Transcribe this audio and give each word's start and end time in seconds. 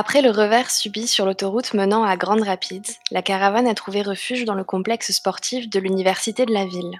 Après 0.00 0.22
le 0.22 0.30
revers 0.30 0.70
subi 0.70 1.06
sur 1.06 1.26
l'autoroute 1.26 1.74
menant 1.74 2.04
à 2.04 2.16
Grand 2.16 2.42
Rapids, 2.42 2.96
la 3.10 3.20
caravane 3.20 3.66
a 3.66 3.74
trouvé 3.74 4.00
refuge 4.00 4.46
dans 4.46 4.54
le 4.54 4.64
complexe 4.64 5.12
sportif 5.12 5.68
de 5.68 5.78
l'université 5.78 6.46
de 6.46 6.54
la 6.54 6.64
ville. 6.64 6.98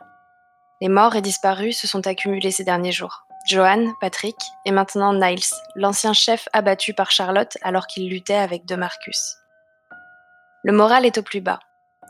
Les 0.83 0.91
morts 0.91 1.17
et 1.17 1.23
disparus 1.23 1.79
se 1.79 1.87
sont 1.87 2.07
accumulés 2.07 2.51
ces 2.51 2.63
derniers 2.63 2.93
jours. 2.93 3.25
Johan, 3.49 3.87
Patrick 4.03 4.37
et 4.67 4.71
maintenant 4.71 5.15
Niles, 5.15 5.41
l'ancien 5.77 6.13
chef 6.13 6.47
abattu 6.53 6.93
par 6.93 7.11
Charlotte 7.11 7.57
alors 7.63 7.87
qu'il 7.87 8.07
luttait 8.11 8.35
avec 8.35 8.67
De 8.67 8.77
Marcus. 8.77 9.39
Le 10.63 10.73
moral 10.75 11.07
est 11.07 11.17
au 11.17 11.23
plus 11.23 11.41
bas, 11.41 11.61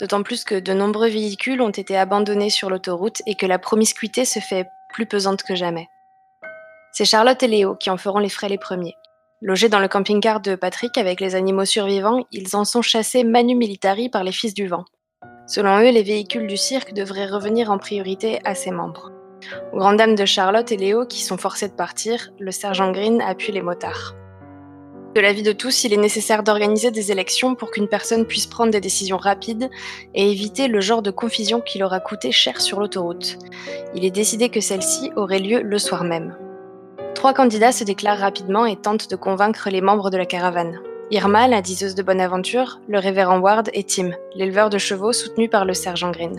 d'autant 0.00 0.24
plus 0.24 0.42
que 0.42 0.58
de 0.58 0.72
nombreux 0.72 1.08
véhicules 1.08 1.62
ont 1.62 1.70
été 1.70 1.96
abandonnés 1.96 2.50
sur 2.50 2.68
l'autoroute 2.68 3.22
et 3.26 3.36
que 3.36 3.46
la 3.46 3.60
promiscuité 3.60 4.24
se 4.24 4.40
fait 4.40 4.66
plus 4.92 5.06
pesante 5.06 5.44
que 5.44 5.54
jamais. 5.54 5.86
C'est 6.90 7.04
Charlotte 7.04 7.44
et 7.44 7.46
Léo 7.46 7.76
qui 7.76 7.90
en 7.90 7.96
feront 7.96 8.18
les 8.18 8.28
frais 8.28 8.48
les 8.48 8.58
premiers. 8.58 8.96
Logés 9.42 9.70
dans 9.70 9.78
le 9.78 9.88
camping-car 9.88 10.40
de 10.40 10.54
Patrick 10.54 10.98
avec 10.98 11.18
les 11.18 11.34
animaux 11.34 11.64
survivants, 11.64 12.26
ils 12.30 12.54
en 12.56 12.66
sont 12.66 12.82
chassés 12.82 13.24
manu 13.24 13.54
militari 13.54 14.10
par 14.10 14.22
les 14.22 14.32
Fils 14.32 14.52
du 14.52 14.66
Vent. 14.66 14.84
Selon 15.46 15.78
eux, 15.78 15.90
les 15.90 16.02
véhicules 16.02 16.46
du 16.46 16.58
cirque 16.58 16.92
devraient 16.92 17.26
revenir 17.26 17.70
en 17.70 17.78
priorité 17.78 18.40
à 18.44 18.54
ses 18.54 18.70
membres. 18.70 19.10
Aux 19.72 19.78
grandes 19.78 19.96
dames 19.96 20.14
de 20.14 20.26
Charlotte 20.26 20.70
et 20.70 20.76
Léo, 20.76 21.06
qui 21.06 21.22
sont 21.22 21.38
forcés 21.38 21.68
de 21.68 21.74
partir, 21.74 22.28
le 22.38 22.50
sergent 22.50 22.92
Green 22.92 23.22
appuie 23.22 23.52
les 23.52 23.62
motards. 23.62 24.14
De 25.14 25.22
l'avis 25.22 25.42
de 25.42 25.52
tous, 25.52 25.84
il 25.84 25.94
est 25.94 25.96
nécessaire 25.96 26.42
d'organiser 26.42 26.90
des 26.90 27.10
élections 27.10 27.54
pour 27.54 27.70
qu'une 27.70 27.88
personne 27.88 28.26
puisse 28.26 28.46
prendre 28.46 28.72
des 28.72 28.80
décisions 28.82 29.16
rapides 29.16 29.70
et 30.14 30.30
éviter 30.30 30.68
le 30.68 30.82
genre 30.82 31.00
de 31.00 31.10
confusion 31.10 31.62
qui 31.62 31.78
leur 31.78 31.94
a 31.94 32.00
coûté 32.00 32.30
cher 32.30 32.60
sur 32.60 32.78
l'autoroute. 32.78 33.38
Il 33.94 34.04
est 34.04 34.10
décidé 34.10 34.50
que 34.50 34.60
celle-ci 34.60 35.10
aurait 35.16 35.38
lieu 35.38 35.62
le 35.62 35.78
soir 35.78 36.04
même. 36.04 36.36
Trois 37.20 37.34
candidats 37.34 37.70
se 37.70 37.84
déclarent 37.84 38.20
rapidement 38.20 38.64
et 38.64 38.76
tentent 38.76 39.10
de 39.10 39.14
convaincre 39.14 39.68
les 39.68 39.82
membres 39.82 40.08
de 40.08 40.16
la 40.16 40.24
caravane. 40.24 40.80
Irma, 41.10 41.48
la 41.48 41.60
diseuse 41.60 41.94
de 41.94 42.02
bonne 42.02 42.18
aventure, 42.18 42.80
le 42.88 42.98
révérend 42.98 43.40
Ward 43.40 43.68
et 43.74 43.84
Tim, 43.84 44.12
l'éleveur 44.34 44.70
de 44.70 44.78
chevaux 44.78 45.12
soutenu 45.12 45.50
par 45.50 45.66
le 45.66 45.74
sergent 45.74 46.12
Green. 46.12 46.38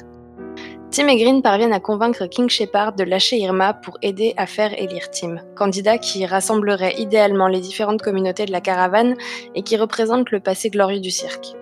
Tim 0.90 1.08
et 1.08 1.18
Green 1.18 1.44
parviennent 1.44 1.72
à 1.72 1.80
convaincre 1.80 2.26
King 2.26 2.50
Shepard 2.50 2.94
de 2.94 3.04
lâcher 3.04 3.38
Irma 3.38 3.76
pour 3.76 4.00
aider 4.02 4.34
à 4.38 4.48
faire 4.48 4.74
élire 4.74 5.12
Tim, 5.12 5.36
candidat 5.56 6.00
qui 6.00 6.26
rassemblerait 6.26 6.96
idéalement 6.98 7.48
les 7.48 7.62
différentes 7.62 8.02
communautés 8.02 8.48
de 8.48 8.52
la 8.52 8.60
caravane 8.60 9.14
et 9.54 9.62
qui 9.62 9.78
représente 9.78 10.32
le 10.32 10.40
passé 10.40 10.72
glorieux 10.72 11.00
du 11.00 11.12
cirque. 11.12 11.54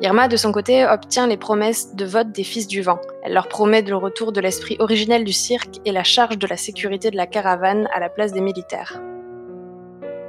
Irma, 0.00 0.28
de 0.28 0.36
son 0.36 0.52
côté, 0.52 0.86
obtient 0.86 1.26
les 1.26 1.36
promesses 1.36 1.96
de 1.96 2.04
vote 2.04 2.30
des 2.30 2.44
Fils 2.44 2.68
du 2.68 2.82
Vent. 2.82 3.00
Elle 3.24 3.32
leur 3.32 3.48
promet 3.48 3.82
le 3.82 3.96
retour 3.96 4.30
de 4.30 4.40
l'esprit 4.40 4.76
originel 4.78 5.24
du 5.24 5.32
cirque 5.32 5.80
et 5.84 5.90
la 5.90 6.04
charge 6.04 6.38
de 6.38 6.46
la 6.46 6.56
sécurité 6.56 7.10
de 7.10 7.16
la 7.16 7.26
caravane 7.26 7.88
à 7.92 7.98
la 7.98 8.08
place 8.08 8.32
des 8.32 8.40
militaires. 8.40 9.00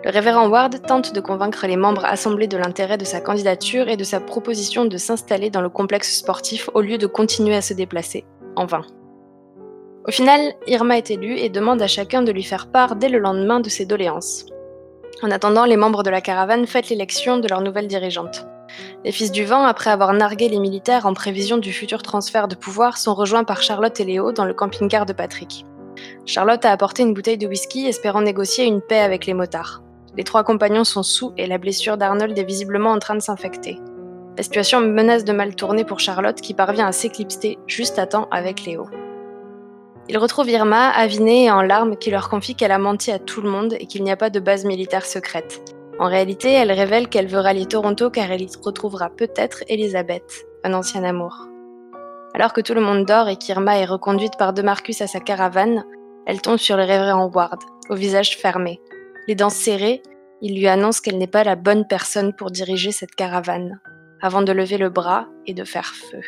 Le 0.03 0.09
révérend 0.09 0.47
Ward 0.49 0.81
tente 0.87 1.13
de 1.13 1.21
convaincre 1.21 1.67
les 1.67 1.75
membres 1.75 2.05
assemblés 2.05 2.47
de 2.47 2.57
l'intérêt 2.57 2.97
de 2.97 3.05
sa 3.05 3.21
candidature 3.21 3.89
et 3.89 3.97
de 3.97 4.03
sa 4.03 4.19
proposition 4.19 4.85
de 4.85 4.97
s'installer 4.97 5.51
dans 5.51 5.61
le 5.61 5.69
complexe 5.69 6.17
sportif 6.17 6.69
au 6.73 6.81
lieu 6.81 6.97
de 6.97 7.05
continuer 7.05 7.55
à 7.55 7.61
se 7.61 7.75
déplacer 7.75 8.25
en 8.55 8.65
vain. 8.65 8.85
Au 10.07 10.11
final, 10.11 10.53
Irma 10.65 10.97
est 10.97 11.11
élue 11.11 11.37
et 11.37 11.49
demande 11.49 11.81
à 11.83 11.87
chacun 11.87 12.23
de 12.23 12.31
lui 12.31 12.43
faire 12.43 12.71
part 12.71 12.95
dès 12.95 13.09
le 13.09 13.19
lendemain 13.19 13.59
de 13.59 13.69
ses 13.69 13.85
doléances. 13.85 14.47
En 15.21 15.29
attendant, 15.29 15.65
les 15.65 15.77
membres 15.77 16.01
de 16.01 16.09
la 16.09 16.21
caravane 16.21 16.65
fêtent 16.65 16.89
l'élection 16.89 17.37
de 17.37 17.47
leur 17.47 17.61
nouvelle 17.61 17.87
dirigeante. 17.87 18.48
Les 19.03 19.11
Fils 19.11 19.31
du 19.31 19.45
Vent, 19.45 19.63
après 19.63 19.89
avoir 19.89 20.13
nargué 20.13 20.49
les 20.49 20.59
militaires 20.59 21.05
en 21.05 21.13
prévision 21.13 21.57
du 21.57 21.71
futur 21.71 22.01
transfert 22.01 22.47
de 22.47 22.55
pouvoir, 22.55 22.97
sont 22.97 23.13
rejoints 23.13 23.43
par 23.43 23.61
Charlotte 23.61 23.99
et 23.99 24.05
Léo 24.05 24.31
dans 24.31 24.45
le 24.45 24.53
camping-car 24.53 25.05
de 25.05 25.13
Patrick. 25.13 25.65
Charlotte 26.25 26.65
a 26.65 26.71
apporté 26.71 27.03
une 27.03 27.13
bouteille 27.13 27.37
de 27.37 27.47
whisky 27.47 27.87
espérant 27.87 28.21
négocier 28.21 28.65
une 28.65 28.81
paix 28.81 28.99
avec 28.99 29.25
les 29.25 29.33
motards. 29.33 29.81
Les 30.17 30.23
trois 30.23 30.43
compagnons 30.43 30.83
sont 30.83 31.03
sous 31.03 31.33
et 31.37 31.47
la 31.47 31.57
blessure 31.57 31.97
d'Arnold 31.97 32.37
est 32.37 32.43
visiblement 32.43 32.91
en 32.91 32.99
train 32.99 33.15
de 33.15 33.21
s'infecter. 33.21 33.79
La 34.37 34.43
situation 34.43 34.79
menace 34.79 35.25
de 35.25 35.33
mal 35.33 35.55
tourner 35.55 35.83
pour 35.83 35.99
Charlotte 35.99 36.39
qui 36.39 36.53
parvient 36.53 36.87
à 36.87 36.91
s'éclipser 36.91 37.57
juste 37.67 37.99
à 37.99 38.05
temps 38.05 38.27
avec 38.31 38.65
Léo. 38.65 38.87
Ils 40.07 40.17
retrouvent 40.17 40.49
Irma, 40.49 40.89
avinée 40.89 41.45
et 41.45 41.51
en 41.51 41.61
larmes, 41.61 41.95
qui 41.95 42.09
leur 42.09 42.29
confie 42.29 42.55
qu'elle 42.55 42.71
a 42.71 42.79
menti 42.79 43.11
à 43.11 43.19
tout 43.19 43.41
le 43.41 43.49
monde 43.49 43.75
et 43.79 43.85
qu'il 43.85 44.03
n'y 44.03 44.11
a 44.11 44.17
pas 44.17 44.29
de 44.29 44.39
base 44.39 44.65
militaire 44.65 45.05
secrète. 45.05 45.61
En 45.99 46.07
réalité, 46.07 46.53
elle 46.53 46.71
révèle 46.71 47.09
qu'elle 47.09 47.27
veut 47.27 47.39
rallier 47.39 47.65
Toronto 47.65 48.09
car 48.09 48.31
elle 48.31 48.41
y 48.41 48.49
retrouvera 48.63 49.09
peut-être 49.09 49.65
Elisabeth, 49.67 50.45
un 50.63 50.73
ancien 50.73 51.03
amour. 51.03 51.49
Alors 52.33 52.53
que 52.53 52.61
tout 52.61 52.73
le 52.73 52.79
monde 52.79 53.05
dort 53.05 53.27
et 53.27 53.35
qu'Irma 53.35 53.77
est 53.79 53.85
reconduite 53.85 54.37
par 54.37 54.53
De 54.53 54.61
Marcus 54.61 55.01
à 55.01 55.07
sa 55.07 55.19
caravane, 55.19 55.83
elle 56.25 56.41
tombe 56.41 56.57
sur 56.57 56.77
le 56.77 56.83
révérend 56.83 57.29
Ward, 57.29 57.59
au 57.89 57.95
visage 57.95 58.37
fermé. 58.37 58.79
Les 59.27 59.35
dents 59.35 59.49
serrées, 59.49 60.01
il 60.41 60.57
lui 60.57 60.67
annonce 60.67 61.01
qu'elle 61.01 61.17
n'est 61.17 61.27
pas 61.27 61.43
la 61.43 61.57
bonne 61.57 61.85
personne 61.85 62.33
pour 62.33 62.49
diriger 62.49 62.93
cette 62.93 63.15
caravane 63.15 63.81
avant 64.21 64.41
de 64.41 64.53
lever 64.53 64.77
le 64.77 64.89
bras 64.89 65.27
et 65.47 65.53
de 65.53 65.65
faire 65.65 65.87
feu. 65.87 66.21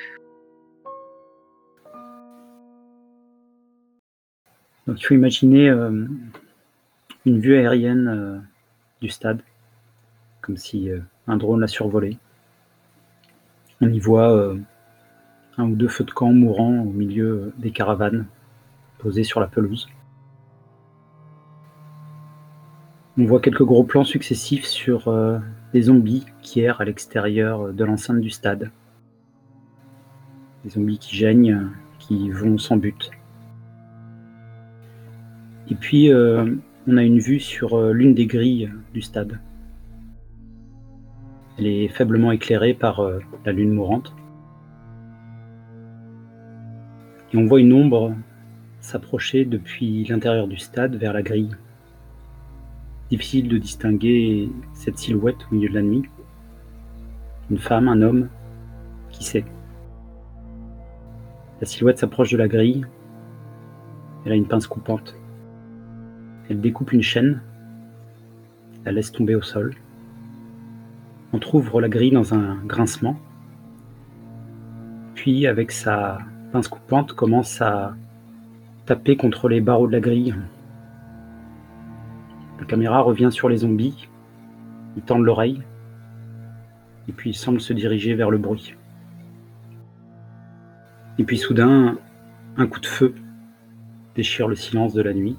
Donc 4.85 4.99
il 4.99 5.05
faut 5.05 5.13
imaginer 5.13 5.69
euh, 5.69 6.05
une 7.25 7.39
vue 7.39 7.55
aérienne 7.55 8.07
euh, 8.09 8.37
du 9.01 9.07
stade, 9.07 9.41
comme 10.41 10.57
si 10.57 10.89
euh, 10.89 10.99
un 11.27 11.37
drone 11.37 11.59
l'a 11.59 11.67
survolé. 11.67 12.17
On 13.81 13.89
y 13.89 13.99
voit 13.99 14.55
un 15.57 15.63
ou 15.63 15.75
deux 15.75 15.87
feux 15.87 16.03
de 16.03 16.11
camp 16.11 16.31
mourants 16.31 16.81
au 16.81 16.91
milieu 16.91 17.51
des 17.57 17.71
caravanes 17.71 18.27
posées 18.99 19.23
sur 19.23 19.39
la 19.39 19.47
pelouse. 19.47 19.89
On 23.17 23.25
voit 23.25 23.41
quelques 23.41 23.63
gros 23.63 23.83
plans 23.83 24.03
successifs 24.03 24.65
sur 24.65 25.11
des 25.73 25.81
zombies 25.81 26.27
qui 26.43 26.61
errent 26.61 26.79
à 26.79 26.85
l'extérieur 26.85 27.73
de 27.73 27.83
l'enceinte 27.83 28.21
du 28.21 28.29
stade. 28.29 28.69
Des 30.63 30.69
zombies 30.69 30.99
qui 30.99 31.15
gênent, 31.15 31.71
qui 31.97 32.29
vont 32.29 32.59
sans 32.59 32.77
but. 32.77 33.09
Et 35.71 35.75
puis, 35.75 36.11
euh, 36.11 36.53
on 36.85 36.97
a 36.97 37.03
une 37.03 37.19
vue 37.19 37.39
sur 37.39 37.75
euh, 37.75 37.93
l'une 37.93 38.13
des 38.13 38.25
grilles 38.25 38.69
du 38.93 39.01
stade. 39.01 39.39
Elle 41.61 41.67
est 41.67 41.89
faiblement 41.89 42.31
éclairée 42.31 42.73
par 42.73 43.01
euh, 43.01 43.19
la 43.45 43.51
lune 43.51 43.71
mourante. 43.71 44.15
Et 47.31 47.37
on 47.37 47.45
voit 47.45 47.59
une 47.59 47.71
ombre 47.71 48.15
s'approcher 48.79 49.45
depuis 49.45 50.03
l'intérieur 50.05 50.47
du 50.47 50.57
stade 50.57 50.95
vers 50.95 51.13
la 51.13 51.21
grille. 51.21 51.55
Difficile 53.11 53.47
de 53.47 53.59
distinguer 53.59 54.49
cette 54.73 54.97
silhouette 54.97 55.37
au 55.51 55.53
milieu 55.53 55.69
de 55.69 55.75
la 55.75 55.83
nuit. 55.83 56.01
Une 57.51 57.59
femme, 57.59 57.89
un 57.89 58.01
homme, 58.01 58.29
qui 59.11 59.23
sait? 59.23 59.45
La 61.59 61.67
silhouette 61.67 61.99
s'approche 61.99 62.31
de 62.31 62.37
la 62.37 62.47
grille. 62.47 62.87
Elle 64.25 64.31
a 64.31 64.35
une 64.35 64.47
pince 64.47 64.65
coupante. 64.65 65.15
Elle 66.49 66.59
découpe 66.59 66.91
une 66.91 67.03
chaîne, 67.03 67.39
la 68.83 68.91
laisse 68.91 69.11
tomber 69.11 69.35
au 69.35 69.43
sol. 69.43 69.75
On 71.33 71.39
trouve 71.39 71.79
la 71.79 71.89
grille 71.89 72.11
dans 72.11 72.33
un 72.33 72.55
grincement. 72.65 73.17
Puis, 75.15 75.47
avec 75.47 75.71
sa 75.71 76.19
pince 76.51 76.67
coupante, 76.67 77.13
commence 77.13 77.61
à 77.61 77.95
taper 78.85 79.15
contre 79.15 79.47
les 79.47 79.61
barreaux 79.61 79.87
de 79.87 79.93
la 79.93 79.99
grille 79.99 80.35
la 82.61 82.67
caméra 82.67 83.01
revient 83.01 83.29
sur 83.31 83.49
les 83.49 83.57
zombies. 83.57 84.07
Ils 84.95 85.01
tendent 85.01 85.25
l'oreille. 85.25 85.63
Et 87.07 87.11
puis 87.11 87.31
ils 87.31 87.35
semblent 87.35 87.59
se 87.59 87.73
diriger 87.73 88.13
vers 88.13 88.29
le 88.29 88.37
bruit. 88.37 88.75
Et 91.17 91.23
puis 91.23 91.39
soudain, 91.39 91.97
un 92.57 92.67
coup 92.67 92.79
de 92.79 92.85
feu 92.85 93.15
déchire 94.15 94.47
le 94.47 94.55
silence 94.55 94.93
de 94.93 95.01
la 95.01 95.13
nuit, 95.13 95.37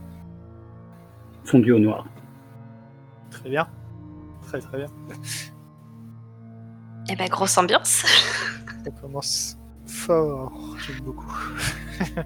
fondu 1.45 1.71
au 1.73 1.79
noir. 1.79 2.07
Très 3.31 3.49
bien. 3.49 3.69
Très 4.43 4.61
très 4.61 4.79
bien. 4.79 4.89
Eh 7.13 7.17
ben, 7.17 7.29
grosse 7.29 7.59
ambiance. 7.59 8.07
Ça 8.85 8.91
commence 9.03 9.59
fort. 9.87 10.51
J'aime 10.79 11.01
beaucoup. 11.01 11.31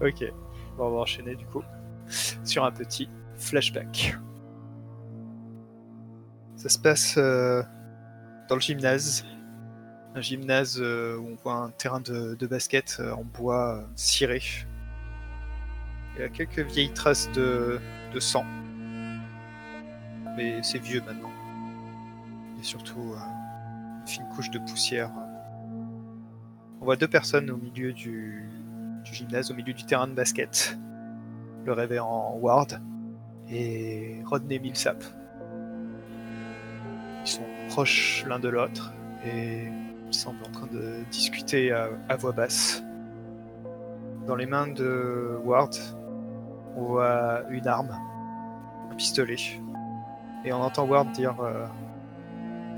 ok. 0.00 0.32
on 0.78 0.90
va 0.90 0.96
enchaîner 1.00 1.34
du 1.34 1.44
coup 1.46 1.64
sur 2.44 2.64
un 2.64 2.70
petit 2.70 3.08
flashback. 3.34 4.16
Ça 6.54 6.68
se 6.68 6.78
passe 6.78 7.16
euh, 7.18 7.60
dans 8.48 8.54
le 8.54 8.60
gymnase. 8.60 9.26
Un 10.14 10.20
gymnase 10.20 10.78
euh, 10.80 11.16
où 11.16 11.30
on 11.30 11.34
voit 11.34 11.54
un 11.54 11.70
terrain 11.70 12.00
de, 12.00 12.46
basket 12.46 12.98
euh, 13.00 13.10
en 13.14 13.24
bois 13.24 13.84
ciré. 13.96 14.40
Il 16.14 16.20
y 16.20 16.24
a 16.24 16.28
quelques 16.28 16.60
vieilles 16.60 16.92
traces 16.92 17.28
de, 17.32 17.80
sang. 18.20 18.46
Mais 20.36 20.62
c'est 20.62 20.78
vieux 20.78 21.02
maintenant. 21.04 21.33
Surtout 22.64 23.14
une 24.00 24.06
fine 24.06 24.26
couche 24.34 24.48
de 24.48 24.58
poussière. 24.58 25.10
On 26.80 26.86
voit 26.86 26.96
deux 26.96 27.06
personnes 27.06 27.50
au 27.50 27.58
milieu 27.58 27.92
du, 27.92 28.48
du 29.04 29.12
gymnase, 29.12 29.50
au 29.50 29.54
milieu 29.54 29.74
du 29.74 29.84
terrain 29.84 30.06
de 30.06 30.14
basket. 30.14 30.78
Le 31.66 31.74
révérend 31.74 32.38
Ward 32.40 32.80
et 33.50 34.22
Rodney 34.24 34.58
Millsap. 34.58 35.04
proches 37.68 38.24
l'un 38.26 38.38
de 38.38 38.48
l'autre 38.48 38.94
et 39.26 39.68
ils 40.06 40.14
semblent 40.14 40.44
en 40.48 40.50
train 40.50 40.66
de 40.68 41.04
discuter 41.10 41.70
à, 41.70 41.90
à 42.08 42.16
voix 42.16 42.32
basse. 42.32 42.82
Dans 44.26 44.36
les 44.36 44.46
mains 44.46 44.68
de 44.68 45.38
Ward, 45.44 45.76
on 46.76 46.84
voit 46.84 47.42
une 47.50 47.68
arme, 47.68 47.94
un 48.90 48.94
pistolet. 48.94 49.36
Et 50.46 50.52
on 50.54 50.62
entend 50.62 50.86
Ward 50.86 51.12
dire 51.12 51.38
euh, 51.40 51.66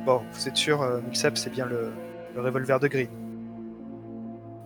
Bon, 0.07 0.23
vous 0.31 0.47
êtes 0.47 0.55
sûr, 0.55 0.83
euh, 0.83 1.01
Mixap, 1.01 1.37
c'est 1.37 1.51
bien 1.51 1.67
le, 1.67 1.91
le 2.37 2.41
revolver 2.41 2.79
de 2.79 2.87
Green. 2.87 3.09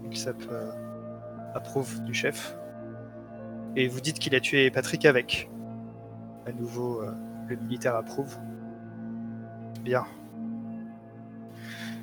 Mixap 0.03 0.37
euh, 0.51 0.71
approuve 1.55 2.03
du 2.03 2.13
chef. 2.13 2.55
Et 3.75 3.89
vous 3.89 4.03
dites 4.03 4.19
qu'il 4.19 4.35
a 4.35 4.41
tué 4.41 4.71
Patrick 4.71 5.07
avec. 5.07 5.49
À 6.47 6.53
nouveau, 6.53 7.01
euh, 7.01 7.11
le 7.49 7.57
militaire 7.57 7.97
approuve. 7.97 8.37
Bien. 9.81 10.05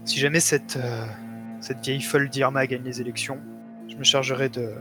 Si 0.03 0.17
jamais 0.19 0.39
cette, 0.39 0.77
euh, 0.77 1.05
cette 1.61 1.81
vieille 1.81 2.01
folle 2.01 2.29
d'Irma 2.29 2.65
gagne 2.65 2.81
les 2.81 3.01
élections, 3.01 3.37
je 3.87 3.97
me 3.97 4.03
chargerai 4.03 4.49
de, 4.49 4.73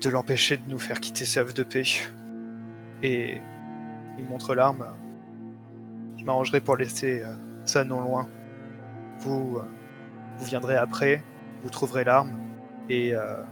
de 0.00 0.08
l'empêcher 0.08 0.58
de 0.58 0.70
nous 0.70 0.78
faire 0.78 1.00
quitter 1.00 1.24
havre 1.40 1.52
de 1.52 1.64
paix. 1.64 1.82
Et 3.02 3.40
il 4.20 4.24
montre 4.26 4.54
l'arme. 4.54 4.86
Je 6.24 6.26
m'arrangerai 6.26 6.62
pour 6.62 6.78
laisser 6.78 7.20
euh, 7.22 7.34
ça 7.66 7.84
non 7.84 8.00
loin. 8.00 8.26
Vous, 9.18 9.58
euh, 9.58 9.64
vous 10.38 10.44
viendrez 10.46 10.74
après, 10.74 11.22
vous 11.62 11.68
trouverez 11.68 12.02
l'arme 12.02 12.32
et 12.88 13.14
euh, 13.14 13.42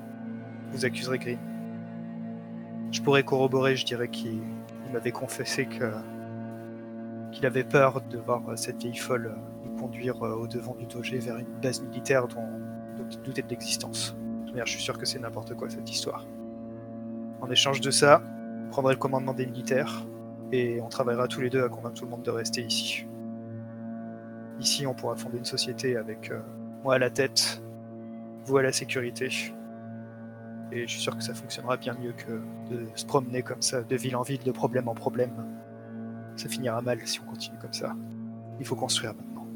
vous 0.71 0.87
accuserez 0.87 1.19
Green. 1.19 1.39
Je 2.91 3.03
pourrais 3.03 3.25
corroborer, 3.25 3.77
je 3.77 3.85
dirais 3.85 4.09
qu'il 4.09 4.41
il 4.87 4.91
m'avait 4.91 5.13
confessé 5.13 5.67
que 5.67 5.93
qu'il 7.31 7.45
avait 7.45 7.63
peur 7.63 8.01
de 8.01 8.17
voir 8.17 8.41
cette 8.57 8.81
vieille 8.81 8.97
folle 8.97 9.37
nous 9.67 9.79
conduire 9.79 10.23
au 10.23 10.47
devant 10.47 10.75
du 10.75 10.87
doge 10.87 11.13
vers 11.13 11.37
une 11.37 11.61
base 11.61 11.83
militaire 11.83 12.27
dont, 12.27 12.49
il 13.11 13.21
doutait 13.21 13.43
de 13.43 13.49
l'existence. 13.49 14.17
Je 14.47 14.71
suis 14.71 14.81
sûr 14.81 14.97
que 14.97 15.05
c'est 15.05 15.19
n'importe 15.19 15.55
quoi 15.55 15.69
cette 15.69 15.91
histoire. 15.91 16.27
En 17.43 17.51
échange 17.51 17.83
de 17.83 17.91
ça, 17.91 18.23
je 18.65 18.71
prendrai 18.71 18.95
le 18.95 18.99
commandement 18.99 19.35
des 19.35 19.45
militaires 19.45 20.07
et 20.53 20.81
on 20.83 20.89
travaillera 20.89 21.27
tous 21.27 21.41
les 21.41 21.51
deux 21.51 21.65
à 21.65 21.69
convaincre 21.69 21.95
tout 21.95 22.05
le 22.05 22.11
monde 22.11 22.23
de 22.23 22.31
rester 22.31 22.63
ici. 22.63 23.07
Ici, 24.61 24.87
on 24.87 24.95
pourra 24.95 25.17
fonder 25.17 25.39
une 25.39 25.47
société 25.47 25.97
avec 25.97 26.31
euh, 26.31 26.41
moi 26.85 26.95
à 26.95 26.99
la 26.99 27.11
tête, 27.11 27.63
vous 28.45 28.59
à 28.59 28.63
la 28.63 28.71
sécurité. 28.71 29.29
Et 30.71 30.87
je 30.87 30.93
suis 30.93 31.01
sûr 31.01 31.17
que 31.17 31.23
ça 31.23 31.35
fonctionnera 31.35 31.77
bien 31.79 31.95
mieux 31.95 32.13
que 32.13 32.33
de 32.71 32.87
se 32.95 33.05
promener 33.05 33.43
comme 33.43 33.63
ça, 33.63 33.83
de 33.83 33.97
ville 33.97 34.15
en 34.15 34.23
ville, 34.23 34.43
de 34.43 34.53
problème 34.53 34.89
en 34.89 34.95
problème. 34.95 35.33
Ça 36.37 36.49
finira 36.49 36.81
mal 36.83 37.01
si 37.07 37.21
on 37.21 37.25
continue 37.25 37.59
comme 37.59 37.73
ça. 37.73 37.95
Il 38.61 38.67
faut 38.67 38.77
construire 38.77 39.15
maintenant. 39.15 39.47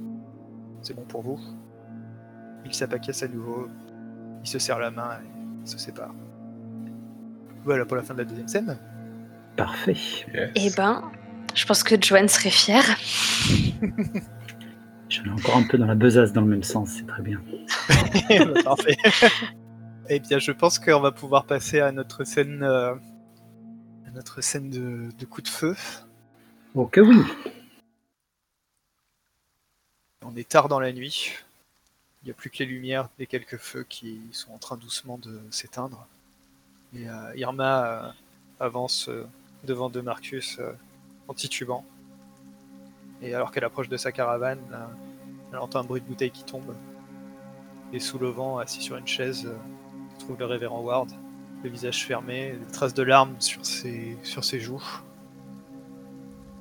C'est 0.82 0.94
bon 0.94 1.04
pour 1.04 1.22
vous? 1.22 1.38
Il 2.64 2.74
s'apacasse 2.74 3.22
à 3.22 3.28
nouveau, 3.28 3.68
il 4.42 4.48
se 4.48 4.58
serre 4.58 4.78
la 4.78 4.90
main 4.90 5.18
et 5.62 5.66
se 5.66 5.78
séparent. 5.78 6.14
Voilà 7.64 7.84
pour 7.84 7.96
la 7.96 8.02
fin 8.02 8.14
de 8.14 8.18
la 8.18 8.24
deuxième 8.24 8.48
scène. 8.48 8.78
Parfait. 9.56 9.96
Yes. 10.34 10.50
Eh 10.54 10.70
ben, 10.76 11.10
je 11.54 11.64
pense 11.64 11.82
que 11.82 12.00
Joanne 12.00 12.28
serait 12.28 12.50
fière. 12.50 12.84
J'en 15.08 15.24
ai 15.24 15.30
encore 15.30 15.56
un 15.56 15.62
peu 15.62 15.78
dans 15.78 15.86
la 15.86 15.94
besace 15.94 16.32
dans 16.32 16.40
le 16.40 16.48
même 16.48 16.62
sens, 16.62 16.90
c'est 16.90 17.06
très 17.06 17.22
bien. 17.22 17.40
Parfait. 18.64 18.96
eh 20.08 20.18
bien, 20.20 20.38
je 20.38 20.52
pense 20.52 20.78
qu'on 20.78 21.00
va 21.00 21.12
pouvoir 21.12 21.46
passer 21.46 21.80
à 21.80 21.92
notre 21.92 22.24
scène, 22.24 22.62
euh, 22.62 22.94
à 24.06 24.10
notre 24.14 24.40
scène 24.40 24.68
de, 24.68 25.08
de 25.16 25.24
coup 25.24 25.42
de 25.42 25.48
feu. 25.48 25.76
Oh 26.74 26.86
que 26.86 27.00
oui 27.00 27.22
On 30.24 30.36
est 30.36 30.48
tard 30.48 30.68
dans 30.68 30.80
la 30.80 30.92
nuit. 30.92 31.32
Il 32.22 32.26
n'y 32.26 32.32
a 32.32 32.34
plus 32.34 32.50
que 32.50 32.58
les 32.58 32.66
lumières 32.66 33.08
des 33.18 33.26
quelques 33.26 33.56
feux 33.56 33.86
qui 33.88 34.20
sont 34.32 34.52
en 34.52 34.58
train 34.58 34.76
doucement 34.76 35.16
de 35.16 35.40
s'éteindre. 35.50 36.08
Et 36.94 37.08
euh, 37.08 37.36
Irma 37.36 37.86
euh, 37.86 38.10
avance 38.58 39.08
euh, 39.08 39.26
devant 39.66 39.90
de 39.90 40.00
Marcus 40.00 40.58
euh, 40.58 40.72
en 41.28 41.34
titubant. 41.34 41.84
Et 43.22 43.34
alors 43.34 43.50
qu'elle 43.50 43.64
approche 43.64 43.88
de 43.88 43.96
sa 43.96 44.12
caravane, 44.12 44.60
elle 45.52 45.58
entend 45.58 45.80
un 45.80 45.84
bruit 45.84 46.00
de 46.00 46.06
bouteille 46.06 46.30
qui 46.30 46.44
tombe. 46.44 46.74
Et 47.92 48.00
sous 48.00 48.18
le 48.18 48.28
vent, 48.28 48.58
assis 48.58 48.80
sur 48.80 48.96
une 48.96 49.06
chaise, 49.06 49.46
euh, 49.46 49.56
se 50.14 50.24
trouve 50.24 50.38
le 50.38 50.46
révérend 50.46 50.80
Ward, 50.80 51.10
le 51.62 51.70
visage 51.70 52.04
fermé, 52.04 52.52
des 52.52 52.72
traces 52.72 52.94
de 52.94 53.02
larmes 53.02 53.36
sur 53.40 53.64
ses, 53.64 54.16
sur 54.22 54.44
ses 54.44 54.60
joues. 54.60 54.82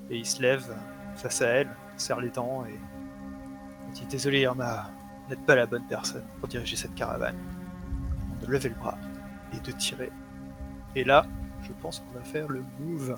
Et 0.10 0.18
il 0.18 0.26
se 0.26 0.42
lève 0.42 0.76
face 1.16 1.42
à 1.42 1.48
elle, 1.48 1.70
serre 1.98 2.22
les 2.22 2.30
dents 2.30 2.66
et 2.66 2.78
dit 3.94 4.06
Désolé 4.06 4.42
Irma, 4.42 4.92
vous 5.24 5.30
n'êtes 5.32 5.46
pas 5.46 5.56
la 5.56 5.66
bonne 5.66 5.86
personne 5.88 6.26
pour 6.40 6.48
diriger 6.48 6.76
cette 6.76 6.94
caravane. 6.96 7.38
De 8.42 8.48
lever 8.48 8.70
le 8.70 8.76
bras 8.76 8.98
et 9.54 9.60
de 9.60 9.72
tirer. 9.72 10.12
Et 10.96 11.04
là, 11.04 11.26
je 11.66 11.74
pense 11.82 12.00
qu'on 12.00 12.18
va 12.18 12.24
faire 12.24 12.48
le 12.48 12.64
move. 12.80 13.18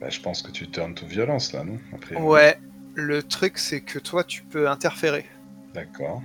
Bah, 0.00 0.08
je 0.08 0.20
pense 0.20 0.42
que 0.42 0.50
tu 0.50 0.68
turns 0.70 0.94
to 0.94 1.06
violence 1.06 1.52
là, 1.52 1.62
non 1.64 1.78
Après, 1.94 2.16
Ouais, 2.16 2.58
le 2.94 3.22
truc 3.22 3.58
c'est 3.58 3.80
que 3.80 3.98
toi 3.98 4.24
tu 4.24 4.42
peux 4.42 4.68
interférer. 4.68 5.26
D'accord. 5.74 6.22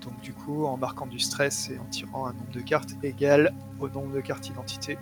Donc 0.00 0.20
du 0.20 0.32
coup, 0.32 0.64
en 0.66 0.76
marquant 0.76 1.06
du 1.06 1.18
stress 1.18 1.70
et 1.70 1.78
en 1.78 1.84
tirant 1.86 2.26
un 2.26 2.32
nombre 2.32 2.50
de 2.52 2.60
cartes 2.60 2.90
égal 3.02 3.52
au 3.80 3.88
nombre 3.88 4.14
de 4.14 4.20
cartes 4.20 4.48
identité 4.48 4.98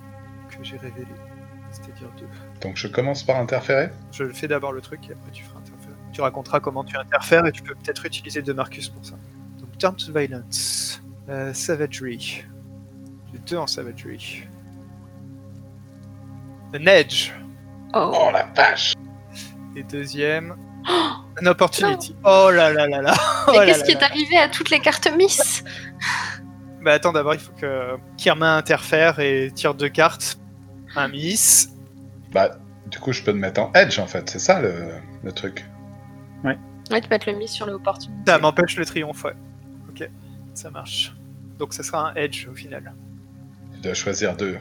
que 0.49 0.63
j'ai 0.63 0.77
révélé, 0.77 1.07
c'est-à-dire 1.71 2.09
2. 2.17 2.25
Donc 2.61 2.75
je 2.75 2.87
commence 2.87 3.23
par 3.23 3.37
interférer? 3.37 3.89
Je 4.11 4.27
fais 4.29 4.47
d'abord 4.47 4.71
le 4.73 4.81
truc 4.81 5.09
et 5.09 5.13
après 5.13 5.31
tu 5.31 5.43
feras 5.43 5.59
interférer. 5.59 5.93
Tu 6.11 6.21
raconteras 6.21 6.59
comment 6.59 6.83
tu 6.83 6.97
interfères 6.97 7.45
et 7.45 7.51
tu 7.51 7.61
peux 7.61 7.75
peut-être 7.75 8.05
utiliser 8.05 8.41
de 8.41 8.53
Marcus 8.53 8.89
pour 8.89 9.05
ça. 9.05 9.15
Donc 9.59 9.77
Turn 9.77 9.95
to 9.95 10.11
Violence, 10.13 11.01
euh, 11.29 11.53
Savagery. 11.53 12.43
J'ai 13.31 13.39
deux 13.39 13.57
en 13.57 13.67
Savagery. 13.67 14.43
An 16.75 16.85
Edge. 16.87 17.31
Oh, 17.93 18.11
Oh 18.13 18.29
la 18.31 18.43
vache 18.55 18.93
Et 19.75 19.83
deuxième, 19.83 20.55
An 20.87 21.45
Opportunity. 21.45 22.15
Oh 22.23 22.49
là 22.51 22.71
là 22.73 22.87
là 22.87 23.01
là. 23.01 23.13
Oh 23.47 23.51
mais 23.59 23.65
qu'est-ce 23.67 23.83
qui 23.83 23.93
là. 23.93 23.99
est 24.01 24.03
arrivé 24.03 24.37
à 24.37 24.49
toutes 24.49 24.69
les 24.69 24.79
cartes 24.79 25.07
Miss 25.15 25.63
Bah 26.81 26.93
attends, 26.93 27.13
d'abord 27.13 27.33
il 27.33 27.39
faut 27.39 27.53
que 27.53 27.95
Kirma 28.17 28.57
interfère 28.57 29.19
et 29.19 29.51
tire 29.53 29.73
deux 29.73 29.89
cartes. 29.89 30.37
Un 30.95 31.07
miss. 31.07 31.69
Bah, 32.31 32.51
du 32.87 32.99
coup, 32.99 33.11
je 33.11 33.23
peux 33.23 33.31
te 33.31 33.37
mettre 33.37 33.61
en 33.61 33.71
edge 33.73 33.97
en 33.99 34.05
fait, 34.07 34.29
c'est 34.29 34.39
ça 34.39 34.61
le, 34.61 34.91
le 35.23 35.31
truc. 35.31 35.65
Ouais, 36.43 36.57
tu 37.01 37.07
peux 37.07 37.15
mettre 37.15 37.29
le 37.31 37.37
Miss 37.37 37.51
sur 37.51 37.65
le 37.65 37.73
opportunité. 37.73 38.31
Ça 38.31 38.37
m'empêche 38.37 38.75
le 38.77 38.85
triomphe, 38.85 39.23
ouais. 39.23 39.33
Ok, 39.89 40.07
ça 40.53 40.69
marche. 40.69 41.15
Donc 41.57 41.73
ça 41.73 41.81
sera 41.81 42.11
un 42.11 42.13
edge 42.15 42.47
au 42.47 42.53
final. 42.53 42.93
Tu 43.73 43.79
dois 43.79 43.93
choisir 43.95 44.35
deux. 44.35 44.59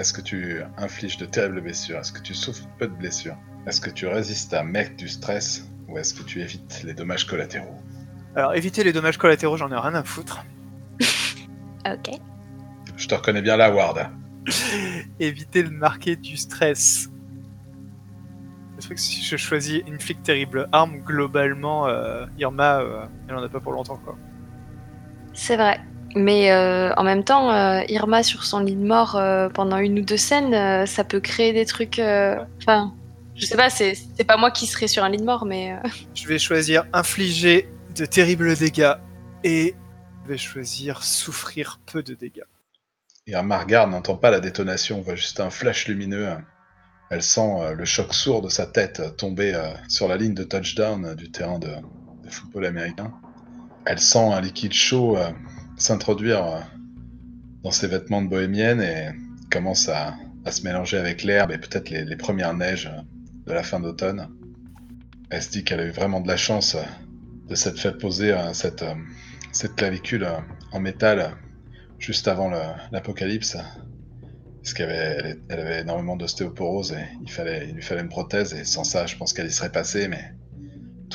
Est-ce 0.00 0.14
que 0.14 0.22
tu 0.22 0.62
infliges 0.78 1.18
de 1.18 1.26
terribles 1.26 1.60
blessures? 1.60 1.98
Est-ce 1.98 2.10
que 2.10 2.22
tu 2.22 2.34
souffres 2.34 2.66
peu 2.78 2.86
de 2.86 2.94
blessures? 2.94 3.36
Est-ce 3.66 3.82
que 3.82 3.90
tu 3.90 4.06
résistes 4.06 4.54
à 4.54 4.62
mec 4.62 4.96
du 4.96 5.08
stress? 5.08 5.68
Ou 5.88 5.98
est-ce 5.98 6.14
que 6.14 6.22
tu 6.22 6.40
évites 6.40 6.82
les 6.84 6.94
dommages 6.94 7.26
collatéraux? 7.26 7.76
Alors 8.34 8.54
éviter 8.54 8.82
les 8.82 8.94
dommages 8.94 9.18
collatéraux, 9.18 9.58
j'en 9.58 9.70
ai 9.70 9.76
rien 9.76 9.94
à 9.94 10.02
foutre. 10.02 10.44
Ok. 11.86 12.10
Je 12.96 13.08
te 13.08 13.14
reconnais 13.14 13.40
bien 13.40 13.56
là, 13.56 13.74
Ward. 13.74 14.10
Éviter 15.20 15.62
de 15.62 15.70
marquer 15.70 16.14
du 16.14 16.36
stress. 16.36 17.08
Le 18.76 18.82
truc, 18.82 18.98
si 18.98 19.22
je 19.22 19.36
choisis 19.36 19.82
une 19.86 19.98
flic 19.98 20.22
terrible 20.22 20.68
arme, 20.72 20.98
globalement, 20.98 21.86
euh, 21.88 22.26
Irma, 22.38 22.80
euh, 22.80 23.06
elle 23.28 23.34
en 23.34 23.42
a 23.42 23.48
pas 23.48 23.60
pour 23.60 23.72
longtemps 23.72 23.96
quoi. 23.96 24.16
C'est 25.32 25.56
vrai. 25.56 25.80
Mais 26.16 26.50
euh, 26.50 26.92
en 26.96 27.04
même 27.04 27.22
temps, 27.24 27.52
euh, 27.52 27.82
Irma 27.88 28.22
sur 28.22 28.44
son 28.44 28.60
lit 28.60 28.74
de 28.74 28.84
mort 28.84 29.16
euh, 29.16 29.48
pendant 29.48 29.78
une 29.78 29.98
ou 30.00 30.02
deux 30.02 30.16
scènes, 30.16 30.54
euh, 30.54 30.86
ça 30.86 31.04
peut 31.04 31.20
créer 31.20 31.52
des 31.52 31.66
trucs. 31.66 31.98
euh, 32.00 32.36
Enfin, 32.60 32.92
je 33.36 33.46
sais 33.46 33.56
pas, 33.56 33.70
c'est 33.70 33.94
pas 34.26 34.36
moi 34.36 34.50
qui 34.50 34.66
serais 34.66 34.88
sur 34.88 35.04
un 35.04 35.08
lit 35.08 35.18
de 35.18 35.24
mort, 35.24 35.46
mais. 35.46 35.72
euh, 35.72 35.88
Je 36.14 36.26
vais 36.26 36.38
choisir 36.38 36.84
infliger 36.92 37.68
de 37.94 38.04
terribles 38.04 38.56
dégâts 38.56 38.94
et 39.44 39.74
je 40.24 40.28
vais 40.32 40.38
choisir 40.38 41.02
souffrir 41.04 41.80
peu 41.86 42.02
de 42.02 42.14
dégâts. 42.14 42.42
Et 43.26 43.32
Irma 43.32 43.58
regarde, 43.58 43.90
n'entend 43.90 44.16
pas 44.16 44.30
la 44.30 44.40
détonation, 44.40 44.98
on 44.98 45.02
voit 45.02 45.14
juste 45.14 45.40
un 45.40 45.50
flash 45.50 45.86
lumineux. 45.88 46.28
Elle 47.10 47.22
sent 47.22 47.40
euh, 47.60 47.74
le 47.74 47.84
choc 47.84 48.14
sourd 48.14 48.42
de 48.42 48.48
sa 48.48 48.66
tête 48.66 49.00
euh, 49.00 49.10
tomber 49.10 49.54
euh, 49.54 49.72
sur 49.88 50.08
la 50.08 50.16
ligne 50.16 50.34
de 50.34 50.44
touchdown 50.44 51.04
euh, 51.04 51.14
du 51.14 51.30
terrain 51.30 51.58
de, 51.58 51.68
de 51.68 52.30
football 52.30 52.66
américain. 52.66 53.12
Elle 53.86 54.00
sent 54.00 54.18
un 54.32 54.40
liquide 54.40 54.72
chaud 54.72 55.16
euh, 55.16 55.30
s'introduire 55.80 56.44
euh, 56.44 56.60
dans 57.62 57.70
ses 57.70 57.88
vêtements 57.88 58.22
de 58.22 58.28
bohémienne 58.28 58.80
et 58.80 59.08
commence 59.50 59.88
à, 59.88 60.14
se 60.50 60.62
mélanger 60.62 60.96
avec 60.96 61.22
l'herbe 61.22 61.52
et 61.52 61.58
peut-être 61.58 61.90
les, 61.90 62.16
premières 62.16 62.54
neiges 62.54 62.86
euh, 62.86 63.02
de 63.46 63.52
la 63.52 63.62
fin 63.62 63.80
d'automne. 63.80 64.28
Elle 65.30 65.42
se 65.42 65.50
dit 65.50 65.64
qu'elle 65.64 65.80
a 65.80 65.86
eu 65.86 65.90
vraiment 65.90 66.20
de 66.20 66.28
la 66.28 66.36
chance 66.36 66.74
euh, 66.74 66.82
de 67.48 67.54
s'être 67.54 67.80
fait 67.80 67.98
poser 67.98 68.32
cette, 68.52 68.84
cette 69.50 69.74
clavicule 69.74 70.24
en 70.70 70.78
métal 70.78 71.36
juste 71.98 72.28
avant 72.28 72.48
l'apocalypse. 72.92 73.56
Parce 74.62 74.72
qu'elle 74.72 74.90
avait, 74.90 75.36
elle, 75.48 75.58
avait 75.58 75.80
énormément 75.80 76.14
d'ostéoporose 76.16 76.92
et 76.92 77.04
il, 77.22 77.30
fallait, 77.30 77.66
il 77.68 77.74
lui 77.74 77.82
fallait 77.82 78.02
une 78.02 78.08
prothèse 78.08 78.54
et 78.54 78.64
sans 78.64 78.84
ça, 78.84 79.06
je 79.06 79.16
pense 79.16 79.32
qu'elle 79.32 79.48
y 79.48 79.52
serait 79.52 79.72
passée, 79.72 80.06
mais 80.06 80.32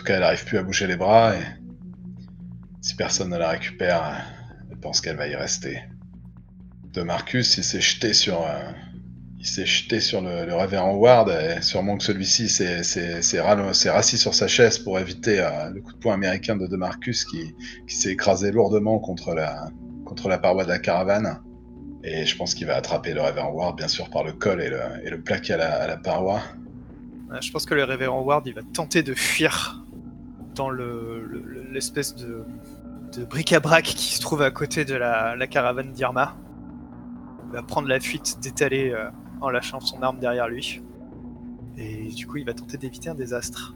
cas, 0.06 0.18
elle 0.18 0.24
arrive 0.24 0.46
plus 0.46 0.58
à 0.58 0.64
bouger 0.64 0.88
les 0.88 0.96
bras 0.96 1.36
et 1.36 1.44
si 2.82 2.96
personne 2.96 3.30
ne 3.30 3.38
la 3.38 3.50
récupère, 3.50 4.24
elle 4.72 4.78
pense 4.78 5.02
qu'elle 5.02 5.18
va 5.18 5.28
y 5.28 5.36
rester. 5.36 5.82
De 6.94 7.02
Marcus, 7.02 7.58
il 7.58 7.64
s'est 7.64 7.82
jeté 7.82 8.14
sur, 8.14 8.46
il 9.40 9.46
s'est 9.46 9.66
jeté 9.66 10.00
sur 10.00 10.22
le, 10.22 10.46
le 10.46 10.56
révérend 10.56 10.96
Ward 10.96 11.30
et 11.30 11.62
sûrement 11.62 11.98
que 11.98 12.04
celui-ci 12.04 12.48
s'est, 12.50 12.84
s'est- 12.84 13.42
rassis 13.42 14.18
sur 14.18 14.34
sa 14.34 14.48
chaise 14.48 14.80
pour 14.80 14.98
éviter 15.00 15.40
euh, 15.40 15.70
le 15.72 15.82
coup 15.82 15.92
de 15.94 15.98
poing 15.98 16.14
américain 16.14 16.56
de 16.56 16.68
De 16.68 16.76
Marcus 16.78 17.26
qui, 17.26 17.54
qui 17.88 17.96
s'est 17.96 18.12
écrasé 18.14 18.52
lourdement 18.52 19.00
contre 19.00 19.34
la, 19.34 19.70
contre 20.06 20.30
la 20.30 20.38
paroi 20.38 20.64
de 20.64 20.70
la 20.70 20.80
caravane. 20.80 21.42
Et 22.04 22.26
je 22.26 22.38
pense 22.38 22.54
qu'il 22.56 22.68
va 22.68 22.76
attraper 22.76 23.14
le 23.14 23.22
révérend 23.22 23.52
Ward, 23.52 23.76
bien 23.78 23.88
sûr, 23.88 24.10
par 24.10 24.24
le 24.24 24.32
col 24.34 24.62
et 24.62 24.70
le, 24.70 24.80
et 25.04 25.10
le 25.10 25.22
plaquer 25.22 25.54
à 25.54 25.88
la, 25.88 25.98
paroi. 25.98 26.42
Je 27.42 27.52
pense 27.52 27.66
que 27.66 27.74
le 27.74 27.84
révérend 27.84 28.22
Ward, 28.22 28.46
il 28.48 28.54
va 28.54 28.62
tenter 28.74 29.04
de 29.04 29.14
fuir 29.16 29.84
dans 30.56 30.70
le- 30.70 31.44
l'espèce 31.74 32.16
de, 32.16 32.46
de 33.18 33.24
bric-à-brac 33.24 33.84
qui 33.84 34.16
se 34.16 34.22
trouve 34.22 34.42
à 34.42 34.52
côté 34.52 34.86
de 34.86 34.96
la, 34.96 35.36
la 35.36 35.48
caravane 35.48 35.92
d'Irma. 35.92 36.36
Il 37.46 37.54
va 37.54 37.64
prendre 37.64 37.88
la 37.88 38.00
fuite, 38.00 38.40
d'étaler 38.42 38.92
euh, 38.92 39.10
en 39.42 39.50
lâchant 39.50 39.80
son 39.80 40.02
arme 40.02 40.20
derrière 40.20 40.48
lui. 40.48 40.82
Et 41.78 42.08
du 42.10 42.28
coup, 42.28 42.38
il 42.38 42.46
va 42.46 42.54
tenter 42.54 42.78
d'éviter 42.78 43.10
un 43.10 43.16
désastre. 43.16 43.76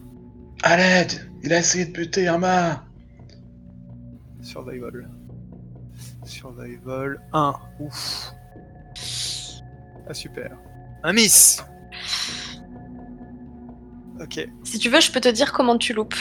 À 0.63 0.77
l'aide 0.77 1.31
Il 1.43 1.53
a 1.53 1.59
essayé 1.59 1.85
de 1.85 1.91
buter 1.91 2.23
Irma 2.23 2.83
Survival. 4.41 5.09
Survival 6.25 7.21
1. 7.33 7.53
Ouf. 7.79 8.31
Ah, 10.07 10.13
super. 10.13 10.57
Un 11.03 11.13
miss 11.13 11.63
Ok. 14.19 14.47
Si 14.63 14.79
tu 14.79 14.89
veux, 14.89 14.99
je 14.99 15.11
peux 15.11 15.21
te 15.21 15.29
dire 15.29 15.53
comment 15.53 15.77
tu 15.77 15.93
loupes. 15.93 16.15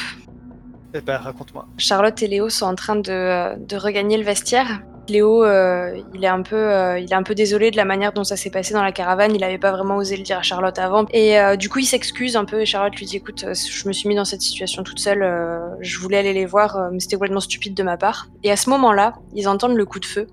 Eh 0.95 1.01
ben, 1.01 1.17
raconte-moi. 1.19 1.67
Charlotte 1.77 2.23
et 2.23 2.27
Léo 2.29 2.49
sont 2.49 2.67
en 2.67 2.75
train 2.75 2.97
de, 2.97 3.57
de 3.59 3.77
regagner 3.77 4.17
le 4.17 4.25
vestiaire. 4.25 4.81
Léo, 5.09 5.43
euh, 5.43 5.99
il, 6.15 6.23
est 6.25 6.29
un 6.29 6.43
peu, 6.43 6.57
euh, 6.57 6.99
il 6.99 7.11
est 7.11 7.15
un 7.15 7.23
peu 7.23 7.35
désolé 7.35 7.71
de 7.71 7.77
la 7.77 7.87
manière 7.87 8.13
dont 8.13 8.25
ça 8.25 8.37
s'est 8.37 8.51
passé 8.51 8.75
dans 8.75 8.83
la 8.83 8.93
caravane. 8.93 9.35
Il 9.35 9.41
n'avait 9.41 9.59
pas 9.59 9.73
vraiment 9.73 9.97
osé 9.97 10.17
le 10.17 10.23
dire 10.23 10.39
à 10.39 10.43
Charlotte 10.43 10.79
avant. 10.79 11.07
Et 11.13 11.39
euh, 11.39 11.57
du 11.57 11.69
coup, 11.71 11.79
il 11.79 11.87
s'excuse 11.87 12.37
un 12.37 12.45
peu. 12.45 12.61
Et 12.61 12.67
Charlotte 12.67 12.95
lui 12.97 13.07
dit 13.07 13.17
Écoute, 13.17 13.45
euh, 13.45 13.55
je 13.55 13.89
me 13.89 13.93
suis 13.93 14.09
mis 14.09 14.15
dans 14.17 14.27
cette 14.27 14.43
situation 14.43 14.83
toute 14.83 14.99
seule. 14.99 15.23
euh, 15.23 15.61
je 15.81 15.99
voulais 15.99 16.19
aller 16.19 16.35
les 16.35 16.45
voir, 16.47 16.77
euh, 16.77 16.89
mais 16.93 17.01
c'était 17.01 17.17
complètement 17.17 17.41
stupide 17.41 17.75
de 17.75 17.83
ma 17.83 17.97
part. 17.97 18.29
Et 18.43 18.51
à 18.51 18.57
ce 18.57 18.69
moment-là, 18.71 19.15
ils 19.35 19.49
entendent 19.49 19.77
le 19.77 19.87
coup 19.87 20.01
de 20.01 20.05
feu. 20.07 20.27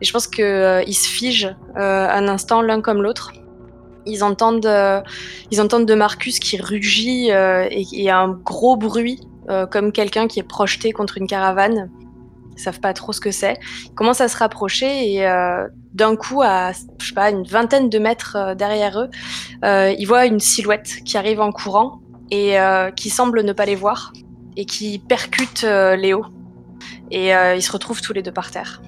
Et 0.00 0.04
je 0.04 0.12
pense 0.12 0.26
qu'ils 0.26 0.44
se 0.96 1.08
figent 1.08 1.56
euh, 1.76 2.08
un 2.08 2.28
instant 2.28 2.62
l'un 2.62 2.80
comme 2.80 3.02
l'autre. 3.02 3.32
Ils 4.06 4.22
entendent, 4.22 4.66
euh, 4.66 5.00
ils 5.50 5.60
entendent 5.60 5.86
de 5.86 5.94
Marcus 5.94 6.38
qui 6.38 6.60
rugit 6.60 7.32
euh, 7.32 7.66
et, 7.70 7.84
et 7.92 8.10
un 8.10 8.28
gros 8.28 8.76
bruit 8.76 9.20
euh, 9.50 9.66
comme 9.66 9.92
quelqu'un 9.92 10.26
qui 10.26 10.40
est 10.40 10.48
projeté 10.48 10.92
contre 10.92 11.18
une 11.18 11.26
caravane. 11.26 11.90
Ils 12.56 12.60
savent 12.60 12.80
pas 12.80 12.92
trop 12.92 13.12
ce 13.12 13.20
que 13.20 13.30
c'est. 13.30 13.58
Ils 13.86 13.94
commencent 13.94 14.20
à 14.20 14.28
se 14.28 14.36
rapprocher 14.36 15.12
et 15.12 15.26
euh, 15.26 15.66
d'un 15.92 16.16
coup, 16.16 16.42
à 16.42 16.72
je 16.72 17.08
sais 17.08 17.14
pas 17.14 17.30
une 17.30 17.44
vingtaine 17.44 17.90
de 17.90 17.98
mètres 17.98 18.36
euh, 18.36 18.54
derrière 18.54 18.98
eux, 19.00 19.10
ils 19.98 20.06
voient 20.06 20.26
une 20.26 20.40
silhouette 20.40 21.00
qui 21.04 21.16
arrive 21.16 21.40
en 21.40 21.52
courant 21.52 22.00
et 22.30 22.56
qui 22.96 23.10
semble 23.10 23.42
ne 23.42 23.52
pas 23.52 23.64
les 23.64 23.76
voir 23.76 24.12
et 24.56 24.64
qui 24.64 24.98
percute 24.98 25.62
Léo. 25.62 26.24
Et 27.10 27.30
ils 27.30 27.62
se 27.62 27.70
retrouvent 27.70 28.00
tous 28.00 28.12
les 28.12 28.22
deux 28.22 28.32
par 28.32 28.50
terre. 28.50 28.82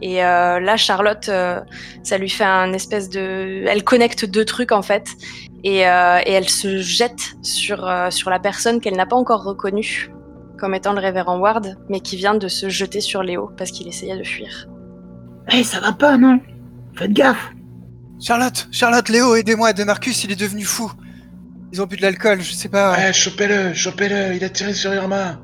Et 0.00 0.16
là, 0.16 0.76
Charlotte, 0.76 1.30
ça 2.02 2.18
lui 2.18 2.30
fait 2.30 2.44
un 2.44 2.72
espèce 2.72 3.10
de. 3.10 3.64
Elle 3.66 3.84
connecte 3.84 4.24
deux 4.24 4.44
trucs 4.44 4.72
en 4.72 4.82
fait, 4.82 5.08
et, 5.64 5.86
euh, 5.86 6.18
et 6.26 6.32
elle 6.32 6.48
se 6.48 6.78
jette 6.78 7.34
sur, 7.42 7.86
euh, 7.86 8.10
sur 8.10 8.30
la 8.30 8.38
personne 8.38 8.80
qu'elle 8.80 8.96
n'a 8.96 9.06
pas 9.06 9.16
encore 9.16 9.44
reconnue 9.44 10.10
comme 10.58 10.74
étant 10.74 10.92
le 10.92 11.00
révérend 11.00 11.38
Ward, 11.38 11.76
mais 11.88 12.00
qui 12.00 12.16
vient 12.16 12.34
de 12.36 12.46
se 12.46 12.68
jeter 12.68 13.00
sur 13.00 13.24
Léo 13.24 13.50
parce 13.56 13.72
qu'il 13.72 13.88
essayait 13.88 14.16
de 14.16 14.22
fuir. 14.22 14.68
Hé, 15.50 15.64
ça 15.64 15.80
va 15.80 15.92
pas, 15.92 16.16
non? 16.16 16.38
Faites 16.96 17.12
gaffe 17.12 17.50
Charlotte, 18.20 18.68
Charlotte, 18.70 19.08
Léo, 19.08 19.34
aidez-moi, 19.34 19.72
De 19.72 19.82
Marcus, 19.82 20.22
il 20.22 20.30
est 20.30 20.36
devenu 20.36 20.62
fou. 20.62 20.92
Ils 21.72 21.82
ont 21.82 21.86
bu 21.86 21.96
de 21.96 22.02
l'alcool, 22.02 22.40
je 22.40 22.52
sais 22.52 22.68
pas. 22.68 22.92
Ouais, 22.92 23.12
chopez-le, 23.12 23.74
chopez-le, 23.74 24.36
il 24.36 24.44
a 24.44 24.48
tiré 24.50 24.72
sur 24.72 24.94
Irma. 24.94 25.40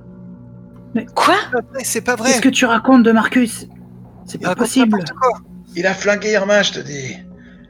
Quoi? 1.14 1.34
C'est 1.34 1.50
pas 1.50 1.62
vrai, 1.72 1.84
C'est 1.84 2.00
pas 2.00 2.16
vrai. 2.16 2.30
Qu'est-ce 2.30 2.42
que 2.42 2.48
tu 2.48 2.66
racontes 2.66 3.02
de 3.02 3.10
Marcus? 3.10 3.66
C'est 4.24 4.40
pas 4.40 4.54
possible. 4.54 5.02
Il 5.74 5.86
a 5.86 5.94
flingué 5.94 6.32
Irma, 6.32 6.62
je 6.62 6.72
te 6.74 6.80
dis. 6.80 7.16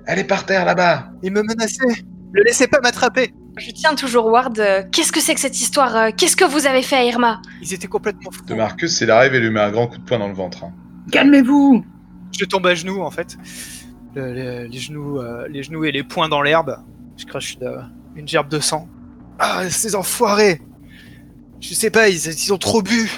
Elle 0.07 0.19
est 0.19 0.25
par 0.25 0.45
terre 0.45 0.65
là-bas. 0.65 1.11
Il 1.23 1.33
me 1.33 1.43
menaçait. 1.43 2.05
Le 2.33 2.43
laissez 2.45 2.67
pas 2.69 2.81
m'attraper. 2.81 3.33
Je 3.57 3.71
tiens 3.73 3.95
toujours 3.95 4.27
Ward. 4.27 4.59
euh, 4.61 4.83
Qu'est-ce 4.93 5.11
que 5.13 5.21
c'est 5.21 5.35
que 5.35 5.41
cette 5.41 5.59
histoire 5.61 5.97
euh, 5.97 6.11
Qu'est-ce 6.17 6.37
que 6.37 6.45
vous 6.45 6.67
avez 6.67 6.83
fait 6.83 6.97
à 6.97 7.05
Irma? 7.05 7.41
Ils 7.63 7.75
étaient 7.75 7.89
complètement 7.89 8.31
fous. 8.31 8.45
De 8.45 8.55
Marcus, 8.55 9.01
il 9.01 9.11
arrive 9.11 9.35
et 9.35 9.41
lui 9.41 9.51
met 9.51 9.61
un 9.61 9.71
grand 9.71 9.89
coup 9.89 9.99
de 9.99 10.05
poing 10.05 10.19
dans 10.19 10.29
le 10.29 10.35
ventre. 10.35 10.65
hein. 10.65 10.73
Calmez-vous 11.11 11.85
Je 12.39 12.45
tombe 12.45 12.67
à 12.67 12.75
genoux 12.75 13.01
en 13.03 13.11
fait. 13.11 13.37
Le- 14.15 14.33
le- 14.35 14.65
les, 14.67 14.79
genoux, 14.79 15.19
euh, 15.21 15.49
les 15.49 15.63
genoux 15.63 15.85
et 15.85 15.93
les 15.93 16.03
poings 16.05 16.29
dans 16.29 16.43
l'herbe. 16.43 16.77
Je 17.17 17.25
crache 17.25 17.57
une, 17.61 17.91
une 18.17 18.29
gerbe 18.29 18.49
de 18.49 18.61
sang. 18.61 18.89
Ah, 19.39 19.69
ces 19.71 19.95
enfoirés 19.97 20.61
Je 21.61 21.75
sais 21.75 21.91
pas, 21.91 22.09
ils, 22.09 22.17
ils 22.27 22.53
ont 22.53 22.59
trop 22.59 22.83
bu. 22.83 23.11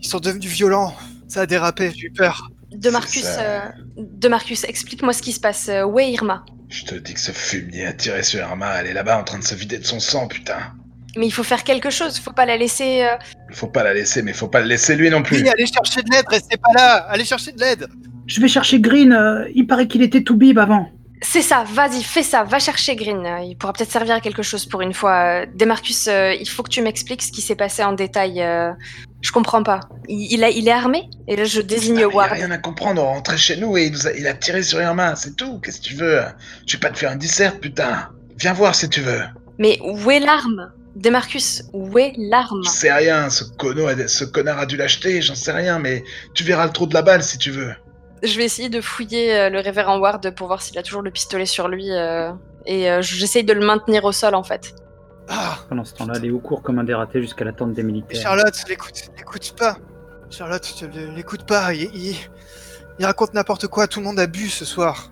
Ils 0.00 0.06
sont 0.08 0.18
devenus 0.20 0.50
violents. 0.50 0.94
Ça 1.28 1.42
a 1.42 1.46
dérapé, 1.46 1.92
j'ai 1.94 2.06
eu 2.06 2.10
peur. 2.12 2.50
De 2.72 2.88
Marcus, 2.90 3.22
ça. 3.22 3.40
euh, 3.40 3.60
de 3.98 4.28
Marcus, 4.28 4.64
explique-moi 4.64 5.12
ce 5.12 5.22
qui 5.22 5.32
se 5.32 5.40
passe. 5.40 5.68
Euh, 5.68 5.84
Où 5.84 5.98
est 6.00 6.10
Irma? 6.10 6.44
Je 6.70 6.84
te 6.84 6.94
dis 6.94 7.14
que 7.14 7.20
ce 7.20 7.32
fumier 7.32 7.86
a 7.86 7.92
tiré 7.92 8.22
sur 8.22 8.40
Irma. 8.40 8.76
Elle 8.80 8.86
est 8.86 8.92
là-bas 8.92 9.18
en 9.18 9.24
train 9.24 9.38
de 9.38 9.44
se 9.44 9.54
vider 9.54 9.78
de 9.78 9.84
son 9.84 10.00
sang, 10.00 10.28
putain. 10.28 10.58
Mais 11.16 11.26
il 11.26 11.32
faut 11.32 11.42
faire 11.42 11.64
quelque 11.64 11.90
chose. 11.90 12.18
Faut 12.20 12.32
pas 12.32 12.46
la 12.46 12.56
laisser. 12.56 13.02
euh, 13.02 13.16
Il 13.50 13.56
faut 13.56 13.66
pas 13.66 13.82
la 13.82 13.92
laisser, 13.92 14.22
mais 14.22 14.32
faut 14.32 14.46
pas 14.48 14.60
le 14.60 14.66
laisser 14.66 14.94
lui 14.94 15.10
non 15.10 15.22
plus. 15.22 15.42
Oui, 15.42 15.48
allez 15.48 15.66
chercher 15.66 16.02
de 16.02 16.10
l'aide, 16.10 16.24
restez 16.28 16.56
pas 16.56 16.72
là 16.74 16.96
Allez 17.08 17.24
chercher 17.24 17.50
de 17.52 17.58
l'aide 17.60 17.88
Je 18.26 18.40
vais 18.40 18.46
chercher 18.48 18.78
Green, 18.80 19.12
euh, 19.12 19.48
il 19.54 19.66
paraît 19.66 19.88
qu'il 19.88 20.02
était 20.02 20.22
tout 20.22 20.36
bib 20.36 20.58
avant. 20.58 20.88
C'est 21.22 21.42
ça. 21.42 21.64
Vas-y, 21.66 22.02
fais 22.02 22.22
ça. 22.22 22.44
Va 22.44 22.58
chercher 22.60 22.94
Green. 22.96 23.26
Euh, 23.26 23.40
Il 23.42 23.56
pourra 23.56 23.72
peut-être 23.74 23.90
servir 23.90 24.14
à 24.14 24.20
quelque 24.20 24.42
chose 24.42 24.64
pour 24.64 24.80
une 24.80 24.94
fois. 24.94 25.42
Euh, 25.42 25.46
Demarcus, 25.54 26.06
euh, 26.08 26.32
il 26.32 26.48
faut 26.48 26.62
que 26.62 26.70
tu 26.70 26.80
m'expliques 26.80 27.22
ce 27.22 27.32
qui 27.32 27.42
s'est 27.42 27.56
passé 27.56 27.82
en 27.82 27.92
détail. 27.92 28.40
Je 29.22 29.32
comprends 29.32 29.62
pas. 29.62 29.80
Il, 30.08 30.32
il 30.32 30.44
a, 30.44 30.48
il 30.50 30.66
est 30.68 30.72
armé 30.72 31.08
Et 31.28 31.36
là, 31.36 31.44
je 31.44 31.60
désigne 31.60 31.92
Ah, 31.92 31.96
mais 31.96 32.00
y 32.00 32.04
a 32.04 32.08
Ward. 32.08 32.32
rien 32.32 32.50
à 32.50 32.58
comprendre, 32.58 33.02
on 33.02 33.06
rentrait 33.06 33.36
chez 33.36 33.56
nous 33.56 33.76
et 33.76 33.84
il, 33.86 33.92
nous 33.92 34.06
a, 34.06 34.12
il 34.12 34.26
a 34.26 34.34
tiré 34.34 34.62
sur 34.62 34.80
Irma, 34.80 35.14
c'est 35.16 35.36
tout, 35.36 35.58
qu'est-ce 35.60 35.78
que 35.80 35.86
tu 35.86 35.94
veux? 35.94 36.20
Je 36.66 36.72
vais 36.76 36.80
pas 36.80 36.90
te 36.90 36.98
faire 36.98 37.10
un 37.10 37.16
dissert, 37.16 37.58
putain 37.60 38.08
Viens 38.38 38.52
voir 38.54 38.74
si 38.74 38.88
tu 38.88 39.00
veux 39.02 39.20
Mais 39.58 39.78
où 39.82 40.10
est 40.10 40.20
l'arme? 40.20 40.72
Demarcus, 40.96 41.62
où 41.72 41.98
est 41.98 42.12
l'arme? 42.16 42.62
Je 42.64 42.70
sais 42.70 42.92
rien, 42.92 43.24
a- 43.26 43.30
ce 43.30 44.24
connard 44.24 44.58
a 44.58 44.66
dû 44.66 44.76
l'acheter, 44.76 45.22
j'en 45.22 45.34
sais 45.36 45.52
rien, 45.52 45.78
mais 45.78 46.02
tu 46.34 46.42
verras 46.42 46.66
le 46.66 46.72
trou 46.72 46.86
de 46.86 46.94
la 46.94 47.02
balle 47.02 47.22
si 47.22 47.38
tu 47.38 47.50
veux. 47.50 47.72
Je 48.22 48.36
vais 48.36 48.44
essayer 48.44 48.68
de 48.68 48.80
fouiller 48.80 49.34
euh, 49.34 49.50
le 49.50 49.60
révérend 49.60 49.98
Ward 49.98 50.34
pour 50.34 50.46
voir 50.48 50.60
s'il 50.62 50.76
a 50.78 50.82
toujours 50.82 51.02
le 51.02 51.10
pistolet 51.10 51.46
sur 51.46 51.68
lui. 51.68 51.90
euh, 51.90 52.32
et 52.66 52.90
euh, 52.90 53.00
j'essaye 53.02 53.44
de 53.44 53.52
le 53.54 53.64
maintenir 53.64 54.04
au 54.04 54.12
sol 54.12 54.34
en 54.34 54.42
fait. 54.42 54.74
Ah 55.32 55.58
Pendant 55.68 55.84
ce 55.84 55.94
temps-là, 55.94 56.18
Léo 56.18 56.38
court 56.40 56.60
comme 56.62 56.78
un 56.80 56.84
dératé 56.84 57.20
jusqu'à 57.22 57.44
la 57.44 57.52
tente 57.52 57.72
des 57.72 57.82
militaires. 57.84 58.20
Charlotte, 58.20 58.64
l'écoute, 58.68 59.10
l'écoute 59.16 59.54
pas. 59.56 59.76
Charlotte, 60.28 60.84
l'écoute 61.14 61.44
pas. 61.46 61.72
Il, 61.72 61.82
il- 61.94 62.16
il 62.98 63.06
raconte 63.06 63.32
n'importe 63.32 63.66
quoi. 63.68 63.86
Tout 63.86 64.00
le 64.00 64.06
monde 64.06 64.18
a 64.20 64.26
bu 64.26 64.48
ce 64.48 64.64
soir. 64.64 65.10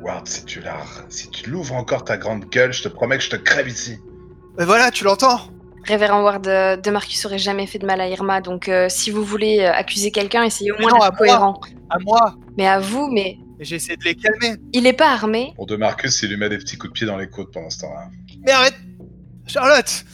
Ward, 0.00 0.26
si 0.26 0.44
tu 0.44 0.60
la, 0.60 0.76
si 1.08 1.30
tu 1.30 1.48
l'ouvres 1.48 1.74
encore 1.76 2.04
ta 2.04 2.16
grande 2.16 2.44
gueule, 2.46 2.72
je 2.72 2.82
te 2.82 2.88
promets 2.88 3.16
que 3.18 3.24
je 3.24 3.30
te 3.30 3.36
crève 3.36 3.68
ici. 3.68 3.98
Mais 4.58 4.64
voilà, 4.64 4.90
tu 4.90 5.04
l'entends 5.04 5.40
Révérend 5.84 6.22
Ward, 6.22 6.46
euh, 6.46 6.76
Demarcus 6.76 7.24
aurait 7.26 7.38
jamais 7.38 7.66
fait 7.66 7.78
de 7.78 7.86
mal 7.86 8.00
à 8.00 8.08
Irma, 8.08 8.40
donc 8.40 8.68
euh, 8.68 8.88
si 8.88 9.10
vous 9.10 9.24
voulez 9.24 9.60
euh, 9.60 9.72
accuser 9.72 10.10
quelqu'un, 10.12 10.44
essayez 10.44 10.70
au 10.70 10.76
Mais 10.76 10.82
moins 10.82 10.92
non, 10.92 11.00
à 11.00 11.10
d'être 11.10 11.18
moi. 11.18 11.18
cohérent. 11.18 11.60
À 11.90 11.98
moi. 11.98 12.36
Mais 12.56 12.66
à 12.68 12.78
vous, 12.78 13.08
mais 13.10 13.38
Et 13.58 13.64
j'ai 13.64 13.76
essayé 13.76 13.96
de 13.96 14.04
les 14.04 14.14
calmer. 14.14 14.56
il 14.72 14.86
est 14.86 14.92
pas 14.92 15.10
armé. 15.12 15.52
Pour 15.56 15.66
de 15.66 15.76
Marcus, 15.76 16.22
il 16.22 16.28
lui 16.30 16.36
met 16.36 16.48
des 16.48 16.58
petits 16.58 16.78
coups 16.78 16.92
de 16.92 16.98
pied 16.98 17.06
dans 17.06 17.16
les 17.16 17.28
côtes 17.28 17.52
pendant 17.52 17.68
ce 17.70 17.80
temps-là. 17.80 18.08
Mais 18.46 18.52
arrête 18.52 18.76
Charlotte 19.46 20.04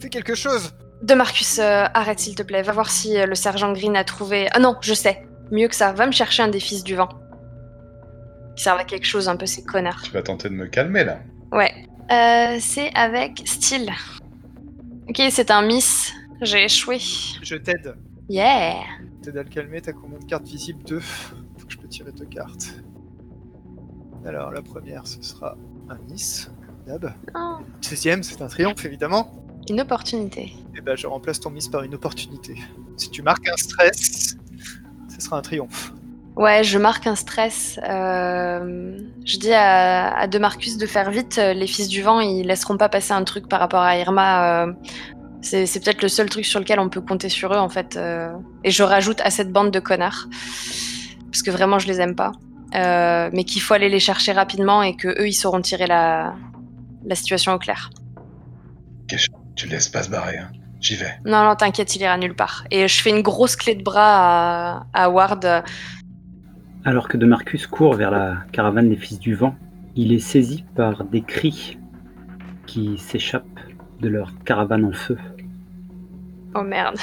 Fais 0.00 0.08
quelque 0.08 0.34
chose 0.34 0.74
Demarcus, 1.02 1.58
euh, 1.60 1.84
arrête 1.94 2.18
s'il 2.18 2.34
te 2.34 2.42
plaît, 2.42 2.62
va 2.62 2.72
voir 2.72 2.90
si 2.90 3.16
euh, 3.18 3.26
le 3.26 3.34
sergent 3.34 3.72
Green 3.72 3.96
a 3.96 4.04
trouvé. 4.04 4.48
Ah 4.52 4.58
non, 4.58 4.76
je 4.80 4.94
sais. 4.94 5.22
Mieux 5.52 5.68
que 5.68 5.74
ça, 5.74 5.92
va 5.92 6.06
me 6.06 6.12
chercher 6.12 6.42
un 6.42 6.48
des 6.48 6.58
fils 6.60 6.82
du 6.82 6.96
vent. 6.96 7.08
Qui 8.56 8.64
servent 8.64 8.80
à 8.80 8.84
quelque 8.84 9.06
chose 9.06 9.28
un 9.28 9.36
peu 9.36 9.46
ces 9.46 9.62
connards. 9.62 10.02
Tu 10.02 10.10
vas 10.10 10.22
tenter 10.22 10.48
de 10.48 10.54
me 10.54 10.66
calmer 10.66 11.04
là. 11.04 11.20
Ouais. 11.52 11.72
Euh, 12.10 12.56
c'est 12.60 12.90
avec 12.96 13.42
style. 13.44 13.92
Ok, 15.08 15.22
c'est 15.30 15.50
un 15.50 15.62
miss. 15.62 16.12
J'ai 16.42 16.64
échoué. 16.64 16.98
Je 17.42 17.56
t'aide. 17.56 17.94
Yeah. 18.28 18.82
T'aide 19.22 19.36
à 19.38 19.42
le 19.42 19.48
calmer, 19.48 19.80
t'as 19.80 19.92
combien 19.92 20.18
de 20.18 20.24
cartes 20.24 20.46
visibles 20.46 20.82
Deux. 20.84 21.00
Faut 21.00 21.66
que 21.66 21.72
je 21.72 21.78
peux 21.78 21.88
tirer 21.88 22.12
deux 22.12 22.26
cartes. 22.26 22.74
Alors, 24.24 24.50
la 24.50 24.62
première, 24.62 25.06
ce 25.06 25.22
sera 25.22 25.56
un 25.88 25.96
Miss, 26.10 26.50
comme 26.66 26.84
d'hab. 26.86 27.14
Oh, 27.34 27.56
Deuxième, 27.88 28.22
c'est 28.22 28.42
un 28.42 28.48
triomphe, 28.48 28.84
évidemment. 28.84 29.32
une 29.70 29.80
opportunité. 29.80 30.52
Et 30.76 30.80
ben, 30.80 30.96
je 30.96 31.06
remplace 31.06 31.40
ton 31.40 31.50
Miss 31.50 31.68
par 31.68 31.82
une 31.82 31.94
opportunité. 31.94 32.56
Si 32.96 33.10
tu 33.10 33.22
marques 33.22 33.48
un 33.48 33.56
stress, 33.56 34.36
ce 35.08 35.20
sera 35.20 35.38
un 35.38 35.42
triomphe. 35.42 35.92
Ouais, 36.38 36.62
je 36.62 36.78
marque 36.78 37.06
un 37.08 37.16
stress. 37.16 37.80
Euh, 37.88 38.96
je 39.24 39.36
dis 39.38 39.52
à, 39.52 40.16
à 40.16 40.26
De 40.28 40.38
Marcus 40.38 40.76
de 40.78 40.86
faire 40.86 41.10
vite. 41.10 41.36
Les 41.36 41.66
fils 41.66 41.88
du 41.88 42.00
vent, 42.00 42.20
ils 42.20 42.46
laisseront 42.46 42.76
pas 42.76 42.88
passer 42.88 43.12
un 43.12 43.24
truc 43.24 43.48
par 43.48 43.58
rapport 43.58 43.82
à 43.82 43.96
Irma. 43.98 44.66
euh, 44.68 44.72
c'est 45.40 45.82
peut-être 45.82 46.00
le 46.02 46.08
seul 46.08 46.28
truc 46.30 46.44
sur 46.44 46.60
lequel 46.60 46.78
on 46.78 46.88
peut 46.88 47.00
compter 47.00 47.28
sur 47.28 47.52
eux, 47.52 47.58
en 47.58 47.68
fait. 47.68 47.96
euh, 47.96 48.30
et 48.62 48.70
je 48.70 48.84
rajoute 48.84 49.20
à 49.22 49.30
cette 49.30 49.50
bande 49.52 49.72
de 49.72 49.80
connards. 49.80 50.28
Parce 51.30 51.42
que 51.42 51.50
vraiment, 51.50 51.80
je 51.80 51.88
les 51.88 52.00
aime 52.00 52.14
pas. 52.14 52.30
Euh, 52.76 53.30
mais 53.32 53.42
qu'il 53.44 53.60
faut 53.62 53.74
aller 53.74 53.88
les 53.88 54.00
chercher 54.00 54.30
rapidement 54.32 54.82
et 54.82 54.94
que 54.94 55.08
eux, 55.08 55.26
ils 55.26 55.32
sauront 55.34 55.60
tirer 55.60 55.88
la, 55.88 56.34
la 57.04 57.14
situation 57.16 57.52
au 57.52 57.58
clair. 57.58 57.90
Tu 59.56 59.66
le 59.66 59.72
laisses 59.72 59.88
pas 59.88 60.04
se 60.04 60.10
barrer, 60.10 60.38
hein. 60.38 60.50
J'y 60.80 60.94
vais. 60.94 61.12
Non, 61.24 61.42
non, 61.42 61.56
t'inquiète, 61.56 61.96
il 61.96 62.02
ira 62.02 62.16
nulle 62.16 62.36
part. 62.36 62.62
Et 62.70 62.86
je 62.86 63.02
fais 63.02 63.10
une 63.10 63.22
grosse 63.22 63.56
clé 63.56 63.74
de 63.74 63.82
bras 63.82 64.76
à, 64.76 64.86
à 64.92 65.10
Ward. 65.10 65.64
Alors 66.84 67.08
que 67.08 67.16
De 67.16 67.26
Marcus 67.26 67.66
court 67.66 67.94
vers 67.94 68.10
la 68.10 68.36
caravane 68.52 68.88
des 68.88 68.96
Fils 68.96 69.18
du 69.18 69.34
Vent, 69.34 69.56
il 69.96 70.12
est 70.12 70.20
saisi 70.20 70.64
par 70.76 71.04
des 71.04 71.22
cris 71.22 71.78
qui 72.66 72.98
s'échappent 72.98 73.44
de 74.00 74.08
leur 74.08 74.32
caravane 74.44 74.84
en 74.84 74.92
feu. 74.92 75.18
Oh 76.54 76.62
merde. 76.62 76.96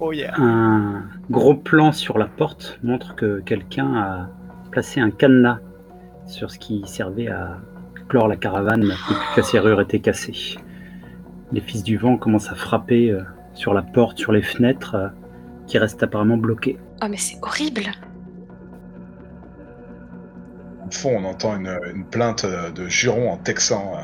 Oh 0.00 0.12
yeah. 0.12 0.34
Un 0.36 1.04
gros 1.30 1.54
plan 1.54 1.92
sur 1.92 2.18
la 2.18 2.26
porte 2.26 2.78
montre 2.82 3.14
que 3.14 3.40
quelqu'un 3.40 3.94
a 3.94 4.28
placé 4.70 5.00
un 5.00 5.10
cadenas 5.10 5.60
sur 6.26 6.50
ce 6.50 6.58
qui 6.58 6.82
servait 6.86 7.28
à 7.28 7.60
clore 8.08 8.28
la 8.28 8.36
caravane 8.36 8.82
depuis 8.82 9.14
que 9.14 9.40
la 9.40 9.42
serrure 9.42 9.80
était 9.80 10.00
cassée. 10.00 10.58
Les 11.52 11.60
Fils 11.60 11.82
du 11.82 11.96
Vent 11.96 12.16
commencent 12.16 12.50
à 12.50 12.54
frapper 12.54 13.10
euh, 13.10 13.22
sur 13.54 13.74
la 13.74 13.82
porte, 13.82 14.18
sur 14.18 14.32
les 14.32 14.42
fenêtres, 14.42 14.94
euh, 14.94 15.08
qui 15.66 15.78
restent 15.78 16.02
apparemment 16.02 16.36
bloquées. 16.36 16.78
Oh, 17.02 17.06
mais 17.08 17.16
c'est 17.16 17.38
horrible. 17.42 17.82
Au 20.92 20.94
fond, 20.94 21.16
on 21.16 21.24
entend 21.24 21.56
une, 21.56 21.80
une 21.94 22.04
plainte 22.04 22.44
euh, 22.44 22.70
de 22.70 22.86
juron 22.86 23.30
en 23.32 23.38
texan. 23.38 23.94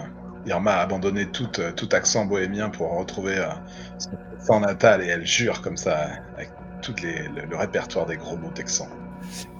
Irma 0.47 0.73
a 0.73 0.81
abandonné 0.81 1.27
tout, 1.27 1.51
euh, 1.59 1.71
tout 1.71 1.91
accent 1.93 2.25
bohémien 2.25 2.71
pour 2.71 2.97
retrouver 2.97 3.37
euh, 3.37 3.51
son 3.99 4.13
accent 4.35 4.61
natal 4.61 5.03
et 5.03 5.09
elle 5.09 5.27
jure 5.27 5.61
comme 5.61 5.77
ça, 5.77 6.07
avec 6.35 6.51
tout 6.81 6.95
les, 7.03 7.29
le, 7.29 7.45
le 7.47 7.57
répertoire 7.57 8.07
des 8.07 8.17
gros 8.17 8.39
mots 8.39 8.49
texans. 8.55 8.89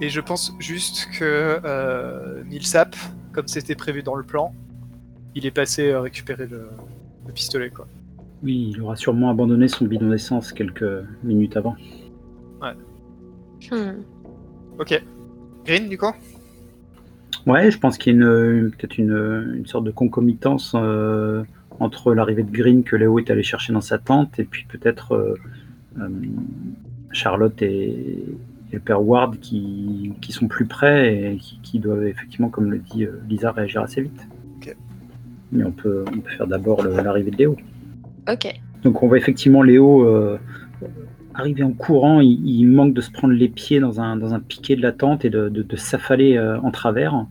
Et 0.01 0.09
je 0.09 0.19
pense 0.21 0.53
juste 0.57 1.07
que 1.19 1.61
euh, 1.63 2.43
Nilsap, 2.45 2.95
comme 3.31 3.47
c'était 3.47 3.75
prévu 3.75 4.01
dans 4.01 4.15
le 4.15 4.23
plan, 4.23 4.51
il 5.35 5.45
est 5.45 5.51
passé 5.51 5.91
euh, 5.91 6.01
récupérer 6.01 6.47
le, 6.47 6.71
le 7.27 7.31
pistolet, 7.31 7.69
quoi. 7.69 7.85
Oui, 8.41 8.71
il 8.73 8.81
aura 8.81 8.95
sûrement 8.95 9.29
abandonné 9.29 9.67
son 9.67 9.85
bidon 9.85 10.09
d'essence 10.09 10.51
quelques 10.51 11.05
minutes 11.23 11.55
avant. 11.57 11.75
Hmm. 13.69 14.01
Ok. 14.79 14.99
Green, 15.65 15.89
du 15.89 15.97
coup 15.97 16.11
Ouais, 17.45 17.71
je 17.71 17.79
pense 17.79 17.97
qu'il 17.97 18.13
y 18.13 18.15
a 18.15 18.19
une- 18.19 18.71
peut-être 18.71 18.97
une, 18.97 19.53
une 19.57 19.65
sorte 19.65 19.85
de 19.85 19.91
concomitance 19.91 20.73
euh, 20.75 21.43
entre 21.79 22.13
l'arrivée 22.13 22.43
de 22.43 22.51
Green 22.51 22.83
que 22.83 22.95
Léo 22.95 23.19
est 23.19 23.29
allé 23.31 23.43
chercher 23.43 23.73
dans 23.73 23.81
sa 23.81 23.97
tente 23.97 24.37
et 24.39 24.43
puis 24.43 24.65
peut-être 24.69 25.13
euh, 25.13 25.35
euh, 25.99 26.09
Charlotte 27.11 27.59
et, 27.61 27.85
et 27.87 28.73
le 28.73 28.79
père 28.79 29.01
Ward 29.01 29.39
qui, 29.39 30.13
qui 30.21 30.31
sont 30.31 30.47
plus 30.47 30.65
près 30.65 31.33
et 31.33 31.37
qui, 31.37 31.59
qui 31.63 31.79
doivent 31.79 32.05
effectivement, 32.05 32.49
comme 32.49 32.69
le 32.71 32.77
dit 32.79 33.05
euh, 33.05 33.19
Lisa, 33.29 33.51
réagir 33.51 33.81
assez 33.81 34.01
vite. 34.01 34.27
Mais 35.51 35.63
on 35.63 35.71
peut, 35.71 36.05
on 36.15 36.19
peut 36.19 36.29
faire 36.37 36.45
d'abord 36.45 36.83
le- 36.83 36.95
l'arrivée 37.01 37.31
de 37.31 37.37
Léo. 37.37 37.55
Ok. 38.31 38.53
Donc 38.83 39.01
on 39.01 39.07
voit 39.07 39.17
effectivement 39.17 39.63
Léo 39.63 40.05
arriver 41.33 41.63
en 41.63 41.71
courant, 41.71 42.19
il, 42.19 42.45
il 42.45 42.65
manque 42.67 42.93
de 42.93 43.01
se 43.01 43.11
prendre 43.11 43.33
les 43.33 43.49
pieds 43.49 43.79
dans 43.79 44.01
un, 44.01 44.39
piquet 44.39 44.75
de 44.75 44.81
la 44.81 44.91
tente 44.91 45.25
et 45.25 45.29
de, 45.29 45.75
s'affaler 45.75 46.37
euh, 46.37 46.59
en 46.61 46.71
travers. 46.71 47.25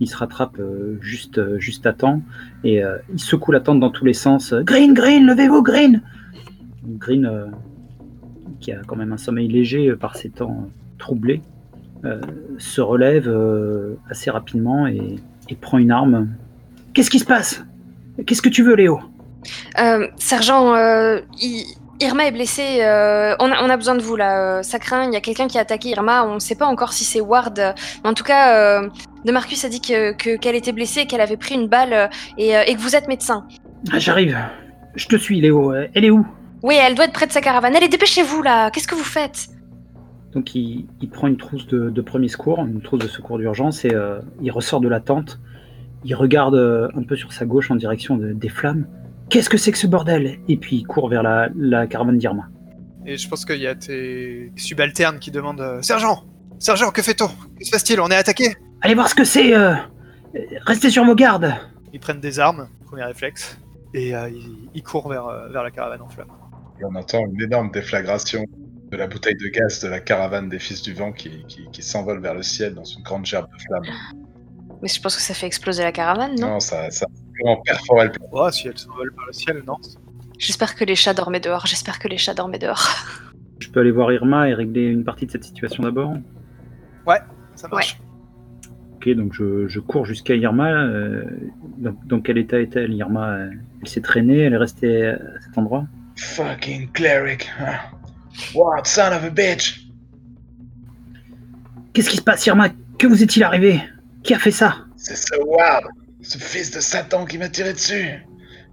Il 0.00 0.08
se 0.08 0.16
rattrape 0.16 0.58
euh, 0.58 0.98
juste, 1.00 1.38
euh, 1.38 1.58
juste 1.58 1.86
à 1.86 1.92
temps 1.92 2.22
et 2.64 2.82
il 3.12 3.20
secoue 3.20 3.52
la 3.52 3.60
tente 3.60 3.80
dans 3.80 3.90
tous 3.90 4.04
les 4.04 4.14
sens. 4.14 4.52
Green, 4.52 4.94
Green, 4.94 5.26
levez-vous, 5.26 5.62
Green 5.62 6.02
Green, 6.84 7.30
qui 8.60 8.72
a 8.72 8.80
quand 8.86 8.96
même 8.96 9.12
un 9.12 9.16
sommeil 9.16 9.46
léger 9.46 9.94
par 9.94 10.16
ses 10.16 10.30
temps 10.30 10.68
troublés, 10.98 11.40
se 12.58 12.80
relève 12.80 13.32
assez 14.10 14.30
rapidement 14.30 14.88
et, 14.88 15.16
et 15.48 15.54
prend 15.54 15.78
une 15.78 15.92
arme. 15.92 16.28
Qu'est-ce 16.92 17.10
qui 17.10 17.20
se 17.20 17.24
passe? 17.24 17.64
Qu'est-ce 18.26 18.42
que 18.42 18.48
tu 18.48 18.64
veux, 18.64 18.74
Léo? 18.74 19.00
Sergent, 20.16 20.74
euh, 20.74 21.20
I- 21.40 21.76
Irma 22.02 22.26
est 22.26 22.32
blessée. 22.32 22.78
euh, 22.80 23.34
on, 23.40 23.50
a, 23.50 23.62
on 23.62 23.70
a 23.70 23.76
besoin 23.76 23.94
de 23.94 24.02
vous 24.02 24.16
là. 24.16 24.58
euh, 24.58 24.62
ça 24.62 24.78
craint. 24.78 25.04
Il 25.06 25.12
y 25.12 25.16
a 25.16 25.20
quelqu'un 25.20 25.46
qui 25.48 25.58
a 25.58 25.62
attaqué 25.62 25.90
Irma. 25.90 26.26
On 26.26 26.34
ne 26.34 26.38
sait 26.40 26.54
pas 26.54 26.66
encore 26.66 26.92
si 26.92 27.04
c'est 27.04 27.20
Ward. 27.20 27.58
mais 28.02 28.10
en 28.10 28.14
tout 28.14 28.24
cas, 28.24 28.56
euh, 28.82 28.88
De 29.24 29.32
Marcus 29.32 29.64
a 29.64 29.68
dit 29.68 29.80
que 29.80 30.12
que- 30.12 30.36
qu'elle 30.36 30.56
était 30.56 30.72
blessée, 30.72 31.06
qu'elle 31.06 31.20
avait 31.20 31.36
pris 31.36 31.54
une 31.54 31.68
balle 31.68 31.92
euh, 31.92 32.06
et, 32.38 32.50
et 32.50 32.74
que 32.74 32.80
vous 32.80 32.96
êtes 32.96 33.08
médecin. 33.08 33.46
Ah, 33.92 33.98
J'arrive. 33.98 34.36
Je 34.94 35.06
te 35.06 35.16
suis, 35.16 35.40
Léo. 35.40 35.72
Elle 35.94 36.04
est 36.04 36.10
où? 36.10 36.26
Oui, 36.62 36.76
elle 36.80 36.94
doit 36.94 37.06
être 37.06 37.12
près 37.12 37.26
de 37.26 37.32
sa 37.32 37.40
caravane. 37.40 37.74
Allez, 37.74 37.88
dépêchez-vous 37.88 38.42
là. 38.42 38.70
Qu'est-ce 38.70 38.88
que 38.88 38.94
vous 38.94 39.02
faites? 39.04 39.48
Donc 40.32 40.54
il, 40.54 40.86
il 41.00 41.08
prend 41.10 41.26
une 41.26 41.36
trousse 41.36 41.66
de, 41.66 41.90
de 41.90 42.00
premier 42.02 42.28
secours, 42.28 42.58
une 42.60 42.80
trousse 42.80 43.00
de 43.00 43.08
secours 43.08 43.38
d'urgence, 43.38 43.84
et 43.84 43.92
il 44.40 44.50
ressort 44.50 44.80
de 44.80 44.88
la 44.88 45.00
tente. 45.00 45.38
Il 46.04 46.14
regarde 46.14 46.56
un 46.96 47.02
peu 47.02 47.16
sur 47.16 47.32
sa 47.32 47.44
gauche 47.44 47.70
en 47.70 47.76
direction 47.76 48.16
de- 48.16 48.32
des 48.32 48.48
flammes. 48.48 48.86
Qu'est-ce 49.32 49.48
que 49.48 49.56
c'est 49.56 49.72
que 49.72 49.78
ce 49.78 49.86
bordel? 49.86 50.40
Et 50.46 50.58
puis 50.58 50.76
il 50.76 50.84
court 50.84 51.08
vers 51.08 51.22
la, 51.22 51.48
la 51.56 51.86
caravane 51.86 52.18
d'Irma. 52.18 52.50
Et 53.06 53.16
je 53.16 53.26
pense 53.26 53.46
qu'il 53.46 53.60
y 53.60 53.66
a 53.66 53.74
tes 53.74 54.52
subalternes 54.56 55.20
qui 55.20 55.30
demandent 55.30 55.62
euh, 55.62 55.80
Sergent! 55.80 56.24
Sergent, 56.58 56.90
que 56.90 57.00
fait-on? 57.00 57.28
Que 57.58 57.64
se 57.64 57.70
passe-t-il? 57.70 57.98
On 57.98 58.08
est 58.08 58.14
attaqué! 58.14 58.54
Allez 58.82 58.94
voir 58.94 59.08
ce 59.08 59.14
que 59.14 59.24
c'est 59.24 59.54
euh, 59.54 59.74
Restez 60.66 60.90
sur 60.90 61.06
vos 61.06 61.14
gardes! 61.14 61.50
Ils 61.94 61.98
prennent 61.98 62.20
des 62.20 62.40
armes, 62.40 62.68
premier 62.84 63.04
réflexe, 63.04 63.58
et 63.94 64.14
euh, 64.14 64.28
ils, 64.28 64.68
ils 64.74 64.82
courent 64.82 65.08
vers, 65.08 65.26
vers 65.50 65.62
la 65.62 65.70
caravane 65.70 66.02
en 66.02 66.10
flammes. 66.10 66.28
Et 66.78 66.84
on 66.84 66.94
entend 66.94 67.24
une 67.24 67.40
énorme 67.40 67.70
déflagration 67.70 68.44
de 68.90 68.96
la 68.98 69.06
bouteille 69.06 69.36
de 69.36 69.48
gaz 69.48 69.80
de 69.80 69.88
la 69.88 70.00
caravane 70.00 70.50
des 70.50 70.58
Fils 70.58 70.82
du 70.82 70.92
Vent 70.92 71.10
qui, 71.10 71.42
qui, 71.48 71.70
qui 71.72 71.82
s'envole 71.82 72.20
vers 72.20 72.34
le 72.34 72.42
ciel 72.42 72.74
dans 72.74 72.84
une 72.84 73.02
grande 73.02 73.24
gerbe 73.24 73.46
de 73.50 73.62
flammes. 73.62 73.96
Mais 74.82 74.88
je 74.88 75.00
pense 75.00 75.16
que 75.16 75.22
ça 75.22 75.32
fait 75.32 75.46
exploser 75.46 75.84
la 75.84 75.92
caravane, 75.92 76.34
non? 76.38 76.48
Non, 76.48 76.60
ça, 76.60 76.90
ça 76.90 77.06
le. 77.38 78.12
Oh, 78.32 78.50
si 78.50 78.68
elle 78.68 78.78
s'envole 78.78 79.12
par 79.12 79.26
le 79.26 79.32
ciel, 79.32 79.62
non 79.66 79.76
J'espère 80.38 80.74
que 80.74 80.84
les 80.84 80.96
chats 80.96 81.14
dormaient 81.14 81.40
dehors. 81.40 81.66
J'espère 81.66 81.98
que 81.98 82.08
les 82.08 82.18
chats 82.18 82.34
dormaient 82.34 82.58
dehors. 82.58 82.82
Je 83.60 83.68
peux 83.70 83.80
aller 83.80 83.92
voir 83.92 84.12
Irma 84.12 84.48
et 84.48 84.54
régler 84.54 84.86
une 84.86 85.04
partie 85.04 85.26
de 85.26 85.30
cette 85.30 85.44
situation 85.44 85.84
d'abord 85.84 86.14
Ça 87.54 87.68
marche. 87.68 88.00
Ok, 88.96 89.08
donc 89.10 89.34
je, 89.34 89.68
je 89.68 89.78
cours 89.78 90.04
jusqu'à 90.04 90.34
Irma. 90.34 90.70
euh, 90.72 91.24
dans, 91.78 91.94
dans 92.06 92.20
quel 92.20 92.38
état 92.38 92.60
est-elle 92.60 92.92
Irma 92.94 93.34
euh, 93.34 93.50
Elle 93.82 93.88
s'est 93.88 94.00
traînée, 94.00 94.40
elle 94.40 94.54
est 94.54 94.58
restée 94.58 95.08
à 95.08 95.18
cet 95.44 95.56
endroit 95.58 95.84
Fucking 96.16 96.90
cleric. 96.92 97.48
hein. 97.60 97.74
What, 98.54 98.84
son 98.84 99.12
of 99.12 99.24
a 99.24 99.30
bitch 99.30 99.86
Qu'est-ce 101.92 102.08
qui 102.10 102.16
se 102.16 102.22
passe, 102.22 102.46
Irma? 102.46 102.68
Que 102.98 103.06
vous 103.06 103.22
est-il 103.22 103.44
arrivé? 103.44 103.80
Qui 104.22 104.34
a 104.34 104.38
fait 104.38 104.50
ça? 104.50 104.76
C'est 104.96 105.16
ce 105.16 105.34
Ward, 105.44 105.84
ce 106.22 106.38
fils 106.38 106.70
de 106.70 106.80
Satan 106.80 107.24
qui 107.24 107.38
m'a 107.38 107.48
tiré 107.48 107.72
dessus. 107.72 108.24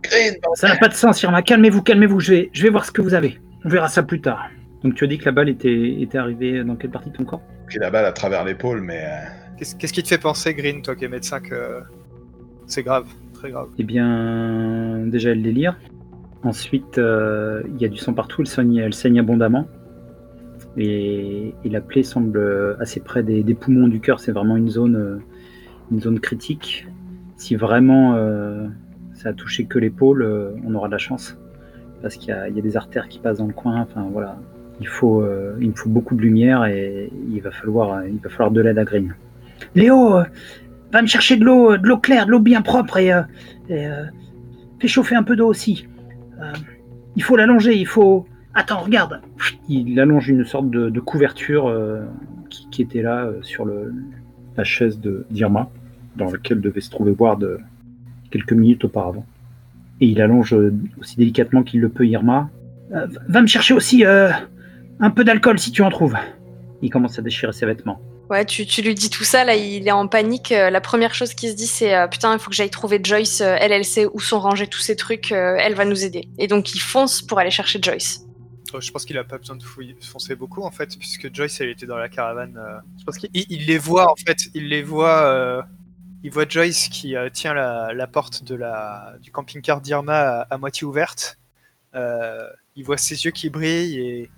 Green, 0.01 0.35
Ça 0.55 0.69
n'a 0.69 0.77
pas 0.77 0.87
de 0.87 0.93
sens, 0.93 1.21
Irma. 1.23 1.41
Calmez-vous, 1.41 1.81
calmez-vous. 1.81 2.19
Je 2.19 2.31
vais, 2.31 2.49
je 2.53 2.63
vais 2.63 2.69
voir 2.69 2.85
ce 2.85 2.91
que 2.91 3.01
vous 3.01 3.13
avez. 3.13 3.39
On 3.65 3.69
verra 3.69 3.89
ça 3.89 4.03
plus 4.03 4.21
tard. 4.21 4.47
Donc 4.83 4.95
tu 4.95 5.03
as 5.03 5.07
dit 5.07 5.17
que 5.17 5.25
la 5.25 5.31
balle 5.33 5.49
était, 5.49 6.01
était 6.01 6.17
arrivée 6.17 6.63
dans 6.63 6.77
quelle 6.77 6.91
partie 6.91 7.09
de 7.09 7.17
ton 7.17 7.25
corps? 7.25 7.41
Pris 7.67 7.79
la 7.79 7.89
balle 7.91 8.05
à 8.05 8.13
travers 8.13 8.45
l'épaule, 8.45 8.81
mais 8.81 9.03
euh, 9.03 9.25
Qu'est-ce 9.57 9.93
qui 9.93 10.01
te 10.01 10.07
fait 10.07 10.17
penser, 10.17 10.53
Green, 10.53 10.81
toi 10.81 10.95
qui 10.95 11.03
es 11.03 11.09
médecin, 11.09 11.41
que 11.41 11.81
c'est 12.65 12.83
grave, 12.83 13.07
très 13.33 13.51
grave? 13.51 13.67
Eh 13.77 13.83
bien, 13.83 15.03
déjà 15.07 15.35
le 15.35 15.41
délire. 15.41 15.77
Ensuite, 16.43 16.97
euh, 16.97 17.61
il 17.75 17.81
y 17.81 17.85
a 17.85 17.89
du 17.89 17.97
sang 17.97 18.13
partout. 18.13 18.41
Elle 18.41 18.47
saigne, 18.47 18.77
elle 18.77 18.93
saigne 18.93 19.19
abondamment. 19.19 19.67
Et, 20.77 21.53
et 21.65 21.69
la 21.69 21.81
plaie 21.81 22.03
semble 22.03 22.77
assez 22.79 23.01
près 23.01 23.21
des, 23.21 23.43
des 23.43 23.53
poumons 23.53 23.89
du 23.89 23.99
cœur. 23.99 24.21
C'est 24.21 24.31
vraiment 24.31 24.55
une 24.55 24.69
zone, 24.69 24.95
euh, 24.95 25.17
une 25.91 25.99
zone 25.99 26.21
critique. 26.21 26.87
Si 27.39 27.55
vraiment 27.55 28.15
euh, 28.15 28.67
ça 29.13 29.29
a 29.29 29.33
touché 29.33 29.63
que 29.63 29.79
l'épaule, 29.79 30.23
euh, 30.23 30.51
on 30.65 30.75
aura 30.75 30.87
de 30.87 30.91
la 30.91 30.97
chance. 30.97 31.37
Parce 32.01 32.17
qu'il 32.17 32.29
y, 32.29 32.31
a- 32.33 32.49
des 32.49 32.77
artères 32.77 33.07
qui 33.07 33.19
passent 33.19 33.37
dans 33.37 33.47
le 33.47 33.53
coin. 33.53 33.79
Enfin 33.79 34.07
voilà, 34.11 34.37
il 34.81 34.87
faut, 34.87 35.21
euh, 35.21 35.55
me 35.57 35.71
faut 35.71 35.89
beaucoup 35.89 36.15
de 36.15 36.21
lumière 36.21 36.65
et 36.65 37.09
il 37.29 37.41
va 37.41 37.51
falloir, 37.51 38.05
il 38.05 38.17
va 38.17 38.29
falloir 38.29 38.51
de 38.51 38.59
l'aide 38.59 38.77
à 38.77 38.83
Green. 38.83 39.15
Léo, 39.73 40.19
va 40.91 41.01
me 41.01 41.07
chercher 41.07 41.37
de 41.37 41.45
l'eau, 41.45 41.77
de 41.77 41.87
l'eau 41.87 41.97
claire, 41.97 42.25
de 42.25 42.31
l'eau 42.31 42.39
bien 42.39 42.61
propre 42.61 42.97
et, 42.97 43.11
fais 43.67 44.87
chauffer 44.87 45.15
un 45.15 45.23
peu 45.23 45.37
d'eau 45.37 45.47
aussi. 45.47 45.87
Il 47.15 47.23
faut 47.23 47.37
l'allonger, 47.37 47.75
il 47.75 47.87
faut. 47.87 48.25
Attends, 48.53 48.81
regarde. 48.81 49.21
Il 49.69 49.97
allonge 49.99 50.27
une 50.27 50.43
sorte 50.43 50.69
de, 50.69 50.99
couverture 50.99 51.73
qui, 52.49 52.81
était 52.81 53.01
là 53.01 53.29
sur 53.43 53.65
la 53.65 54.63
chaise 54.63 54.99
de 54.99 55.25
d'Irma, 55.29 55.69
dans 56.15 56.29
laquelle 56.31 56.61
devait 56.61 56.81
se 56.81 56.89
trouver 56.89 57.11
Ward 57.17 57.43
euh, 57.43 57.57
quelques 58.31 58.53
minutes 58.53 58.83
auparavant. 58.85 59.25
Et 60.01 60.07
il 60.07 60.21
allonge 60.21 60.53
euh, 60.53 60.73
aussi 60.99 61.15
délicatement 61.17 61.63
qu'il 61.63 61.79
le 61.81 61.89
peut 61.89 62.05
Irma. 62.07 62.49
Euh, 62.93 63.07
va 63.27 63.41
me 63.41 63.47
chercher 63.47 63.73
aussi 63.73 64.05
euh, 64.05 64.29
un 64.99 65.09
peu 65.09 65.23
d'alcool 65.23 65.59
si 65.59 65.71
tu 65.71 65.81
en 65.81 65.89
trouves. 65.89 66.15
Il 66.81 66.89
commence 66.89 67.19
à 67.19 67.21
déchirer 67.21 67.51
ses 67.53 67.65
vêtements. 67.65 67.99
Ouais, 68.29 68.45
tu, 68.45 68.65
tu 68.65 68.81
lui 68.83 68.93
dis 68.93 69.09
tout 69.09 69.23
ça, 69.23 69.43
là, 69.43 69.55
il 69.55 69.87
est 69.87 69.91
en 69.91 70.07
panique. 70.07 70.49
La 70.51 70.81
première 70.81 71.15
chose 71.15 71.33
qu'il 71.33 71.49
se 71.49 71.55
dit, 71.55 71.65
c'est 71.67 71.95
euh, 71.95 72.07
Putain, 72.07 72.33
il 72.33 72.39
faut 72.39 72.49
que 72.51 72.55
j'aille 72.55 72.69
trouver 72.69 72.99
Joyce. 73.03 73.41
Elle, 73.41 73.71
elle 73.71 73.83
sait 73.85 74.05
où 74.13 74.19
sont 74.19 74.39
rangés 74.39 74.67
tous 74.67 74.79
ces 74.81 74.95
trucs. 74.95 75.31
Elle 75.31 75.73
va 75.73 75.83
nous 75.85 76.05
aider. 76.05 76.27
Et 76.37 76.47
donc, 76.47 76.73
il 76.75 76.79
fonce 76.79 77.21
pour 77.23 77.39
aller 77.39 77.49
chercher 77.51 77.79
Joyce. 77.81 78.25
Je 78.79 78.91
pense 78.91 79.03
qu'il 79.03 79.17
a 79.17 79.23
pas 79.23 79.39
besoin 79.39 79.55
de 79.55 79.63
fouiller, 79.63 79.95
foncer 79.99 80.35
beaucoup 80.35 80.61
en 80.61 80.69
fait, 80.69 80.95
puisque 80.99 81.33
Joyce 81.33 81.59
elle 81.59 81.69
était 81.69 81.87
dans 81.87 81.97
la 81.97 82.07
caravane. 82.07 82.55
euh, 82.55 82.77
Je 82.99 83.03
pense 83.03 83.17
qu'il 83.17 83.31
il- 83.33 83.47
il 83.49 83.65
les 83.65 83.79
voit 83.79 84.11
en 84.11 84.15
fait, 84.15 84.37
il 84.53 84.67
les 84.69 84.83
voit. 84.83 85.23
euh, 85.23 85.61
Il 86.23 86.31
voit 86.31 86.45
Joyce 86.47 86.89
qui 86.89 87.15
euh, 87.15 87.29
tient 87.29 87.53
la, 87.53 87.93
la 87.93 88.07
porte 88.07 88.43
de 88.43 88.55
la, 88.55 89.13
du 89.21 89.31
camping-car 89.31 89.79
d'Irma 89.79 90.45
à, 90.49 90.57
moitié 90.57 90.85
ouverte. 90.85 91.37
Euh, 91.95 92.47
il 92.75 92.83
voit 92.83 92.97
ses 92.97 93.25
yeux 93.25 93.31
qui 93.31 93.49
brillent 93.49 93.99
et, 93.99 94.29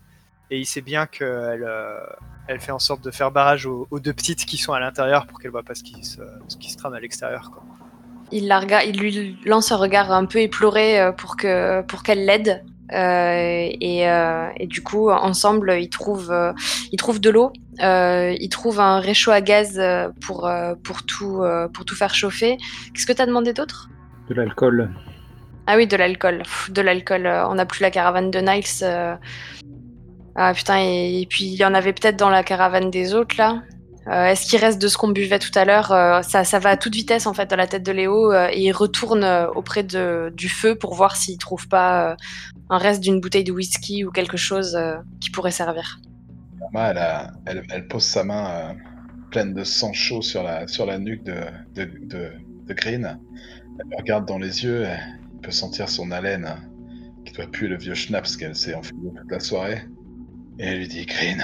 et 0.52 0.60
il 0.60 0.65
sait 0.65 0.82
bien 0.82 1.08
qu'elle 1.08 1.63
euh, 1.63 2.00
elle 2.48 2.60
fait 2.60 2.72
en 2.72 2.80
sorte 2.80 3.04
de 3.04 3.12
faire 3.12 3.32
barrage 3.32 3.65
aux, 3.65 3.88
deux 4.00 4.13
petites 4.13 4.46
qui 4.46 4.58
sont 4.58 4.74
à 4.74 4.80
l'intérieur 4.80 5.26
pour 5.26 5.39
qu'elle 5.39 5.52
voit 5.52 5.63
pas 5.63 5.76
ce 5.76 5.84
qui 5.84 6.04
se, 6.04 6.22
ce 6.48 6.58
qui 6.58 6.72
se 6.72 6.78
trame 6.78 6.94
à 6.94 7.00
l'extérieur. 7.00 7.50
Il, 8.32 8.48
la 8.48 8.84
il 8.86 8.98
lui 8.98 9.38
lance 9.46 9.72
un 9.72 9.78
regard 9.78 10.12
un 10.12 10.26
peu 10.26 10.39
éploré 10.39 11.12
pour 11.17 11.36
pour 11.88 12.04
qu'elle 12.04 12.26
l'aide. 12.26 12.63
Euh, 12.94 13.70
et, 13.80 14.10
euh, 14.10 14.48
et 14.58 14.68
du 14.68 14.82
coup, 14.82 15.10
ensemble, 15.10 15.74
ils 15.80 15.90
trouvent, 15.90 16.32
euh, 16.32 16.54
ils 16.92 16.98
trouvent 16.98 17.22
de 17.22 17.30
l'eau. 17.30 17.54
Ils 17.80 18.50
trouvent 18.50 18.80
un 18.80 19.00
réchaud 19.00 19.32
à 19.32 19.42
gaz 19.42 19.82
pour, 20.22 20.52
pour, 20.84 21.04
tout, 21.04 21.42
pour 21.74 21.86
tout 21.86 21.96
faire 21.96 22.14
chauffer. 22.14 22.58
Qu'est-ce 22.94 23.06
que 23.06 23.14
tu 23.14 23.22
as 23.22 23.26
demandé 23.26 23.54
d'autre? 23.54 23.90
De 24.30 24.36
l'alcool. 24.36 24.90
Ah 25.68 25.78
oui, 25.78 25.88
de 25.88 25.96
l'alcool. 25.98 26.44
De 26.70 26.82
l'alcool. 26.82 27.26
On 27.26 27.56
n'a 27.56 27.66
plus 27.66 27.82
la 27.82 27.90
caravane 27.90 28.30
de 28.30 28.40
Niles. 28.40 29.18
Ah 30.36 30.54
putain, 30.54 30.80
et, 30.80 31.22
et 31.22 31.26
puis 31.26 31.46
il 31.46 31.56
y 31.56 31.66
en 31.66 31.74
avait 31.74 31.92
peut-être 31.92 32.16
dans 32.18 32.30
la 32.30 32.44
caravane 32.44 32.90
des 32.90 33.14
autres 33.14 33.36
là. 33.38 33.62
Euh, 34.08 34.26
Est-ce 34.26 34.48
qu'il 34.48 34.60
reste 34.60 34.82
de 34.82 34.88
ce 34.88 34.98
qu'on 34.98 35.10
buvait 35.10 35.40
tout 35.40 35.52
à 35.56 35.64
l'heure 35.66 35.92
Euh, 35.92 36.22
ça, 36.24 36.44
ça 36.44 36.60
va 36.60 36.70
à 36.70 36.78
toute 36.78 36.96
vitesse 36.96 37.28
en 37.28 37.34
fait 37.34 37.50
dans 37.50 37.56
la 37.56 37.68
tête 37.68 37.84
de 37.84 37.92
Léo 37.92 38.32
euh, 38.32 38.48
et 38.52 38.62
il 38.62 38.72
retourne 38.72 39.24
auprès 39.56 39.84
de, 39.84 40.34
du 40.36 40.50
feu 40.50 40.76
pour 40.76 40.96
voir 40.96 41.16
s'il 41.16 41.38
trouve 41.38 41.68
pas 41.68 42.16
un 42.70 42.78
reste 42.78 43.02
d'une 43.02 43.20
bouteille 43.20 43.44
de 43.44 43.52
whisky 43.52 44.04
ou 44.04 44.12
quelque 44.12 44.38
chose 44.38 44.78
qui 45.20 45.30
pourrait 45.30 45.52
servir. 45.52 46.00
Elle, 46.74 47.00
elle, 47.46 47.64
elle 47.70 47.88
pose 47.88 48.04
sa 48.04 48.24
main 48.24 48.76
pleine 49.32 49.54
de 49.54 49.64
sang 49.64 49.94
chaud 49.94 50.22
sur 50.22 50.44
la, 50.44 50.68
sur 50.68 50.86
la 50.86 51.00
nuque 51.00 51.24
de, 51.24 51.36
de, 51.76 52.32
Green. 52.74 53.20
Elle 53.80 53.90
le 53.90 53.98
regarde 53.98 54.26
dans 54.26 54.38
les 54.38 54.64
yeux, 54.64 54.84
elle 54.84 55.20
peut 55.42 55.52
sentir 55.52 55.90
son 55.90 56.10
haleine 56.12 56.46
hein, 56.46 56.60
qui 57.26 57.34
doit 57.34 57.48
puer 57.48 57.68
le 57.68 57.78
vieux 57.78 57.96
schnapps 57.96 58.38
qu'elle 58.38 58.56
s'est 58.56 58.74
enfilé 58.74 59.10
toute 59.14 59.30
la 59.30 59.42
soirée. 59.42 59.82
Et 60.58 60.68
elle 60.68 60.78
lui 60.78 60.88
dit 60.88 61.06
Green, 61.06 61.44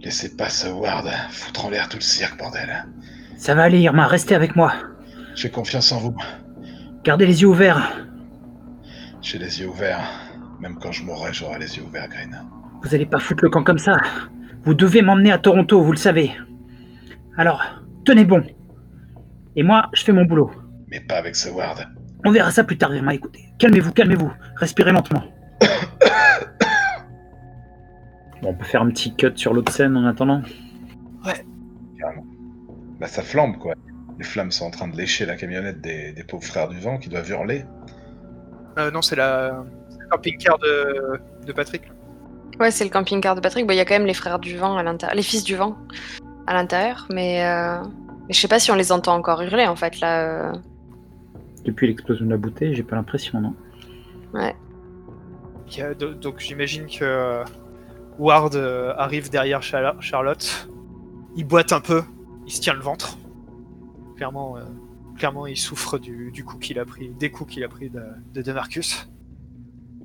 laissez 0.00 0.36
pas 0.36 0.48
ce 0.48 0.68
Ward 0.68 1.08
foutre 1.30 1.66
en 1.66 1.70
l'air 1.70 1.88
tout 1.88 1.96
le 1.96 2.02
cirque, 2.02 2.38
bordel. 2.38 2.86
Ça 3.36 3.54
va 3.54 3.64
aller, 3.64 3.80
Irma, 3.80 4.06
restez 4.06 4.34
avec 4.34 4.56
moi. 4.56 4.72
J'ai 5.34 5.50
confiance 5.50 5.92
en 5.92 5.98
vous. 5.98 6.16
Gardez 7.04 7.26
les 7.26 7.42
yeux 7.42 7.48
ouverts. 7.48 8.06
J'ai 9.22 9.38
les 9.38 9.60
yeux 9.60 9.68
ouverts. 9.68 10.08
Même 10.60 10.76
quand 10.78 10.92
je 10.92 11.04
mourrai, 11.04 11.32
j'aurai 11.32 11.58
les 11.58 11.76
yeux 11.76 11.82
ouverts, 11.82 12.08
Green. 12.08 12.36
Vous 12.82 12.94
allez 12.94 13.06
pas 13.06 13.18
foutre 13.18 13.44
le 13.44 13.50
camp 13.50 13.62
comme 13.62 13.78
ça. 13.78 13.96
Vous 14.64 14.74
devez 14.74 15.00
m'emmener 15.00 15.32
à 15.32 15.38
Toronto, 15.38 15.82
vous 15.82 15.92
le 15.92 15.98
savez. 15.98 16.32
Alors, 17.38 17.62
tenez 18.04 18.24
bon. 18.24 18.44
Et 19.56 19.62
moi, 19.62 19.88
je 19.94 20.02
fais 20.02 20.12
mon 20.12 20.24
boulot. 20.24 20.50
Mais 20.88 21.00
pas 21.00 21.16
avec 21.16 21.36
ce 21.36 21.48
Ward. 21.48 21.86
On 22.24 22.32
verra 22.32 22.50
ça 22.50 22.64
plus 22.64 22.76
tard, 22.76 22.94
Irma. 22.94 23.14
Écoutez, 23.14 23.46
calmez-vous, 23.58 23.92
calmez-vous. 23.92 24.30
Respirez 24.56 24.92
lentement. 24.92 25.24
Bon, 28.42 28.50
on 28.50 28.54
peut 28.54 28.64
faire 28.64 28.82
un 28.82 28.88
petit 28.90 29.14
cut 29.14 29.32
sur 29.36 29.52
l'autre 29.52 29.72
scène 29.72 29.96
en 29.96 30.06
attendant. 30.06 30.42
Bah 32.98 33.06
ça 33.06 33.22
flambe 33.22 33.56
quoi. 33.58 33.74
Les 34.18 34.24
flammes 34.24 34.50
sont 34.50 34.66
en 34.66 34.70
train 34.70 34.88
de 34.88 34.96
lécher 34.96 35.24
la 35.24 35.36
camionnette 35.36 35.80
des, 35.80 36.12
des 36.12 36.24
pauvres 36.24 36.44
frères 36.44 36.68
du 36.68 36.78
vent 36.78 36.98
qui 36.98 37.08
doivent 37.08 37.28
hurler. 37.30 37.64
Euh, 38.78 38.90
non, 38.90 39.00
c'est 39.00 39.16
la 39.16 39.64
c'est 39.88 39.98
le 40.00 40.08
camping-car 40.08 40.58
de, 40.58 41.18
de 41.46 41.52
Patrick. 41.52 41.82
Ouais, 42.58 42.70
c'est 42.70 42.84
le 42.84 42.90
camping-car 42.90 43.34
de 43.34 43.40
Patrick. 43.40 43.66
Bon, 43.66 43.72
Il 43.72 43.76
y 43.76 43.80
a 43.80 43.86
quand 43.86 43.94
même 43.94 44.06
les 44.06 44.12
frères 44.14 44.38
du 44.38 44.56
vent 44.58 44.76
à 44.76 44.82
l'intérieur, 44.82 45.16
les 45.16 45.22
fils 45.22 45.44
du 45.44 45.56
vent 45.56 45.78
à 46.46 46.52
l'intérieur, 46.52 47.06
mais, 47.10 47.42
euh, 47.44 47.80
mais 48.28 48.34
je 48.34 48.40
sais 48.40 48.48
pas 48.48 48.58
si 48.58 48.70
on 48.70 48.74
les 48.74 48.92
entend 48.92 49.14
encore 49.14 49.40
hurler 49.40 49.66
en 49.66 49.76
fait 49.76 49.98
là. 50.00 50.50
euh. 50.50 50.52
Depuis 51.64 51.86
l'explosion 51.86 52.26
de 52.26 52.30
la 52.30 52.36
bouteille, 52.36 52.74
j'ai 52.74 52.82
pas 52.82 52.96
l'impression, 52.96 53.40
non 53.40 53.54
a- 54.34 55.94
do- 55.94 56.14
donc 56.14 56.40
j'imagine 56.40 56.86
que 56.86 56.98
euh, 57.04 57.44
Ward 58.20 58.54
euh, 58.54 58.92
arrive 58.98 59.30
derrière 59.30 59.62
Charlotte. 59.62 60.68
Il 61.36 61.46
boite 61.46 61.72
un 61.72 61.80
peu, 61.80 62.02
il 62.46 62.52
se 62.52 62.60
tient 62.60 62.74
le 62.74 62.80
ventre. 62.80 63.16
Clairement, 64.16 64.58
euh, 64.58 64.64
clairement 65.16 65.46
il 65.46 65.56
souffre 65.56 65.98
du, 65.98 66.30
du 66.30 66.44
coup 66.44 66.58
qu'il 66.58 66.78
a 66.78 66.84
pris, 66.84 67.08
des 67.18 67.30
coups 67.30 67.54
qu'il 67.54 67.64
a 67.64 67.68
pris 67.68 67.88
de, 67.88 68.02
de 68.34 68.42
Demarcus. 68.42 69.10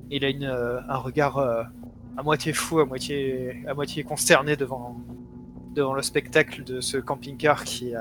Il 0.10 0.24
a 0.24 0.30
une, 0.30 0.46
euh, 0.46 0.80
un 0.88 0.96
regard 0.96 1.40
à 1.40 2.24
moitié 2.24 2.54
fou, 2.54 2.80
à 2.80 2.86
moitié, 2.86 3.66
à 3.68 3.74
moitié 3.74 4.06
consterné 4.06 4.56
devant, 4.56 4.96
devant 5.74 5.94
le 5.94 6.02
spectacle 6.02 6.64
de 6.64 6.80
ce 6.80 6.96
camping-car 6.96 7.66
qui 7.66 7.92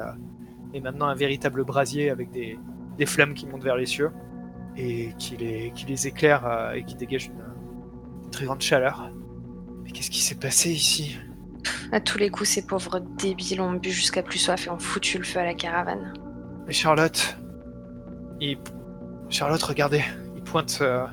est 0.74 0.80
maintenant 0.80 1.06
un 1.06 1.16
véritable 1.16 1.64
brasier 1.64 2.10
avec 2.10 2.30
des, 2.30 2.56
des 2.98 3.06
flammes 3.06 3.34
qui 3.34 3.46
montent 3.46 3.64
vers 3.64 3.76
les 3.76 3.86
cieux 3.86 4.12
et 4.76 5.12
qui 5.18 5.36
les, 5.36 5.72
qui 5.74 5.86
les 5.86 6.06
éclaire 6.06 6.72
et 6.72 6.84
qui 6.84 6.94
dégage 6.94 7.26
une 7.26 8.30
très 8.30 8.44
grande 8.44 8.60
chaleur. 8.60 9.10
Qu'est-ce 9.94 10.10
qui 10.10 10.20
s'est 10.20 10.34
passé 10.34 10.70
ici 10.70 11.18
À 11.92 12.00
tous 12.00 12.18
les 12.18 12.28
coups, 12.28 12.50
ces 12.50 12.66
pauvres 12.66 13.00
débiles 13.16 13.62
ont 13.62 13.72
bu 13.72 13.90
jusqu'à 13.90 14.22
plus 14.22 14.38
soif 14.38 14.66
et 14.66 14.70
ont 14.70 14.78
foutu 14.78 15.16
le 15.16 15.24
feu 15.24 15.40
à 15.40 15.44
la 15.44 15.54
caravane. 15.54 16.12
Mais 16.66 16.74
Charlotte, 16.74 17.38
il... 18.40 18.58
Charlotte, 19.30 19.62
regardez, 19.62 20.04
il 20.36 20.42
pointe, 20.42 20.78
euh, 20.82 21.06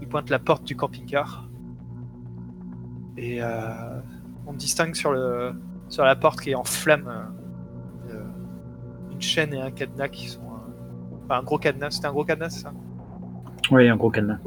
il 0.00 0.08
pointe 0.08 0.30
la 0.30 0.38
porte 0.38 0.64
du 0.64 0.74
camping-car 0.74 1.46
et 3.16 3.42
euh, 3.42 4.00
on 4.46 4.52
distingue 4.52 4.94
sur 4.94 5.12
le 5.12 5.54
sur 5.88 6.04
la 6.04 6.16
porte 6.16 6.40
qui 6.40 6.50
est 6.50 6.54
en 6.54 6.64
flamme 6.64 7.32
euh, 8.10 8.24
une, 9.12 9.20
chaîne 9.20 9.54
et 9.54 9.60
un 9.60 9.70
cadenas 9.70 10.08
qui 10.08 10.28
sont 10.28 10.40
euh, 10.40 11.16
enfin, 11.24 11.40
un 11.40 11.42
gros 11.42 11.58
cadenas. 11.58 11.92
C'était 11.92 12.06
un 12.06 12.12
gros 12.12 12.24
cadenas, 12.24 12.50
c'est 12.50 12.62
ça? 12.62 12.72
Oui, 13.70 13.88
un 13.88 13.96
gros 13.96 14.10
cadenas. 14.10 14.38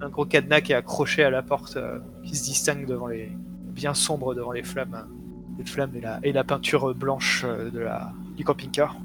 un 0.00 0.08
gros 0.08 0.26
cadenas 0.26 0.60
qui 0.60 0.72
est 0.72 0.76
accroché 0.76 1.24
à 1.24 1.30
la 1.30 1.42
porte, 1.42 1.76
euh, 1.76 1.98
qui 2.24 2.34
se 2.36 2.44
distingue 2.44 2.86
devant 2.86 3.06
les 3.06 3.30
bien 3.72 3.94
sombre 3.94 4.34
devant 4.34 4.52
les 4.52 4.62
flammes, 4.62 4.94
euh, 4.94 5.58
les 5.58 5.64
flammes 5.64 5.94
et 5.96 6.00
la, 6.00 6.20
et 6.22 6.32
la 6.32 6.44
peinture 6.44 6.94
blanche 6.94 7.44
euh, 7.46 7.70
de 7.70 7.80
la 7.80 8.12
du 8.36 8.44
camping-car. 8.44 8.96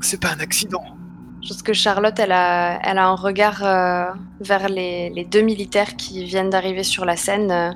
C'est 0.00 0.20
pas 0.20 0.32
un 0.36 0.40
accident. 0.40 0.84
Je 1.42 1.48
pense 1.48 1.62
que 1.62 1.72
Charlotte, 1.72 2.18
elle 2.18 2.32
a, 2.32 2.80
elle 2.82 2.98
a 2.98 3.08
un 3.08 3.14
regard 3.14 3.64
euh, 3.64 4.12
vers 4.40 4.68
les, 4.68 5.10
les 5.10 5.24
deux 5.24 5.40
militaires 5.40 5.96
qui 5.96 6.24
viennent 6.24 6.50
d'arriver 6.50 6.82
sur 6.82 7.04
la 7.04 7.16
scène 7.16 7.50
euh, 7.50 7.70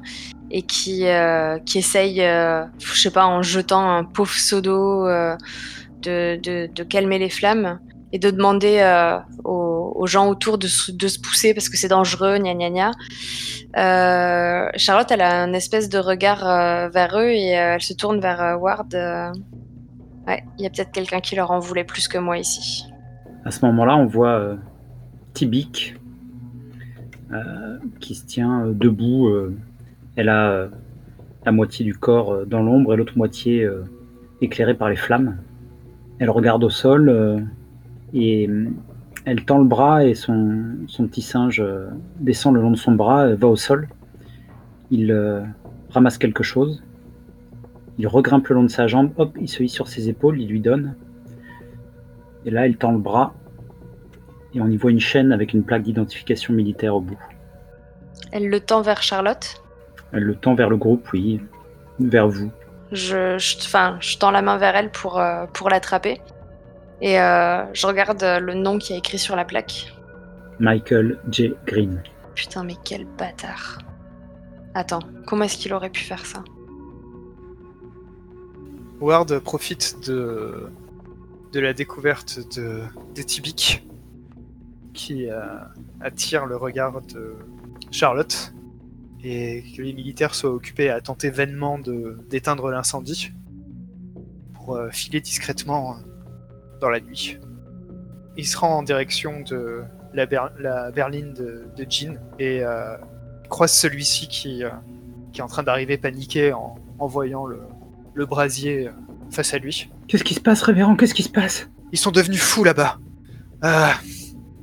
et 0.51 0.63
qui, 0.63 1.07
euh, 1.07 1.59
qui 1.61 1.79
essayent, 1.79 2.23
euh, 2.23 2.65
je 2.81 3.01
sais 3.01 3.11
pas, 3.11 3.27
en 3.27 3.43
jetant 3.43 3.89
un 3.99 4.05
pauvre 4.05 4.35
seau 4.35 4.61
d'eau, 4.61 5.07
de, 5.07 6.37
de, 6.43 6.69
de 6.75 6.83
calmer 6.83 7.19
les 7.19 7.31
flammes 7.31 7.79
et 8.13 8.19
de 8.19 8.31
demander 8.31 8.79
euh, 8.81 9.19
aux, 9.45 10.07
gens 10.07 10.29
autour 10.29 10.59
de, 10.59 10.67
se- 10.67 10.93
pousser 11.21 11.55
parce 11.55 11.69
que 11.69 11.77
c'est 11.79 11.89
dangereux, 11.89 12.39
gna 12.39 12.55
gna 12.55 12.71
gna. 12.71 12.91
Euh, 13.79 14.69
Charlotte, 14.77 15.11
elle 15.11 15.23
a 15.23 15.43
un 15.43 15.53
espèce 15.55 15.89
de 15.89 15.99
regard 15.99 16.47
euh, 16.47 16.89
vers 16.91 17.19
eux 17.19 17.31
et 17.31 17.49
elle 17.49 17.81
se 17.81 17.95
tourne 17.95 18.21
vers 18.21 18.59
Ward. 18.61 18.93
il 18.93 20.63
y 20.63 20.67
a 20.67 20.71
peut-être 20.71 20.93
quelqu'un 20.93 21.21
qui 21.21 21.37
leur 21.37 21.51
en 21.51 21.59
voulait 21.59 21.85
plus 21.85 22.07
que 22.07 22.19
moi 22.19 22.37
ici. 22.39 22.85
À 23.45 23.51
ce 23.51 23.65
moment-là, 23.65 23.97
on 23.97 24.07
voit 24.07 24.39
euh, 24.39 24.57
qui 28.01 28.15
se 28.15 28.27
tient 28.27 28.67
debout. 28.67 29.31
elle 30.17 30.29
a 30.29 30.69
la 31.47 31.53
moitié 31.53 31.85
du 31.85 31.95
corps 31.95 32.47
dans 32.47 32.63
l'ombre 32.63 32.93
et 32.93 32.97
l'autre 32.97 33.17
moitié 33.17 33.67
éclairée 34.43 34.75
par 34.75 34.91
les 34.91 34.97
flammes. 34.97 35.39
Elle 36.19 36.29
regarde 36.29 36.63
au 36.63 36.69
sol 36.71 37.49
et 38.15 38.49
euh, 38.49 38.69
elle 39.25 39.45
tend 39.45 39.59
le 39.59 39.65
bras 39.65 40.05
et 40.05 40.15
son, 40.15 40.77
son 40.87 41.07
petit 41.07 41.23
singe 41.23 41.61
euh, 41.61 41.89
descend 42.19 42.55
le 42.55 42.61
long 42.61 42.71
de 42.71 42.77
son 42.77 42.93
bras, 42.93 43.27
euh, 43.27 43.37
va 43.37 43.47
au 43.47 43.57
sol. 43.57 43.89
Il 44.91 45.11
euh, 45.11 45.43
ramasse 45.91 46.19
quelque 46.19 46.43
chose. 46.43 46.83
Il 47.99 48.07
regrimpe 48.09 48.49
le 48.49 48.55
long 48.57 48.65
de 48.65 48.71
sa 48.71 48.87
jambe, 48.87 49.13
hop, 49.17 49.37
il 49.41 49.49
se 49.49 49.63
hisse 49.63 49.73
sur 49.73 49.87
ses 49.87 50.09
épaules, 50.09 50.41
il 50.41 50.49
lui 50.49 50.61
donne. 50.61 50.97
Et 52.45 52.51
là, 52.51 52.67
il 52.67 52.77
tend 52.77 52.93
le 52.93 52.99
bras 52.99 53.35
et 54.55 54.61
on 54.61 54.69
y 54.69 54.77
voit 54.77 54.91
une 54.91 55.01
chaîne 55.01 55.33
avec 55.33 55.53
une 55.53 55.63
plaque 55.63 55.83
d'identification 55.83 56.53
militaire 56.53 56.97
au 56.97 57.01
bout. 57.01 57.19
Elle 58.33 58.49
le 58.49 58.61
tend 58.61 58.83
vers 58.83 59.03
Charlotte? 59.03 59.63
Elle 60.13 60.25
le 60.25 60.35
tend 60.35 60.55
vers 60.55 60.69
le 60.69 60.77
groupe, 60.77 61.09
oui, 61.13 61.41
vers 62.01 62.29
vous. 62.29 62.51
Je, 62.91 63.39
je, 63.39 63.57
enfin, 63.59 63.97
je 64.01 64.19
tends 64.19 64.31
la 64.31 64.43
main 64.43 64.59
vers 64.59 64.75
elle 64.77 64.91
pour, 64.91 65.19
euh, 65.19 65.47
pour 65.53 65.71
l'attraper. 65.71 66.21
Et 67.05 67.19
euh, 67.19 67.65
je 67.75 67.85
regarde 67.87 68.23
euh, 68.23 68.39
le 68.39 68.55
nom 68.55 68.79
qui 68.79 68.93
est 68.93 68.99
écrit 68.99 69.19
sur 69.19 69.35
la 69.35 69.45
plaque. 69.45 69.93
Michael 70.61 71.19
J. 71.31 71.53
Green. 71.67 72.01
Putain, 72.37 72.63
mais 72.63 72.77
quel 72.85 73.05
bâtard. 73.19 73.79
Attends, 74.75 75.01
comment 75.27 75.45
est-ce 75.45 75.59
qu'il 75.59 75.75
aurait 75.75 75.91
pu 75.91 76.01
faire 76.05 76.25
ça? 76.25 76.45
Ward 79.01 79.37
profite 79.41 80.07
de, 80.07 80.71
de 81.53 81.61
la 81.61 81.73
découverte 81.73 82.39
de, 82.57 82.83
de 83.17 83.23
Tibik 83.23 83.85
qui 84.95 85.29
euh, 85.29 85.41
attire 86.01 86.47
le 86.47 86.57
regard 86.57 87.03
de 87.03 87.35
Charlotte 87.91 88.55
et 89.25 89.65
que 89.77 89.83
les 89.83 89.93
militaires 89.93 90.37
soient 90.37 90.53
occupés 90.53 90.89
à 90.89 91.01
tenter 91.01 91.31
vainement 91.31 91.81
de- 91.81 92.17
d'éteindre 92.31 92.71
l'incendie 92.71 93.33
pour 94.55 94.77
euh, 94.77 94.91
filer 94.91 95.21
discrètement 95.21 95.97
dans 96.83 96.91
la 96.91 97.01
nuit. 97.01 97.39
Il 98.37 98.47
se 98.47 98.57
rend 98.59 98.79
en 98.79 98.83
direction 98.83 99.41
de 99.41 99.83
la, 100.13 100.27
ber- 100.27 100.53
la 100.59 100.91
berline 100.91 101.33
de, 101.33 101.65
de 101.77 101.87
Jean 101.89 102.17
et 102.39 102.63
euh, 102.63 102.97
croise 103.49 103.73
celui-ci 103.73 104.29
qui, 104.29 104.65
euh, 104.65 104.71
qui 105.33 105.41
est 105.41 105.45
en 105.45 105.47
train 105.49 105.63
d'arriver 105.63 105.97
paniqué 105.97 106.53
en, 106.53 106.75
en 106.99 107.07
voyant 107.07 107.47
le, 107.47 107.61
le 108.15 108.27
brasier 108.27 108.89
euh, 108.89 108.93
face 109.31 109.55
à 109.55 109.59
lui. 109.59 109.91
Qu'est-ce 110.09 110.25
qui 110.25 110.35
se 110.35 110.41
passe, 110.41 110.61
révérend? 110.63 110.97
Qu'est-ce 110.97 111.15
qui 111.15 111.23
se 111.23 111.29
passe? 111.31 111.69
Ils 111.93 111.99
sont 111.99 112.11
devenus 112.11 112.41
fous 112.43 112.65
là-bas. 112.65 112.99
Euh, 113.65 113.87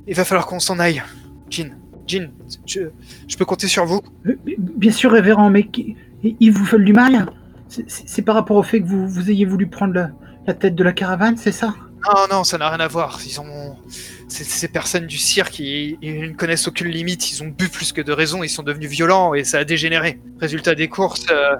il 0.06 0.14
va 0.14 0.24
falloir 0.24 0.46
qu'on 0.46 0.60
s'en 0.60 0.78
aille. 0.78 1.02
Jean, 1.48 1.70
Jean, 2.06 2.28
je, 2.66 2.80
je 3.28 3.36
peux 3.36 3.44
compter 3.44 3.66
sur 3.66 3.86
vous? 3.86 4.02
Bien 4.58 4.92
sûr, 4.92 5.10
révérend, 5.12 5.48
mais 5.48 5.68
ils 6.22 6.50
vous 6.52 6.64
veulent 6.64 6.84
du 6.84 6.92
mal 6.92 7.30
C'est- 7.68 8.22
par 8.22 8.34
rapport 8.34 8.56
au 8.56 8.62
fait 8.64 8.80
que 8.82 8.86
vous, 8.86 9.08
vous 9.08 9.30
ayez 9.30 9.44
voulu 9.46 9.68
prendre 9.68 9.94
la, 9.94 10.10
la 10.46 10.54
tête 10.54 10.74
de 10.74 10.82
la 10.84 10.92
caravane, 10.92 11.36
c'est 11.36 11.52
ça? 11.52 11.72
Non, 12.06 12.26
non, 12.38 12.44
ça 12.44 12.56
n'a 12.58 12.68
rien 12.70 12.80
à 12.80 12.88
voir. 12.88 13.18
Ils 13.26 13.40
ont. 13.40 13.76
Ces, 14.28 14.44
ces 14.44 14.68
personnes 14.68 15.06
du 15.06 15.18
cirque, 15.18 15.58
ils, 15.58 15.98
ils 16.00 16.20
ne 16.30 16.34
connaissent 16.34 16.66
aucune 16.68 16.88
limite. 16.88 17.30
Ils 17.32 17.42
ont 17.42 17.48
bu 17.48 17.68
plus 17.68 17.92
que 17.92 18.00
de 18.00 18.12
raison. 18.12 18.42
Ils 18.42 18.48
sont 18.48 18.62
devenus 18.62 18.88
violents 18.90 19.34
et 19.34 19.44
ça 19.44 19.58
a 19.58 19.64
dégénéré. 19.64 20.20
Résultat 20.40 20.74
des 20.74 20.88
courses, 20.88 21.26
euh, 21.30 21.56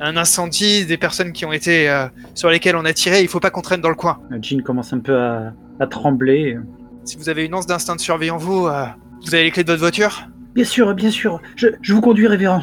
un 0.00 0.16
incendie, 0.16 0.86
des 0.86 0.96
personnes 0.96 1.32
qui 1.32 1.44
ont 1.44 1.52
été. 1.52 1.90
euh, 1.90 2.06
sur 2.34 2.48
lesquelles 2.48 2.76
on 2.76 2.84
a 2.84 2.92
tiré. 2.92 3.22
Il 3.22 3.28
faut 3.28 3.40
pas 3.40 3.50
qu'on 3.50 3.60
traîne 3.60 3.80
dans 3.80 3.88
le 3.90 3.94
coin. 3.94 4.18
Jean 4.40 4.62
commence 4.62 4.92
un 4.92 5.00
peu 5.00 5.16
à, 5.16 5.52
à 5.80 5.86
trembler. 5.86 6.56
Si 7.04 7.16
vous 7.16 7.28
avez 7.28 7.44
une 7.44 7.54
once 7.54 7.66
d'instinct 7.66 7.96
de 7.96 8.00
survie 8.00 8.30
en 8.30 8.38
vous, 8.38 8.66
euh, 8.68 8.84
vous 9.24 9.34
avez 9.34 9.44
les 9.44 9.50
clés 9.50 9.64
de 9.64 9.68
votre 9.68 9.80
voiture? 9.80 10.28
Bien 10.54 10.64
sûr, 10.64 10.94
bien 10.94 11.10
sûr, 11.10 11.40
je, 11.56 11.68
je 11.80 11.92
vous 11.94 12.00
conduis, 12.00 12.26
révérend. 12.28 12.62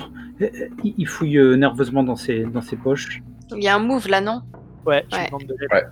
Il 0.83 0.93
il 0.97 1.07
fouille 1.07 1.37
nerveusement 1.57 2.03
dans 2.03 2.15
ses, 2.15 2.43
dans 2.45 2.61
ses 2.61 2.75
poches. 2.77 3.21
Il 3.57 3.63
y 3.63 3.67
a 3.67 3.75
un 3.75 3.79
move 3.79 4.07
là, 4.07 4.21
non? 4.21 4.41
Ouais, 4.85 5.03
je 5.11 5.17
Ouais. 5.17 5.23
vous 5.31 5.37
demande 5.39 5.47
de 5.49 5.55
l'aide. 5.59 5.69
Ouais. 5.73 5.83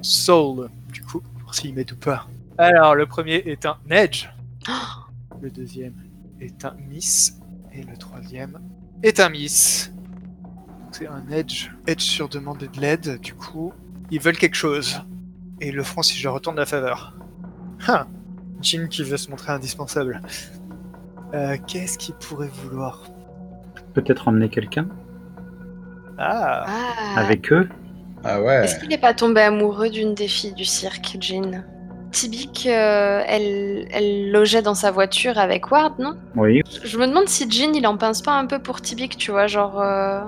En 0.00 0.02
soul, 0.02 0.70
du 0.90 1.02
coup, 1.02 1.20
pour 1.42 1.54
s'il 1.54 1.74
met 1.74 1.90
ou 1.92 1.96
pas. 1.96 2.26
Alors, 2.56 2.94
le 2.94 3.04
premier 3.04 3.34
est 3.34 3.66
un 3.66 3.76
Edge. 3.90 4.28
Le 5.42 5.50
deuxième 5.50 5.92
est 6.40 6.64
un 6.64 6.74
Miss. 6.88 7.38
Et 7.74 7.82
le 7.82 7.94
troisième 7.98 8.58
est 9.02 9.20
un 9.20 9.28
Miss. 9.28 9.92
C'est 10.92 11.06
un 11.06 11.22
Edge. 11.30 11.68
Edge 11.86 12.00
sur 12.00 12.30
demande 12.30 12.58
de 12.60 12.80
l'aide, 12.80 13.20
du 13.20 13.34
coup. 13.34 13.74
Ils 14.10 14.20
veulent 14.20 14.38
quelque 14.38 14.54
chose. 14.56 15.02
Et 15.60 15.68
ils 15.68 15.74
le 15.74 15.82
feront 15.82 16.00
si 16.02 16.16
je 16.18 16.28
retourne 16.28 16.56
la 16.56 16.64
faveur. 16.66 17.14
Hein. 17.86 18.06
Jean 18.62 18.88
qui 18.88 19.02
veut 19.04 19.18
se 19.18 19.28
montrer 19.30 19.52
indispensable. 19.52 20.22
Euh, 21.34 21.58
Qu'est-ce 21.66 21.98
qu'il 21.98 22.14
pourrait 22.14 22.48
vouloir? 22.64 23.02
Peut-être 23.92 24.28
emmener 24.28 24.48
quelqu'un? 24.48 24.88
Ah 26.16 26.64
Ah. 26.66 27.18
avec 27.20 27.52
eux? 27.52 27.68
Ah 28.24 28.40
ouais. 28.42 28.64
Est-ce 28.64 28.78
qu'il 28.78 28.88
n'est 28.88 28.98
pas 28.98 29.14
tombé 29.14 29.40
amoureux 29.40 29.88
d'une 29.90 30.14
des 30.14 30.28
filles 30.28 30.52
du 30.54 30.64
cirque, 30.64 31.16
Jean 31.20 31.62
Tibik, 32.12 32.66
euh, 32.66 33.22
elle, 33.26 33.86
elle 33.92 34.30
logeait 34.32 34.62
dans 34.62 34.74
sa 34.74 34.90
voiture 34.90 35.38
avec 35.38 35.70
Ward, 35.70 35.98
non? 35.98 36.16
Oui. 36.36 36.60
Je 36.84 36.98
me 36.98 37.06
demande 37.06 37.28
si 37.28 37.48
Jean, 37.50 37.72
il 37.72 37.86
en 37.86 37.96
pince 37.96 38.20
pas 38.20 38.32
un 38.32 38.46
peu 38.46 38.58
pour 38.58 38.80
Tibik, 38.80 39.16
tu 39.16 39.30
vois, 39.30 39.46
genre... 39.46 39.80
euh, 39.80 40.20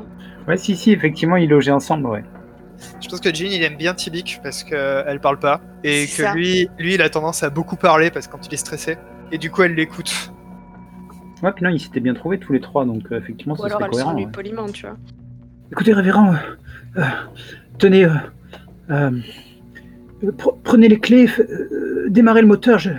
Ouais, 0.48 0.56
si, 0.56 0.76
si, 0.76 0.92
effectivement, 0.92 1.36
ils 1.36 1.48
logeaient 1.48 1.72
ensemble, 1.72 2.06
ouais. 2.06 2.24
Je 3.00 3.08
pense 3.08 3.20
que 3.20 3.32
Jean 3.32 3.46
il 3.50 3.62
aime 3.62 3.76
bien 3.76 3.94
Tibik 3.94 4.40
parce 4.42 4.64
qu'elle 4.64 5.20
parle 5.20 5.38
pas 5.38 5.60
et 5.84 6.06
C'est 6.06 6.16
que 6.22 6.28
ça. 6.28 6.34
lui, 6.34 6.68
lui 6.78 6.94
il 6.94 7.02
a 7.02 7.08
tendance 7.10 7.44
à 7.44 7.50
beaucoup 7.50 7.76
parler 7.76 8.10
parce 8.10 8.26
que 8.26 8.32
quand 8.32 8.44
il 8.46 8.54
est 8.54 8.56
stressé 8.56 8.96
et 9.30 9.38
du 9.38 9.52
coup 9.52 9.62
elle 9.62 9.74
l'écoute. 9.76 10.32
Ouais, 11.44 11.52
puis 11.52 11.64
non, 11.64 11.70
ils 11.70 11.78
s'étaient 11.80 12.00
bien 12.00 12.14
trouvés 12.14 12.38
tous 12.38 12.52
les 12.52 12.60
trois, 12.60 12.84
donc 12.84 13.02
euh, 13.12 13.18
effectivement, 13.18 13.54
Ou 13.54 13.58
ça 13.58 13.66
alors 13.66 13.78
serait 13.78 13.84
elle 13.84 13.90
cohérent. 13.92 14.14
lui 14.14 14.24
ouais. 14.24 14.30
poliment, 14.32 14.66
tu 14.68 14.82
vois. 14.86 14.96
Écoutez, 15.70 15.92
révérend, 15.92 16.32
euh, 16.32 16.36
euh, 16.98 17.02
tenez, 17.82 18.04
euh, 18.04 18.14
euh, 18.90 19.10
pre- 20.22 20.56
prenez 20.62 20.88
les 20.88 21.00
clés, 21.00 21.28
euh, 21.40 22.06
démarrez 22.08 22.40
le 22.42 22.46
moteur, 22.46 22.78
je, 22.78 22.90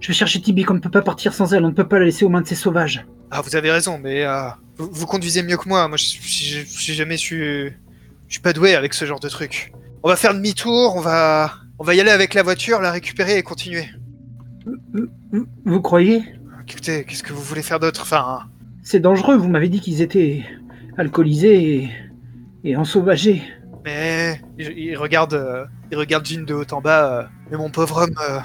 je 0.00 0.08
vais 0.08 0.14
chercher 0.14 0.40
Tibi, 0.40 0.64
on 0.68 0.74
ne 0.74 0.80
peut 0.80 0.90
pas 0.90 1.02
partir 1.02 1.32
sans 1.32 1.52
elle, 1.54 1.64
on 1.64 1.68
ne 1.68 1.74
peut 1.74 1.86
pas 1.86 2.00
la 2.00 2.06
laisser 2.06 2.24
aux 2.24 2.28
mains 2.28 2.40
de 2.40 2.48
ces 2.48 2.56
sauvages. 2.56 3.06
Ah 3.30 3.40
vous 3.40 3.54
avez 3.54 3.70
raison 3.70 3.98
mais 4.02 4.24
euh, 4.24 4.48
vous, 4.76 4.88
vous 4.92 5.06
conduisez 5.06 5.42
mieux 5.44 5.56
que 5.56 5.68
moi. 5.68 5.86
Moi 5.86 5.96
je 5.96 6.06
j'ai 6.84 6.94
jamais 6.94 7.16
su, 7.16 7.72
je 8.26 8.32
suis 8.34 8.42
pas 8.42 8.52
doué 8.52 8.74
avec 8.74 8.94
ce 8.94 9.04
genre 9.04 9.20
de 9.20 9.28
truc. 9.28 9.72
On 10.02 10.08
va 10.08 10.16
faire 10.16 10.34
demi-tour, 10.34 10.96
on 10.96 11.00
va, 11.00 11.52
on 11.78 11.84
va 11.84 11.94
y 11.94 12.00
aller 12.00 12.10
avec 12.10 12.34
la 12.34 12.42
voiture, 12.42 12.80
la 12.80 12.90
récupérer 12.90 13.38
et 13.38 13.42
continuer. 13.42 13.86
Vous, 15.32 15.46
vous 15.64 15.80
croyez? 15.80 16.24
Écoutez, 16.68 17.04
qu'est-ce 17.04 17.22
que 17.22 17.32
vous 17.32 17.42
voulez 17.42 17.62
faire 17.62 17.78
d'autre? 17.78 18.02
Enfin, 18.02 18.40
C'est 18.82 19.00
dangereux, 19.00 19.36
vous 19.36 19.48
m'avez 19.48 19.68
dit 19.68 19.80
qu'ils 19.80 20.00
étaient 20.02 20.44
alcoolisés 20.98 21.58
et, 21.76 21.90
et 22.64 22.76
ensauvagés. 22.76 23.42
Mais 23.84 24.40
il, 24.58 24.70
il 24.78 24.96
regarde, 24.96 25.34
euh, 25.34 25.64
il 25.90 25.98
regarde 25.98 26.24
Jean 26.24 26.44
de 26.44 26.54
haut 26.54 26.72
en 26.72 26.80
bas. 26.80 27.20
euh, 27.20 27.22
mais 27.50 27.56
mon 27.56 27.70
pauvre 27.70 28.02
homme, 28.02 28.14
euh, 28.28 28.38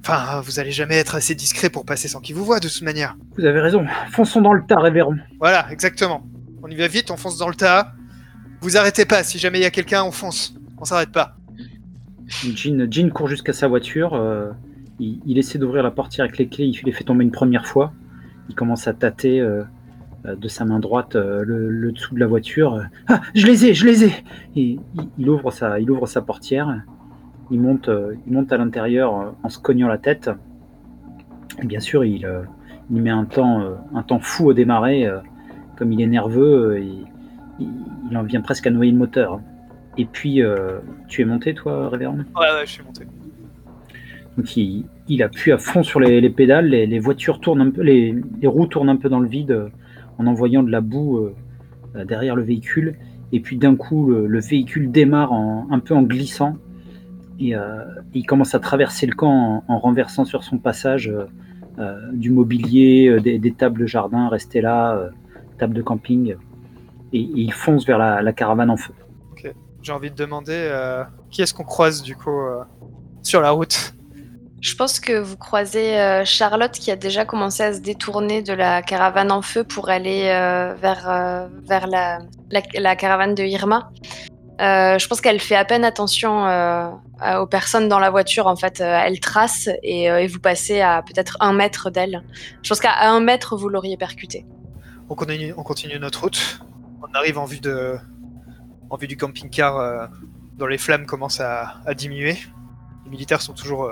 enfin 0.00 0.40
vous 0.40 0.58
allez 0.60 0.70
jamais 0.72 0.96
être 0.96 1.14
assez 1.14 1.34
discret 1.34 1.70
pour 1.70 1.84
passer 1.84 2.08
sans 2.08 2.20
qu'il 2.20 2.34
vous 2.34 2.44
voie 2.44 2.60
de 2.60 2.68
toute 2.68 2.82
manière. 2.82 3.16
Vous 3.36 3.44
avez 3.44 3.60
raison, 3.60 3.84
fonçons 4.10 4.40
dans 4.40 4.52
le 4.52 4.62
tas, 4.66 4.80
révérend. 4.80 5.16
Voilà, 5.38 5.66
exactement. 5.70 6.26
On 6.62 6.68
y 6.68 6.76
va 6.76 6.88
vite, 6.88 7.10
on 7.10 7.16
fonce 7.16 7.38
dans 7.38 7.48
le 7.48 7.54
tas. 7.54 7.92
Vous 8.60 8.76
arrêtez 8.76 9.04
pas, 9.04 9.22
si 9.22 9.38
jamais 9.38 9.58
il 9.58 9.62
y 9.62 9.66
a 9.66 9.70
quelqu'un, 9.70 10.02
on 10.04 10.10
fonce. 10.12 10.54
On 10.78 10.84
s'arrête 10.84 11.12
pas. 11.12 11.36
Jean, 12.26 12.86
Jean 12.90 13.10
court 13.10 13.28
jusqu'à 13.28 13.52
sa 13.52 13.68
voiture, 13.68 14.14
euh, 14.14 14.50
il, 14.98 15.20
il 15.26 15.36
essaie 15.36 15.58
d'ouvrir 15.58 15.82
la 15.82 15.90
portière 15.90 16.24
avec 16.24 16.38
les 16.38 16.48
clés, 16.48 16.64
il 16.64 16.80
les 16.84 16.92
fait 16.92 17.04
tomber 17.04 17.24
une 17.24 17.30
première 17.30 17.66
fois. 17.66 17.92
Il 18.48 18.54
commence 18.54 18.88
à 18.88 18.94
tâter 18.94 19.40
euh, 19.40 19.62
de 20.24 20.48
sa 20.48 20.64
main 20.64 20.78
droite 20.78 21.16
euh, 21.16 21.44
le, 21.44 21.68
le 21.70 21.92
dessous 21.92 22.14
de 22.14 22.20
la 22.20 22.26
voiture. 22.26 22.82
Ah, 23.08 23.20
je 23.34 23.46
les 23.46 23.66
ai, 23.66 23.74
je 23.74 23.84
les 23.86 24.04
ai 24.04 24.12
Et 24.56 24.78
il, 24.94 25.08
il 25.18 25.28
ouvre, 25.28 25.50
sa, 25.50 25.78
il 25.80 25.90
ouvre 25.90 26.06
sa 26.06 26.22
portière, 26.22 26.82
il 27.50 27.60
monte, 27.60 27.88
euh, 27.88 28.14
il 28.26 28.32
monte 28.32 28.52
à 28.52 28.56
l'intérieur 28.56 29.20
euh, 29.20 29.24
en 29.42 29.48
se 29.50 29.58
cognant 29.58 29.88
la 29.88 29.98
tête. 29.98 30.30
Et 31.62 31.66
bien 31.66 31.80
sûr, 31.80 32.04
il, 32.04 32.24
euh, 32.24 32.42
il 32.90 33.02
met 33.02 33.10
un 33.10 33.24
temps, 33.24 33.60
euh, 33.62 33.74
un 33.94 34.02
temps 34.02 34.18
fou 34.20 34.46
au 34.48 34.52
démarrer. 34.54 35.06
euh, 35.06 35.18
comme 35.76 35.92
il 35.92 36.00
est 36.00 36.06
nerveux, 36.06 36.70
euh, 36.74 36.80
il, 36.80 37.04
il- 37.60 38.16
en 38.16 38.22
vient 38.22 38.40
presque 38.42 38.66
à 38.66 38.70
noyer 38.70 38.92
le 38.92 38.98
moteur. 38.98 39.40
Et 39.98 40.04
puis, 40.04 40.40
euh, 40.42 40.78
tu 41.08 41.20
es 41.22 41.24
monté, 41.24 41.52
toi, 41.54 41.88
Révérend? 41.88 42.16
Ouais, 42.18 42.22
ouais, 42.40 42.64
je 42.64 42.70
suis 42.70 42.82
monté. 42.84 43.04
donc 44.36 44.56
il, 44.56 44.84
il 45.08 45.22
appuie 45.22 45.52
à 45.52 45.58
fond 45.58 45.82
sur 45.82 46.00
les, 46.00 46.20
les 46.20 46.30
pédales, 46.30 46.66
les, 46.68 46.86
les 46.86 46.98
voitures 46.98 47.40
tournent 47.40 47.60
un 47.60 47.70
peu, 47.70 47.82
les, 47.82 48.14
les 48.40 48.46
roues 48.48 48.66
tournent 48.66 48.88
un 48.88 48.96
peu 48.96 49.08
dans 49.08 49.20
le 49.20 49.28
vide 49.28 49.50
euh, 49.52 49.68
en 50.18 50.26
envoyant 50.26 50.62
de 50.62 50.70
la 50.70 50.80
boue 50.80 51.18
euh, 51.18 51.34
euh, 51.96 52.04
derrière 52.04 52.36
le 52.36 52.42
véhicule. 52.42 52.96
Et 53.32 53.40
puis 53.40 53.56
d'un 53.56 53.76
coup, 53.76 54.10
le, 54.10 54.26
le 54.26 54.40
véhicule 54.40 54.90
démarre 54.90 55.32
un 55.32 55.78
peu 55.80 55.94
en 55.94 56.02
glissant 56.02 56.56
et 57.40 57.56
euh, 57.56 57.82
il 58.12 58.24
commence 58.26 58.54
à 58.54 58.60
traverser 58.60 59.06
le 59.06 59.14
camp 59.14 59.64
en, 59.66 59.74
en 59.74 59.78
renversant 59.78 60.24
sur 60.24 60.44
son 60.44 60.58
passage 60.58 61.12
du 62.12 62.30
mobilier, 62.30 63.18
des, 63.20 63.52
tables 63.52 63.80
de 63.80 63.86
jardin 63.86 64.28
restées 64.28 64.60
là, 64.60 65.10
tables 65.58 65.74
de 65.74 65.82
camping. 65.82 66.36
Et, 67.12 67.18
il 67.18 67.52
fonce 67.52 67.84
vers 67.84 67.98
la, 67.98 68.32
caravane 68.32 68.70
en 68.70 68.76
feu. 68.76 68.94
J'ai 69.82 69.92
envie 69.92 70.10
de 70.10 70.14
demander 70.14 70.70
qui 71.30 71.42
est-ce 71.42 71.52
qu'on 71.52 71.64
croise 71.64 72.04
du 72.04 72.14
coup 72.14 72.38
sur 73.22 73.40
la 73.40 73.50
route? 73.50 73.94
Je 74.64 74.74
pense 74.76 74.98
que 74.98 75.12
vous 75.12 75.36
croisez 75.36 76.00
euh, 76.00 76.24
Charlotte 76.24 76.72
qui 76.72 76.90
a 76.90 76.96
déjà 76.96 77.26
commencé 77.26 77.62
à 77.62 77.74
se 77.74 77.80
détourner 77.80 78.40
de 78.40 78.54
la 78.54 78.80
caravane 78.80 79.30
en 79.30 79.42
feu 79.42 79.62
pour 79.62 79.90
aller 79.90 80.30
euh, 80.32 80.72
vers, 80.72 81.06
euh, 81.06 81.48
vers 81.64 81.86
la, 81.86 82.20
la, 82.50 82.96
caravane 82.96 83.34
de 83.34 83.42
Irma. 83.42 83.90
Je 84.58 85.06
pense 85.06 85.20
qu'elle 85.20 85.38
fait 85.38 85.54
à 85.54 85.66
peine 85.66 85.84
attention 85.84 86.46
aux 86.46 87.46
personnes 87.46 87.90
dans 87.90 87.98
la 87.98 88.08
voiture. 88.08 88.46
En 88.46 88.56
fait, 88.56 88.80
elle 88.80 89.20
trace 89.20 89.68
et, 89.82 90.26
vous 90.28 90.40
passez 90.40 90.80
à 90.80 91.02
peut-être 91.02 91.36
un 91.40 91.52
mètre 91.52 91.90
d'elle. 91.90 92.24
Je 92.62 92.68
pense 92.70 92.80
qu'à 92.80 93.02
un 93.02 93.20
mètre, 93.20 93.58
vous 93.58 93.68
l'auriez 93.68 93.98
percuté. 93.98 94.46
On 95.10 95.14
continue, 95.14 95.52
on 95.58 95.62
continue 95.62 95.98
notre 95.98 96.22
route. 96.22 96.60
On 97.02 97.12
arrive 97.14 97.36
en 97.36 97.44
vue 97.44 97.60
de, 97.60 97.98
en 98.88 98.96
vue 98.96 99.08
du 99.08 99.18
camping-car 99.18 100.08
dont 100.56 100.66
les 100.66 100.78
flammes 100.78 101.04
commencent 101.04 101.40
à, 101.40 101.74
diminuer. 101.94 102.38
Les 103.04 103.10
militaires 103.10 103.42
sont 103.42 103.52
toujours, 103.52 103.90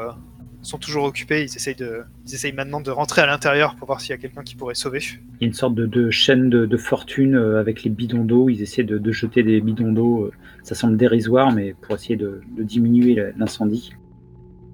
sont 0.62 0.79
toujours 0.79 1.05
occupés. 1.05 1.42
Ils 1.42 1.57
essayent 1.57 1.75
de, 1.75 2.03
ils 2.27 2.35
essayent 2.35 2.53
maintenant 2.53 2.81
de 2.81 2.90
rentrer 2.90 3.20
à 3.22 3.27
l'intérieur 3.27 3.75
pour 3.77 3.87
voir 3.87 4.01
s'il 4.01 4.11
y 4.11 4.12
a 4.14 4.16
quelqu'un 4.18 4.42
qui 4.42 4.55
pourrait 4.57 4.75
sauver. 4.75 5.01
Il 5.40 5.42
y 5.42 5.44
a 5.44 5.46
une 5.48 5.53
sorte 5.55 5.75
de, 5.75 5.87
de 5.87 6.11
chaîne 6.11 6.48
de, 6.51 6.66
de 6.66 6.77
fortune 6.77 7.35
euh, 7.35 7.59
avec 7.61 7.83
les 7.85 7.90
bidons 7.90 8.25
d'eau. 8.25 8.48
Ils 8.48 8.62
essaient 8.62 8.85
de, 8.85 8.98
de 8.98 9.12
jeter 9.12 9.42
des 9.42 9.61
bidons 9.61 9.92
d'eau. 9.92 10.25
euh, 10.25 10.33
Ça 10.62 10.75
semble 10.75 10.96
dérisoire, 10.96 11.53
mais 11.53 11.75
pour 11.83 11.94
essayer 11.96 12.16
de, 12.16 12.40
de 12.57 12.62
diminuer 12.62 13.33
l'incendie. 13.37 13.92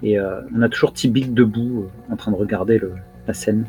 Et 0.03 0.19
euh, 0.19 0.41
on 0.55 0.63
a 0.63 0.69
toujours 0.69 0.93
Tibic 0.93 1.35
debout, 1.35 1.87
en 2.11 2.17
train 2.17 2.31
de 2.31 2.37
regarder 2.37 2.79
le- 2.79 2.95
la 3.27 3.35
scène. 3.35 3.67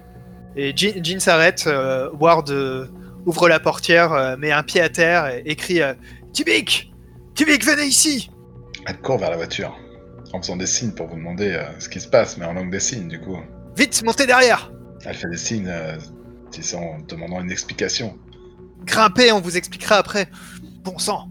Et 0.55 0.73
Jean, 0.75 0.93
Jean 1.03 1.19
s'arrête. 1.19 1.63
euh, 1.67 2.09
Ward 2.19 2.49
euh, 2.51 2.85
ouvre 3.25 3.47
la 3.49 3.59
portière, 3.59 4.13
euh, 4.13 4.35
met 4.37 4.51
un 4.51 4.61
pied 4.63 4.81
à 4.81 4.89
terre 4.89 5.27
et 5.27 5.41
écrit 5.45 5.81
euh, 5.81 5.93
Tibik 6.33 6.91
Kivik, 7.35 7.63
venez 7.65 7.85
ici 7.87 8.29
Elle 8.85 8.97
court 8.99 9.17
vers 9.17 9.29
la 9.31 9.37
voiture, 9.37 9.75
en 10.33 10.41
faisant 10.41 10.57
des 10.57 10.65
signes 10.67 10.91
pour 10.91 11.07
vous 11.07 11.15
demander 11.15 11.53
euh, 11.53 11.63
ce 11.79 11.89
qui 11.89 11.99
se 11.99 12.07
passe, 12.07 12.37
mais 12.37 12.45
en 12.45 12.53
langue 12.53 12.71
des 12.71 12.79
signes, 12.79 13.07
du 13.07 13.19
coup. 13.19 13.37
Vite, 13.75 14.01
montez 14.05 14.25
derrière 14.25 14.71
Elle 15.05 15.15
fait 15.15 15.29
des 15.29 15.37
signes, 15.37 15.67
euh, 15.67 15.97
disant, 16.51 16.97
demandant 17.07 17.39
une 17.41 17.51
explication. 17.51 18.17
Grimpez, 18.85 19.31
on 19.31 19.41
vous 19.41 19.57
expliquera 19.57 19.95
après. 19.95 20.27
Bon 20.83 20.97
sang 20.97 21.29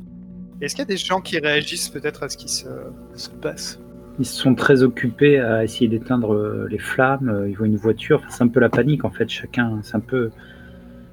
Est-ce 0.61 0.74
qu'il 0.74 0.82
y 0.82 0.87
a 0.87 0.87
des 0.87 0.96
gens 0.96 1.20
qui 1.20 1.38
réagissent 1.38 1.88
peut-être 1.88 2.22
à 2.24 2.28
ce 2.28 2.37
qui 2.37 2.48
se, 2.48 2.66
se 3.14 3.30
passe? 3.30 3.78
Ils 4.18 4.26
sont 4.26 4.54
très 4.56 4.82
occupés 4.82 5.38
à 5.38 5.62
essayer 5.62 5.88
d'éteindre 5.88 6.34
euh, 6.34 6.66
les 6.70 6.78
flammes. 6.78 7.28
euh, 7.28 7.48
Ils 7.48 7.56
voient 7.56 7.66
une 7.68 7.76
voiture. 7.76 8.18
Enfin, 8.18 8.28
c'est 8.30 8.44
un 8.44 8.48
peu 8.48 8.58
la 8.61 8.68
panique 8.68 9.04
en 9.04 9.11
fait. 9.11 9.28
Chacun, 9.28 9.78
c'est 9.82 9.94
un 9.94 10.00
peu 10.00 10.30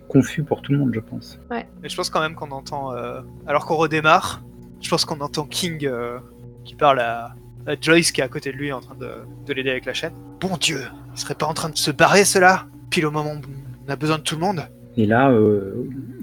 confus 0.08 0.44
pour 0.44 0.62
tout 0.62 0.72
le 0.72 0.80
monde, 0.80 0.92
je 0.94 1.00
pense. 1.00 1.40
Mais 1.52 1.68
je 1.84 1.96
pense 1.96 2.10
quand 2.10 2.20
même 2.22 2.36
qu'on 2.36 2.52
entend, 2.52 2.94
euh, 2.96 3.22
alors 3.48 3.66
qu'on 3.66 3.76
redémarre, 3.76 4.42
je 4.82 4.90
pense 4.90 5.06
qu'on 5.06 5.20
entend 5.22 5.46
King 5.46 5.86
euh, 5.86 6.18
qui 6.64 6.76
parle 6.76 7.00
à 7.00 7.36
Joyce 7.82 8.12
qui 8.12 8.22
est 8.22 8.24
à 8.24 8.28
côté 8.28 8.52
de 8.52 8.58
lui 8.58 8.72
en 8.72 8.80
train 8.80 8.96
de, 8.96 9.10
de 9.46 9.54
l'aider 9.54 9.72
avec 9.72 9.86
la 9.86 9.94
chaîne. 9.94 10.14
Bon 10.40 10.58
Dieu, 10.58 10.82
il 11.14 11.20
serait 11.20 11.36
pas 11.36 11.46
en 11.48 11.54
train 11.54 11.70
de 11.70 11.78
se 11.78 11.92
barrer 11.92 12.26
cela 12.26 12.66
Pile 12.90 13.06
au 13.08 13.12
moment 13.12 13.34
où 13.34 13.42
on 13.88 13.92
a 13.92 13.96
besoin 13.96 14.18
de 14.18 14.24
tout 14.24 14.36
le 14.36 14.42
monde 14.42 14.62
Et 14.98 15.06
là, 15.06 15.30
euh, 15.32 15.74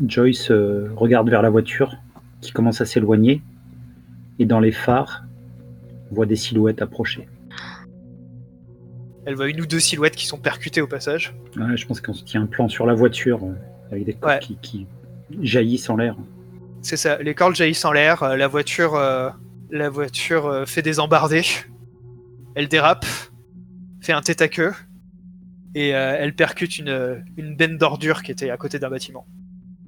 Joyce 0.06 0.50
euh, 0.50 0.90
regarde 0.96 1.28
vers 1.28 1.42
la 1.42 1.50
voiture 1.50 1.96
qui 2.40 2.52
commence 2.52 2.80
à 2.80 2.86
s'éloigner. 2.86 3.42
Et 4.38 4.46
dans 4.46 4.60
les 4.60 4.72
phares, 4.72 5.24
on 6.10 6.14
voit 6.14 6.26
des 6.26 6.36
silhouettes 6.36 6.80
approcher. 6.82 7.28
Elle 9.24 9.34
voit 9.36 9.48
une 9.48 9.60
ou 9.60 9.66
deux 9.66 9.78
silhouettes 9.80 10.16
qui 10.16 10.26
sont 10.26 10.38
percutées 10.38 10.80
au 10.80 10.86
passage. 10.88 11.34
Ouais, 11.56 11.76
je 11.76 11.86
pense 11.86 12.00
qu'on 12.00 12.12
se 12.14 12.24
tient 12.24 12.42
un 12.42 12.46
plan 12.46 12.68
sur 12.68 12.86
la 12.86 12.94
voiture 12.94 13.44
euh, 13.44 13.52
avec 13.92 14.04
des 14.04 14.14
corps 14.14 14.30
Ouais. 14.32 14.38
qui, 14.40 14.56
qui 14.60 14.86
jaillissent 15.40 15.88
en 15.90 15.96
l'air. 15.96 16.16
C'est 16.80 16.96
ça, 16.96 17.18
les 17.22 17.34
cordes 17.34 17.54
jaillissent 17.54 17.84
en 17.84 17.92
l'air, 17.92 18.22
euh, 18.24 18.36
la 18.36 18.48
voiture, 18.48 18.96
euh, 18.96 19.30
la 19.72 19.88
voiture 19.88 20.46
euh, 20.46 20.66
fait 20.66 20.82
des 20.82 21.00
embardées, 21.00 21.46
elle 22.54 22.68
dérape, 22.68 23.06
fait 24.02 24.12
un 24.12 24.20
tête 24.20 24.42
à 24.42 24.48
queue, 24.48 24.74
et 25.74 25.94
euh, 25.94 26.14
elle 26.18 26.34
percute 26.34 26.78
une, 26.78 27.24
une 27.38 27.56
benne 27.56 27.78
d'ordure 27.78 28.22
qui 28.22 28.30
était 28.30 28.50
à 28.50 28.58
côté 28.58 28.78
d'un 28.78 28.90
bâtiment. 28.90 29.26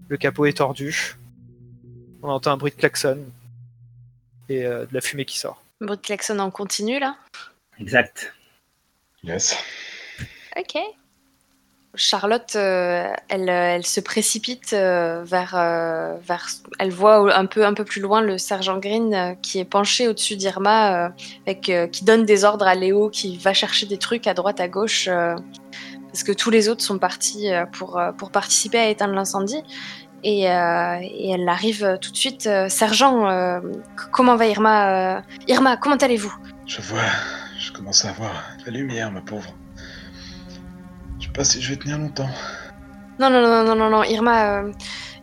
Le 0.09 0.17
capot 0.17 0.47
est 0.47 0.57
tordu, 0.57 1.17
on 2.23 2.31
entend 2.31 2.53
un 2.53 2.57
bruit 2.57 2.73
de 2.73 2.77
klaxon, 2.77 3.19
et 4.49 4.65
euh, 4.65 4.87
de 4.87 4.95
la 4.95 5.03
fumée 5.03 5.27
qui 5.27 5.39
sort. 5.39 5.63
Bruit 5.83 5.99
de 5.99 6.03
klaxon 6.03 6.39
en 6.39 6.51
continu 6.51 6.99
là? 6.99 7.17
Exact. 7.79 8.33
Yes. 9.23 9.57
Ok. 10.57 10.79
Charlotte, 11.97 12.57
euh, 12.57 13.13
elle, 13.29 13.49
euh, 13.49 13.77
elle 13.77 13.87
se 13.87 14.01
précipite 14.01 14.73
euh, 14.73 15.23
vers. 15.25 15.55
Elle 16.79 16.91
voit 16.91 17.37
un 17.37 17.47
peu, 17.47 17.65
un 17.65 17.75
peu 17.75 17.85
plus 17.85 18.01
loin 18.01 18.21
le 18.21 18.39
sergent 18.39 18.79
Green 18.79 19.37
qui 19.43 19.59
est 19.59 19.65
penché 19.65 20.09
au-dessus 20.09 20.37
d'Irma, 20.37 21.13
qui 21.63 22.05
donne 22.05 22.25
des 22.25 22.45
ordres 22.45 22.67
à 22.67 22.75
Léo, 22.75 23.11
qui 23.11 23.39
va 23.39 23.53
chercher 23.55 23.87
des 23.87 23.99
trucs 23.99 24.27
à 24.27 24.35
droite, 24.35 24.61
à 24.61 24.69
gauche, 24.69 25.09
parce 25.09 26.25
que 26.25 26.33
tous 26.33 26.51
les 26.51 26.69
autres 26.69 26.83
sont 26.83 26.99
partis 26.99 27.51
pour, 27.73 28.01
pour 28.19 28.31
participer 28.31 28.79
à 28.79 28.89
éteindre 28.89 29.15
l'incendie. 29.15 29.63
Et, 30.23 30.45
et 30.45 31.31
elle 31.31 31.49
arrive 31.49 31.99
tout 32.01 32.11
de 32.11 32.17
suite. 32.17 32.49
sergent, 32.69 33.61
comment 34.11 34.37
va 34.37 34.47
Irma 34.47 35.23
Irma, 35.49 35.77
comment 35.77 35.97
allez-vous? 35.97 36.35
Je 36.67 36.81
vois, 36.81 37.03
je 37.59 37.73
commence 37.73 38.05
à 38.05 38.13
voir 38.13 38.33
la 38.65 38.73
lumière, 38.73 39.11
ma 39.11 39.21
pauvre. 39.21 39.55
Je 41.21 41.27
sais 41.27 41.33
pas 41.33 41.45
si 41.45 41.61
je 41.63 41.71
vais 41.71 41.77
tenir 41.77 41.99
longtemps. 41.99 42.29
Non, 43.19 43.31
non, 43.31 43.41
non, 43.41 43.65
non, 43.65 43.77
non, 43.77 43.91
non, 43.91 44.03
Irma, 44.03 44.63
euh, 44.63 44.73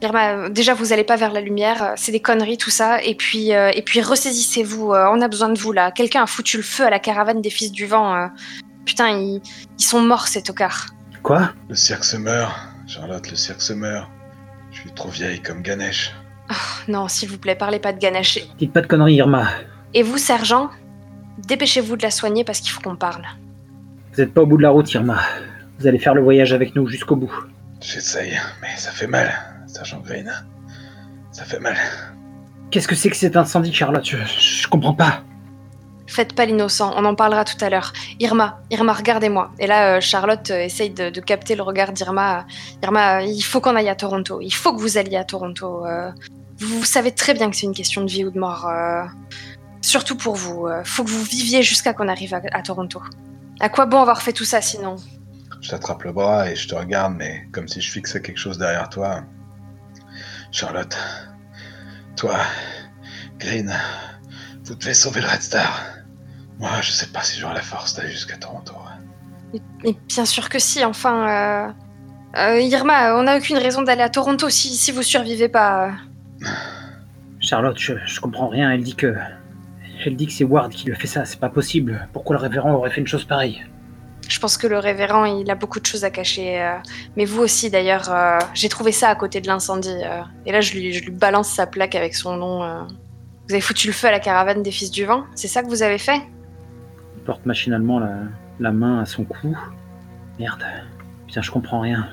Irma, 0.02 0.30
euh, 0.30 0.50
déjà 0.50 0.74
vous 0.74 0.94
allez 0.94 1.04
pas 1.04 1.18
vers 1.18 1.34
la 1.34 1.42
lumière, 1.42 1.84
euh, 1.84 1.94
c'est 1.98 2.14
des 2.14 2.22
conneries 2.22 2.58
tout 2.58 2.70
ça, 2.70 3.04
et 3.04 3.16
puis, 3.16 3.54
euh, 3.54 3.70
et 3.74 3.82
puis 3.82 4.02
ressaisissez-vous, 4.02 4.94
euh, 4.94 5.10
on 5.12 5.22
a 5.22 5.28
besoin 5.28 5.50
de 5.50 5.60
vous 5.60 5.74
là. 5.74 5.92
Quelqu'un 5.92 6.24
a 6.24 6.26
foutu 6.26 6.56
le 6.58 6.64
feu 6.64 6.86
à 6.86 6.90
la 6.90 7.00
caravane 7.00 7.42
des 7.42 7.50
Fils 7.50 7.72
du 7.72 7.86
Vent. 7.86 8.16
euh. 8.16 8.28
Putain, 8.86 9.10
ils, 9.10 9.42
ils 9.78 9.84
sont 9.84 10.02
morts 10.02 10.28
ces 10.28 10.42
tocards. 10.42 10.88
Quoi? 11.22 11.52
Le 11.70 11.76
cirque 11.76 12.06
se 12.06 12.16
meurt. 12.18 12.52
Charlotte, 12.88 13.30
le 13.30 13.36
cirque 13.36 13.62
se 13.62 13.74
meurt. 13.74 14.10
Je 14.72 14.80
suis 14.80 14.92
trop 14.94 15.10
vieille 15.10 15.42
comme 15.42 15.62
Ganesh. 15.62 16.14
Non, 16.88 17.08
s'il 17.08 17.30
vous 17.30 17.38
plaît, 17.38 17.56
parlez 17.56 17.80
pas 17.80 17.94
de 17.94 18.00
Ganesh. 18.00 18.40
Dites 18.58 18.74
pas 18.74 18.82
de 18.82 18.88
conneries, 18.88 19.16
Irma. 19.16 19.48
Et 19.94 20.02
vous, 20.02 20.18
sergent, 20.18 20.70
dépêchez-vous 21.48 21.96
de 21.98 22.04
la 22.04 22.12
soigner 22.12 22.44
parce 22.44 22.60
qu'il 22.62 22.72
faut 22.72 22.82
qu'on 22.82 22.96
parle. 22.96 23.24
Vous 24.14 24.22
êtes 24.22 24.34
pas 24.34 24.42
au 24.42 24.46
bout 24.46 24.58
de 24.58 24.64
la 24.64 24.70
route, 24.72 24.92
Irma. 24.94 25.20
Vous 25.82 25.88
allez 25.88 25.98
faire 25.98 26.14
le 26.14 26.22
voyage 26.22 26.54
avec 26.54 26.76
nous 26.76 26.86
jusqu'au 26.86 27.16
bout. 27.16 27.34
J'essaye, 27.82 28.38
mais 28.62 28.68
ça 28.78 28.92
fait 28.92 29.08
mal, 29.08 29.34
Sergent 29.66 30.00
Green. 30.00 30.32
Ça 31.32 31.44
fait 31.44 31.60
mal. 31.60 31.76
Qu'est-ce 32.70 32.88
que 32.88 32.94
c'est 32.94 33.10
que 33.10 33.16
cet 33.16 33.36
incendie, 33.36 33.74
Charlotte? 33.74 34.06
Je, 34.06 34.18
je 34.18 34.68
comprends 34.68 34.94
pas. 34.94 35.24
Faites 36.06 36.34
pas 36.34 36.46
l'innocent, 36.46 36.94
on 36.96 37.04
en 37.06 37.16
parlera 37.16 37.46
tout 37.46 37.58
à 37.66 37.70
l'heure. 37.72 37.94
Irma, 38.20 38.60
Irma, 38.70 38.94
regardez-moi. 38.94 39.50
Et 39.58 39.66
là, 39.66 39.96
euh, 39.98 40.02
Charlotte 40.02 40.52
euh, 40.52 40.60
essaye 40.60 40.92
de, 40.92 41.10
de 41.10 41.20
capter 41.20 41.56
le 41.56 41.64
regard 41.64 41.94
d'Irma. 41.94 42.46
Irma, 42.84 43.18
euh, 43.18 43.24
il 43.24 43.42
faut 43.42 43.60
qu'on 43.60 43.76
aille 43.76 43.90
à 43.90 43.96
Toronto. 43.96 44.40
Il 44.40 44.54
faut 44.54 44.76
que 44.76 44.80
vous 44.80 45.00
alliez 45.00 45.18
à 45.18 45.24
Toronto. 45.24 45.84
euh. 45.88 46.12
vous, 46.60 46.78
vous 46.80 46.86
savez 46.86 47.12
très 47.12 47.34
bien 47.34 47.50
que 47.50 47.56
c'est 47.56 47.66
une 47.66 47.74
question 47.74 48.04
de 48.04 48.12
vie 48.12 48.24
ou 48.24 48.30
de 48.30 48.38
mort. 48.38 48.68
euh. 48.68 49.04
Surtout 49.82 50.16
pour 50.16 50.36
vous. 50.36 50.68
euh. 50.68 50.84
faut 50.84 51.04
que 51.04 51.10
vous 51.10 51.24
viviez 51.24 51.64
jusqu'à 51.64 51.94
qu'on 51.94 52.08
arrive 52.08 52.36
à, 52.36 52.42
à 52.52 52.62
Toronto. 52.62 53.02
À 53.60 53.70
quoi 53.70 53.88
bon 53.88 54.00
avoir 54.00 54.22
fait 54.22 54.34
tout 54.34 54.46
ça 54.46 54.62
sinon? 54.62 54.98
Je 55.62 55.70
t'attrape 55.70 56.04
le 56.04 56.12
bras 56.12 56.50
et 56.50 56.56
je 56.56 56.68
te 56.68 56.76
regarde, 56.76 57.14
mais 57.16 57.48
comme 57.52 57.68
si 57.68 57.82
je 57.82 57.92
fixais 57.92 58.22
quelque 58.22 58.40
chose 58.40 58.58
derrière 58.58 58.90
toi. 58.90 59.24
Charlotte, 60.52 60.98
toi, 62.16 62.38
Green, 63.40 63.72
vous 64.66 64.76
devez 64.76 64.94
sauver 64.94 65.22
le 65.22 65.28
Red 65.28 65.42
Star. 65.42 65.84
Moi, 66.60 66.70
je 66.82 66.92
sais 66.92 67.08
pas 67.08 67.22
si 67.22 67.40
j'aurai 67.40 67.56
la 67.56 67.62
force 67.62 67.96
d'aller 67.96 68.12
jusqu'à 68.12 68.38
Toronto. 68.38 68.74
Mais, 69.84 69.96
bien 70.08 70.26
sûr 70.26 70.50
que 70.50 70.60
si, 70.60 70.84
enfin. 70.84 71.30
euh, 71.30 71.72
euh, 72.38 72.60
Irma, 72.62 73.16
on 73.18 73.24
n'a 73.24 73.38
aucune 73.38 73.58
raison 73.58 73.82
d'aller 73.82 74.02
à 74.04 74.10
Toronto 74.10 74.50
si, 74.50 74.70
si 74.70 74.92
vous 74.92 75.04
survivez 75.04 75.50
pas. 75.50 75.92
Charlotte, 77.40 77.78
je, 77.78 77.94
je 78.06 78.20
comprends 78.20 78.48
rien. 78.48 78.72
Elle 78.72 78.84
dit 78.84 78.96
que. 78.96 79.16
Elle 80.06 80.16
dit 80.16 80.26
que 80.26 80.34
c'est 80.34 80.44
Ward 80.44 80.72
qui 80.72 80.86
lui 80.86 80.94
a 80.94 80.98
fait 80.98 81.08
ça. 81.08 81.26
C'est 81.26 81.40
pas 81.40 81.50
possible. 81.50 82.08
Pourquoi 82.14 82.36
le 82.36 82.42
révérend 82.42 82.74
aurait 82.74 82.90
fait 82.90 83.02
une 83.02 83.08
chose 83.08 83.26
pareille? 83.26 83.64
Je 84.32 84.40
pense 84.40 84.58
que 84.58 84.66
le 84.66 84.80
révérend, 84.80 85.26
il 85.26 85.52
a 85.52 85.56
beaucoup 85.56 85.82
de 85.82 85.86
choses 85.86 86.06
à 86.06 86.10
cacher. 86.10 86.62
euh, 86.62 86.76
mais 87.18 87.26
vous 87.26 87.42
aussi, 87.42 87.70
d'ailleurs. 87.70 88.10
euh, 88.10 88.40
J'ai 88.54 88.70
trouvé 88.70 88.94
ça 88.94 89.10
à 89.10 89.16
côté 89.16 89.42
de 89.42 89.48
l'incendie. 89.48 89.90
euh, 89.90 90.22
et 90.46 90.54
là, 90.54 90.62
je 90.62 90.72
lui, 90.74 90.94
je 90.94 91.04
lui 91.04 91.12
balance 91.12 91.50
sa 91.50 91.68
plaque 91.68 91.96
avec 91.96 92.16
son 92.16 92.38
nom. 92.38 92.86
Vous 93.48 93.54
avez 93.54 93.60
foutu 93.62 93.88
le 93.88 93.94
feu 93.94 94.08
à 94.08 94.12
la 94.12 94.22
caravane 94.22 94.64
des 94.64 94.72
Fils 94.72 94.90
du 94.90 95.04
Vent 95.04 95.26
C'est 95.36 95.50
ça 95.50 95.62
que 95.64 95.68
vous 95.68 95.84
avez 95.84 95.98
fait? 95.98 96.22
Il 97.18 97.24
porte 97.26 97.46
machinalement 97.46 98.00
la, 98.00 98.14
la 98.62 98.72
main 98.72 99.02
à 99.02 99.06
son 99.06 99.26
cou. 99.26 99.54
Merde. 100.40 100.64
Putain, 101.28 101.42
je 101.42 101.52
comprends 101.52 101.82
rien. 101.82 102.08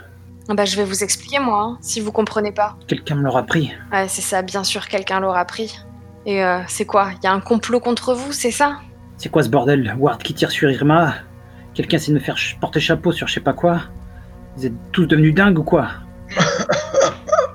Ah 0.48 0.54
Bah, 0.54 0.64
je 0.64 0.76
vais 0.76 0.85
vous 0.85 1.04
expliquer, 1.04 1.38
moi, 1.38 1.62
hein, 1.62 1.78
si 1.81 2.00
vous 2.00 2.11
comprenez 2.11 2.50
pas. 2.50 2.76
Quelqu'un 2.88 3.14
me 3.14 3.22
l'aura 3.22 3.44
pris. 3.44 3.72
Ouais, 3.92 4.09
c'est 4.09 4.22
ça, 4.22 4.42
bien 4.42 4.64
sûr, 4.64 4.88
quelqu'un 4.88 5.20
l'aura 5.20 5.44
pris. 5.44 5.78
Et 6.26 6.42
euh, 6.44 6.59
c'est 6.66 6.85
quoi? 6.85 7.11
Il 7.22 7.24
y 7.24 7.28
a 7.28 7.33
un 7.33 7.40
complot 7.40 7.78
contre 7.78 8.12
vous, 8.12 8.33
c'est 8.33 8.50
ça? 8.50 8.78
C'est 9.18 9.28
quoi 9.28 9.44
ce 9.44 9.48
bordel? 9.48 9.94
Ward 9.98 10.20
qui 10.22 10.35
tire 10.35 10.50
sur 10.50 10.68
Irma? 10.70 11.14
Quelqu'un 11.79 11.97
essaie 11.99 12.11
de 12.11 12.17
me 12.17 12.21
faire 12.21 12.35
porter 12.61 12.81
chapeau 12.81 13.12
sur 13.12 13.29
je 13.29 13.35
sais 13.35 13.41
pas 13.41 13.53
quoi 13.53 13.83
Vous 14.57 14.67
êtes 14.67 14.73
tous 14.91 15.07
devenus 15.07 15.33
dingues 15.33 15.61
ou 15.61 15.62
quoi? 15.62 15.87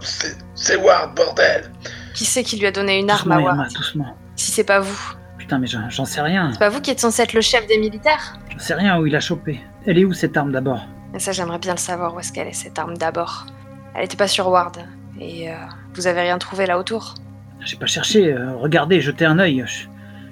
C'est 0.55 0.77
Ward, 0.77 1.13
bordel 1.13 1.69
Qui 2.13 2.23
c'est 2.23 2.41
qui 2.41 2.57
lui 2.57 2.65
a 2.67 2.71
donné 2.71 2.99
une 2.99 3.09
arme 3.09 3.19
Doucement, 3.19 3.35
à 3.49 3.55
Ward 3.55 3.73
doucement. 3.73 4.15
Si 4.37 4.51
c'est 4.51 4.63
pas 4.63 4.79
vous. 4.79 5.13
Putain, 5.37 5.59
mais 5.59 5.67
j'en 5.67 5.89
j'en 5.89 6.05
sais 6.05 6.21
rien. 6.21 6.51
C'est 6.53 6.59
pas 6.59 6.69
vous 6.69 6.79
qui 6.79 6.91
êtes 6.91 7.01
censé 7.01 7.21
être 7.21 7.33
le 7.33 7.41
chef 7.41 7.67
des 7.67 7.77
militaires? 7.77 8.39
J'en 8.49 8.59
sais 8.59 8.73
rien 8.75 8.97
où 8.97 9.05
il 9.05 9.13
a 9.13 9.19
chopé. 9.19 9.59
Elle 9.85 9.97
est 9.99 10.05
où 10.05 10.13
cette 10.13 10.37
arme 10.37 10.53
d'abord? 10.53 10.85
Et 11.13 11.19
ça, 11.19 11.33
j'aimerais 11.33 11.59
bien 11.59 11.73
le 11.73 11.79
savoir 11.79 12.15
où 12.15 12.19
est-ce 12.21 12.31
qu'elle 12.31 12.47
est, 12.47 12.53
cette 12.53 12.79
arme 12.79 12.97
d'abord? 12.97 13.45
Elle 13.93 14.05
était 14.05 14.15
pas 14.15 14.29
sur 14.29 14.47
Ward. 14.47 14.77
Et 15.19 15.51
euh, 15.51 15.55
vous 15.95 16.07
avez 16.07 16.21
rien 16.21 16.37
trouvé 16.37 16.65
là 16.65 16.79
autour? 16.79 17.15
J'ai 17.59 17.75
pas 17.75 17.87
cherché. 17.87 18.31
euh, 18.33 18.55
regardez, 18.55 19.01
jetez 19.01 19.25
un 19.25 19.37
œil. 19.39 19.63
Je, 19.67 19.83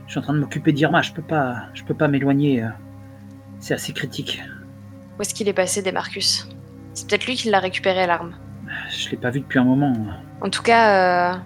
je 0.07 0.11
suis 0.11 0.19
en 0.19 0.21
train 0.23 0.33
de 0.33 0.39
m'occuper 0.39 0.71
d'Irma. 0.71 1.01
Je 1.01 1.11
peux 1.11 1.21
pas, 1.21 1.55
je 1.73 1.83
peux 1.83 1.93
pas 1.93 2.07
m'éloigner. 2.07 2.63
euh. 2.63 2.69
C'est 3.61 3.73
assez 3.73 3.93
critique. 3.93 4.41
Où 5.17 5.21
est-ce 5.21 5.33
qu'il 5.33 5.47
est 5.47 5.53
passé, 5.53 5.81
Demarcus 5.81 6.49
C'est 6.93 7.07
peut-être 7.07 7.25
lui 7.25 7.35
qui 7.35 7.49
l'a 7.49 7.59
récupéré, 7.59 8.05
l'arme. 8.07 8.35
Je 8.89 9.09
l'ai 9.09 9.17
pas 9.17 9.29
vu 9.29 9.39
depuis 9.39 9.59
un 9.59 9.63
moment. 9.63 9.93
En 10.41 10.49
tout 10.49 10.63
cas, 10.63 11.33
euh, 11.33 11.37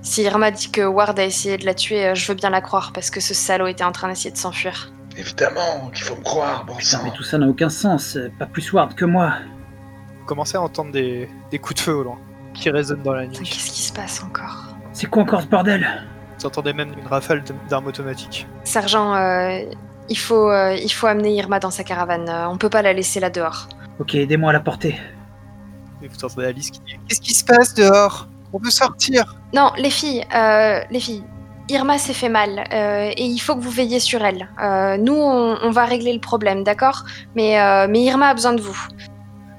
si 0.00 0.22
Irma 0.22 0.50
dit 0.50 0.70
que 0.70 0.82
Ward 0.82 1.18
a 1.18 1.24
essayé 1.24 1.58
de 1.58 1.66
la 1.66 1.74
tuer, 1.74 2.06
euh, 2.06 2.14
je 2.14 2.26
veux 2.28 2.34
bien 2.36 2.50
la 2.50 2.60
croire, 2.60 2.92
parce 2.94 3.10
que 3.10 3.20
ce 3.20 3.34
salaud 3.34 3.66
était 3.66 3.84
en 3.84 3.92
train 3.92 4.08
d'essayer 4.08 4.30
de 4.30 4.36
s'enfuir. 4.36 4.92
Évidemment 5.18 5.90
qu'il 5.92 6.04
faut 6.04 6.16
me 6.16 6.22
croire, 6.22 6.64
bon 6.64 6.74
Putain, 6.76 6.98
sang. 6.98 7.04
mais 7.04 7.10
tout 7.12 7.22
ça 7.24 7.38
n'a 7.38 7.46
aucun 7.48 7.68
sens. 7.70 8.16
Pas 8.38 8.46
plus 8.46 8.72
Ward 8.72 8.94
que 8.94 9.04
moi. 9.04 9.32
Vous 10.20 10.24
commencez 10.26 10.56
à 10.56 10.62
entendre 10.62 10.92
des, 10.92 11.28
des 11.50 11.58
coups 11.58 11.76
de 11.76 11.80
feu 11.80 11.94
au 11.94 12.02
loin 12.04 12.18
qui 12.54 12.70
résonnent 12.70 13.02
dans 13.02 13.12
la 13.12 13.26
nuit. 13.26 13.38
Qu'est-ce 13.38 13.70
qui 13.72 13.82
se 13.82 13.92
passe 13.92 14.22
encore? 14.22 14.66
C'est 14.92 15.06
quoi 15.08 15.22
encore 15.22 15.42
ce 15.42 15.46
bordel? 15.46 15.86
Vous 16.38 16.46
entendez 16.46 16.72
même 16.74 16.92
une 16.98 17.06
rafale 17.06 17.42
d'armes 17.68 17.86
automatiques. 17.86 18.46
Sergent, 18.64 19.14
euh, 19.14 19.60
il, 20.08 20.18
faut, 20.18 20.50
euh, 20.50 20.74
il 20.74 20.88
faut 20.92 21.06
amener 21.06 21.34
Irma 21.34 21.58
dans 21.60 21.70
sa 21.70 21.84
caravane. 21.84 22.28
euh, 22.28 22.48
on 22.48 22.56
peut 22.56 22.70
pas 22.70 22.82
la 22.82 22.92
laisser 22.92 23.20
là 23.20 23.30
dehors. 23.30 23.68
Ok, 23.98 24.14
aidez-moi 24.14 24.50
à 24.50 24.52
la 24.52 24.60
porter. 24.60 24.98
Et 26.02 26.08
vous 26.08 26.24
entendez 26.24 26.46
Alice 26.46 26.70
qui 26.70 26.80
dit 26.80 26.98
Qu'est-ce 27.08 27.20
qui 27.20 27.34
se 27.34 27.44
passe 27.44 27.74
dehors? 27.74 28.28
On 28.52 28.58
veut 28.58 28.70
sortir 28.70 29.36
Non, 29.54 29.72
les 29.78 29.90
filles, 29.90 30.24
euh, 30.34 30.80
les 30.90 31.00
filles, 31.00 31.24
Irma 31.68 31.98
s'est 31.98 32.12
fait 32.12 32.28
mal 32.28 32.64
euh, 32.72 33.10
et 33.16 33.24
il 33.24 33.38
faut 33.38 33.56
que 33.56 33.60
vous 33.60 33.70
veilliez 33.70 33.98
sur 34.00 34.24
elle. 34.24 34.48
Euh, 34.62 34.96
nous, 34.98 35.14
on, 35.14 35.56
on 35.62 35.70
va 35.70 35.84
régler 35.84 36.12
le 36.12 36.20
problème, 36.20 36.62
d'accord? 36.62 37.04
Mais, 37.34 37.58
euh, 37.60 37.86
mais 37.88 38.02
Irma 38.02 38.28
a 38.28 38.34
besoin 38.34 38.52
de 38.52 38.60
vous. 38.60 38.78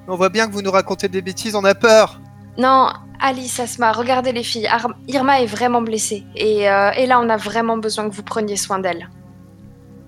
On 0.07 0.15
voit 0.15 0.29
bien 0.29 0.47
que 0.47 0.53
vous 0.53 0.61
nous 0.61 0.71
racontez 0.71 1.09
des 1.09 1.21
bêtises, 1.21 1.53
on 1.55 1.65
a 1.65 1.75
peur. 1.75 2.21
Non, 2.57 2.89
Alice, 3.19 3.59
Asma, 3.59 3.91
regardez 3.91 4.31
les 4.31 4.43
filles. 4.43 4.67
Ar- 4.67 4.93
Irma 5.07 5.41
est 5.41 5.45
vraiment 5.47 5.81
blessée 5.81 6.23
et, 6.35 6.69
euh, 6.69 6.91
et 6.91 7.07
là, 7.07 7.19
on 7.19 7.27
a 7.29 7.35
vraiment 7.37 7.77
besoin 7.77 8.09
que 8.09 8.15
vous 8.15 8.23
preniez 8.23 8.55
soin 8.55 8.79
d'elle. 8.79 9.09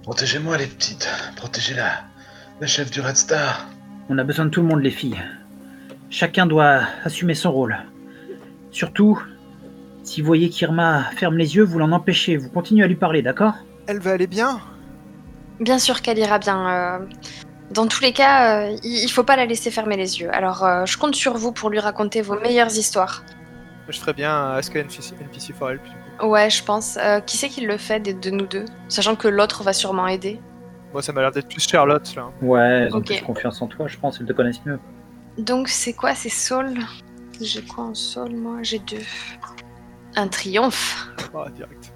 Protégez-moi, 0.10 0.58
les 0.58 0.66
petites. 0.66 1.08
Protégez-la. 1.36 2.02
La 2.60 2.66
chef 2.66 2.90
du 2.90 3.00
Red 3.00 3.16
Star. 3.16 3.68
On 4.10 4.18
a 4.18 4.24
besoin 4.24 4.46
de 4.46 4.50
tout 4.50 4.60
le 4.60 4.66
monde, 4.66 4.82
les 4.82 4.90
filles. 4.90 5.22
Chacun 6.10 6.48
doit 6.48 6.82
assumer 7.04 7.36
son 7.36 7.52
rôle. 7.52 7.78
Surtout, 8.72 9.22
si 10.02 10.22
vous 10.22 10.26
voyez 10.26 10.50
qu'Irma 10.50 11.04
ferme 11.16 11.38
les 11.38 11.56
yeux, 11.56 11.64
vous 11.64 11.78
l'en 11.78 11.92
empêchez. 11.92 12.38
Vous 12.38 12.50
continuez 12.50 12.86
à 12.86 12.88
lui 12.88 12.96
parler, 12.96 13.22
d'accord? 13.22 13.54
Elle 13.86 14.00
va 14.00 14.14
aller 14.14 14.26
bien? 14.26 14.60
Bien 15.60 15.78
sûr 15.78 16.02
qu'elle 16.02 16.18
ira 16.18 16.40
bien. 16.40 16.68
euh, 16.68 17.00
Dans 17.70 17.86
tous 17.86 18.02
les 18.02 18.12
cas, 18.12 18.64
euh, 18.66 18.78
il 18.84 19.10
faut 19.10 19.24
pas 19.24 19.36
la 19.36 19.46
laisser 19.46 19.70
fermer 19.70 19.96
les 19.96 20.22
yeux. 20.22 20.34
Alors, 20.34 20.64
euh, 20.66 20.88
je 20.88 20.98
compte 20.98 21.14
sur 21.14 21.38
vous 21.38 21.52
pour 21.52 21.70
lui 21.70 21.80
raconter 21.80 22.24
vos 22.24 22.40
meilleures 22.40 22.76
histoires. 22.76 23.22
Je 23.90 24.00
ferais 24.00 24.14
bien 24.14 24.52
Ask 24.52 24.76
a 24.76 24.80
NPC, 24.80 25.14
NPC 25.20 25.54
for 25.54 25.72
help. 25.72 25.82
Ouais, 26.22 26.50
je 26.50 26.64
pense. 26.64 26.98
Euh, 26.98 27.20
qui 27.22 27.38
c'est 27.38 27.50
qui 27.50 27.62
le 27.62 27.78
fait 27.78 28.00
des- 28.00 28.14
de 28.14 28.30
nous 28.30 28.46
deux? 28.46 28.66
Sachant 28.88 29.16
que 29.16 29.28
l'autre 29.28 29.64
va 29.64 29.74
sûrement 29.74 30.08
aider. 30.08 30.40
Moi, 30.94 31.02
ça 31.02 31.12
m'a 31.14 31.22
l'air 31.22 31.32
d'être 31.32 31.48
plus 31.50 31.68
Charlotte, 31.68 32.16
là. 32.16 32.30
Ouais, 32.42 32.60
elles 32.88 32.96
ont 32.96 33.02
plus 33.02 33.22
confiance 33.22 33.62
en 33.62 33.68
toi, 33.68 33.88
je 33.88 33.98
pense, 33.98 34.20
elles 34.20 34.26
te 34.28 34.34
connaissent 34.34 34.64
mieux. 34.66 34.80
Donc, 35.38 35.68
c'est 35.70 35.94
quoi? 35.94 36.14
C'est 36.16 36.30
Saul? 36.30 36.74
J'ai 37.42 37.62
quoi 37.64 37.86
en 37.86 37.94
Saul, 37.96 38.32
moi? 38.36 38.58
J'ai 38.64 38.80
deux. 38.80 38.98
Un 40.16 40.28
triomphe 40.28 41.08
Ah, 41.34 41.46
direct. 41.56 41.94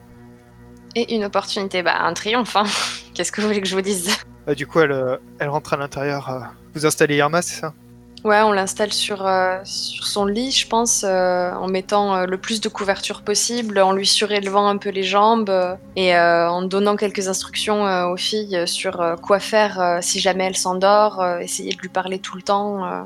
et 0.96 1.16
une 1.16 1.26
opportunité. 1.26 1.82
Bah, 1.84 1.98
un 2.04 2.14
triomphe, 2.14 2.56
hein. 2.56 2.64
Qu'est-ce 3.14 3.32
que 3.32 3.41
vous 3.41 3.48
voulez 3.48 3.62
que 3.62 3.68
je 3.68 3.76
vous 3.76 3.82
dise? 3.82 4.16
Bah, 4.48 4.56
du 4.56 4.66
coup, 4.68 4.80
elle, 4.80 4.91
euh, 4.91 5.18
elle 5.39 5.50
rentre 5.50 5.74
à 5.74 5.78
l'intérieur. 5.78 6.30
euh. 6.30 6.39
Vous 6.74 6.86
installez 6.86 7.18
Irma, 7.18 7.41
c'est 7.41 7.60
ça? 7.62 7.74
Ouais, 8.24 8.42
on 8.42 8.54
l'installe 8.54 8.94
sur, 8.94 9.28
euh, 9.28 9.58
sur 9.66 10.08
son 10.08 10.26
lit, 10.26 10.52
je 10.52 10.66
pense, 10.66 11.04
euh, 11.04 11.52
en 11.52 11.68
mettant 11.68 12.16
euh, 12.16 12.26
le 12.26 12.38
plus 12.38 12.62
de 12.62 12.70
couverture 12.70 13.22
possible, 13.22 13.80
en 13.80 13.92
lui 13.92 14.08
surélevant 14.08 14.66
un 14.70 14.78
peu 14.78 14.92
les 14.92 15.04
jambes 15.04 15.50
euh, 15.50 15.76
et 15.98 16.16
euh, 16.16 16.50
en 16.50 16.62
donnant 16.62 16.96
quelques 16.96 17.28
instructions 17.28 17.86
euh, 17.86 18.06
aux 18.06 18.16
filles 18.16 18.66
sur 18.66 19.02
euh, 19.02 19.18
quoi 19.18 19.40
faire 19.40 19.82
euh, 19.82 19.98
si 20.00 20.22
jamais 20.22 20.46
elle 20.46 20.56
s'endort, 20.56 21.22
euh, 21.22 21.40
essayer 21.40 21.74
de 21.74 21.82
lui 21.82 21.90
parler 21.90 22.20
tout 22.20 22.38
le 22.38 22.44
temps, 22.44 22.86
euh, 22.86 23.04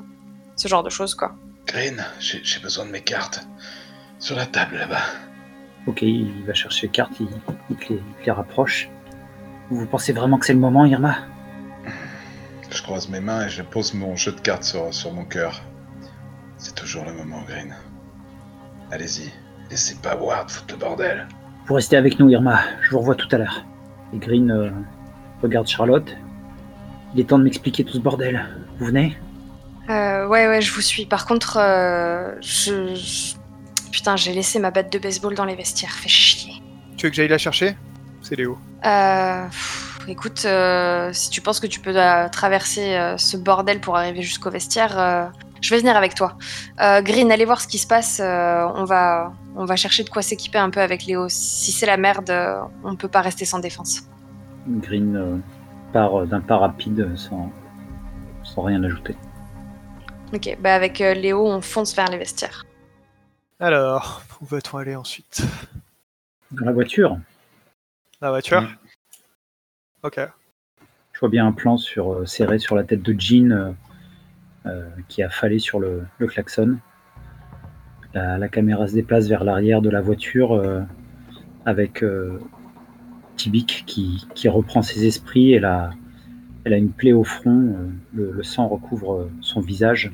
ce 0.55 0.67
genre 0.67 0.83
de 0.83 0.91
choses, 0.91 1.15
quoi. 1.15 1.31
Green, 1.65 2.05
j'ai 2.19 2.59
besoin 2.59 2.85
de 2.85 2.91
mes 2.91 3.01
cartes. 3.01 3.47
Sur 4.19 4.35
la 4.35 4.45
table, 4.45 4.77
là-bas. 4.77 5.01
Ok, 5.87 6.03
il 6.03 6.45
va 6.45 6.53
chercher 6.53 6.87
les 6.87 6.91
cartes, 6.91 7.13
il, 7.19 7.27
il 7.71 7.75
te 7.75 7.93
les, 7.93 7.99
il 7.99 8.21
te 8.21 8.25
les 8.25 8.31
rapproche. 8.31 8.87
Vous 9.71 9.85
pensez 9.87 10.13
vraiment 10.13 10.37
que 10.37 10.45
c'est 10.45 10.53
le 10.53 10.59
moment, 10.59 10.85
Irma? 10.85 11.17
Je 12.69 12.81
croise 12.81 13.09
mes 13.09 13.19
mains 13.19 13.45
et 13.45 13.49
je 13.49 13.61
pose 13.61 13.93
mon 13.93 14.15
jeu 14.15 14.31
de 14.31 14.39
cartes 14.39 14.63
sur, 14.63 14.93
sur 14.93 15.11
mon 15.13 15.25
cœur. 15.25 15.61
C'est 16.57 16.75
toujours 16.75 17.05
le 17.05 17.13
moment, 17.13 17.41
Green. 17.47 17.75
Allez-y. 18.91 19.31
Laissez 19.69 19.95
pas 19.95 20.15
Ward 20.15 20.49
foutre 20.49 20.73
le 20.73 20.79
bordel. 20.79 21.27
Vous 21.67 21.73
restez 21.73 21.97
avec 21.97 22.19
nous, 22.19 22.29
Irma. 22.29 22.59
Je 22.81 22.91
vous 22.91 22.99
revois 22.99 23.15
tout 23.15 23.27
à 23.31 23.37
l'heure. 23.37 23.65
Et 24.13 24.17
Green 24.17 24.49
euh, 24.51 24.69
regarde 25.41 25.67
Charlotte. 25.67 26.15
Il 27.13 27.19
est 27.21 27.25
temps 27.25 27.39
de 27.39 27.43
m'expliquer 27.43 27.83
tout 27.83 27.93
ce 27.93 27.99
bordel. 27.99 28.45
Vous 28.79 28.85
venez? 28.85 29.17
Euh, 29.89 30.27
ouais, 30.27 30.47
ouais, 30.47 30.61
je 30.61 30.71
vous 30.73 30.81
suis. 30.81 31.05
Par 31.05 31.25
contre, 31.25 31.57
euh, 31.59 32.35
je... 32.41 32.93
je- 32.95 33.35
Putain, 33.89 34.15
j'ai 34.15 34.33
laissé 34.33 34.59
ma 34.59 34.69
batte 34.69 34.91
de 34.91 34.99
baseball 34.99 35.33
dans 35.33 35.45
les 35.45 35.55
vestiaires, 35.55 35.91
fait 35.93 36.09
chier. 36.09 36.61
Tu 36.97 37.05
veux 37.05 37.09
que 37.09 37.15
j'aille 37.15 37.29
la 37.29 37.37
chercher? 37.39 37.75
C'est 38.21 38.35
Léo. 38.35 38.57
Euh, 38.85 39.45
pff, 39.47 39.86
écoute, 40.07 40.43
euh, 40.45 41.11
si 41.13 41.29
tu 41.29 41.41
penses 41.41 41.59
que 41.59 41.67
tu 41.67 41.79
peux 41.79 41.95
euh, 41.95 42.29
traverser 42.29 42.95
euh, 42.95 43.17
ce 43.17 43.37
bordel 43.37 43.79
pour 43.81 43.97
arriver 43.97 44.21
jusqu'au 44.21 44.49
vestiaire, 44.49 44.99
euh, 44.99 45.25
je 45.61 45.69
vais 45.73 45.79
venir 45.79 45.95
avec 45.97 46.15
toi. 46.15 46.37
Euh, 46.81 47.01
Green, 47.01 47.31
allez 47.31 47.45
voir 47.45 47.61
ce 47.61 47.67
qui 47.67 47.77
se 47.77 47.87
passe. 47.87 48.19
euh, 48.19 48.67
on, 48.75 48.85
va, 48.85 49.33
on 49.55 49.65
va 49.65 49.75
chercher 49.75 50.03
de 50.03 50.09
quoi 50.09 50.21
s'équiper 50.21 50.57
un 50.59 50.69
peu 50.69 50.81
avec 50.81 51.05
Léo. 51.05 51.27
Si 51.29 51.71
c'est 51.71 51.85
la 51.85 51.97
merde, 51.97 52.29
euh, 52.29 52.59
on 52.83 52.95
peut 52.95 53.07
pas 53.07 53.21
rester 53.21 53.45
sans 53.45 53.59
défense. 53.59 54.03
Green 54.67 55.15
euh, 55.15 55.37
part 55.93 56.19
euh, 56.21 56.25
d'un 56.25 56.41
pas 56.41 56.57
rapide 56.57 57.15
sans, 57.17 57.51
sans 58.43 58.63
rien 58.63 58.83
ajouter. 58.83 59.15
Ok, 60.33 60.57
bah 60.59 60.75
avec 60.75 60.99
euh, 61.01 61.13
Léo, 61.13 61.45
on 61.47 61.61
fonce 61.61 61.95
vers 61.95 62.07
les 62.09 62.17
vestiaires. 62.17 62.65
Alors, 63.59 64.21
où 64.41 64.45
va-t-on 64.45 64.77
aller 64.77 64.95
ensuite? 64.95 65.41
Dans 66.51 66.65
la 66.65 66.73
voiture, 66.73 67.17
La 68.21 68.29
voiture? 68.29 68.67
Ok. 70.03 70.19
je 71.13 71.19
vois 71.19 71.29
bien 71.29 71.47
un 71.47 71.51
plan 71.51 71.77
sur, 71.77 72.13
euh, 72.13 72.25
serré 72.25 72.59
sur 72.59 72.75
la 72.75 72.83
tête 72.83 73.01
de 73.01 73.15
Jean 73.17 73.51
euh, 73.51 73.71
euh, 74.67 74.89
qui 75.07 75.23
a 75.23 75.29
fallu 75.29 75.59
sur 75.59 75.79
le, 75.79 76.03
le 76.19 76.27
klaxon. 76.27 76.77
La, 78.13 78.47
caméra 78.47 78.87
se 78.87 78.93
déplace 78.93 79.27
vers 79.27 79.43
l'arrière 79.43 79.81
de 79.81 79.91
la 79.91 80.01
voiture 80.01 80.59
avec 81.65 82.01
euh, 82.01 82.39
qui, 83.35 83.51
qui 84.33 84.49
reprend 84.49 84.81
ses 84.81 85.05
esprits. 85.05 85.51
Elle 85.51 85.65
a, 85.65 85.91
elle 86.63 86.73
a 86.73 86.77
une 86.77 86.89
plaie 86.89 87.13
au 87.13 87.23
front, 87.23 87.75
le, 88.15 88.41
sang 88.41 88.67
recouvre 88.69 89.29
son 89.41 89.61
visage 89.61 90.11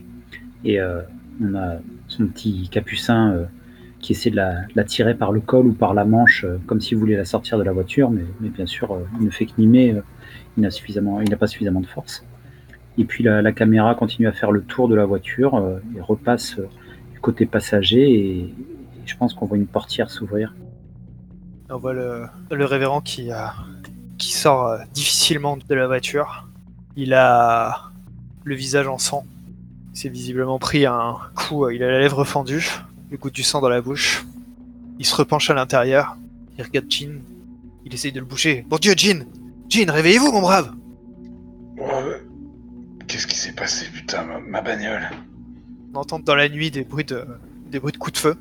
et 0.65 0.81
on 0.81 1.55
a 1.55 1.77
son 2.09 2.27
petit 2.27 2.67
capucin 2.67 3.47
qui 4.04 4.12
essaie 4.12 4.30
de 4.30 4.36
la, 4.36 4.84
tirer 4.84 5.16
par 5.16 5.32
le 5.32 5.39
col 5.39 5.66
ou 5.66 5.74
par 5.74 5.93
la 5.93 6.04
manche 6.04 6.43
euh, 6.43 6.60
comme 6.68 6.82
s'il 6.82 6.97
voulait 6.97 7.16
la 7.16 7.26
sortir 7.26 7.58
de 7.58 7.64
la 7.64 7.72
voiture, 7.72 8.12
mais, 8.12 8.26
bien 8.41 8.66
sûr 8.68 8.91
euh, 8.91 8.99
il 9.20 9.26
ne 9.26 9.32
fait 9.32 9.45
que 9.45 9.54
mimer, 9.58 9.93
euh, 9.93 10.01
il 10.58 10.62
n'a 10.62 10.70
il 10.70 11.30
n'a 11.30 11.38
pas 11.38 11.47
suffisamment 11.47 11.80
de 11.80 11.88
force. 11.88 12.24
Et 12.97 13.06
puis 13.06 13.24
la, 13.24 13.51
caméra 13.54 13.95
continue 13.95 14.28
à 14.28 14.34
faire 14.34 14.51
le 14.51 14.62
tour 14.62 14.88
de 14.88 14.93
la 14.93 15.06
voiture 15.06 15.80
et 15.97 16.01
repasse 16.01 16.60
du 17.12 17.20
côté 17.20 17.47
passager 17.47 18.04
et, 18.12 18.54
je 19.06 19.18
pense 19.18 19.34
qu'on 19.34 19.47
voit 19.47 19.58
une 19.58 19.68
portière 19.68 20.10
s'ouvrir. 20.10 20.56
On 21.70 21.78
voit 21.78 21.91
le, 21.91 22.26
le 22.51 22.66
révérend 22.66 23.01
qui, 23.01 23.32
qui 24.18 24.32
sort 24.32 24.78
difficilement 24.93 25.58
de 25.58 25.76
la 25.76 25.88
voiture. 25.88 26.47
Il 26.95 27.14
a 27.14 27.91
le 28.45 28.56
visage 28.56 28.88
en 28.88 28.97
sang. 28.97 29.26
Il 29.93 29.97
s'est 29.97 30.10
visiblement 30.10 30.58
pris 30.58 30.86
un 30.86 31.18
coup, 31.36 31.70
il 31.70 31.84
a 31.84 31.91
la 31.91 31.99
lèvre 31.99 32.24
fendue, 32.24 32.70
le 33.14 33.18
goût 33.20 33.30
du 33.30 33.43
sang 33.43 33.61
dans 33.61 33.70
la 33.70 33.80
bouche. 33.80 34.26
Il 34.97 35.05
se 35.05 35.16
repenche 35.16 35.51
à 35.51 35.53
l'intérieur. 35.53 36.18
Il 36.57 36.64
regarde 36.64 36.88
Jean. 36.89 37.22
Il 37.86 37.93
essaye 37.93 38.11
de 38.11 38.20
le 38.20 38.26
bouger. 38.26 38.66
Bon 38.68 38.78
Dieu, 38.78 38.95
Jean 38.97 39.24
Jean, 39.70 39.91
réveillez-vous, 39.91 40.32
mon 40.32 40.41
brave 40.41 40.74
Oh, 41.78 41.84
euh, 41.91 42.18
Qu'est-ce 43.07 43.28
qui 43.28 43.36
s'est 43.38 43.51
passé, 43.53 43.86
putain, 43.93 44.24
ma, 44.24 44.39
ma 44.39 44.61
bagnole? 44.61 45.07
On 45.93 45.99
entend 45.99 46.18
dans 46.18 46.34
la 46.34 46.49
nuit 46.49 46.72
des 46.72 46.84
bruits 46.84 47.05
de, 47.05 47.24
des 47.70 47.80
bruits 47.80 47.91
de 47.91 47.97
coups 47.97 48.14
de 48.14 48.18
feu. 48.18 48.36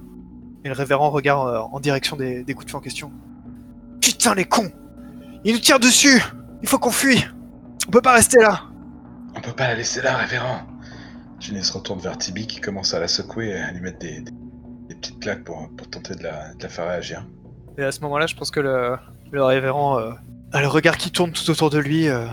Et 0.64 0.68
le 0.68 0.74
révérend 0.74 1.10
regarde 1.10 1.48
euh, 1.54 1.58
en 1.60 1.78
direction 1.78 2.16
des, 2.16 2.42
des 2.42 2.54
coups 2.54 2.64
de 2.66 2.70
feu 2.70 2.78
en 2.78 2.80
question. 2.80 3.12
Putain, 4.00 4.34
les 4.34 4.46
cons 4.46 4.72
Ils 5.44 5.52
nous 5.52 5.58
tirent 5.60 5.80
dessus 5.80 6.22
Il 6.62 6.68
faut 6.68 6.78
qu'on 6.78 6.90
fuit 6.90 7.22
On 7.86 7.90
peut 7.90 8.00
pas 8.00 8.14
rester 8.14 8.38
là 8.40 8.62
On 9.36 9.40
peut 9.42 9.52
pas 9.52 9.68
la 9.68 9.74
laisser 9.74 10.00
là, 10.00 10.16
révérend. 10.16 10.62
Ginny 11.40 11.62
se 11.62 11.72
retourne 11.74 11.98
vers 12.00 12.16
Tibi 12.16 12.46
qui 12.46 12.60
commence 12.60 12.94
à 12.94 13.00
la 13.00 13.08
secouer 13.08 13.48
et 13.48 13.56
à 13.58 13.70
lui 13.72 13.80
mettre 13.80 13.98
des, 13.98 14.20
des- 14.20 14.32
des 15.02 15.08
petites 15.08 15.20
claques 15.20 15.44
pour, 15.44 15.68
pour 15.76 15.90
tenter 15.90 16.14
de 16.14 16.22
la, 16.22 16.54
de 16.54 16.62
la 16.62 16.68
faire 16.68 16.88
réagir. 16.88 17.26
Et 17.78 17.82
à 17.82 17.92
ce 17.92 18.00
moment-là, 18.00 18.26
je 18.26 18.36
pense 18.36 18.50
que 18.50 18.60
le, 18.60 18.96
le 19.30 19.42
révérend 19.42 19.98
euh, 19.98 20.12
a 20.52 20.60
le 20.60 20.68
regard 20.68 20.96
qui 20.96 21.10
tourne 21.10 21.32
tout 21.32 21.48
autour 21.50 21.70
de 21.70 21.78
lui, 21.78 22.08
euh, 22.08 22.26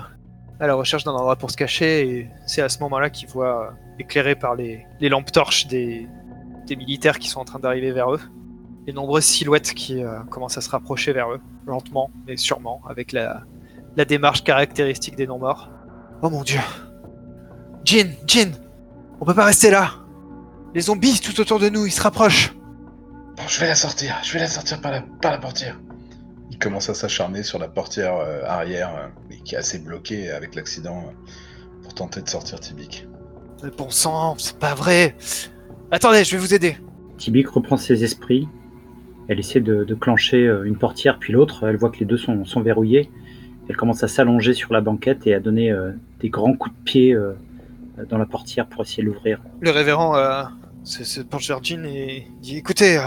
à 0.59 0.67
la 0.67 0.75
recherche 0.75 1.03
d'un 1.03 1.13
endroit 1.13 1.37
pour 1.37 1.49
se 1.49 1.57
cacher, 1.57 2.07
et 2.07 2.29
c'est 2.45 2.61
à 2.61 2.69
ce 2.69 2.79
moment-là 2.79 3.09
qu'il 3.09 3.27
voit, 3.29 3.67
euh, 3.67 3.71
éclairé 3.99 4.35
par 4.35 4.55
les, 4.55 4.85
les 4.99 5.09
lampes 5.09 5.31
torches 5.31 5.67
des, 5.67 6.07
des 6.67 6.75
militaires 6.75 7.19
qui 7.19 7.29
sont 7.29 7.39
en 7.39 7.45
train 7.45 7.59
d'arriver 7.59 7.91
vers 7.91 8.13
eux, 8.13 8.21
les 8.85 8.93
nombreuses 8.93 9.25
silhouettes 9.25 9.73
qui 9.73 10.01
commencent 10.29 10.57
à 10.57 10.61
se 10.61 10.69
rapprocher 10.69 11.11
vers 11.13 11.31
eux, 11.31 11.41
lentement 11.67 12.09
mais 12.25 12.37
sûrement, 12.37 12.81
avec 12.89 13.11
la, 13.11 13.43
la 13.97 14.05
démarche 14.05 14.43
caractéristique 14.43 15.15
des 15.15 15.27
non-morts. 15.27 15.69
Oh 16.21 16.29
mon 16.29 16.43
dieu 16.43 16.59
Jin 17.83 18.11
Jin 18.25 18.51
On 19.19 19.25
peut 19.25 19.33
pas 19.33 19.45
rester 19.45 19.69
là 19.69 19.91
Les 20.73 20.81
zombies 20.81 21.19
tout 21.19 21.39
autour 21.39 21.59
de 21.59 21.69
nous, 21.69 21.85
ils 21.85 21.91
se 21.91 22.01
rapprochent 22.01 22.53
Bon, 23.39 23.47
je 23.47 23.59
vais 23.59 23.67
la 23.67 23.75
sortir, 23.75 24.15
je 24.23 24.33
vais 24.33 24.39
la 24.39 24.47
sortir 24.47 24.81
par 24.81 24.91
la, 24.91 25.01
par 25.21 25.31
la 25.31 25.37
portière. 25.37 25.79
Il 26.51 26.59
commence 26.59 26.89
à 26.89 26.93
s'acharner 26.93 27.41
sur 27.41 27.57
la 27.57 27.67
portière 27.67 28.15
euh, 28.17 28.41
arrière, 28.45 28.93
euh, 28.95 29.07
mais 29.29 29.37
qui 29.37 29.55
est 29.55 29.57
assez 29.57 29.79
bloquée 29.79 30.29
avec 30.29 30.55
l'accident, 30.55 31.05
euh, 31.07 31.81
pour 31.83 31.93
tenter 31.93 32.21
de 32.21 32.29
sortir 32.29 32.59
Tibik. 32.59 33.07
Mais 33.63 33.69
bon 33.71 33.89
sang, 33.89 34.35
c'est 34.37 34.57
pas 34.59 34.75
vrai. 34.75 35.15
Attendez, 35.91 36.23
je 36.23 36.31
vais 36.31 36.37
vous 36.37 36.53
aider. 36.53 36.77
Tibik 37.17 37.47
reprend 37.47 37.77
ses 37.77 38.03
esprits. 38.03 38.47
Elle 39.29 39.39
essaie 39.39 39.61
de, 39.61 39.83
de 39.83 39.95
clencher 39.95 40.45
une 40.65 40.77
portière 40.77 41.19
puis 41.19 41.33
l'autre. 41.33 41.67
Elle 41.67 41.77
voit 41.77 41.91
que 41.91 41.99
les 41.99 42.05
deux 42.05 42.17
sont, 42.17 42.45
sont 42.45 42.61
verrouillés. 42.61 43.09
Elle 43.69 43.77
commence 43.77 44.03
à 44.03 44.07
s'allonger 44.07 44.55
sur 44.55 44.73
la 44.73 44.81
banquette 44.81 45.27
et 45.27 45.33
à 45.35 45.39
donner 45.39 45.71
euh, 45.71 45.91
des 46.19 46.29
grands 46.29 46.55
coups 46.55 46.75
de 46.75 46.83
pied 46.83 47.13
euh, 47.13 47.33
dans 48.09 48.17
la 48.17 48.25
portière 48.25 48.65
pour 48.67 48.81
essayer 48.81 49.03
de 49.03 49.07
l'ouvrir. 49.09 49.39
Le 49.61 49.69
révérend 49.69 50.15
euh, 50.15 50.43
se, 50.83 51.03
se 51.03 51.21
penche 51.21 51.47
vers 51.47 51.63
Jean 51.63 51.85
et 51.85 52.27
dit 52.41 52.57
Écoutez, 52.57 52.97
euh, 52.97 53.03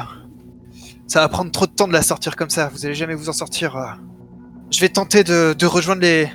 Ça 1.12 1.20
va 1.20 1.28
prendre 1.28 1.50
trop 1.50 1.66
de 1.66 1.72
temps 1.72 1.86
de 1.86 1.92
la 1.92 2.00
sortir 2.00 2.36
comme 2.36 2.48
ça. 2.48 2.70
Vous 2.72 2.86
allez 2.86 2.94
jamais 2.94 3.14
vous 3.14 3.28
en 3.28 3.34
sortir. 3.34 3.76
euh. 3.76 3.84
Je 4.70 4.80
vais 4.80 4.88
tenter 4.88 5.24
de, 5.24 5.52
de 5.52 5.66
rejoindre 5.66 6.00
les, 6.00 6.26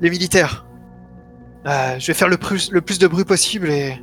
les 0.00 0.08
militaires. 0.08 0.64
Euh, 1.66 1.98
je 1.98 2.06
vais 2.06 2.14
faire 2.14 2.28
le 2.30 2.38
plus, 2.38 2.72
le 2.72 2.80
plus 2.80 2.98
de 2.98 3.06
bruit 3.06 3.26
possible 3.26 3.68
et 3.68 4.02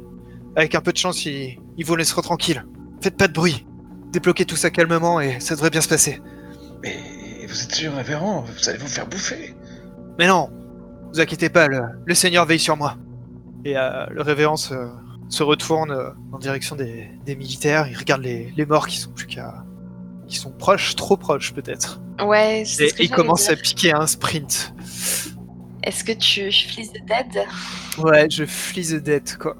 avec 0.56 0.76
un 0.76 0.82
peu 0.82 0.92
de 0.92 0.98
chance, 1.00 1.26
ils, 1.26 1.58
ils 1.76 1.84
vous 1.84 1.96
laisseront 1.96 2.22
tranquille. 2.22 2.64
Faites 3.02 3.18
pas 3.18 3.28
de 3.28 3.34
bruit. 3.34 3.66
Débloquez 4.12 4.46
tout 4.46 4.56
ça 4.56 4.70
calmement 4.70 5.20
et 5.20 5.40
ça 5.40 5.56
devrait 5.56 5.72
bien 5.72 5.82
se 5.82 5.90
passer. 5.90 6.22
Mais 6.84 7.00
vous 7.48 7.64
êtes 7.64 7.74
sûr, 7.74 7.92
révérend 7.96 8.42
Vous 8.42 8.70
allez 8.70 8.78
vous 8.78 8.88
faire 8.88 9.08
bouffer 9.08 9.56
Mais 10.20 10.28
non, 10.28 10.52
vous 11.12 11.20
inquiétez 11.20 11.50
pas, 11.50 11.68
le, 11.68 11.82
le 12.06 12.14
Seigneur 12.14 12.46
veille 12.46 12.60
sur 12.60 12.78
moi. 12.78 12.96
Et 13.66 13.76
euh, 13.76 14.06
le 14.12 14.22
révérend 14.22 14.56
se, 14.56 14.76
se 15.30 15.42
retourne 15.42 16.14
en 16.32 16.38
direction 16.38 16.76
des, 16.76 17.10
des 17.26 17.36
militaires. 17.36 17.88
Il 17.88 17.98
regarde 17.98 18.22
les, 18.22 18.54
les 18.56 18.68
morts 18.68 18.86
qui 18.86 19.00
sont 19.00 19.10
plus 19.10 19.26
qu'à. 19.26 19.64
Qui 20.32 20.38
sont 20.38 20.52
proches, 20.52 20.96
trop 20.96 21.18
proches 21.18 21.54
peut-être. 21.54 22.02
Ouais, 22.26 22.64
c'est 22.66 22.86
Et 22.86 22.90
ce 22.90 22.94
que 22.94 23.04
il 23.04 23.10
j'allais 23.10 23.22
commence 23.22 23.44
dire. 23.44 23.52
à 23.54 23.56
piquer 23.58 23.94
un 23.94 24.08
sprint. 24.08 24.74
Est-ce 25.84 26.04
que 26.04 26.12
tu 26.14 26.52
flies 26.52 26.88
the 26.90 27.06
dead? 27.06 27.44
Ouais, 27.98 28.30
je 28.30 28.46
flee 28.46 28.86
the 28.88 29.04
dead 29.04 29.38
quoi. 29.38 29.58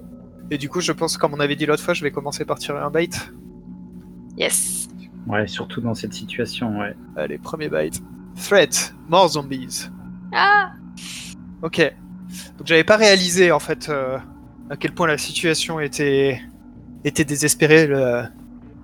Et 0.50 0.58
du 0.58 0.70
coup, 0.70 0.80
je 0.82 0.92
pense, 0.92 1.18
comme 1.18 1.34
on 1.34 1.40
avait 1.40 1.56
dit 1.56 1.66
l'autre 1.66 1.84
fois, 1.84 1.94
je 1.94 2.04
vais 2.04 2.12
commencer 2.12 2.46
par 2.46 2.60
tirer 2.60 2.80
un 2.80 2.90
bait. 2.90 3.10
Yes. 4.38 4.88
Ouais, 5.28 5.48
surtout 5.48 5.82
dans 5.82 5.94
cette 5.94 6.14
situation, 6.14 6.80
ouais. 6.80 6.96
Allez, 7.16 7.38
premier 7.38 7.70
bait. 7.70 7.92
Threat, 8.36 8.94
more 9.10 9.30
zombies. 9.30 9.88
Ah 10.34 10.72
Ok. 11.62 11.80
Donc 12.58 12.66
j'avais 12.68 12.84
pas 12.86 12.96
réalisé 12.98 13.52
en 13.52 13.60
fait 13.60 13.90
euh, 13.90 14.18
à 14.70 14.78
quel 14.78 14.94
point 14.94 15.08
la 15.08 15.18
situation 15.18 15.80
était 15.80 16.42
était 17.04 17.26
désespérée. 17.26 17.88
Le- 17.88 18.24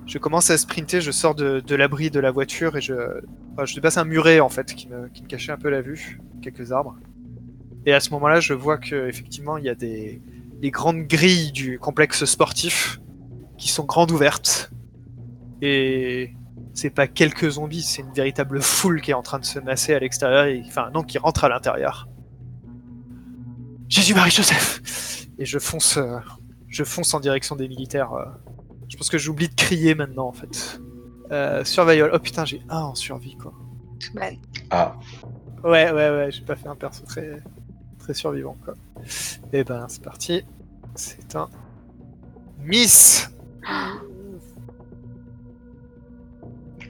Je 0.07 0.17
commence 0.17 0.49
à 0.49 0.57
sprinter, 0.57 1.01
je 1.01 1.11
sors 1.11 1.35
de, 1.35 1.59
de 1.59 1.75
l'abri 1.75 2.09
de 2.09 2.19
la 2.19 2.31
voiture 2.31 2.77
et 2.77 2.81
je 2.81 2.93
enfin, 3.53 3.65
je 3.65 3.75
dépasse 3.75 3.97
un 3.97 4.05
muret 4.05 4.39
en 4.39 4.49
fait 4.49 4.73
qui 4.73 4.87
me, 4.87 5.09
qui 5.09 5.21
me 5.21 5.27
cachait 5.27 5.51
un 5.51 5.57
peu 5.57 5.69
la 5.69 5.81
vue, 5.81 6.19
quelques 6.41 6.71
arbres. 6.71 6.95
Et 7.85 7.93
à 7.93 7.99
ce 7.99 8.09
moment-là, 8.11 8.39
je 8.39 8.53
vois 8.53 8.77
que 8.77 9.07
effectivement 9.07 9.57
il 9.57 9.65
y 9.65 9.69
a 9.69 9.75
des 9.75 10.21
grandes 10.63 11.03
grilles 11.03 11.51
du 11.51 11.77
complexe 11.77 12.25
sportif 12.25 12.99
qui 13.57 13.69
sont 13.69 13.85
grandes 13.85 14.11
ouvertes 14.11 14.71
et 15.61 16.33
c'est 16.73 16.89
pas 16.91 17.07
quelques 17.07 17.49
zombies, 17.51 17.81
c'est 17.81 18.01
une 18.03 18.13
véritable 18.13 18.61
foule 18.61 19.01
qui 19.01 19.11
est 19.11 19.15
en 19.15 19.23
train 19.23 19.39
de 19.39 19.45
se 19.45 19.59
masser 19.59 19.93
à 19.93 19.99
l'extérieur, 19.99 20.45
et, 20.45 20.63
enfin 20.67 20.91
non, 20.93 21.03
qui 21.03 21.17
rentre 21.17 21.43
à 21.43 21.49
l'intérieur. 21.49 22.07
Jésus-Marie-Joseph 23.89 25.27
Et 25.39 25.45
je 25.45 25.59
fonce, 25.59 25.97
euh, 25.97 26.19
je 26.67 26.83
fonce 26.83 27.13
en 27.13 27.19
direction 27.19 27.55
des 27.55 27.67
militaires. 27.67 28.13
euh. 28.13 28.25
Je 28.89 28.95
pense 28.97 29.09
que 29.09 29.17
j'oublie 29.17 29.49
de 29.49 29.55
crier 29.55 29.95
maintenant 29.95 30.27
en 30.27 30.31
fait. 30.31 30.79
Euh, 31.31 31.63
survival. 31.63 32.11
Oh 32.13 32.19
putain, 32.19 32.45
j'ai 32.45 32.61
un 32.69 32.79
en 32.81 32.95
survie 32.95 33.35
quoi. 33.35 33.53
Ah, 34.69 34.95
Ouais, 35.63 35.91
ouais, 35.91 36.09
ouais, 36.09 36.29
j'ai 36.31 36.41
pas 36.43 36.55
fait 36.55 36.67
un 36.67 36.75
perso 36.75 37.03
très, 37.05 37.41
très 37.99 38.13
survivant 38.13 38.55
quoi. 38.63 38.75
Et 39.51 39.63
ben, 39.63 39.85
c'est 39.89 40.01
parti. 40.03 40.43
C'est 40.95 41.35
un 41.35 41.49
Miss 42.63 43.29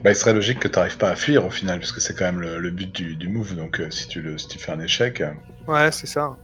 bah, 0.04 0.10
il 0.10 0.16
serait 0.16 0.32
logique 0.32 0.60
que 0.60 0.68
t'arrives 0.68 0.96
pas 0.96 1.10
à 1.10 1.16
fuir 1.16 1.44
au 1.44 1.50
final, 1.50 1.78
puisque 1.80 2.00
c'est 2.00 2.14
quand 2.16 2.24
même 2.26 2.40
le, 2.40 2.58
le 2.60 2.70
but 2.70 2.94
du, 2.94 3.16
du 3.16 3.28
move, 3.28 3.56
donc 3.56 3.80
euh, 3.80 3.90
si, 3.90 4.06
tu 4.06 4.22
le, 4.22 4.38
si 4.38 4.46
tu 4.46 4.58
fais 4.58 4.70
un 4.70 4.78
échec... 4.80 5.20
euh, 5.20 5.32
Ouais, 5.66 5.90
c'est 5.90 6.06
ça. 6.06 6.36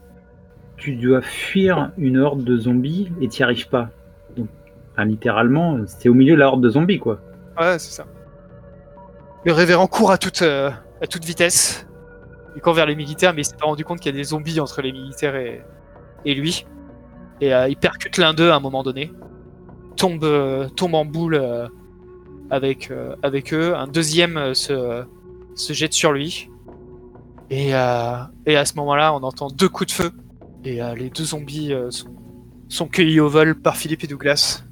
Tu 0.77 0.97
dois 0.97 1.23
fuir 1.23 1.93
une 1.97 2.19
horde 2.19 2.43
de 2.43 2.59
zombies 2.59 3.13
et 3.21 3.29
t'y 3.29 3.43
arrives 3.45 3.69
pas. 3.69 3.91
Enfin, 4.95 5.07
littéralement, 5.07 5.79
c'est 5.87 6.09
au 6.09 6.15
milieu 6.15 6.35
de 6.35 6.39
la 6.39 6.47
horde 6.47 6.63
de 6.63 6.71
zombies, 6.71 7.01
quoi. 7.01 7.19
Ouais, 7.59 7.79
c'est 7.79 7.93
ça. 7.93 8.07
Le 9.45 9.53
révérend 9.53 9.89
court 9.89 10.13
à 10.13 10.19
toute, 10.19 10.43
euh, 10.43 10.71
à 11.03 11.07
toute 11.07 11.25
vitesse. 11.25 11.87
Il 12.55 12.63
court 12.63 12.75
vers 12.75 12.87
les 12.87 12.95
militaires, 12.95 13.35
mais 13.35 13.43
il 13.43 13.45
s'est 13.45 13.57
pas 13.57 13.67
rendu 13.67 13.85
compte 13.85 13.99
qu'il 13.99 14.13
y 14.13 14.15
a 14.15 14.19
des 14.19 14.25
zombies 14.25 14.61
entre 14.61 14.83
les 14.83 14.93
militaires 14.93 15.35
et, 15.35 16.35
lui. 16.35 16.65
Et 17.41 17.53
euh, 17.53 17.69
il 17.69 17.77
percute 17.77 18.17
l'un 18.19 18.35
d'eux 18.35 18.51
à 18.51 18.55
un 18.55 18.61
moment 18.61 18.85
donné. 18.85 19.13
Tombe, 19.97 20.23
euh, 20.23 20.69
tombe 20.69 20.95
en 20.95 21.05
boule 21.05 21.43
avec, 22.51 22.91
eux. 22.91 23.75
Un 23.77 23.89
deuxième 23.89 24.55
se, 24.55 25.05
jette 25.57 25.93
sur 25.93 26.13
lui. 26.13 26.51
Et, 27.51 27.71
et 27.71 27.75
à 27.75 28.65
ce 28.65 28.75
moment-là, 28.77 29.13
on 29.13 29.25
entend 29.25 29.49
deux 29.49 29.69
coups 29.69 29.89
de 29.89 29.93
feu. 29.93 30.13
Et 30.65 30.81
les 30.97 31.11
deux 31.11 31.25
zombies 31.25 31.75
sont, 31.91 32.09
sont 32.69 32.87
cueillis 32.87 33.21
au 33.21 33.29
vol 33.29 33.57
par 33.57 33.77
Philippe 33.77 34.05
et 34.05 34.07
Douglas 34.07 34.64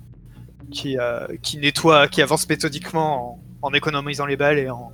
qui, 0.70 0.98
euh, 0.98 1.26
qui 1.42 1.58
nettoie, 1.58 2.08
qui 2.08 2.22
avance 2.22 2.48
méthodiquement 2.48 3.40
en, 3.62 3.72
économisant 3.72 4.26
les 4.26 4.36
balles 4.36 4.58
et 4.58 4.70
en, 4.70 4.92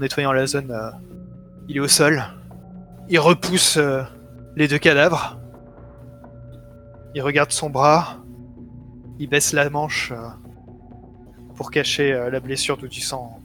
nettoyant 0.00 0.32
la 0.32 0.46
zone. 0.46 0.70
euh, 0.70 0.90
il 1.68 1.76
est 1.76 1.80
au 1.80 1.88
sol. 1.88 2.22
Il 3.08 3.18
repousse 3.18 3.76
euh, 3.76 4.02
les 4.56 4.68
deux 4.68 4.78
cadavres. 4.78 5.38
Il 7.14 7.22
regarde 7.22 7.52
son 7.52 7.70
bras. 7.70 8.18
Il 9.18 9.28
baisse 9.28 9.52
la 9.52 9.70
manche 9.70 10.12
pour 11.54 11.70
cacher 11.70 12.28
la 12.32 12.40
blessure 12.40 12.76
d'où 12.76 12.88
du 12.88 13.00
sang, 13.00 13.38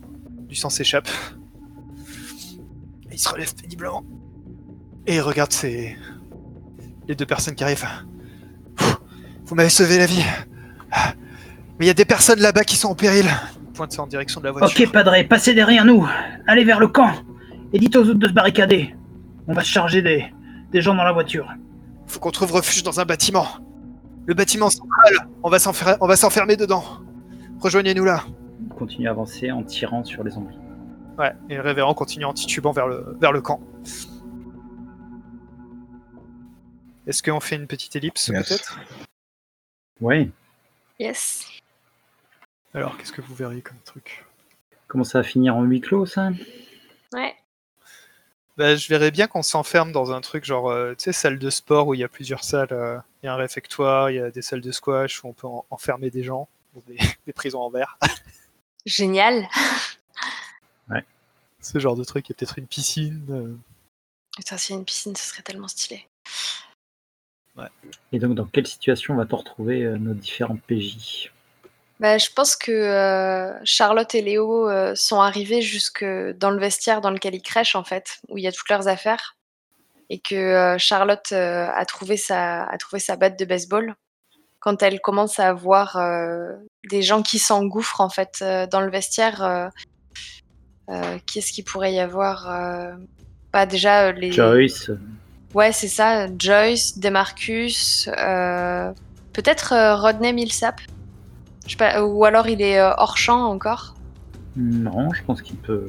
du 0.48 0.56
sang 0.56 0.72
s'échappe. 0.72 1.08
Il 3.12 3.20
se 3.20 3.30
relève 3.30 3.54
péniblement. 3.54 4.04
Et 5.06 5.16
il 5.18 5.22
regarde 5.22 5.52
ses... 5.52 5.96
les 7.08 7.16
deux 7.16 7.28
personnes 7.28 7.54
qui 7.54 7.64
arrivent. 7.64 7.86
Vous 9.46 9.56
m'avez 9.56 9.70
sauvé 9.70 10.00
la 10.00 10.08
vie. 10.08 10.24
Mais 11.80 11.86
il 11.86 11.88
y 11.88 11.92
a 11.92 11.94
des 11.96 12.06
personnes 12.06 12.40
là-bas 12.40 12.64
qui 12.64 12.76
sont 12.76 12.90
en 12.90 12.96
péril. 12.96 13.26
Il 13.62 13.72
Pointe 13.74 13.98
en 14.00 14.08
direction 14.08 14.42
de 14.42 14.46
la 14.46 14.52
voiture. 14.52 14.82
Ok, 14.86 14.92
padré, 14.92 15.24
passez 15.24 15.54
derrière 15.54 15.86
nous. 15.86 16.06
Allez 16.48 16.66
vers 16.66 16.80
le 16.80 16.90
camp. 16.90 17.12
Et 17.72 17.80
dites 17.80 17.96
aux 17.96 18.02
autres 18.02 18.20
de 18.20 18.28
se 18.28 18.34
barricader. 18.34 18.94
On 19.48 19.54
va 19.54 19.64
se 19.64 19.70
charger 19.70 20.02
des, 20.02 20.26
des 20.72 20.82
gens 20.82 20.94
dans 20.96 21.04
la 21.04 21.14
voiture. 21.14 21.48
Faut 22.08 22.20
qu'on 22.20 22.32
trouve 22.32 22.52
refuge 22.52 22.84
dans 22.84 23.00
un 23.00 23.06
bâtiment. 23.06 23.48
Le 24.26 24.34
bâtiment 24.34 24.70
central. 24.70 25.30
On 25.44 25.50
va 25.50 25.58
s'enfer- 25.60 25.98
on 26.02 26.08
va 26.08 26.16
s'enfermer 26.18 26.58
dedans. 26.58 26.84
Rejoignez-nous 27.62 28.04
là. 28.04 28.26
On 28.72 28.74
continue 28.76 29.08
à 29.08 29.12
avancer 29.12 29.50
en 29.52 29.64
tirant 29.64 30.04
sur 30.04 30.24
les 30.24 30.32
zombies. 30.32 30.58
Ouais. 31.18 31.32
Et 31.50 31.56
le 31.56 31.62
révérend 31.62 31.94
continue 31.94 32.26
en 32.26 32.34
titubant 32.34 32.72
vers 32.74 32.88
le, 32.88 33.18
vers 33.22 33.32
le 33.32 33.42
camp. 33.42 33.62
Est-ce 37.08 37.24
qu'on 37.24 37.40
fait 37.40 37.56
une 37.56 37.68
petite 37.68 37.96
ellipse 37.96 38.28
Yes. 38.28 38.48
peut-être? 38.48 38.80
Ouais. 40.02 40.30
Yes. 41.00 41.46
Alors, 42.74 42.98
qu'est-ce 42.98 43.12
que 43.12 43.22
vous 43.22 43.34
verriez 43.36 43.62
comme 43.62 43.80
truc? 43.86 44.26
Comment 44.88 45.04
ça 45.04 45.20
va 45.20 45.24
finir 45.24 45.56
en 45.56 45.64
huis 45.64 45.82
clos, 45.82 46.06
ça? 46.06 46.30
Ouais. 47.14 47.36
bah, 48.58 48.76
Je 48.76 48.88
verrais 48.88 49.12
bien 49.12 49.28
qu'on 49.28 49.42
s'enferme 49.42 49.92
dans 49.92 50.12
un 50.12 50.22
truc 50.22 50.46
genre, 50.46 50.70
euh, 50.70 50.94
tu 50.94 51.06
sais, 51.06 51.14
salle 51.14 51.40
de 51.40 51.50
sport 51.50 51.88
où 51.88 51.94
il 51.94 52.00
y 52.00 52.04
a 52.04 52.08
plusieurs 52.10 52.44
salles. 52.44 52.68
euh, 52.72 52.98
Il 53.22 53.26
y 53.26 53.30
a 53.30 53.34
un 53.34 53.38
réfectoire, 53.38 54.10
il 54.12 54.16
y 54.16 54.20
a 54.20 54.32
des 54.32 54.42
salles 54.42 54.62
de 54.62 54.72
squash 54.72 55.24
où 55.24 55.28
on 55.28 55.34
peut 55.34 55.48
en- 55.48 55.66
enfermer 55.70 56.10
des 56.10 56.24
gens. 56.24 56.48
Ou 56.76 56.82
Des, 56.88 56.98
des 57.26 57.34
prisons 57.34 57.62
en 57.62 57.70
verre. 57.70 57.98
Génial. 58.86 59.48
Ce 61.62 61.78
genre 61.78 61.98
de 61.98 62.06
truc. 62.06 62.30
Il 62.30 62.32
y 62.32 62.34
a 62.34 62.36
peut-être 62.38 62.58
une 62.58 62.68
piscine. 62.68 63.26
euh, 63.32 63.54
Putain, 64.38 64.58
s'il 64.58 64.74
y 64.76 64.78
a 64.78 64.80
une 64.80 64.86
piscine, 64.86 65.14
ce 65.16 65.24
serait 65.28 65.42
tellement 65.44 65.68
stylé. 65.68 66.08
Et 68.14 68.20
donc, 68.20 68.34
dans 68.36 68.46
quelle 68.46 68.66
situation 68.66 69.16
va-t-on 69.18 69.36
retrouver 69.38 69.84
euh, 69.84 69.98
nos 69.98 70.14
différents 70.14 70.56
PJ 70.56 71.30
Bah, 72.00 72.18
je 72.18 72.30
pense 72.34 72.56
que 72.56 72.72
euh, 72.72 73.54
Charlotte 73.66 74.16
et 74.16 74.22
Léo 74.22 74.70
euh, 74.70 74.94
sont 74.96 75.20
arrivés 75.20 75.62
jusque 75.62 76.06
dans 76.38 76.50
le 76.50 76.60
vestiaire 76.60 77.02
dans 77.02 77.12
lequel 77.12 77.36
ils 77.36 77.42
crèchent, 77.42 77.76
en 77.76 77.84
fait, 77.84 78.20
où 78.30 78.38
il 78.38 78.44
y 78.44 78.48
a 78.48 78.54
toutes 78.54 78.70
leurs 78.70 78.88
affaires. 78.88 79.36
Et 80.10 80.20
que 80.20 80.36
euh, 80.36 80.78
Charlotte 80.78 81.32
a, 81.34 81.86
trouvé 81.86 82.16
sa, 82.16 82.64
a 82.64 82.78
trouvé 82.78 83.00
sa 83.00 83.16
batte 83.16 83.38
de 83.38 83.46
baseball 83.46 83.96
quand 84.60 84.82
elle 84.82 85.00
commence 85.00 85.40
à 85.40 85.54
voir 85.54 85.98
des 86.90 87.02
gens 87.02 87.22
qui 87.22 87.40
s'engouffrent, 87.40 88.02
en 88.02 88.10
fait, 88.10 88.44
dans 88.72 88.82
le 88.82 88.92
vestiaire. 88.92 89.72
Qu'est-ce 91.28 91.54
qu'il 91.54 91.64
pourrait 91.64 91.94
y 91.94 92.00
avoir 92.00 92.50
euh, 92.50 92.92
bah, 93.54 93.66
Déjà, 93.66 94.12
les. 94.12 94.32
Joyce, 94.32 94.92
Ouais, 95.54 95.72
c'est 95.72 95.88
ça. 95.88 96.28
Joyce, 96.38 96.98
Demarcus, 96.98 98.10
peut-être 99.34 99.96
Rodney 100.02 100.34
Millsap. 100.34 100.82
Je 101.70 101.74
sais 101.74 101.78
pas, 101.78 102.04
ou 102.04 102.26
alors 102.26 102.48
il 102.50 102.64
est 102.64 102.80
euh, 102.80 102.90
hors 102.98 103.16
champ 103.16 103.44
encore? 103.46 103.94
non, 104.58 105.14
je 105.14 105.22
pense 105.24 105.44
qu'il 105.44 105.56
peut, 105.58 105.86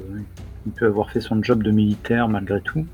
il 0.66 0.72
peut 0.72 0.84
avoir 0.86 1.10
fait 1.10 1.22
son 1.22 1.42
job 1.42 1.62
de 1.62 1.70
militaire 1.70 2.28
malgré 2.28 2.60
tout. 2.60 2.84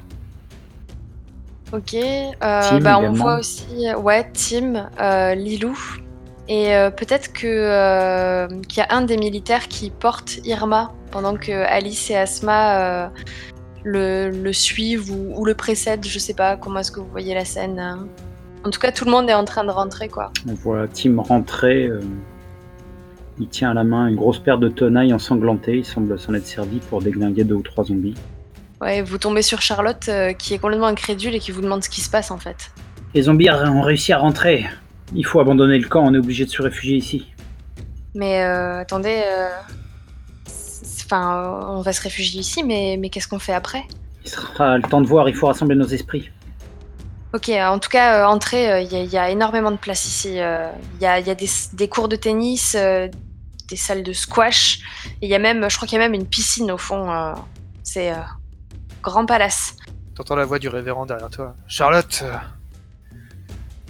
Ok. 1.72 1.94
euh, 1.94 2.36
bah, 2.80 3.00
on 3.00 3.12
voit 3.12 3.40
aussi, 3.40 3.92
ouais, 4.00 4.30
Tim, 4.32 4.88
euh, 5.00 5.34
Lilou. 5.34 5.76
Et 6.48 6.76
euh, 6.76 6.90
peut-être 6.90 7.32
que 7.32 8.46
qu'il 8.68 8.78
y 8.78 8.80
a 8.80 8.86
un 8.94 9.02
des 9.02 9.16
militaires 9.16 9.66
qui 9.66 9.90
porte 9.90 10.38
Irma 10.44 10.92
pendant 11.10 11.34
que 11.34 11.50
Alice 11.50 12.08
et 12.10 12.16
Asma 12.16 13.10
le, 13.82 14.30
le 14.30 14.52
suivent 14.52 15.10
ou, 15.10 15.32
ou 15.40 15.44
le 15.44 15.54
précèdent. 15.54 16.06
Je 16.06 16.20
sais 16.20 16.34
pas 16.34 16.56
comment 16.56 16.78
est-ce 16.78 16.92
que 16.92 17.00
vous 17.00 17.10
voyez 17.10 17.34
la 17.34 17.44
scène. 17.44 17.80
hein. 17.80 18.06
En 18.64 18.70
tout 18.70 18.78
cas, 18.80 18.92
tout 18.92 19.04
le 19.04 19.10
monde 19.10 19.28
est 19.28 19.34
en 19.34 19.44
train 19.44 19.64
de 19.64 19.70
rentrer, 19.70 20.08
quoi. 20.08 20.30
On 20.48 20.54
voit 20.54 20.86
Tim 20.86 21.20
rentrer 21.20 21.90
Il 23.38 23.48
tient 23.48 23.70
à 23.70 23.74
la 23.74 23.84
main 23.84 24.06
une 24.06 24.16
grosse 24.16 24.38
paire 24.38 24.58
de 24.58 24.68
tenailles 24.68 25.12
ensanglantées. 25.12 25.76
Il 25.78 25.84
semble 25.84 26.18
s'en 26.18 26.32
être 26.34 26.46
servi 26.46 26.78
pour 26.78 27.02
déglinguer 27.02 27.44
deux 27.44 27.54
ou 27.56 27.62
trois 27.62 27.84
zombies. 27.84 28.14
Ouais, 28.80 29.02
vous 29.02 29.18
tombez 29.18 29.42
sur 29.42 29.60
Charlotte 29.62 30.08
euh, 30.08 30.32
qui 30.32 30.54
est 30.54 30.58
complètement 30.58 30.86
incrédule 30.86 31.34
et 31.34 31.38
qui 31.38 31.50
vous 31.50 31.60
demande 31.62 31.82
ce 31.82 31.88
qui 31.88 32.00
se 32.00 32.10
passe 32.10 32.30
en 32.30 32.38
fait. 32.38 32.70
Les 33.14 33.22
zombies 33.22 33.50
ont 33.50 33.82
réussi 33.82 34.12
à 34.12 34.18
rentrer. 34.18 34.66
Il 35.14 35.24
faut 35.24 35.40
abandonner 35.40 35.78
le 35.78 35.88
camp, 35.88 36.02
on 36.04 36.12
est 36.14 36.18
obligé 36.18 36.44
de 36.44 36.50
se 36.50 36.60
réfugier 36.62 36.96
ici. 36.96 37.26
Mais 38.14 38.42
euh, 38.42 38.80
attendez, 38.80 39.22
euh, 39.26 39.48
enfin, 41.04 41.66
on 41.70 41.80
va 41.80 41.92
se 41.92 42.02
réfugier 42.02 42.40
ici, 42.40 42.64
mais, 42.64 42.96
mais 42.98 43.08
qu'est-ce 43.08 43.28
qu'on 43.28 43.38
fait 43.38 43.52
après? 43.54 43.82
Il 44.24 44.30
sera 44.30 44.76
le 44.76 44.82
temps 44.82 45.00
de 45.00 45.06
voir, 45.06 45.28
il 45.28 45.34
faut 45.34 45.46
rassembler 45.46 45.76
nos 45.76 45.86
esprits. 45.86 46.30
Ok, 47.34 47.48
en 47.50 47.78
tout 47.78 47.90
cas, 47.90 48.22
euh, 48.22 48.26
entrez, 48.26 48.70
euh, 48.72 48.80
il 48.80 48.92
y, 48.92 48.96
a- 48.96 49.02
il 49.02 49.10
y 49.12 49.18
a 49.18 49.30
énormément 49.30 49.70
de 49.70 49.76
place 49.76 50.06
ici. 50.06 50.40
euh, 50.40 50.68
Il 50.96 51.02
y, 51.02 51.06
a, 51.06 51.18
il 51.20 51.26
y 51.26 51.30
a 51.30 51.34
des, 51.34 51.48
des 51.74 51.88
cours 51.88 52.08
de 52.08 52.16
tennis, 52.16 52.74
des 53.68 53.76
salles 53.76 54.02
de 54.02 54.12
squash, 54.12 54.80
et 55.20 55.26
il 55.26 55.28
y 55.28 55.34
a 55.34 55.38
même, 55.38 55.68
je 55.68 55.76
crois 55.76 55.88
qu'il 55.88 55.98
y 55.98 56.00
a 56.00 56.04
même 56.04 56.14
une 56.14 56.26
piscine 56.26 56.70
au 56.70 56.78
fond. 56.78 57.10
euh, 57.10 57.34
c'est 57.82 58.12
euh, 58.12 58.16
grand 59.02 59.26
palace. 59.26 59.76
T'entends 60.14 60.36
la 60.36 60.44
voix 60.44 60.58
du 60.58 60.68
révérend 60.68 61.06
derrière 61.06 61.30
toi. 61.30 61.54
Charlotte, 61.68 62.22
euh, 62.24 62.36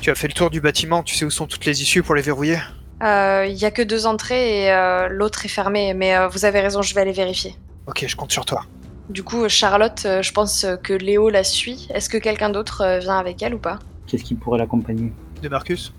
tu 0.01 0.11
as 0.11 0.15
fait 0.15 0.29
le 0.29 0.35
tour 0.35 0.51
du 0.51 0.61
bâtiment, 0.61 1.03
tu 1.03 1.15
sais 1.15 1.25
où 1.25 1.31
sont 1.31 1.47
toutes 1.47 1.65
les 1.65 1.83
issues 1.83 2.03
pour 2.03 2.15
les 2.15 2.23
verrouiller? 2.23 2.59
Euh, 3.03 3.47
Il 3.49 3.57
y 3.57 3.65
a 3.65 3.71
que 3.71 3.83
deux 3.83 4.07
entrées 4.07 4.65
et 4.65 4.73
euh, 4.73 5.09
l'autre 5.09 5.45
est 5.45 5.49
fermée, 5.49 5.95
mais 5.95 6.17
euh, 6.17 6.29
vous 6.29 6.45
avez 6.45 6.61
raison, 6.61 6.83
je 6.83 6.95
vais 6.95 7.03
aller 7.03 7.13
vérifier. 7.13 7.55
Ok, 7.87 8.05
je 8.09 8.17
compte 8.17 8.33
sur 8.33 8.45
toi. 8.45 8.65
Du 9.09 9.23
coup, 9.23 9.49
Charlotte, 9.49 10.03
euh, 10.05 10.23
je 10.23 10.33
pense 10.33 10.67
que 10.83 10.93
Léo 10.93 11.29
la 11.31 11.45
suit. 11.45 11.87
Est-ce 11.95 12.09
que 12.09 12.19
quelqu'un 12.19 12.51
d'autre 12.51 12.81
euh, 12.81 12.99
vient 12.99 13.19
avec 13.19 13.43
elle 13.43 13.55
ou 13.55 13.59
pas? 13.59 13.79
Qu'est-ce 14.07 14.25
qui 14.25 14.35
pourrait 14.35 14.59
l'accompagner? 14.59 15.13
De 15.43 15.49
Marcus? 15.49 15.93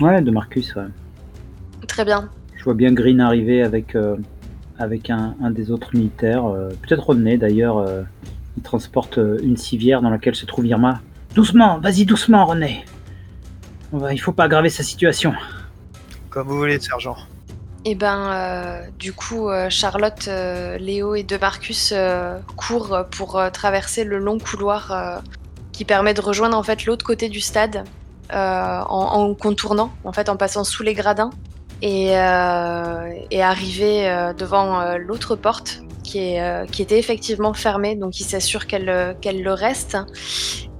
Ouais, 0.00 0.20
de 0.20 0.30
Marcus, 0.30 0.74
ouais. 0.74 0.84
Très 1.88 2.04
bien. 2.04 2.28
Je 2.66 2.72
vois 2.72 2.74
bien 2.78 2.92
Green 2.92 3.20
arriver 3.20 3.62
avec, 3.62 3.94
euh, 3.94 4.16
avec 4.76 5.08
un, 5.08 5.36
un 5.40 5.52
des 5.52 5.70
autres 5.70 5.94
militaires. 5.94 6.46
euh, 6.46 6.70
Peut-être 6.82 7.04
Rodney 7.04 7.38
d'ailleurs. 7.38 7.78
euh, 7.78 8.02
il 8.56 8.62
transporte 8.64 9.18
euh, 9.18 9.38
une 9.40 9.56
civière 9.56 10.02
dans 10.02 10.10
laquelle 10.10 10.34
se 10.34 10.46
trouve 10.46 10.66
Irma. 10.66 11.00
Doucement, 11.36 11.78
vas-y 11.78 12.06
doucement 12.06 12.44
René. 12.44 12.84
On 13.92 13.98
va, 13.98 14.12
il 14.12 14.18
faut 14.18 14.32
pas 14.32 14.44
aggraver 14.46 14.68
sa 14.68 14.82
situation. 14.82 15.32
Comme 16.28 16.48
vous 16.48 16.56
voulez, 16.56 16.80
sergent. 16.80 17.16
Et 17.84 17.94
ben, 17.94 18.32
euh, 18.32 18.82
du 18.98 19.12
coup, 19.12 19.48
euh, 19.48 19.70
Charlotte, 19.70 20.26
euh, 20.26 20.76
Léo 20.78 21.14
et 21.14 21.22
De 21.22 21.36
Marcus 21.36 21.92
euh, 21.94 22.36
courent 22.56 23.04
pour 23.12 23.38
euh, 23.38 23.48
traverser 23.50 24.02
le 24.02 24.18
long 24.18 24.40
couloir 24.40 24.90
euh, 24.90 25.18
qui 25.70 25.84
permet 25.84 26.14
de 26.14 26.20
rejoindre 26.20 26.58
en 26.58 26.64
fait 26.64 26.84
l'autre 26.84 27.04
côté 27.04 27.28
du 27.28 27.38
stade 27.40 27.84
euh, 28.32 28.80
en, 28.88 29.20
en 29.30 29.34
contournant, 29.36 29.92
en 30.02 30.10
fait, 30.12 30.28
en 30.28 30.36
passant 30.36 30.64
sous 30.64 30.82
les 30.82 30.94
gradins 30.94 31.30
et, 31.82 32.16
euh, 32.16 33.10
et 33.30 33.42
arriver 33.42 34.08
euh, 34.08 34.32
devant 34.32 34.80
euh, 34.80 34.96
l'autre 34.98 35.36
porte 35.36 35.80
qui, 36.02 36.18
est, 36.18 36.40
euh, 36.40 36.66
qui 36.66 36.82
était 36.82 36.98
effectivement 36.98 37.52
fermée, 37.54 37.96
donc 37.96 38.20
il 38.20 38.24
s'assure 38.24 38.66
qu'elle 38.66 39.16
qu'elle 39.20 39.42
le 39.42 39.52
reste. 39.52 39.96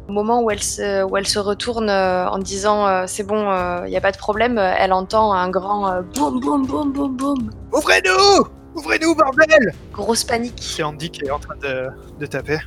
Au 0.09 0.13
moment 0.13 0.41
où 0.41 0.51
elle 0.53 0.63
se, 0.63 1.03
où 1.03 1.17
elle 1.17 1.27
se 1.27 1.41
retourne 1.41 1.91
en 1.91 2.39
disant 2.39 3.07
c'est 3.09 3.25
bon, 3.25 3.51
il 3.85 3.91
n'y 3.91 3.97
a 3.97 4.01
pas 4.01 4.13
de 4.13 4.17
problème, 4.17 4.57
elle 4.57 4.93
entend 4.93 5.33
un 5.33 5.49
grand 5.49 6.01
boum 6.15 6.39
boum 6.39 6.65
boum 6.65 6.93
boum 6.93 7.17
boum. 7.17 7.51
Ouvrez-nous 7.73 8.47
Ouvrez-nous, 8.77 9.15
bordel 9.15 9.73
Grosse 9.93 10.23
panique. 10.23 10.59
C'est 10.61 10.83
Andy 10.83 11.11
qui 11.11 11.25
est 11.25 11.31
en 11.31 11.39
train 11.39 11.57
de, 11.57 11.89
de 12.21 12.27
taper. 12.27 12.59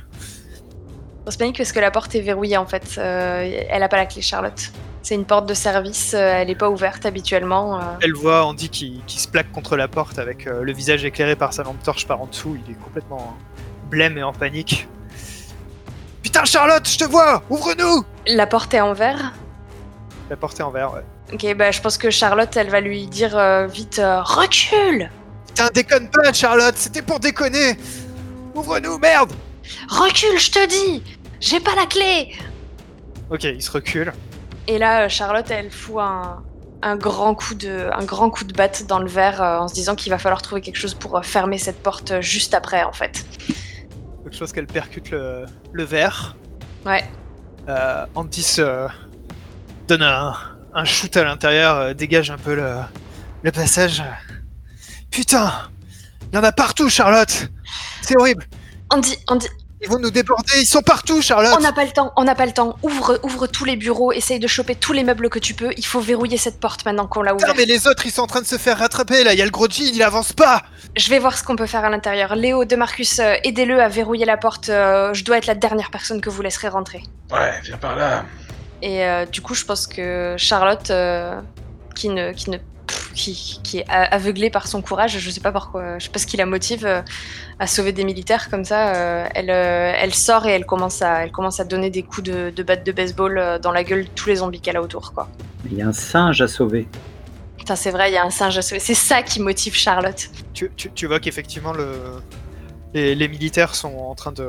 Grosse 1.22 1.36
panique 1.36 1.56
parce 1.56 1.70
que 1.70 1.78
la 1.78 1.92
porte 1.92 2.14
est 2.16 2.20
verrouillée 2.20 2.56
en 2.56 2.66
fait. 2.66 2.96
Euh, 2.98 3.62
elle 3.68 3.82
a 3.82 3.88
pas 3.88 3.96
la 3.96 4.06
clé, 4.06 4.20
Charlotte. 4.20 4.72
C'est 5.02 5.14
une 5.14 5.24
porte 5.24 5.46
de 5.46 5.54
service, 5.54 6.12
euh, 6.14 6.18
elle 6.18 6.50
est 6.50 6.54
pas 6.54 6.68
ouverte 6.68 7.06
habituellement. 7.06 7.78
euh. 7.78 7.82
Elle 8.02 8.12
voit 8.14 8.44
Andy 8.44 8.68
qui, 8.68 9.02
qui 9.06 9.18
se 9.18 9.28
plaque 9.28 9.50
contre 9.50 9.76
la 9.76 9.88
porte 9.88 10.18
avec 10.18 10.46
euh, 10.46 10.62
le 10.62 10.72
visage 10.72 11.04
éclairé 11.04 11.36
par 11.36 11.52
sa 11.52 11.62
lampe 11.62 11.82
torche 11.82 12.06
par 12.06 12.20
en 12.20 12.26
dessous. 12.26 12.58
Il 12.66 12.72
est 12.72 12.76
complètement 12.76 13.36
blême 13.90 14.18
et 14.18 14.22
en 14.22 14.32
panique. 14.32 14.86
Putain, 16.22 16.44
Charlotte, 16.44 16.86
je 16.88 16.98
te 16.98 17.04
vois 17.04 17.42
Ouvre-nous 17.48 18.04
La 18.26 18.46
porte 18.46 18.74
est 18.74 18.80
en 18.80 18.92
verre. 18.92 19.32
La 20.28 20.36
porte 20.36 20.60
est 20.60 20.62
en 20.62 20.70
verre, 20.70 20.92
ouais. 20.92 21.04
Ok, 21.32 21.56
bah 21.56 21.70
je 21.70 21.80
pense 21.80 21.96
que 21.96 22.10
Charlotte, 22.10 22.54
elle 22.56 22.70
va 22.70 22.80
lui 22.80 23.06
dire 23.06 23.36
euh, 23.38 23.66
vite 23.66 23.98
euh, 24.00 24.20
recule, 24.22 25.10
Putain, 25.46 25.68
déconne 25.72 26.08
pas, 26.10 26.32
Charlotte, 26.32 26.76
c'était 26.76 27.02
pour 27.02 27.20
déconner 27.20 27.76
Ouvre-nous, 28.54 28.98
merde 28.98 29.32
recule, 29.88 30.38
je 30.38 30.50
te 30.50 30.66
dis. 30.68 31.02
J'ai 31.40 31.60
pas 31.60 31.74
la 31.76 31.86
clé. 31.86 32.34
Ok, 33.30 33.44
il 33.44 33.62
se 33.62 33.70
recule. 33.70 34.12
Et 34.66 34.78
là, 34.78 35.04
euh, 35.04 35.08
Charlotte, 35.08 35.50
elle 35.50 35.70
fout 35.70 35.96
un, 35.98 36.42
un 36.82 36.96
grand 36.96 37.34
coup 37.34 37.54
de, 37.54 37.90
un 37.92 38.04
grand 38.04 38.30
coup 38.30 38.44
de 38.44 38.52
batte 38.52 38.86
dans 38.86 38.98
le 38.98 39.08
verre 39.08 39.42
euh, 39.42 39.58
en 39.58 39.68
se 39.68 39.74
disant 39.74 39.94
qu'il 39.94 40.10
va 40.10 40.18
falloir 40.18 40.42
trouver 40.42 40.60
quelque 40.60 40.78
chose 40.78 40.94
pour 40.94 41.16
euh, 41.16 41.22
fermer 41.22 41.58
cette 41.58 41.82
porte 41.82 42.10
euh, 42.12 42.20
juste 42.22 42.54
après 42.54 42.82
en 42.82 42.92
fait. 42.92 43.24
Quelque 44.22 44.36
chose 44.36 44.52
qu'elle 44.52 44.66
percute 44.66 45.10
le, 45.10 45.44
le 45.72 45.84
verre. 45.84 46.36
Ouais. 46.86 47.04
Euh, 47.68 48.06
Andy 48.14 48.42
se 48.42 48.88
donne 49.88 50.02
un, 50.02 50.34
un 50.74 50.84
shoot 50.84 51.14
à 51.16 51.24
l'intérieur, 51.24 51.76
euh, 51.76 51.94
dégage 51.94 52.30
un 52.30 52.38
peu 52.38 52.54
le, 52.54 52.76
le 53.42 53.52
passage. 53.52 54.02
Putain 55.10 55.52
Il 56.32 56.36
y 56.36 56.38
en 56.38 56.44
a 56.44 56.52
partout, 56.52 56.88
Charlotte 56.88 57.48
C'est 58.02 58.16
horrible 58.18 58.44
Andy, 58.90 59.16
Andy, 59.28 59.46
Ils 59.82 59.88
vont 59.88 59.98
nous 59.98 60.10
déborder, 60.10 60.52
ils 60.60 60.66
sont 60.66 60.82
partout, 60.82 61.22
Charlotte 61.22 61.54
On 61.56 61.60
n'a 61.62 61.72
pas 61.72 61.84
le 61.84 61.90
temps, 61.90 62.12
on 62.16 62.24
n'a 62.24 62.34
pas 62.34 62.44
le 62.44 62.52
temps. 62.52 62.76
Ouvre, 62.82 63.18
ouvre 63.22 63.46
tous 63.46 63.64
les 63.64 63.76
bureaux, 63.76 64.12
essaye 64.12 64.38
de 64.38 64.46
choper 64.46 64.74
tous 64.74 64.92
les 64.92 65.04
meubles 65.04 65.30
que 65.30 65.38
tu 65.38 65.54
peux. 65.54 65.70
Il 65.78 65.86
faut 65.86 66.00
verrouiller 66.00 66.36
cette 66.36 66.60
porte 66.60 66.84
maintenant 66.84 67.06
qu'on 67.06 67.22
l'a 67.22 67.32
Putain, 67.32 67.46
ouverte. 67.52 67.58
mais 67.58 67.64
les 67.64 67.86
autres, 67.86 68.04
ils 68.04 68.12
sont 68.12 68.20
en 68.22 68.26
train 68.26 68.42
de 68.42 68.46
se 68.46 68.58
faire 68.58 68.78
rattraper, 68.78 69.24
là. 69.24 69.32
Il 69.32 69.38
y 69.38 69.42
a 69.42 69.46
le 69.46 69.50
gros 69.50 69.68
Jean, 69.70 69.84
il 69.94 70.02
avance 70.02 70.34
pas 70.34 70.62
Je 70.98 71.08
vais 71.08 71.18
voir 71.18 71.38
ce 71.38 71.42
qu'on 71.44 71.56
peut 71.56 71.66
faire 71.66 71.84
à 71.84 71.88
l'intérieur. 71.90 72.36
Léo, 72.36 72.66
De 72.66 72.76
Marcus, 72.76 73.18
euh, 73.20 73.34
aidez-le 73.42 73.80
à 73.80 73.88
verrouiller 73.88 74.26
la 74.26 74.36
porte. 74.36 74.68
euh, 74.68 75.14
je 75.14 75.24
dois 75.24 75.38
être 75.38 75.46
la 75.46 75.54
dernière 75.54 75.90
personne 75.90 76.20
que 76.20 76.28
vous 76.28 76.42
laisserez 76.42 76.68
rentrer. 76.68 77.02
Ouais, 77.32 77.52
viens 77.64 77.78
par 77.78 77.96
là. 77.96 78.24
Et 78.82 79.04
euh, 79.06 79.24
du 79.24 79.40
coup, 79.40 79.54
je 79.54 79.64
pense 79.64 79.86
que 79.86 80.34
Charlotte, 80.36 80.90
euh, 80.90 81.40
qui 81.94 82.10
ne, 82.10 82.32
qui 82.32 82.50
ne, 82.50 82.58
qui, 83.14 83.60
qui 83.62 83.78
est 83.78 83.86
aveuglée 83.88 84.50
par 84.50 84.66
son 84.66 84.82
courage, 84.82 85.18
je 85.18 85.30
sais 85.30 85.40
pas 85.40 85.52
pourquoi, 85.52 85.98
je 85.98 86.04
sais 86.04 86.10
pas 86.10 86.18
ce 86.18 86.26
qui 86.26 86.36
la 86.36 86.46
motive 86.46 86.86
euh, 86.86 87.02
à 87.58 87.66
sauver 87.66 87.92
des 87.92 88.04
militaires 88.04 88.48
comme 88.50 88.64
ça. 88.64 88.94
euh, 88.94 89.26
elle, 89.34 89.50
euh, 89.50 89.92
elle 89.96 90.14
sort 90.14 90.46
et 90.46 90.50
elle 90.52 90.64
commence 90.66 91.02
à, 91.02 91.24
elle 91.24 91.32
commence 91.32 91.60
à 91.60 91.64
donner 91.64 91.90
des 91.90 92.02
coups 92.02 92.28
de, 92.30 92.50
de 92.54 92.62
batte 92.62 92.84
de 92.84 92.92
baseball 92.92 93.58
dans 93.62 93.72
la 93.72 93.84
gueule 93.84 94.04
de 94.04 94.10
tous 94.14 94.28
les 94.28 94.36
zombies 94.36 94.60
qu'elle 94.60 94.76
a 94.76 94.82
autour, 94.82 95.12
quoi. 95.12 95.28
Il 95.70 95.76
y 95.76 95.82
a 95.82 95.86
un 95.86 95.92
singe 95.92 96.40
à 96.40 96.48
sauver. 96.48 96.88
Putain, 97.58 97.76
c'est 97.76 97.90
vrai, 97.90 98.10
il 98.10 98.14
y 98.14 98.16
a 98.16 98.24
un 98.24 98.30
singe 98.30 98.56
à 98.56 98.62
sauver. 98.62 98.80
C'est 98.80 98.94
ça 98.94 99.22
qui 99.22 99.40
motive 99.40 99.74
Charlotte. 99.74 100.30
tu, 100.54 100.70
tu- 100.76 100.90
tu 100.92 101.06
vois 101.06 101.20
qu'effectivement, 101.20 101.72
le... 101.72 101.88
les, 102.94 103.14
les 103.14 103.28
militaires 103.28 103.74
sont 103.74 103.94
en 103.98 104.14
train 104.14 104.32
de, 104.32 104.48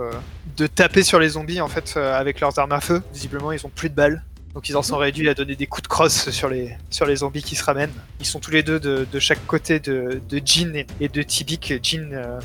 de 0.58 0.68
taper 0.68 1.04
sur 1.04 1.20
les 1.20 1.30
zombies, 1.30 1.60
en 1.60 1.68
fait, 1.68 1.98
avec 1.98 2.40
leurs 2.40 2.58
armes 2.58 2.72
à 2.72 2.80
feu. 2.80 3.02
Visiblement, 3.14 3.52
ils 3.52 3.66
ont 3.66 3.72
plus 3.74 3.90
de 3.90 3.96
balles. 3.96 4.24
Donc 4.54 4.68
ils 4.68 4.76
en 4.76 4.82
sont 4.82 4.98
réduits 4.98 5.30
à 5.30 5.34
donner 5.34 5.56
des 5.56 5.68
coups 5.68 5.84
de 5.84 5.88
crosse 5.88 6.30
sur 6.30 6.50
les, 6.50 6.76
sur 6.90 7.06
les 7.06 7.18
zombies 7.18 7.44
qui 7.44 7.56
se 7.56 7.64
ramènent. 7.64 7.94
Ils 8.20 8.26
sont 8.26 8.40
tous 8.40 8.52
les 8.52 8.64
deux 8.64 8.80
de, 8.80 9.08
de 9.10 9.20
chaque 9.20 9.46
côté 9.46 9.80
de, 9.80 10.22
de 10.28 10.42
Jean 10.44 10.76
et, 10.76 10.88
et 11.00 11.08
de 11.08 11.22
Tibik. 11.22 11.74
Jean, 11.82 12.12
euh, 12.12 12.40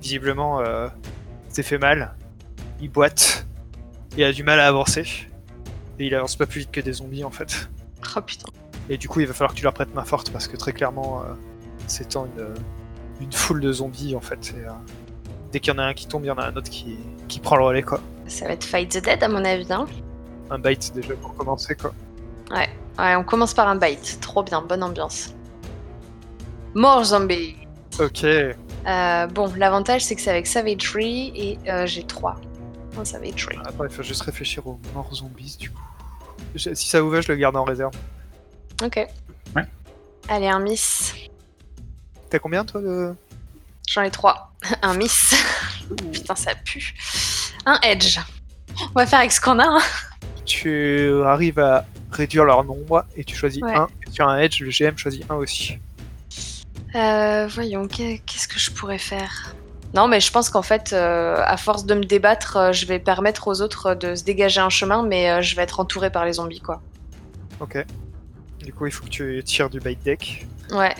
visiblement, 0.00 0.60
euh, 0.60 0.88
s'est 1.48 1.62
fait 1.62 1.78
mal. 1.78 2.14
Il 2.80 2.88
boite. 2.88 3.46
Il 4.16 4.24
a 4.24 4.32
du 4.32 4.42
mal 4.42 4.58
à 4.58 4.66
avancer. 4.66 5.04
Et 5.98 6.06
il 6.06 6.14
avance 6.14 6.36
pas 6.36 6.46
plus 6.46 6.60
vite 6.60 6.70
que 6.70 6.80
des 6.80 6.94
zombies, 6.94 7.24
en 7.24 7.30
fait. 7.30 7.68
Oh 8.16 8.20
putain. 8.22 8.48
Et 8.88 8.96
du 8.96 9.08
coup, 9.08 9.20
il 9.20 9.26
va 9.26 9.34
falloir 9.34 9.52
que 9.52 9.58
tu 9.58 9.64
leur 9.64 9.74
prêtes 9.74 9.94
main 9.94 10.04
forte 10.04 10.30
parce 10.30 10.48
que 10.48 10.56
très 10.56 10.72
clairement, 10.72 11.22
euh, 11.22 11.34
c'est 11.86 12.16
en 12.16 12.24
une, 12.24 12.54
une 13.20 13.32
foule 13.32 13.60
de 13.60 13.72
zombies 13.72 14.16
en 14.16 14.20
fait. 14.20 14.54
Et, 14.56 14.66
dès 15.52 15.60
qu'il 15.60 15.72
y 15.72 15.76
en 15.76 15.78
a 15.78 15.84
un 15.84 15.94
qui 15.94 16.06
tombe, 16.06 16.24
il 16.24 16.28
y 16.28 16.30
en 16.30 16.38
a 16.38 16.46
un 16.46 16.56
autre 16.56 16.70
qui, 16.70 16.96
qui 17.28 17.40
prend 17.40 17.56
le 17.56 17.64
relais 17.64 17.82
quoi. 17.82 18.00
Ça 18.26 18.46
va 18.46 18.52
être 18.52 18.64
Fight 18.64 18.88
the 18.90 19.04
Dead 19.04 19.22
à 19.22 19.28
mon 19.28 19.44
avis, 19.44 19.70
hein. 19.72 19.86
Un 20.50 20.58
bite 20.58 20.92
déjà 20.94 21.14
pour 21.14 21.34
commencer 21.36 21.74
quoi. 21.74 21.92
Ouais, 22.50 22.68
on 23.16 23.22
commence 23.24 23.54
par 23.54 23.68
un 23.68 23.76
bite. 23.76 24.18
Trop 24.20 24.42
bien, 24.42 24.60
bonne 24.62 24.82
ambiance. 24.82 25.30
Mort 26.74 27.04
zombie. 27.04 27.56
Ok. 27.98 28.24
Euh, 28.24 29.26
bon, 29.26 29.52
l'avantage 29.56 30.02
c'est 30.02 30.14
que 30.16 30.20
c'est 30.22 30.30
avec 30.30 30.46
Savagery 30.46 31.32
et 31.34 31.58
euh, 31.70 31.86
j'ai 31.86 32.04
3 32.04 32.36
en 32.98 33.04
Savagery. 33.04 33.58
Attends, 33.64 33.84
il 33.84 33.90
faut 33.90 34.02
juste 34.02 34.22
réfléchir 34.22 34.66
aux 34.66 34.78
morts 34.94 35.14
zombies 35.14 35.56
du 35.58 35.70
coup. 35.70 35.82
Je- 36.54 36.74
si 36.74 36.88
ça 36.88 37.00
vous 37.00 37.10
va, 37.10 37.20
je 37.20 37.30
le 37.30 37.36
garde 37.36 37.56
en 37.56 37.64
réserve. 37.64 37.92
Ok. 38.82 38.96
Ouais. 39.54 39.64
Allez, 40.28 40.48
un 40.48 40.60
miss. 40.60 41.14
T'as 42.30 42.38
combien 42.38 42.64
toi 42.64 42.80
de. 42.80 43.14
J'en 43.88 44.02
ai 44.02 44.10
3. 44.10 44.52
un 44.82 44.94
miss. 44.94 45.34
Putain, 46.12 46.34
ça 46.34 46.54
pue. 46.54 46.94
Un 47.66 47.78
edge. 47.82 48.18
On 48.94 48.98
va 48.98 49.06
faire 49.06 49.18
avec 49.18 49.32
ce 49.32 49.40
qu'on 49.40 49.58
a. 49.58 49.64
hein. 49.66 49.80
Tu 50.50 51.22
arrives 51.24 51.60
à 51.60 51.84
réduire 52.10 52.44
leur 52.44 52.64
nombre 52.64 53.04
et 53.16 53.22
tu 53.22 53.36
choisis 53.36 53.62
Ouais. 53.62 53.72
un. 53.76 53.86
Et 54.06 54.10
sur 54.10 54.26
un 54.28 54.36
edge, 54.38 54.60
le 54.60 54.70
GM 54.70 54.96
choisit 54.98 55.24
un 55.30 55.36
aussi. 55.36 55.78
Euh, 56.96 57.46
voyons, 57.48 57.86
qu'est- 57.86 58.20
qu'est-ce 58.26 58.48
que 58.48 58.58
je 58.58 58.72
pourrais 58.72 58.98
faire? 58.98 59.54
Non, 59.94 60.08
mais 60.08 60.18
je 60.18 60.32
pense 60.32 60.50
qu'en 60.50 60.62
fait, 60.62 60.92
euh, 60.92 61.36
à 61.44 61.56
force 61.56 61.86
de 61.86 61.94
me 61.94 62.02
débattre, 62.04 62.56
euh, 62.56 62.72
je 62.72 62.84
vais 62.86 62.98
permettre 62.98 63.46
aux 63.46 63.60
autres 63.62 63.94
de 63.94 64.16
se 64.16 64.24
dégager 64.24 64.60
un 64.60 64.70
chemin, 64.70 65.04
mais 65.04 65.30
euh, 65.30 65.40
je 65.40 65.54
vais 65.54 65.62
être 65.62 65.78
entourée 65.78 66.10
par 66.10 66.24
les 66.24 66.32
zombies, 66.34 66.60
quoi. 66.60 66.82
Ok. 67.60 67.84
Du 68.58 68.72
coup, 68.72 68.86
il 68.86 68.92
faut 68.92 69.04
que 69.04 69.10
tu 69.10 69.42
tires 69.44 69.70
du 69.70 69.78
bait 69.78 69.94
deck. 70.04 70.46
Ouais. 70.72 70.94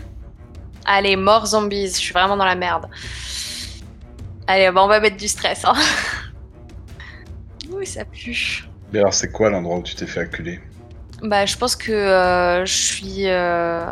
Allez, 0.85 1.17
mort 1.17 1.47
zombies, 1.47 1.89
je 1.89 1.93
suis 1.99 2.13
vraiment 2.13 2.37
dans 2.37 2.45
la 2.45 2.55
merde. 2.55 2.87
Allez, 4.47 4.71
bah, 4.71 4.83
on 4.85 4.89
va 4.89 5.01
mettre 5.01 5.17
du 5.17 5.27
stress. 5.29 5.65
Hein. 5.65 5.75
Ouh, 7.73 7.85
ça 7.85 8.05
pue. 8.05 8.65
Mais 8.93 8.99
alors, 8.99 9.15
c'est 9.15 9.31
quoi 9.31 9.51
l'endroit 9.51 9.79
où 9.79 9.83
tu 9.83 9.95
t'es 9.95 10.07
fait 10.07 10.21
acculer 10.21 10.61
Bah, 11.23 11.47
je 11.47 11.57
pense 11.57 11.77
que 11.77 11.93
euh, 11.93 12.65
je 12.65 12.73
suis 12.73 13.29
euh, 13.29 13.85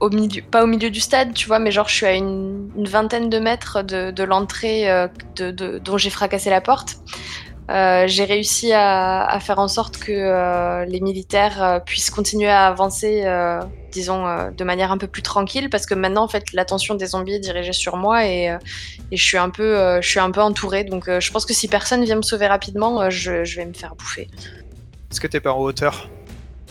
au 0.00 0.10
milieu, 0.10 0.42
pas 0.42 0.64
au 0.64 0.66
milieu 0.66 0.90
du 0.90 1.00
stade, 1.00 1.32
tu 1.32 1.46
vois, 1.46 1.58
mais 1.58 1.70
genre 1.70 1.88
je 1.88 1.94
suis 1.94 2.06
à 2.06 2.14
une, 2.14 2.70
vingtaine 2.76 3.30
de 3.30 3.38
mètres 3.38 3.82
de, 3.82 4.22
l'entrée 4.22 4.90
euh, 4.90 5.08
dont 5.36 5.98
j'ai 5.98 6.10
fracassé 6.10 6.50
la 6.50 6.60
porte. 6.60 6.98
J'ai 7.68 8.24
réussi 8.24 8.72
à, 8.74 9.38
faire 9.40 9.58
en 9.58 9.68
sorte 9.68 9.96
que 9.96 10.84
les 10.84 11.00
militaires 11.00 11.80
puissent 11.86 12.10
continuer 12.10 12.50
à 12.50 12.66
avancer, 12.66 13.24
disons, 13.92 14.26
euh, 14.26 14.50
de 14.50 14.64
manière 14.64 14.90
un 14.90 14.98
peu 14.98 15.06
plus 15.06 15.22
tranquille, 15.22 15.70
parce 15.70 15.86
que 15.86 15.94
maintenant, 15.94 16.24
en 16.24 16.28
fait, 16.28 16.52
l'attention 16.52 16.94
des 16.94 17.06
zombies 17.06 17.34
est 17.34 17.38
dirigée 17.40 17.72
sur 17.72 17.96
moi 17.96 18.26
et, 18.26 18.50
euh, 18.50 18.58
et 19.10 19.16
je 19.16 19.24
suis 19.24 19.38
un 19.38 19.50
peu, 19.50 19.78
euh, 19.78 20.02
je 20.02 20.08
suis 20.08 20.18
un 20.20 20.30
peu 20.30 20.40
entourée. 20.40 20.84
Donc, 20.84 21.08
je 21.08 21.30
pense 21.30 21.46
que 21.46 21.54
si 21.54 21.68
personne 21.68 22.02
vient 22.04 22.16
me 22.16 22.22
sauver 22.22 22.46
rapidement, 22.46 23.08
je, 23.10 23.44
je 23.44 23.56
vais 23.56 23.66
me 23.66 23.74
faire 23.74 23.94
bouffer. 23.94 24.28
Est-ce 25.10 25.20
que 25.20 25.26
t'es 25.26 25.40
pas 25.40 25.52
en 25.52 25.60
hauteur? 25.60 26.08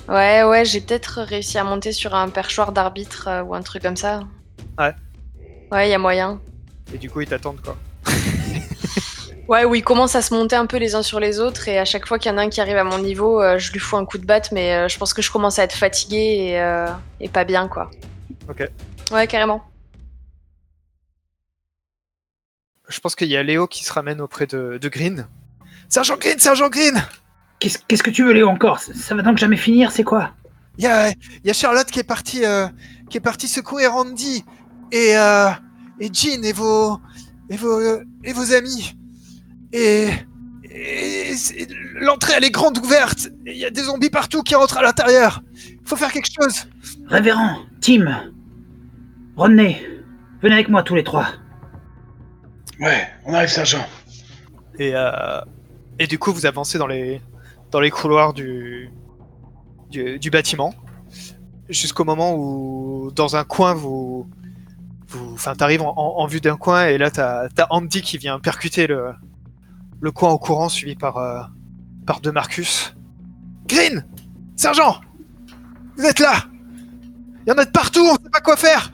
Ouais, 0.10 0.44
ouais, 0.44 0.66
j'ai 0.66 0.82
peut-être 0.82 1.22
réussi 1.22 1.58
à 1.58 1.64
monter 1.64 1.92
sur 1.92 2.16
un 2.16 2.30
perchoir 2.30 2.72
d'arbitre 2.72 3.30
ou 3.46 3.54
un 3.54 3.62
truc 3.62 3.84
comme 3.84 3.96
ça. 3.96 4.22
Ouais. 4.78 4.94
Ouais, 5.72 5.90
y 5.90 5.94
a 5.94 6.00
moyen. 6.00 6.42
Et 6.94 6.98
du 6.98 7.10
coup, 7.10 7.22
ils 7.22 7.28
t'attendent 7.28 7.62
quoi. 7.62 7.78
Ouais, 9.48 9.66
où 9.66 9.76
ils 9.76 9.84
commencent 9.84 10.16
à 10.16 10.22
se 10.22 10.34
monter 10.34 10.56
un 10.56 10.66
peu 10.66 10.78
les 10.78 10.96
uns 10.96 11.04
sur 11.04 11.20
les 11.20 11.40
autres 11.40 11.68
et 11.68 11.78
à 11.78 11.84
chaque 11.84 12.08
fois 12.08 12.18
qu'il 12.18 12.32
y 12.32 12.34
en 12.34 12.38
a 12.38 12.42
un 12.42 12.50
qui 12.50 12.62
arrive 12.62 12.78
à 12.78 12.84
mon 12.84 13.00
niveau, 13.00 13.42
euh, 13.42 13.58
je 13.58 13.72
lui 13.74 13.80
fous 13.80 13.98
un 13.98 14.06
coup 14.06 14.18
de 14.18 14.26
batte, 14.26 14.52
mais 14.52 14.74
euh, 14.74 14.88
je 14.88 14.98
pense 14.98 15.14
que 15.14 15.22
je 15.22 15.30
commence 15.32 15.60
à 15.60 15.64
être 15.64 15.76
fatiguée 15.76 16.52
et, 16.52 16.62
euh, 16.62 16.88
et 17.20 17.28
pas 17.28 17.44
bien, 17.44 17.68
quoi. 17.68 17.92
Ok. 18.50 18.64
Ouais, 19.12 19.28
carrément. 19.28 19.64
Je 22.88 23.00
pense 23.00 23.16
qu'il 23.16 23.28
y 23.30 23.38
a 23.38 23.44
Léo 23.44 23.68
qui 23.68 23.84
se 23.84 23.92
ramène 23.92 24.22
auprès 24.22 24.48
de, 24.48 24.78
de 24.82 24.90
Green. 24.90 25.28
Sergent 25.90 26.18
Green, 26.18 26.40
Sergent 26.40 26.70
Green 26.70 27.04
Qu'est-ce 27.60 27.78
qu'est-ce 27.88 28.04
que 28.04 28.10
tu 28.10 28.24
veux, 28.24 28.34
Léo, 28.34 28.48
encore? 28.48 28.80
Ça, 28.80 28.94
ça 28.94 29.16
va 29.16 29.22
donc 29.22 29.38
jamais 29.38 29.58
finir, 29.58 29.92
c'est 29.92 30.04
quoi? 30.04 30.32
Il 30.78 30.84
y 30.86 30.88
a, 30.88 31.10
il 31.10 31.46
y 31.46 31.50
a 31.50 31.54
Charlotte 31.54 31.88
qui 31.92 32.00
est 32.00 32.04
partie, 32.04 32.46
euh, 32.46 32.68
qui 33.10 33.18
est 33.18 33.22
partie 33.22 33.48
secourir 33.48 33.94
Randy 33.94 34.44
et 34.92 35.18
euh, 35.18 35.50
et 36.00 36.10
Jean 36.12 36.44
et 36.44 36.54
vos 36.54 37.00
et 37.50 37.58
vos 37.58 37.80
euh, 37.80 38.04
et 38.24 38.34
vos 38.34 38.54
amis. 38.54 38.96
Et, 39.74 40.10
l'entrée 41.96 42.34
elle 42.38 42.44
est 42.44 42.52
grande 42.52 42.78
ouverte. 42.80 43.30
Il 43.46 43.58
y 43.58 43.66
a 43.66 43.70
des 43.70 43.84
zombies 43.84 44.10
partout 44.10 44.42
qui 44.44 44.56
rentrent 44.56 44.78
à 44.78 44.82
l'intérieur. 44.82 45.42
Il 45.66 45.80
faut 45.86 45.96
faire 45.96 46.12
quelque 46.12 46.30
chose. 46.32 46.68
Révérend, 47.08 47.58
Tim, 47.82 48.24
Rodney, 49.36 49.82
venez 50.42 50.54
avec 50.56 50.70
moi 50.70 50.84
tous 50.84 50.96
les 50.96 51.04
trois. 51.04 51.28
Ouais, 52.80 53.08
on 53.26 53.34
arrive, 53.34 53.50
sergent. 53.50 53.86
Et 54.80 54.92
euh, 54.96 55.42
et 56.00 56.08
du 56.08 56.18
coup 56.18 56.32
vous 56.34 56.46
avancez 56.46 56.78
dans 56.78 56.88
les 56.88 57.22
dans 57.72 57.80
les 57.80 57.92
couloirs 57.92 58.34
du 58.34 58.90
du, 59.90 60.18
du 60.18 60.30
bâtiment 60.30 60.74
jusqu'au 61.70 62.04
moment 62.06 62.34
où 62.36 63.12
dans 63.14 63.36
un 63.36 63.44
coin 63.44 63.74
vous 63.74 64.28
vous 65.10 65.34
enfin 65.34 65.54
t'arrives 65.54 65.82
en, 65.82 65.94
en- 65.96 66.20
en 66.24 66.26
vue 66.28 66.40
d'un 66.42 66.56
coin 66.56 66.86
et 66.88 66.98
là 66.98 67.12
t'as 67.12 67.48
as 67.58 67.68
Andy 67.70 68.02
qui 68.02 68.18
vient 68.18 68.40
percuter 68.40 68.88
le 68.88 69.12
le 70.02 70.12
coin 70.12 70.32
au 70.32 70.38
courant 70.38 70.68
suivi 70.70 70.96
par 70.96 71.18
euh, 71.18 71.42
par 72.06 72.20
De 72.22 72.32
Marcus. 72.32 72.96
Green, 73.68 74.04
sergent, 74.56 75.00
vous 75.98 76.04
êtes 76.06 76.20
là. 76.20 76.34
Il 77.46 77.50
y 77.50 77.54
en 77.54 77.58
a 77.58 77.66
de 77.66 77.72
partout, 77.72 78.02
on 78.02 78.14
sait 78.16 78.30
pas 78.32 78.40
quoi 78.42 78.56
faire. 78.58 78.92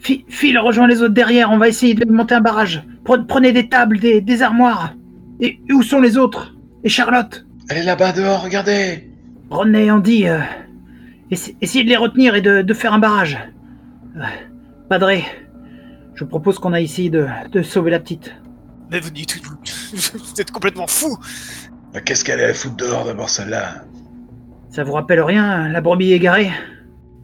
Phil, 0.00 0.58
rejoins 0.58 0.88
les 0.88 1.00
autres 1.00 1.14
derrière, 1.14 1.50
on 1.52 1.58
va 1.58 1.68
essayer 1.68 1.94
de 1.94 2.04
monter 2.10 2.34
un 2.34 2.40
barrage. 2.40 2.82
Pre- 3.04 3.24
Prenez 3.24 3.52
des 3.52 3.68
tables, 3.68 4.00
des, 4.00 4.20
des 4.20 4.42
armoires. 4.42 4.94
Et 5.40 5.60
et 5.68 5.72
où 5.72 5.82
sont 5.82 6.00
les 6.00 6.16
autres? 6.16 6.54
Et 6.82 6.88
Charlotte? 6.88 7.46
Elle 7.68 7.78
est 7.78 7.82
là-bas 7.84 8.12
dehors, 8.12 8.42
regardez 8.42 9.08
Rodney, 9.50 9.90
Andy, 9.90 10.26
euh, 10.28 10.40
essa- 11.30 11.52
essayez 11.60 11.84
de 11.84 11.88
les 11.88 11.96
retenir 11.96 12.34
et 12.34 12.40
de, 12.40 12.62
de 12.62 12.74
faire 12.74 12.92
un 12.92 12.98
barrage. 12.98 13.38
Euh, 14.16 14.20
Padré, 14.88 15.24
je 16.14 16.24
propose 16.24 16.58
qu'on 16.58 16.72
aille 16.72 16.84
essayer 16.84 17.08
de, 17.10 17.26
de 17.52 17.62
sauver 17.62 17.90
la 17.92 18.00
petite. 18.00 18.34
Mais 18.92 19.00
vous 19.00 19.10
dites 19.10 19.40
vous, 19.44 19.56
vous 20.18 20.40
êtes 20.40 20.50
complètement 20.50 20.86
fou. 20.86 21.18
Bah, 21.92 22.00
Qu'est-ce 22.00 22.24
qu'elle 22.24 22.40
allait 22.40 22.54
foutre 22.54 22.76
dehors 22.76 23.04
d'abord, 23.06 23.30
celle-là? 23.30 23.84
Ça 24.70 24.84
vous 24.84 24.92
rappelle 24.92 25.20
rien, 25.22 25.68
la 25.68 25.80
brebis 25.80 26.12
égarée? 26.12 26.50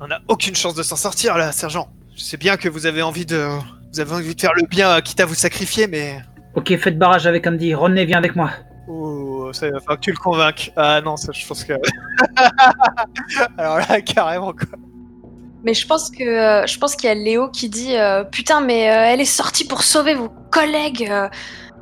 On 0.00 0.06
n'a 0.06 0.20
aucune 0.28 0.54
chance 0.56 0.74
de 0.74 0.82
s'en 0.82 0.96
sortir 0.96 1.36
là, 1.36 1.52
sergent. 1.52 1.88
Je 2.16 2.22
sais 2.22 2.36
bien 2.36 2.56
que 2.56 2.68
vous 2.68 2.86
avez 2.86 3.02
envie 3.02 3.26
de 3.26 3.46
vous 3.92 4.00
avez 4.00 4.12
envie 4.12 4.34
de 4.34 4.40
faire 4.40 4.54
le 4.54 4.66
bien, 4.68 5.00
quitte 5.00 5.20
à 5.20 5.26
vous 5.26 5.34
sacrifier, 5.34 5.86
mais 5.86 6.18
Ok, 6.54 6.76
faites 6.76 6.98
barrage 6.98 7.26
avec 7.26 7.46
Andy. 7.46 7.74
Rodney, 7.74 8.04
viens 8.04 8.18
avec 8.18 8.34
moi. 8.34 8.50
Oh, 8.88 9.50
ça 9.52 9.70
va 9.70 9.78
falloir 9.80 9.96
que 9.96 10.04
tu 10.04 10.10
le 10.10 10.16
convainques. 10.16 10.72
Ah 10.76 11.00
non, 11.02 11.16
ça, 11.16 11.32
je 11.32 11.46
pense 11.46 11.64
que. 11.64 11.74
Alors 13.58 13.78
là, 13.78 14.00
carrément, 14.00 14.52
quoi. 14.52 14.78
Mais 15.64 15.74
je 15.74 15.86
pense 15.86 16.10
que 16.10 16.24
je 16.66 16.78
pense 16.78 16.94
qu'il 16.96 17.08
y 17.08 17.10
a 17.10 17.14
Léo 17.14 17.48
qui 17.48 17.68
dit 17.68 17.96
euh, 17.96 18.24
putain 18.24 18.60
mais 18.60 18.90
euh, 18.90 19.04
elle 19.12 19.20
est 19.20 19.24
sortie 19.24 19.66
pour 19.66 19.82
sauver 19.82 20.14
vos 20.14 20.28
collègues. 20.50 21.08
euh. 21.10 21.28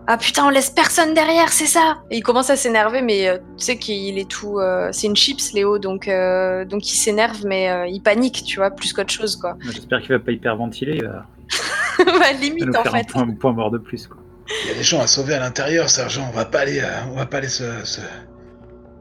ah 0.09 0.16
putain 0.16 0.47
on 0.47 0.51
laisse 0.51 0.70
personne 0.70 1.12
derrière 1.14 1.51
c'est 1.53 1.66
ça. 1.66 1.99
Et 2.11 2.16
il 2.18 2.22
commence 2.22 2.49
à 2.51 2.57
s'énerver 2.57 3.03
mais 3.03 3.29
euh, 3.29 3.39
tu 3.59 3.64
sais 3.66 3.77
qu'il 3.77 4.18
est 4.18 4.29
tout 4.31 4.59
euh, 4.61 4.89
c'est 4.93 5.07
une 5.09 5.16
chips 5.16 5.53
Léo 5.53 5.79
donc 5.79 6.09
euh, 6.09 6.64
donc 6.64 6.87
il 6.91 6.97
s'énerve 6.97 7.45
mais 7.45 7.68
euh, 7.70 7.87
il 7.87 8.01
panique 8.01 8.45
tu 8.45 8.57
vois 8.57 8.70
plus 8.70 8.93
qu'autre 8.93 9.12
chose 9.12 9.37
quoi. 9.37 9.57
J'espère 9.61 10.01
qu'il 10.01 10.11
va 10.12 10.20
pas 10.20 10.33
hyperventiler. 10.33 10.97
Il 10.97 11.05
va 11.05 11.27
Bah, 11.99 12.12
va 12.18 12.33
limite 12.33 12.68
en 12.77 12.83
faire 12.83 12.95
un 12.95 12.99
fait. 12.99 13.09
point, 13.11 13.27
point 13.41 13.53
mort 13.53 13.70
de 13.70 13.79
plus. 13.79 14.07
Quoi. 14.07 14.18
Il 14.64 14.68
y 14.68 14.70
a 14.72 14.74
des 14.74 14.83
gens 14.83 15.01
à 15.01 15.07
sauver 15.07 15.35
à 15.35 15.41
l'intérieur, 15.41 15.89
sergent. 15.91 16.29
On 16.33 16.37
va 16.37 16.45
pas 16.45 16.61
aller, 16.61 16.81
euh, 16.81 16.89
on 17.12 17.16
va 17.16 17.24
pas 17.27 17.39
aller 17.39 17.49
se, 17.49 17.64
se- 17.85 18.01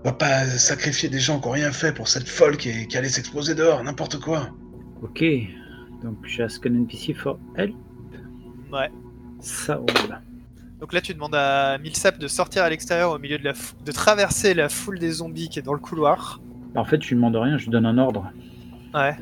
on 0.03 0.09
va 0.09 0.13
pas 0.13 0.45
sacrifier 0.45 1.09
des 1.09 1.19
gens 1.19 1.39
qui 1.39 1.47
ont 1.47 1.51
rien 1.51 1.71
fait 1.71 1.91
pour 1.91 2.07
cette 2.07 2.27
folle 2.29 2.55
qui, 2.57 2.69
est- 2.69 2.87
qui 2.87 2.97
allait 2.97 3.09
s'exposer 3.09 3.53
dehors, 3.53 3.83
n'importe 3.83 4.19
quoi. 4.19 4.47
Ok, 5.01 5.23
donc 6.03 6.25
just 6.25 6.65
an 6.65 6.69
NPC 6.73 7.13
for 7.13 7.37
help. 7.55 7.75
Ouais. 8.71 8.89
Ça 9.39 9.75
roule. 9.75 10.19
Donc 10.79 10.93
là, 10.93 11.01
tu 11.01 11.13
demandes 11.13 11.35
à 11.35 11.77
Milsap 11.77 12.17
de 12.19 12.27
sortir 12.27 12.63
à 12.63 12.69
l'extérieur 12.69 13.11
au 13.11 13.19
milieu 13.19 13.37
de 13.37 13.43
la 13.43 13.53
fou- 13.53 13.75
de 13.83 13.91
traverser 13.91 14.53
la 14.53 14.69
foule 14.69 14.99
des 14.99 15.09
zombies 15.11 15.49
qui 15.49 15.59
est 15.59 15.61
dans 15.61 15.73
le 15.73 15.79
couloir. 15.79 16.41
En 16.75 16.83
fait, 16.83 17.01
je 17.01 17.09
lui 17.09 17.15
demande 17.15 17.35
rien, 17.35 17.57
je 17.57 17.65
lui 17.65 17.71
donne 17.71 17.85
un 17.85 17.97
ordre. 17.97 18.31
Ouais. 18.93 19.15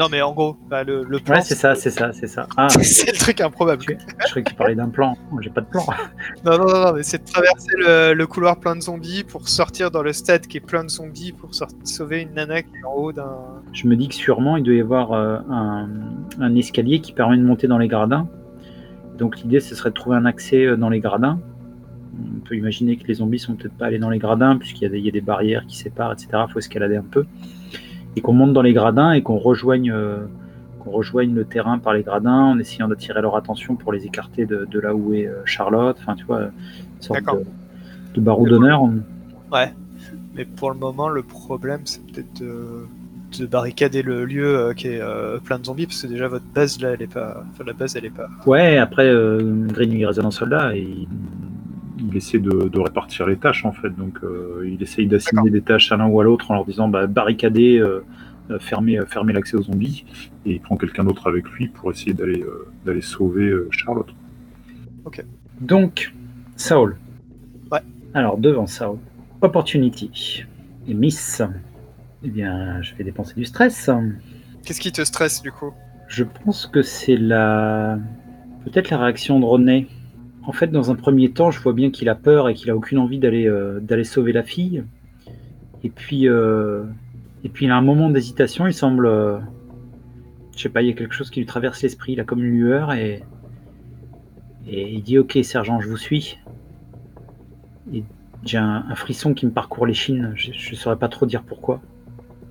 Non, 0.00 0.06
mais 0.10 0.22
en 0.22 0.32
gros, 0.32 0.56
bah, 0.68 0.82
le, 0.82 1.04
le 1.04 1.18
plan. 1.18 1.34
Ouais, 1.36 1.42
c'est 1.42 1.54
ça, 1.54 1.74
c'est 1.74 1.90
ça, 1.90 2.10
c'est 2.12 2.26
ça. 2.26 2.46
Ah, 2.56 2.68
c'est 2.70 3.12
le 3.12 3.18
truc 3.18 3.40
improbable. 3.42 3.84
tu- 3.84 3.96
je 3.98 4.30
croyais 4.30 4.42
que 4.44 4.48
tu 4.50 4.56
parlais 4.56 4.74
d'un 4.74 4.88
plan. 4.88 5.14
Moi, 5.30 5.42
J'ai 5.42 5.50
pas 5.50 5.60
de 5.60 5.66
plan. 5.66 5.84
Non, 6.44 6.56
non, 6.58 6.64
non, 6.66 6.84
non, 6.86 6.92
mais 6.94 7.02
c'est 7.02 7.18
de 7.22 7.30
traverser 7.30 7.70
le, 7.76 8.14
le 8.14 8.26
couloir 8.26 8.58
plein 8.58 8.74
de 8.76 8.80
zombies 8.80 9.24
pour 9.24 9.46
sortir 9.48 9.90
dans 9.90 10.02
le 10.02 10.14
stade 10.14 10.46
qui 10.46 10.56
est 10.56 10.60
plein 10.60 10.82
de 10.84 10.88
zombies 10.88 11.32
pour 11.32 11.50
sauver 11.84 12.22
une 12.22 12.32
nana 12.32 12.62
qui 12.62 12.70
est 12.82 12.84
en 12.86 12.94
haut 12.94 13.12
d'un. 13.12 13.36
Je 13.74 13.86
me 13.86 13.94
dis 13.94 14.08
que 14.08 14.14
sûrement, 14.14 14.56
il 14.56 14.62
doit 14.62 14.74
y 14.74 14.80
avoir 14.80 15.12
euh, 15.12 15.36
un, 15.50 15.88
un 16.40 16.54
escalier 16.56 17.00
qui 17.00 17.12
permet 17.12 17.36
de 17.36 17.44
monter 17.44 17.68
dans 17.68 17.78
les 17.78 17.88
gradins. 17.88 18.26
Donc 19.18 19.38
l'idée, 19.40 19.60
ce 19.60 19.74
serait 19.74 19.90
de 19.90 19.94
trouver 19.94 20.16
un 20.16 20.24
accès 20.24 20.64
euh, 20.64 20.76
dans 20.78 20.88
les 20.88 21.00
gradins. 21.00 21.38
On 22.36 22.40
peut 22.40 22.56
imaginer 22.56 22.96
que 22.96 23.06
les 23.06 23.14
zombies 23.14 23.38
sont 23.38 23.54
peut-être 23.54 23.76
pas 23.76 23.86
allés 23.86 23.98
dans 23.98 24.10
les 24.10 24.18
gradins, 24.18 24.56
puisqu'il 24.56 24.90
y, 24.94 25.00
y 25.00 25.08
a 25.08 25.12
des 25.12 25.20
barrières 25.20 25.66
qui 25.66 25.76
séparent, 25.76 26.12
etc. 26.12 26.28
Il 26.48 26.52
faut 26.52 26.58
escalader 26.58 26.96
un 26.96 27.02
peu. 27.04 27.26
Et 28.16 28.20
qu'on 28.20 28.32
monte 28.32 28.52
dans 28.52 28.62
les 28.62 28.72
gradins 28.72 29.12
et 29.12 29.22
qu'on 29.22 29.38
rejoigne, 29.38 29.90
euh, 29.92 30.26
qu'on 30.80 30.90
rejoigne 30.90 31.32
le 31.34 31.44
terrain 31.44 31.78
par 31.78 31.94
les 31.94 32.02
gradins 32.02 32.44
en 32.44 32.58
essayant 32.58 32.88
d'attirer 32.88 33.22
leur 33.22 33.36
attention 33.36 33.76
pour 33.76 33.92
les 33.92 34.04
écarter 34.04 34.46
de, 34.46 34.66
de 34.68 34.80
là 34.80 34.94
où 34.94 35.14
est 35.14 35.26
euh, 35.26 35.42
Charlotte. 35.44 35.96
Enfin, 36.00 36.16
tu 36.16 36.24
vois, 36.24 36.42
une 36.42 36.50
sorte 37.00 37.20
de, 37.20 37.44
de 38.14 38.20
barreau 38.20 38.48
d'honneur. 38.48 38.82
Ouais. 39.52 39.72
Mais 40.34 40.44
pour 40.44 40.70
le 40.70 40.76
moment, 40.76 41.08
le 41.08 41.22
problème, 41.22 41.82
c'est 41.84 42.04
peut-être 42.06 42.40
de, 42.40 42.86
de 43.38 43.46
barricader 43.46 44.02
le 44.02 44.24
lieu 44.24 44.56
euh, 44.56 44.74
qui 44.74 44.88
est 44.88 45.00
euh, 45.00 45.38
plein 45.38 45.58
de 45.58 45.64
zombies, 45.64 45.86
parce 45.86 46.02
que 46.02 46.08
déjà 46.08 46.26
votre 46.26 46.46
base 46.52 46.80
là, 46.80 46.90
elle 46.90 47.02
est 47.02 47.12
pas. 47.12 47.44
Enfin, 47.50 47.64
la 47.64 47.72
base, 47.74 47.94
elle 47.94 48.06
est 48.06 48.10
pas. 48.10 48.28
Ouais, 48.46 48.76
après, 48.76 49.08
Green 49.68 49.92
il 49.92 50.06
en 50.06 50.30
soldat 50.30 50.74
et 50.74 51.06
il- 52.00 52.16
essaie 52.16 52.38
de, 52.38 52.68
de 52.68 52.78
répartir 52.80 53.26
les 53.26 53.36
tâches 53.36 53.64
en 53.64 53.72
fait. 53.72 53.90
Donc 53.90 54.18
euh, 54.22 54.68
il 54.70 54.82
essaye 54.82 55.06
d'assigner 55.06 55.50
des 55.50 55.62
tâches 55.62 55.92
à 55.92 55.96
l'un 55.96 56.06
ou 56.06 56.20
à 56.20 56.24
l'autre 56.24 56.50
en 56.50 56.54
leur 56.54 56.64
disant 56.64 56.88
bah, 56.88 57.06
barricader, 57.06 57.78
euh, 57.78 58.04
euh, 58.50 58.58
fermer, 58.58 58.98
fermer 59.06 59.32
l'accès 59.32 59.56
aux 59.56 59.62
zombies. 59.62 60.04
Et 60.46 60.52
il 60.52 60.60
prend 60.60 60.76
quelqu'un 60.76 61.04
d'autre 61.04 61.28
avec 61.28 61.46
lui 61.50 61.68
pour 61.68 61.90
essayer 61.90 62.14
d'aller 62.14 62.42
euh, 62.42 62.68
d'aller 62.84 63.02
sauver 63.02 63.48
euh, 63.48 63.68
Charlotte. 63.70 64.08
Donc, 65.60 66.14
Saul. 66.56 66.96
Ouais. 67.70 67.80
Alors, 68.14 68.38
devant 68.38 68.66
Saul, 68.66 68.98
Opportunity 69.42 70.44
et 70.88 70.94
Miss. 70.94 71.42
Eh 72.22 72.28
bien, 72.28 72.80
je 72.82 72.94
vais 72.94 73.04
dépenser 73.04 73.34
du 73.34 73.44
stress. 73.44 73.90
Qu'est-ce 74.64 74.80
qui 74.80 74.92
te 74.92 75.02
stresse 75.02 75.42
du 75.42 75.52
coup? 75.52 75.72
Je 76.08 76.24
pense 76.24 76.66
que 76.66 76.82
c'est 76.82 77.16
la. 77.16 77.98
Peut-être 78.64 78.90
la 78.90 78.98
réaction 78.98 79.40
de 79.40 79.44
Rodney. 79.44 79.86
En 80.46 80.52
fait, 80.52 80.68
dans 80.68 80.90
un 80.90 80.94
premier 80.94 81.30
temps, 81.30 81.50
je 81.50 81.60
vois 81.60 81.72
bien 81.72 81.90
qu'il 81.90 82.08
a 82.08 82.14
peur 82.14 82.48
et 82.48 82.54
qu'il 82.54 82.70
a 82.70 82.76
aucune 82.76 82.98
envie 82.98 83.18
d'aller 83.18 83.46
euh, 83.46 84.04
sauver 84.04 84.32
la 84.32 84.42
fille. 84.42 84.84
Et 85.84 85.90
puis, 85.90 86.28
euh, 86.28 86.84
et 87.44 87.48
puis, 87.48 87.66
il 87.66 87.70
a 87.70 87.76
un 87.76 87.82
moment 87.82 88.10
d'hésitation. 88.10 88.66
Il 88.66 88.72
semble, 88.72 89.06
euh, 89.06 89.38
je 90.56 90.62
sais 90.62 90.68
pas, 90.68 90.82
il 90.82 90.88
y 90.88 90.90
a 90.90 90.94
quelque 90.94 91.14
chose 91.14 91.30
qui 91.30 91.40
lui 91.40 91.46
traverse 91.46 91.82
l'esprit, 91.82 92.12
il 92.12 92.20
a 92.20 92.24
comme 92.24 92.42
une 92.42 92.58
lueur 92.58 92.92
et, 92.92 93.22
et 94.66 94.92
il 94.92 95.02
dit 95.02 95.18
Ok, 95.18 95.38
sergent, 95.42 95.80
je 95.80 95.88
vous 95.88 95.96
suis. 95.96 96.38
Et 97.92 98.04
j'ai 98.44 98.58
un, 98.58 98.94
frisson 98.94 99.34
qui 99.34 99.46
me 99.46 99.50
parcourt 99.50 99.86
les 99.86 99.94
chines, 99.94 100.32
je 100.36 100.50
ne 100.50 100.76
saurais 100.76 100.96
pas 100.96 101.08
trop 101.08 101.26
dire 101.26 101.42
pourquoi. 101.42 101.80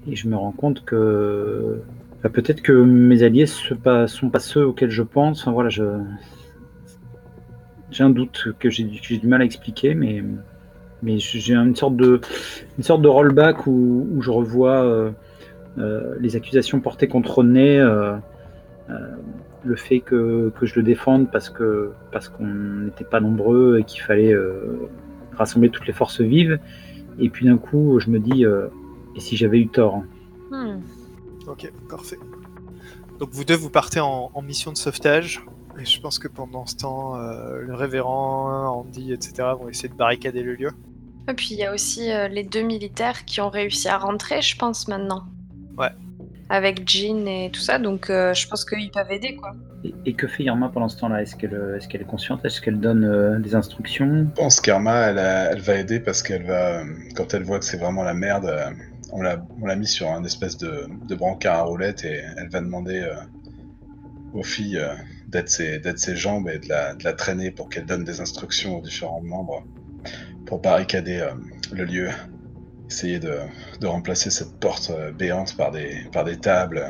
Et 0.08 0.16
je 0.16 0.28
me 0.28 0.36
rends 0.36 0.52
compte 0.52 0.86
que 0.86 1.82
bah, 2.24 2.30
peut-être 2.30 2.62
que 2.62 2.72
mes 2.72 3.24
alliés 3.24 3.46
ne 3.86 4.08
sont 4.08 4.30
pas 4.30 4.40
ceux 4.40 4.66
auxquels 4.66 4.92
je 4.92 5.04
pense. 5.04 5.42
Enfin, 5.42 5.52
voilà, 5.52 5.70
je... 5.70 5.84
j'ai 7.92 8.04
un 8.04 8.10
doute 8.10 8.50
que 8.60 8.70
j'ai 8.70 8.84
du 8.84 9.28
mal 9.28 9.42
à 9.42 9.46
expliquer, 9.46 9.96
mais, 9.96 10.24
mais 11.02 11.18
j'ai 11.20 11.54
une 11.54 11.76
sorte 11.76 11.96
de, 11.96 12.22
une 12.78 12.84
sorte 12.84 13.02
de 13.02 13.08
rollback 13.08 13.68
où, 13.68 14.08
où 14.12 14.22
je 14.22 14.32
revois 14.32 14.84
euh, 14.84 15.12
euh, 15.78 16.16
les 16.20 16.36
accusations 16.36 16.80
portées 16.80 17.08
contre 17.08 17.40
René, 17.40 17.80
euh, 17.80 18.16
euh, 18.90 19.16
le 19.64 19.76
fait 19.76 20.00
que, 20.00 20.52
que 20.58 20.66
je 20.66 20.76
le 20.76 20.84
défende 20.84 21.32
parce 21.32 21.50
que 21.50 21.92
parce 22.12 22.30
qu'on 22.30 22.48
n'était 22.48 23.04
pas 23.04 23.20
nombreux 23.20 23.80
et 23.80 23.84
qu'il 23.84 24.02
fallait 24.02 24.34
euh, 24.34 24.90
rassembler 25.38 25.70
toutes 25.70 25.88
les 25.88 25.94
forces 25.94 26.22
vives. 26.22 26.60
Et 27.20 27.30
puis 27.30 27.46
d'un 27.46 27.58
coup, 27.58 28.00
je 28.00 28.10
me 28.10 28.20
dis, 28.20 28.46
euh, 28.46 28.68
et 29.16 29.20
si 29.20 29.36
j'avais 29.36 29.60
eu 29.60 29.68
tort 29.68 29.96
hein. 29.96 30.06
Hmm. 30.52 30.80
Ok, 31.48 31.72
parfait. 31.90 32.18
Donc 33.20 33.30
vous 33.32 33.44
deux, 33.44 33.56
vous 33.56 33.70
partez 33.70 34.00
en, 34.00 34.32
en 34.34 34.42
mission 34.42 34.72
de 34.72 34.78
sauvetage. 34.78 35.44
Et 35.80 35.86
je 35.86 36.02
pense 36.02 36.20
que 36.20 36.28
pendant 36.28 36.66
ce 36.66 36.76
temps, 36.76 37.16
euh, 37.16 37.62
le 37.62 37.74
révérend, 37.74 38.80
Andy, 38.80 39.14
etc. 39.14 39.50
vont 39.60 39.70
essayer 39.70 39.90
de 39.90 39.94
barricader 39.94 40.44
le 40.44 40.56
lieu. 40.56 40.72
Et 41.30 41.34
puis 41.34 41.50
il 41.52 41.58
y 41.58 41.64
a 41.64 41.74
aussi 41.74 42.12
euh, 42.12 42.28
les 42.28 42.44
deux 42.44 42.64
militaires 42.64 43.24
qui 43.26 43.40
ont 43.40 43.50
réussi 43.50 43.88
à 43.88 43.98
rentrer, 43.98 44.42
je 44.42 44.58
pense, 44.58 44.88
maintenant. 44.88 45.24
Ouais. 45.78 45.92
Avec 46.50 46.90
Jean 46.90 47.28
et 47.28 47.52
tout 47.52 47.60
ça, 47.60 47.78
donc 47.78 48.10
euh, 48.10 48.34
je 48.34 48.48
pense 48.48 48.66
qu'ils 48.66 48.92
peuvent 48.92 49.12
aider, 49.12 49.36
quoi. 49.36 49.54
Et, 49.84 49.94
et 50.08 50.14
que 50.14 50.28
fait 50.28 50.44
Irma 50.44 50.70
pendant 50.70 50.90
ce 50.90 50.98
temps-là? 50.98 51.22
Est-ce 51.22 51.36
qu'elle 51.36 51.54
est, 51.54 51.88
qu'elle 51.88 52.02
est 52.02 52.06
consciente? 52.06 52.44
Est-ce 52.44 52.60
qu'elle 52.60 52.80
donne 52.80 53.06
euh, 53.06 53.40
des 53.40 53.56
instructions? 53.56 54.28
Je 54.36 54.42
pense 54.42 54.60
qu'Arma, 54.60 55.12
elle, 55.12 55.62
va 55.62 55.76
aider 55.76 56.00
parce 56.00 56.24
qu'elle 56.24 56.46
va, 56.46 56.84
quand 57.16 57.34
elle 57.34 57.44
voit 57.44 57.60
que 57.60 57.66
c'est 57.66 57.78
vraiment 57.78 58.04
la 58.04 58.16
merde, 58.16 58.52
on 59.12 59.22
l'a, 59.22 59.76
mis 59.76 59.88
sur 59.88 60.10
un 60.10 60.24
espèce 60.24 60.58
de, 60.58 60.88
de 61.08 61.16
brancard 61.16 61.60
à 61.60 61.64
roulettes 61.64 62.06
et 62.06 62.22
elle 62.38 62.50
va 62.50 62.62
demander 62.62 63.00
euh, 63.00 63.16
aux 64.34 64.44
filles 64.44 64.78
euh, 64.78 64.94
d'être 65.30 65.50
ses, 65.50 66.16
jambes 66.16 66.50
et 66.50 66.60
de 66.60 66.68
la, 66.70 66.96
de 66.96 67.04
la 67.04 67.14
traîner 67.14 67.52
pour 67.52 67.70
qu'elle 67.70 67.86
donne 67.86 68.04
des 68.04 68.20
instructions 68.20 68.78
aux 68.78 68.82
différents 68.82 69.22
membres 69.22 69.64
pour 70.46 70.60
barricader 70.60 71.20
euh, 71.20 71.34
le 71.72 71.86
lieu. 71.86 72.10
Essayer 72.90 73.20
de, 73.20 73.38
de 73.80 73.88
remplacer 73.88 74.32
cette 74.32 74.60
porte 74.60 74.90
euh, 74.90 75.12
béante 75.12 75.56
par 75.56 75.72
des, 75.72 76.06
par 76.12 76.24
des 76.24 76.38
tables 76.38 76.84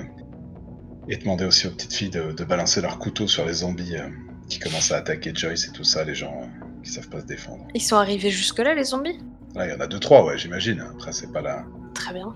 et 1.10 1.18
demander 1.18 1.44
aussi 1.44 1.68
aux 1.68 1.72
petites 1.72 1.94
filles 1.94 2.10
de, 2.10 2.32
de 2.32 2.44
balancer 2.46 2.82
leurs 2.82 3.00
couteaux 3.00 3.28
sur 3.28 3.46
les 3.46 3.54
zombies 3.54 3.98
euh, 3.98 4.08
qui 4.48 4.60
commencent 4.60 4.92
à 4.92 4.98
attaquer 4.98 5.32
Joyce 5.36 5.68
et 5.68 5.72
tout 5.72 5.84
ça, 5.84 6.06
les 6.06 6.16
gens 6.16 6.50
qui 6.84 6.92
savent 6.92 7.10
pas 7.10 7.20
se 7.20 7.26
défendre. 7.26 7.68
Ils 7.76 7.82
sont 7.82 7.98
arrivés 7.98 8.30
jusque-là, 8.30 8.74
les 8.74 8.86
zombies? 8.86 9.20
Là, 9.56 9.68
il 9.68 9.72
y 9.72 9.76
en 9.76 9.80
a 9.80 9.88
deux, 9.88 10.00
trois, 10.00 10.24
ouais, 10.24 10.38
j'imagine. 10.38 10.80
Après, 10.80 11.12
c'est 11.12 11.32
pas 11.32 11.42
la. 11.42 11.66
Très 11.94 12.14
bien. 12.14 12.34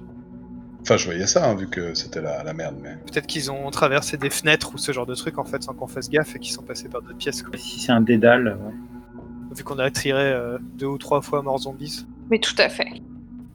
Enfin, 0.84 0.97
je 0.97 1.05
voyais 1.05 1.25
ça, 1.27 1.49
hein, 1.49 1.55
vu 1.55 1.67
que 1.67 1.93
c'était 1.93 2.21
la, 2.21 2.43
la 2.43 2.53
merde, 2.53 2.75
mais. 2.81 2.95
Peut-être 3.11 3.25
qu'ils 3.25 3.49
ont 3.51 3.71
traversé 3.71 4.17
des 4.17 4.29
fenêtres 4.29 4.73
ou 4.75 4.77
ce 4.77 4.91
genre 4.91 5.05
de 5.05 5.15
trucs 5.15 5.38
en 5.39 5.45
fait 5.45 5.63
sans 5.63 5.73
qu'on 5.73 5.88
fasse 5.88 6.09
gaffe 6.09 6.36
et 6.36 6.39
qu'ils 6.39 6.53
sont 6.53 6.61
passés 6.63 6.89
par 6.89 7.01
d'autres 7.01 7.17
pièces. 7.17 7.41
Quoi. 7.41 7.57
Si 7.57 7.79
c'est 7.79 7.91
un 7.91 8.01
dédale, 8.01 8.57
ouais. 8.61 8.73
Vu 9.55 9.63
qu'on 9.63 9.79
a 9.79 9.86
attiré 9.86 10.19
euh, 10.21 10.57
deux 10.77 10.88
ou 10.88 10.97
trois 10.97 11.21
fois 11.21 11.41
mort 11.41 11.57
zombies. 11.59 12.05
Mais 12.29 12.39
tout 12.39 12.55
à 12.57 12.69
fait. 12.69 12.88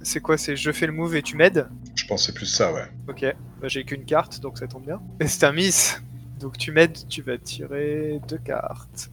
C'est 0.01 0.20
quoi 0.20 0.39
C'est 0.39 0.57
je 0.57 0.70
fais 0.72 0.87
le 0.87 0.93
move 0.93 1.16
et 1.16 1.22
tu 1.22 1.37
m'aides? 1.37 1.68
Je 1.97 2.07
pensais 2.07 2.33
plus 2.33 2.47
ça, 2.47 2.72
ouais. 2.72 2.85
Ok, 3.09 3.24
bah, 3.61 3.66
j'ai 3.68 3.85
qu'une 3.85 4.05
carte 4.05 4.41
donc 4.41 4.59
ça 4.59 4.66
tombe 4.68 4.85
bien. 4.85 5.01
Et 5.20 5.26
c'est 5.26 5.45
un 5.45 5.53
miss 5.53 6.01
Donc 6.41 6.57
tu 6.57 6.70
m'aides, 6.70 6.97
tu 7.09 7.20
vas 7.22 7.37
tirer 7.37 8.20
deux 8.29 8.39
cartes. 8.39 9.11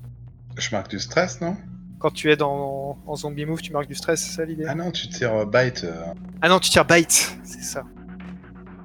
Je 0.57 0.69
marque 0.71 0.89
du 0.91 0.99
stress, 0.99 1.41
non? 1.41 1.57
Quand 1.97 2.11
tu 2.11 2.31
aides 2.31 2.43
en, 2.43 2.97
en 3.07 3.15
zombie 3.15 3.45
move, 3.45 3.61
tu 3.61 3.73
marques 3.73 3.87
du 3.87 3.95
stress, 3.95 4.21
c'est 4.23 4.33
ça 4.35 4.45
l'idée? 4.45 4.65
Ah 4.67 4.75
non, 4.75 4.91
tu 4.91 5.09
tires 5.09 5.33
euh, 5.33 5.45
bite. 5.45 5.83
euh, 5.85 6.03
Ah 6.41 6.49
non, 6.49 6.59
tu 6.59 6.69
tires 6.69 6.85
bite, 6.85 7.35
c'est 7.43 7.63
ça. 7.63 7.83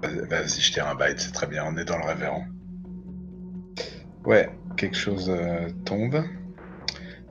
Vas- 0.03 0.27
Vas-y, 0.29 0.61
je 0.61 0.73
tire 0.73 0.87
un 0.89 0.95
bite, 0.95 1.21
c'est 1.21 1.33
très 1.33 1.47
bien, 1.47 1.65
on 1.67 1.77
est 1.77 1.85
dans 1.85 1.99
le 1.99 2.05
révérend. 2.05 2.45
Ouais, 4.25 4.51
quelque 4.77 4.97
chose 4.97 5.31
euh, 5.31 5.69
tombe. 5.85 6.23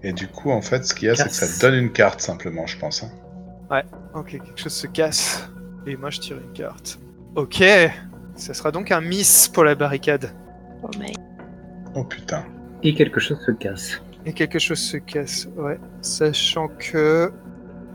Et 0.02 0.14
du 0.14 0.28
coup, 0.28 0.52
en 0.52 0.62
fait, 0.62 0.86
ce 0.86 0.94
qu'il 0.94 1.08
y 1.08 1.12
a, 1.12 1.16
c'est 1.16 1.26
que 1.28 1.34
ça 1.36 1.48
te 1.48 1.60
donne 1.62 1.76
une 1.76 1.92
carte, 1.92 2.22
simplement, 2.22 2.66
je 2.66 2.78
pense. 2.78 3.04
hein. 3.04 3.12
Ok, 4.16 4.32
quelque 4.32 4.58
chose 4.58 4.74
se 4.74 4.88
casse. 4.88 5.50
Et 5.86 5.96
moi 5.96 6.10
je 6.10 6.20
tire 6.20 6.38
une 6.38 6.52
carte. 6.54 7.00
Ok, 7.36 7.64
ça 8.36 8.54
sera 8.54 8.72
donc 8.72 8.92
un 8.92 9.02
miss 9.02 9.48
pour 9.48 9.64
la 9.64 9.76
barricade. 9.76 10.32
Oh, 10.84 10.90
mais... 11.00 11.14
Oh 11.96 12.04
putain. 12.04 12.44
Et 12.82 12.96
quelque 12.96 13.20
chose 13.20 13.40
se 13.46 13.52
casse. 13.52 14.02
Et 14.26 14.34
quelque 14.34 14.58
chose 14.60 14.80
se 14.80 14.98
casse, 14.98 15.48
ouais. 15.58 15.80
Sachant 16.02 16.68
que 16.80 17.32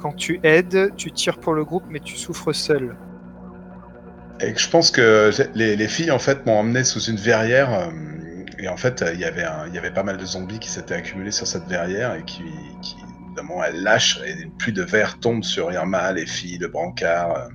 quand 0.00 0.12
tu 0.12 0.38
aides, 0.44 0.92
tu 0.96 1.10
tires 1.10 1.38
pour 1.38 1.54
le 1.54 1.64
groupe 1.64 1.84
mais 1.90 2.00
tu 2.00 2.16
souffres 2.16 2.52
seul. 2.52 2.96
Je 4.56 4.68
pense 4.68 4.90
que 4.90 5.30
les, 5.54 5.76
les 5.76 5.88
filles, 5.88 6.10
en 6.10 6.18
fait, 6.18 6.44
m'ont 6.46 6.58
emmené 6.58 6.84
sous 6.84 7.00
une 7.04 7.16
verrière. 7.16 7.72
euh, 7.72 7.90
et 8.58 8.68
en 8.68 8.76
fait, 8.76 9.04
il 9.12 9.20
y 9.20 9.24
avait 9.24 9.90
pas 9.90 10.02
mal 10.02 10.16
de 10.16 10.24
zombies 10.24 10.58
qui 10.58 10.70
s'étaient 10.70 10.94
accumulés 10.94 11.32
sur 11.32 11.46
cette 11.46 11.66
verrière 11.66 12.14
et 12.14 12.24
qui, 12.24 12.42
qui 12.82 12.96
évidemment, 13.26 13.62
elle 13.64 13.82
lâche 13.82 14.20
et 14.26 14.46
pluies 14.58 14.72
de 14.72 14.82
verre 14.82 15.18
tombent 15.20 15.42
sur 15.44 15.70
Irma, 15.72 16.12
les 16.12 16.24
filles, 16.26 16.58
le 16.58 16.68
brancard. 16.68 17.36
euh, 17.36 17.48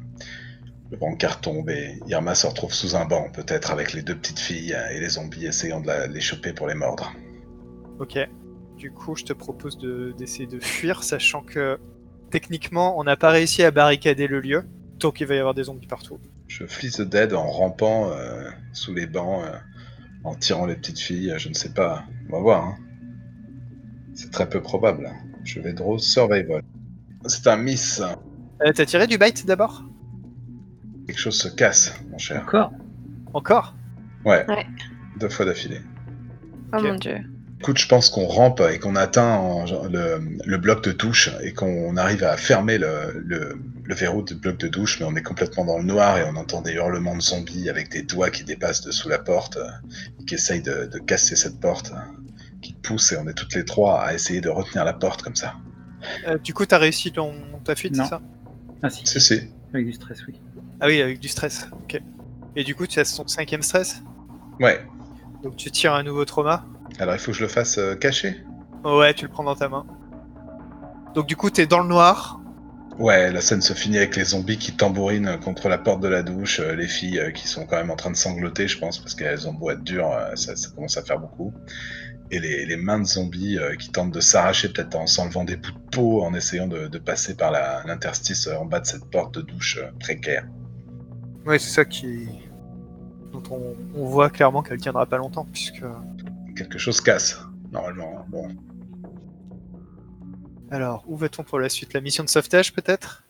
le 0.91 0.97
brancard 0.97 1.39
tombe 1.39 1.69
et 1.69 1.99
Irma 2.07 2.33
se 2.33 2.47
retrouve 2.47 2.73
sous 2.73 2.95
un 2.95 3.05
banc, 3.05 3.27
peut-être 3.31 3.69
avec 3.71 3.93
les 3.93 4.01
deux 4.01 4.15
petites 4.15 4.39
filles 4.39 4.75
et 4.91 4.99
les 4.99 5.09
zombies 5.09 5.45
essayant 5.45 5.79
de 5.81 5.91
les 6.11 6.19
choper 6.19 6.51
pour 6.51 6.67
les 6.67 6.73
mordre. 6.73 7.13
Ok. 7.99 8.17
Du 8.75 8.91
coup, 8.91 9.15
je 9.15 9.23
te 9.23 9.33
propose 9.33 9.77
de- 9.77 10.13
d'essayer 10.17 10.47
de 10.47 10.59
fuir, 10.59 11.03
sachant 11.03 11.41
que 11.43 11.77
techniquement, 12.31 12.97
on 12.99 13.03
n'a 13.03 13.17
pas 13.17 13.29
réussi 13.29 13.63
à 13.63 13.69
barricader 13.71 14.25
le 14.27 14.39
lieu, 14.39 14.63
donc 14.99 15.21
il 15.21 15.27
va 15.27 15.35
y 15.35 15.37
avoir 15.39 15.53
des 15.53 15.65
zombies 15.65 15.85
partout. 15.87 16.19
Je 16.49 16.65
fleece 16.65 16.97
the 16.97 17.01
dead 17.03 17.33
en 17.33 17.49
rampant 17.49 18.11
euh, 18.11 18.49
sous 18.73 18.93
les 18.93 19.05
bancs, 19.07 19.43
euh, 19.45 19.55
en 20.23 20.35
tirant 20.35 20.65
les 20.65 20.75
petites 20.75 20.99
filles, 20.99 21.33
je 21.37 21.47
ne 21.47 21.53
sais 21.53 21.69
pas. 21.73 22.03
On 22.29 22.33
va 22.33 22.39
voir. 22.41 22.65
hein. 22.65 22.75
C'est 24.13 24.31
très 24.31 24.49
peu 24.49 24.61
probable. 24.61 25.09
Je 25.45 25.61
vais 25.61 25.71
draw 25.73 25.97
survival. 25.99 26.63
C'est 27.27 27.47
un 27.47 27.55
miss. 27.57 28.01
Euh, 28.65 28.71
T'as 28.73 28.85
tiré 28.85 29.07
du 29.07 29.17
bite 29.17 29.45
d'abord? 29.45 29.83
Quelque 31.07 31.19
chose 31.19 31.37
se 31.39 31.47
casse, 31.47 31.93
mon 32.11 32.17
cher. 32.17 32.41
Encore? 32.41 32.71
Encore? 33.33 33.75
Ouais. 34.25 34.45
Ouais. 34.49 34.65
Deux 35.19 35.29
fois 35.29 35.45
d'affilée. 35.45 35.79
Oh 36.73 36.81
mon 36.81 36.95
dieu. 36.95 37.17
Écoute, 37.59 37.77
je 37.77 37.87
pense 37.87 38.09
qu'on 38.09 38.25
rampe 38.25 38.61
et 38.73 38.79
qu'on 38.79 38.95
atteint 38.95 39.35
en- 39.37 39.65
le, 39.87 40.19
le 40.45 40.57
bloc 40.57 40.83
de 40.83 40.91
touche 40.91 41.29
et 41.43 41.53
qu'on 41.53 41.95
arrive 41.97 42.23
à 42.23 42.35
fermer 42.37 42.77
le, 42.77 43.21
le- 43.25 43.57
le 43.89 43.95
verrou 43.95 44.21
du 44.21 44.35
bloc 44.35 44.57
de 44.57 44.67
douche, 44.67 44.99
mais 44.99 45.07
on 45.07 45.15
est 45.15 45.23
complètement 45.23 45.65
dans 45.65 45.79
le 45.79 45.83
noir 45.83 46.17
et 46.19 46.23
on 46.23 46.35
entend 46.35 46.61
des 46.61 46.73
hurlements 46.73 47.15
de 47.15 47.21
zombies 47.21 47.69
avec 47.69 47.89
des 47.89 48.03
doigts 48.03 48.29
qui 48.29 48.43
dépassent 48.43 48.81
dessous 48.81 49.09
la 49.09 49.17
porte, 49.17 49.57
euh, 49.57 49.67
qui 50.27 50.35
essayent 50.35 50.61
de, 50.61 50.85
de 50.85 50.99
casser 50.99 51.35
cette 51.35 51.59
porte, 51.59 51.91
euh, 51.91 51.97
qui 52.61 52.73
poussent 52.73 53.11
et 53.13 53.17
on 53.17 53.27
est 53.27 53.33
toutes 53.33 53.55
les 53.55 53.65
trois 53.65 53.99
à 54.03 54.13
essayer 54.13 54.41
de 54.41 54.49
retenir 54.49 54.85
la 54.85 54.93
porte 54.93 55.23
comme 55.23 55.35
ça. 55.35 55.55
Euh, 56.27 56.37
Du 56.37 56.53
coup, 56.53 56.67
t'as 56.67 56.77
réussi 56.77 57.11
ton, 57.11 57.33
ta 57.63 57.75
fuite, 57.75 57.95
Non. 57.97 58.03
c'est 58.03 58.09
ça 58.11 58.21
Ah 58.83 58.89
si, 58.91 59.07
Si, 59.07 59.19
si. 59.19 59.41
avec 59.73 59.87
du 59.87 59.93
stress, 59.93 60.19
oui. 60.27 60.39
Ah 60.79 60.85
oui, 60.85 61.01
avec 61.01 61.19
du 61.19 61.27
stress, 61.27 61.67
ok. 61.73 61.99
Et 62.55 62.63
du 62.63 62.75
coup, 62.75 62.85
tu 62.85 62.99
as 62.99 63.15
ton 63.17 63.27
cinquième 63.27 63.63
stress 63.63 64.03
Ouais. 64.59 64.85
Donc 65.41 65.55
tu 65.55 65.71
tires 65.71 65.95
un 65.95 66.03
nouveau 66.03 66.25
trauma 66.25 66.63
Alors 66.99 67.15
il 67.15 67.19
faut 67.19 67.31
que 67.31 67.37
je 67.37 67.41
le 67.43 67.49
fasse 67.49 67.79
euh, 67.79 67.95
caché? 67.95 68.43
Ouais, 68.83 69.15
tu 69.15 69.25
le 69.25 69.31
prends 69.31 69.43
dans 69.43 69.55
ta 69.55 69.67
main. 69.67 69.85
Donc 71.15 71.25
du 71.25 71.35
coup, 71.35 71.49
t'es 71.49 71.65
dans 71.65 71.79
le 71.81 71.87
noir. 71.87 72.39
Ouais, 72.99 73.31
la 73.31 73.39
scène 73.39 73.61
se 73.61 73.71
finit 73.73 73.97
avec 73.97 74.17
les 74.17 74.25
zombies 74.25 74.57
qui 74.57 74.73
tambourinent 74.73 75.39
contre 75.39 75.69
la 75.69 75.77
porte 75.77 76.01
de 76.01 76.09
la 76.09 76.21
douche, 76.21 76.59
euh, 76.59 76.75
les 76.75 76.87
filles 76.87 77.19
euh, 77.19 77.31
qui 77.31 77.47
sont 77.47 77.65
quand 77.65 77.77
même 77.77 77.89
en 77.91 77.95
train 77.95 78.11
de 78.11 78.17
sangloter, 78.17 78.67
je 78.67 78.77
pense, 78.77 78.99
parce 78.99 79.15
qu'elles 79.15 79.47
ont 79.47 79.53
beau 79.53 79.71
être 79.71 79.83
dures, 79.83 80.11
euh, 80.11 80.35
ça, 80.35 80.57
ça 80.57 80.69
commence 80.75 80.97
à 80.97 81.03
faire 81.03 81.17
beaucoup. 81.17 81.53
Et 82.29 82.39
les, 82.39 82.65
les 82.65 82.75
mains 82.75 82.99
de 82.99 83.05
zombies 83.05 83.57
euh, 83.57 83.75
qui 83.77 83.89
tentent 83.89 84.11
de 84.11 84.19
s'arracher 84.19 84.67
peut-être 84.67 84.95
en 84.95 85.07
s'enlevant 85.07 85.45
des 85.45 85.55
bouts 85.55 85.71
de 85.71 85.89
peau, 85.95 86.23
en 86.23 86.33
essayant 86.33 86.67
de, 86.67 86.87
de 86.87 86.97
passer 86.99 87.35
par 87.35 87.51
l'interstice 87.51 88.47
euh, 88.47 88.57
en 88.57 88.65
bas 88.65 88.81
de 88.81 88.85
cette 88.85 89.05
porte 89.05 89.33
de 89.33 89.41
douche 89.41 89.79
euh, 89.81 89.89
précaire. 89.99 90.45
Ouais, 91.45 91.57
c'est 91.57 91.71
ça 91.71 91.85
qui. 91.85 92.27
dont 93.31 93.43
on, 93.49 93.75
on 93.95 94.05
voit 94.05 94.29
clairement 94.29 94.61
qu'elle 94.61 94.77
tiendra 94.77 95.05
pas 95.05 95.17
longtemps, 95.17 95.47
puisque. 95.51 95.85
Quelque 96.55 96.77
chose 96.77 96.99
casse, 96.99 97.39
normalement. 97.71 98.25
Bon, 98.27 98.49
Alors, 100.71 101.03
où 101.07 101.15
va-t-on 101.17 101.43
pour 101.43 101.59
la 101.59 101.69
suite? 101.69 101.93
La 101.93 102.01
mission 102.01 102.23
de 102.23 102.29
sauvetage, 102.29 102.73
peut-être? 102.73 103.23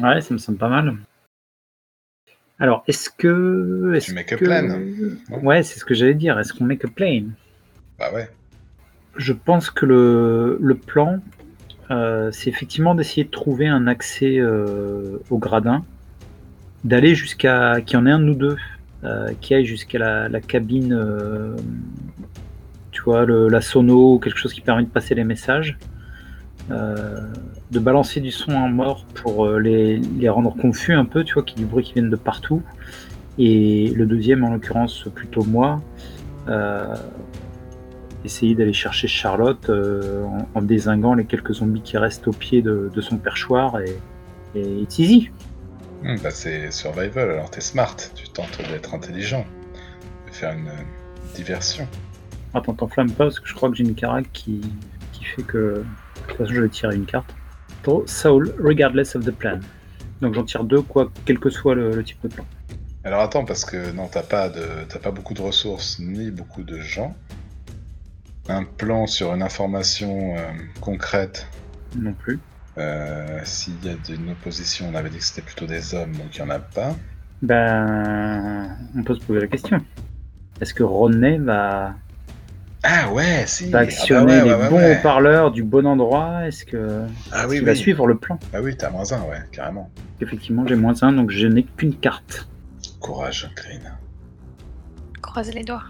Ouais, 0.00 0.20
ça 0.20 0.32
me 0.34 0.38
semble 0.38 0.58
pas 0.58 0.68
mal. 0.68 0.96
Alors, 2.58 2.84
est-ce 2.86 3.10
que. 3.10 3.92
Est-ce 3.94 4.06
Tu 4.06 4.14
mets 4.14 4.24
que 4.24 4.34
que... 4.36 4.44
plane, 4.44 4.68
non 5.30 5.38
Ouais, 5.42 5.62
c'est 5.62 5.78
ce 5.78 5.84
que 5.84 5.94
j'allais 5.94 6.14
dire. 6.14 6.38
Est-ce 6.38 6.52
qu'on 6.52 6.64
met 6.64 6.76
que 6.76 6.86
plane? 6.86 7.32
Bah 7.98 8.12
ouais. 8.12 8.28
Je 9.16 9.32
pense 9.32 9.70
que 9.70 9.86
le, 9.86 10.58
le 10.60 10.74
plan, 10.74 11.20
euh, 11.90 12.30
c'est 12.32 12.50
effectivement 12.50 12.94
d'essayer 12.94 13.24
de 13.24 13.30
trouver 13.30 13.68
un 13.68 13.86
accès 13.86 14.38
euh, 14.38 15.18
au 15.30 15.38
gradin, 15.38 15.84
d'aller 16.82 17.14
jusqu'à 17.14 17.80
qu'il 17.82 17.94
y 17.98 18.00
en 18.00 18.06
ait 18.06 18.10
un 18.10 18.18
de 18.18 18.24
nous 18.24 18.34
deux 18.34 18.56
euh, 19.04 19.32
qui 19.40 19.54
aille 19.54 19.66
jusqu'à 19.66 19.98
la, 19.98 20.28
la 20.28 20.40
cabine, 20.40 20.92
euh, 20.92 21.54
tu 22.90 23.02
vois, 23.02 23.24
le- 23.24 23.48
la 23.48 23.60
sono, 23.60 24.18
quelque 24.18 24.38
chose 24.38 24.52
qui 24.52 24.62
permet 24.62 24.82
de 24.82 24.88
passer 24.88 25.14
les 25.14 25.24
messages, 25.24 25.78
de 26.68 27.78
balancer 27.78 28.20
du 28.20 28.30
son 28.30 28.52
en 28.52 28.68
mort 28.68 29.04
pour 29.14 29.46
euh, 29.46 29.58
les, 29.58 29.98
les 29.98 30.28
rendre 30.28 30.54
confus 30.56 30.94
un 30.94 31.04
peu, 31.04 31.24
tu 31.24 31.34
vois, 31.34 31.42
qu'il 31.42 31.58
y 31.58 31.62
ait 31.62 31.64
du 31.64 31.70
bruit 31.70 31.84
qui 31.84 31.94
vienne 31.94 32.10
de 32.10 32.16
partout. 32.16 32.62
Et 33.36 33.88
le 33.94 34.06
deuxième, 34.06 34.44
en 34.44 34.50
l'occurrence, 34.50 35.08
plutôt 35.14 35.44
moi, 35.44 35.82
euh, 36.48 36.94
essayer 38.24 38.54
d'aller 38.54 38.72
chercher 38.72 39.08
Charlotte 39.08 39.68
euh, 39.68 40.24
en, 40.24 40.48
en 40.54 40.62
désinguant 40.62 41.14
les 41.14 41.24
quelques 41.24 41.54
zombies 41.54 41.82
qui 41.82 41.98
restent 41.98 42.28
au 42.28 42.32
pied 42.32 42.62
de, 42.62 42.90
de 42.94 43.00
son 43.00 43.16
perchoir 43.16 43.80
et, 43.80 43.98
et 44.54 44.80
it's 44.80 44.98
easy. 44.98 45.30
Hmm, 46.02 46.16
bah 46.22 46.30
c'est 46.30 46.70
survival, 46.70 47.30
alors 47.30 47.50
t'es 47.50 47.60
smart. 47.60 47.96
Tu 48.14 48.28
tentes 48.28 48.60
d'être 48.70 48.94
intelligent. 48.94 49.44
De 50.26 50.32
faire 50.32 50.52
une 50.52 50.68
euh, 50.68 51.34
diversion. 51.34 51.88
Attends, 52.54 52.74
t'enflamme 52.74 53.10
pas 53.10 53.24
parce 53.24 53.40
que 53.40 53.48
je 53.48 53.54
crois 53.54 53.68
que 53.68 53.74
j'ai 53.74 53.84
une 53.84 53.94
carac 53.94 54.30
qui, 54.32 54.60
qui 55.12 55.24
fait 55.24 55.42
que. 55.42 55.82
Toute 56.28 56.36
façon, 56.38 56.52
je 56.54 56.60
vais 56.62 56.68
tirer 56.68 56.94
une 56.96 57.06
carte. 57.06 57.32
Draw 57.84 58.06
Soul, 58.06 58.54
regardless 58.58 59.14
of 59.16 59.24
the 59.24 59.30
plan. 59.30 59.60
Donc 60.20 60.34
j'en 60.34 60.44
tire 60.44 60.64
deux, 60.64 60.80
quoi, 60.82 61.10
quel 61.24 61.38
que 61.38 61.50
soit 61.50 61.74
le, 61.74 61.90
le 61.94 62.02
type 62.04 62.18
de 62.22 62.28
plan. 62.28 62.44
Alors 63.04 63.20
attends, 63.20 63.44
parce 63.44 63.64
que 63.64 63.92
non, 63.92 64.08
t'as 64.10 64.22
pas 64.22 64.48
de, 64.48 64.62
t'as 64.88 64.98
pas 64.98 65.10
beaucoup 65.10 65.34
de 65.34 65.42
ressources 65.42 65.98
ni 65.98 66.30
beaucoup 66.30 66.62
de 66.62 66.78
gens. 66.78 67.14
Un 68.48 68.64
plan 68.64 69.06
sur 69.06 69.34
une 69.34 69.42
information 69.42 70.34
euh, 70.36 70.40
concrète. 70.80 71.46
Non 71.96 72.12
plus. 72.14 72.40
euh, 72.78 73.40
S'il 73.44 73.74
y 73.84 73.88
a 73.90 73.94
une 74.08 74.30
opposition, 74.30 74.88
on 74.90 74.94
avait 74.94 75.10
dit 75.10 75.18
que 75.18 75.24
c'était 75.24 75.42
plutôt 75.42 75.66
des 75.66 75.94
hommes, 75.94 76.12
donc 76.12 76.34
il 76.34 76.38
y 76.38 76.42
en 76.42 76.50
a 76.50 76.58
pas. 76.58 76.94
Ben. 77.42 78.76
On 78.96 79.02
peut 79.02 79.14
se 79.14 79.20
poser 79.24 79.40
la 79.40 79.46
question. 79.48 79.78
Est-ce 80.60 80.72
que 80.72 80.82
Rodney 80.82 81.38
va, 81.38 81.94
Ah 82.86 83.10
ouais, 83.12 83.44
si. 83.46 83.64
Ah 83.68 83.70
bah 83.72 83.78
actionner 83.80 84.32
ouais, 84.38 84.44
les 84.44 84.50
ouais, 84.52 84.60
ouais, 84.60 84.68
bons 84.68 84.76
ouais. 84.76 84.98
haut-parleurs 84.98 85.50
du 85.50 85.62
bon 85.62 85.86
endroit 85.86 86.46
Est-ce 86.46 86.64
que. 86.66 87.00
Ah 87.32 87.46
oui, 87.48 87.56
qu'il 87.56 87.64
va 87.64 87.72
oui. 87.72 87.78
suivre 87.78 88.06
le 88.06 88.16
plan? 88.18 88.38
Ah 88.52 88.60
oui, 88.60 88.76
t'as 88.76 88.90
moins 88.90 89.10
un, 89.12 89.22
ouais, 89.22 89.38
carrément. 89.52 89.90
Effectivement, 90.20 90.66
j'ai 90.66 90.76
moins 90.76 90.94
un, 91.02 91.12
donc 91.12 91.30
je 91.30 91.46
n'ai 91.46 91.62
qu'une 91.64 91.94
carte. 91.96 92.46
Courage, 93.00 93.50
Green. 93.56 93.90
Croisez 95.22 95.52
les 95.52 95.64
doigts. 95.64 95.82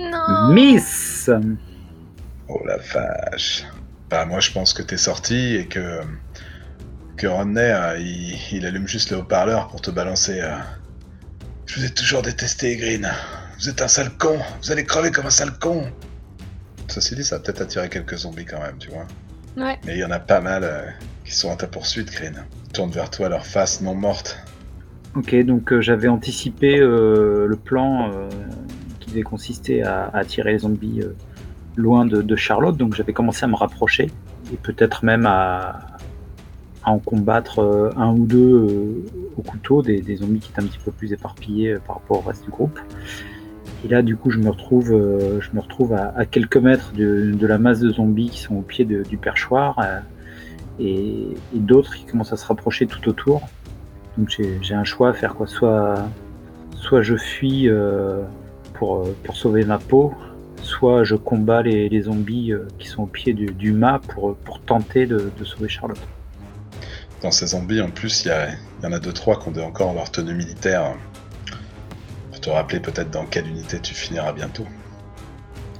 Non. 0.00 0.52
Miss 0.52 1.30
Oh 2.48 2.60
la 2.66 2.78
vache. 2.78 3.64
Bah 4.10 4.24
moi 4.26 4.40
je 4.40 4.50
pense 4.52 4.72
que 4.74 4.82
t'es 4.82 4.96
sorti 4.96 5.54
et 5.56 5.66
que 5.66 6.00
que 7.16 7.26
Rodney 7.26 7.60
euh, 7.72 7.96
il, 7.98 8.36
il 8.52 8.66
allume 8.66 8.88
juste 8.88 9.10
le 9.12 9.18
haut-parleur 9.18 9.68
pour 9.68 9.80
te 9.80 9.90
balancer. 9.90 10.40
euh, 10.40 10.56
Je 11.66 11.78
vous 11.78 11.86
ai 11.86 11.90
toujours 11.90 12.22
détesté, 12.22 12.76
Green. 12.76 13.08
Vous 13.58 13.68
êtes 13.68 13.80
un 13.82 13.88
sale 13.88 14.10
con. 14.18 14.36
Vous 14.62 14.72
allez 14.72 14.84
crever 14.84 15.10
comme 15.10 15.26
un 15.26 15.30
sale 15.30 15.58
con. 15.58 15.84
Ceci 16.88 17.14
dit, 17.14 17.24
ça 17.24 17.36
a 17.36 17.38
peut-être 17.38 17.62
attiré 17.62 17.88
quelques 17.88 18.16
zombies 18.16 18.44
quand 18.44 18.60
même, 18.60 18.76
tu 18.78 18.90
vois. 18.90 19.06
Ouais. 19.56 19.78
Mais 19.86 19.94
il 19.94 19.98
y 19.98 20.04
en 20.04 20.10
a 20.10 20.18
pas 20.18 20.40
mal 20.40 20.64
euh, 20.64 20.82
qui 21.24 21.34
sont 21.34 21.50
à 21.50 21.56
ta 21.56 21.66
poursuite, 21.66 22.10
Green. 22.12 22.44
Ils 22.66 22.72
tournent 22.72 22.90
vers 22.90 23.10
toi 23.10 23.28
leur 23.28 23.46
face 23.46 23.80
non 23.80 23.94
morte. 23.94 24.38
Ok, 25.14 25.34
donc 25.44 25.72
euh, 25.72 25.80
j'avais 25.80 26.08
anticipé 26.08 26.78
euh, 26.78 27.46
le 27.46 27.56
plan 27.56 28.10
euh, 28.12 28.28
qui 28.98 29.10
devait 29.10 29.22
consister 29.22 29.82
à, 29.84 30.06
à 30.06 30.18
attirer 30.18 30.52
les 30.52 30.58
zombies 30.58 31.02
euh, 31.02 31.14
loin 31.76 32.04
de, 32.04 32.20
de 32.20 32.36
Charlotte, 32.36 32.76
donc 32.76 32.94
j'avais 32.94 33.12
commencé 33.12 33.44
à 33.44 33.46
me 33.46 33.54
rapprocher 33.54 34.10
et 34.52 34.56
peut-être 34.56 35.04
même 35.04 35.24
à, 35.26 35.86
à 36.82 36.90
en 36.90 36.98
combattre 36.98 37.60
euh, 37.60 37.90
un 37.96 38.10
ou 38.10 38.26
deux 38.26 38.38
euh, 38.38 39.04
au 39.36 39.42
couteau, 39.42 39.82
des, 39.82 40.00
des 40.00 40.16
zombies 40.16 40.40
qui 40.40 40.50
étaient 40.50 40.62
un 40.62 40.66
petit 40.66 40.80
peu 40.84 40.90
plus 40.90 41.12
éparpillés 41.12 41.74
euh, 41.74 41.78
par 41.78 41.96
rapport 41.96 42.18
au 42.18 42.28
reste 42.28 42.44
du 42.44 42.50
groupe. 42.50 42.78
Et 43.84 43.88
là, 43.88 44.00
du 44.00 44.16
coup, 44.16 44.30
je 44.30 44.38
me 44.38 44.48
retrouve, 44.48 44.92
euh, 44.92 45.40
je 45.42 45.50
me 45.52 45.60
retrouve 45.60 45.92
à, 45.92 46.24
quelques 46.24 46.56
mètres 46.56 46.92
de, 46.94 47.46
la 47.46 47.58
masse 47.58 47.80
de 47.80 47.90
zombies 47.90 48.30
qui 48.30 48.40
sont 48.40 48.56
au 48.56 48.62
pied 48.62 48.86
du 48.86 49.18
perchoir 49.18 49.78
euh, 49.78 50.00
et, 50.80 51.36
d'autres 51.52 51.94
qui 51.94 52.04
commencent 52.04 52.32
à 52.32 52.38
se 52.38 52.46
rapprocher 52.46 52.86
tout 52.86 53.06
autour. 53.08 53.42
Donc 54.16 54.30
j'ai 54.62 54.74
un 54.74 54.84
choix 54.84 55.10
à 55.10 55.12
faire 55.12 55.34
quoi. 55.34 55.46
Soit, 55.46 55.96
soit 56.76 57.02
je 57.02 57.16
fuis 57.16 57.68
euh, 57.68 58.22
pour, 58.72 59.06
pour 59.22 59.36
sauver 59.36 59.64
ma 59.66 59.78
peau, 59.78 60.14
soit 60.62 61.04
je 61.04 61.14
combats 61.14 61.62
les, 61.62 62.00
zombies 62.00 62.54
qui 62.78 62.88
sont 62.88 63.02
au 63.02 63.06
pied 63.06 63.34
du, 63.34 63.72
mât 63.72 64.00
pour, 64.08 64.34
pour 64.36 64.60
tenter 64.60 65.04
de, 65.06 65.30
sauver 65.42 65.68
Charlotte. 65.68 66.00
Dans 67.20 67.30
ces 67.30 67.48
zombies, 67.48 67.82
en 67.82 67.90
plus, 67.90 68.24
il 68.24 68.28
y, 68.28 68.84
y 68.84 68.86
en 68.86 68.92
a 68.92 68.98
deux 68.98 69.12
trois 69.12 69.38
qui 69.38 69.48
ont 69.48 69.66
encore 69.66 69.92
leur 69.92 70.10
tenue 70.10 70.34
militaire. 70.34 70.94
Te 72.44 72.50
rappeler 72.50 72.78
peut-être 72.80 73.10
dans 73.10 73.24
quelle 73.24 73.48
unité 73.48 73.80
tu 73.80 73.94
finiras 73.94 74.32
bientôt. 74.34 74.66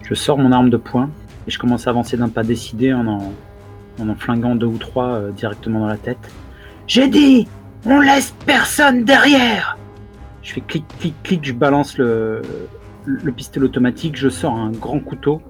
Je 0.03 0.15
sors 0.15 0.39
mon 0.39 0.51
arme 0.51 0.71
de 0.71 0.79
poing 0.79 1.11
et 1.47 1.51
je 1.51 1.59
commence 1.59 1.87
à 1.87 1.91
avancer 1.91 2.17
d'un 2.17 2.31
pas 2.31 2.43
décidé 2.43 2.95
en 2.95 3.07
en, 3.07 3.33
en, 4.01 4.09
en 4.09 4.15
flinguant 4.15 4.55
deux 4.55 4.67
ou 4.67 4.79
trois 4.79 5.09
euh, 5.09 5.31
directement 5.31 5.81
dans 5.81 5.87
la 5.89 5.99
tête. 5.99 6.17
J'ai 6.87 7.07
dit 7.09 7.47
On 7.85 8.01
laisse 8.01 8.33
personne 8.47 9.05
derrière 9.05 9.77
Je 10.43 10.55
fais 10.55 10.63
clic, 10.63 10.87
clic, 11.01 11.15
clic, 11.23 11.45
je 11.45 11.53
balance 11.53 11.99
le, 11.99 12.41
le 13.05 13.33
pistolet 13.33 13.67
automatique, 13.67 14.17
je 14.17 14.31
sors 14.31 14.55
un 14.57 14.71
grand 14.71 15.01
couteau 15.01 15.43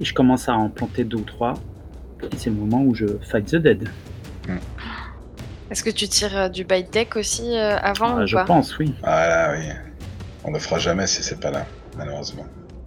et 0.00 0.04
je 0.04 0.14
commence 0.14 0.48
à 0.48 0.54
en 0.54 0.68
planter 0.68 1.02
deux 1.02 1.16
ou 1.18 1.24
trois. 1.24 1.54
Et 2.22 2.36
c'est 2.36 2.50
le 2.50 2.56
moment 2.56 2.82
où 2.84 2.94
je 2.94 3.06
fight 3.22 3.44
the 3.46 3.56
dead. 3.56 3.88
Est-ce 5.70 5.82
que 5.82 5.90
tu 5.90 6.06
tires 6.08 6.36
euh, 6.36 6.48
du 6.48 6.62
bite 6.64 6.92
deck 6.92 7.16
aussi 7.16 7.56
euh, 7.56 7.76
avant 7.78 8.18
Ah, 8.18 8.22
ou 8.22 8.26
je 8.26 8.36
pas? 8.36 8.44
pense, 8.44 8.78
oui. 8.78 8.94
Ah 9.02 9.26
là, 9.28 9.52
oui. 9.58 9.66
On 10.48 10.52
le 10.52 10.58
fera 10.58 10.78
jamais 10.78 11.06
si 11.06 11.22
c'est 11.22 11.38
pas 11.38 11.50
là, 11.50 11.66
malheureusement. 11.98 12.46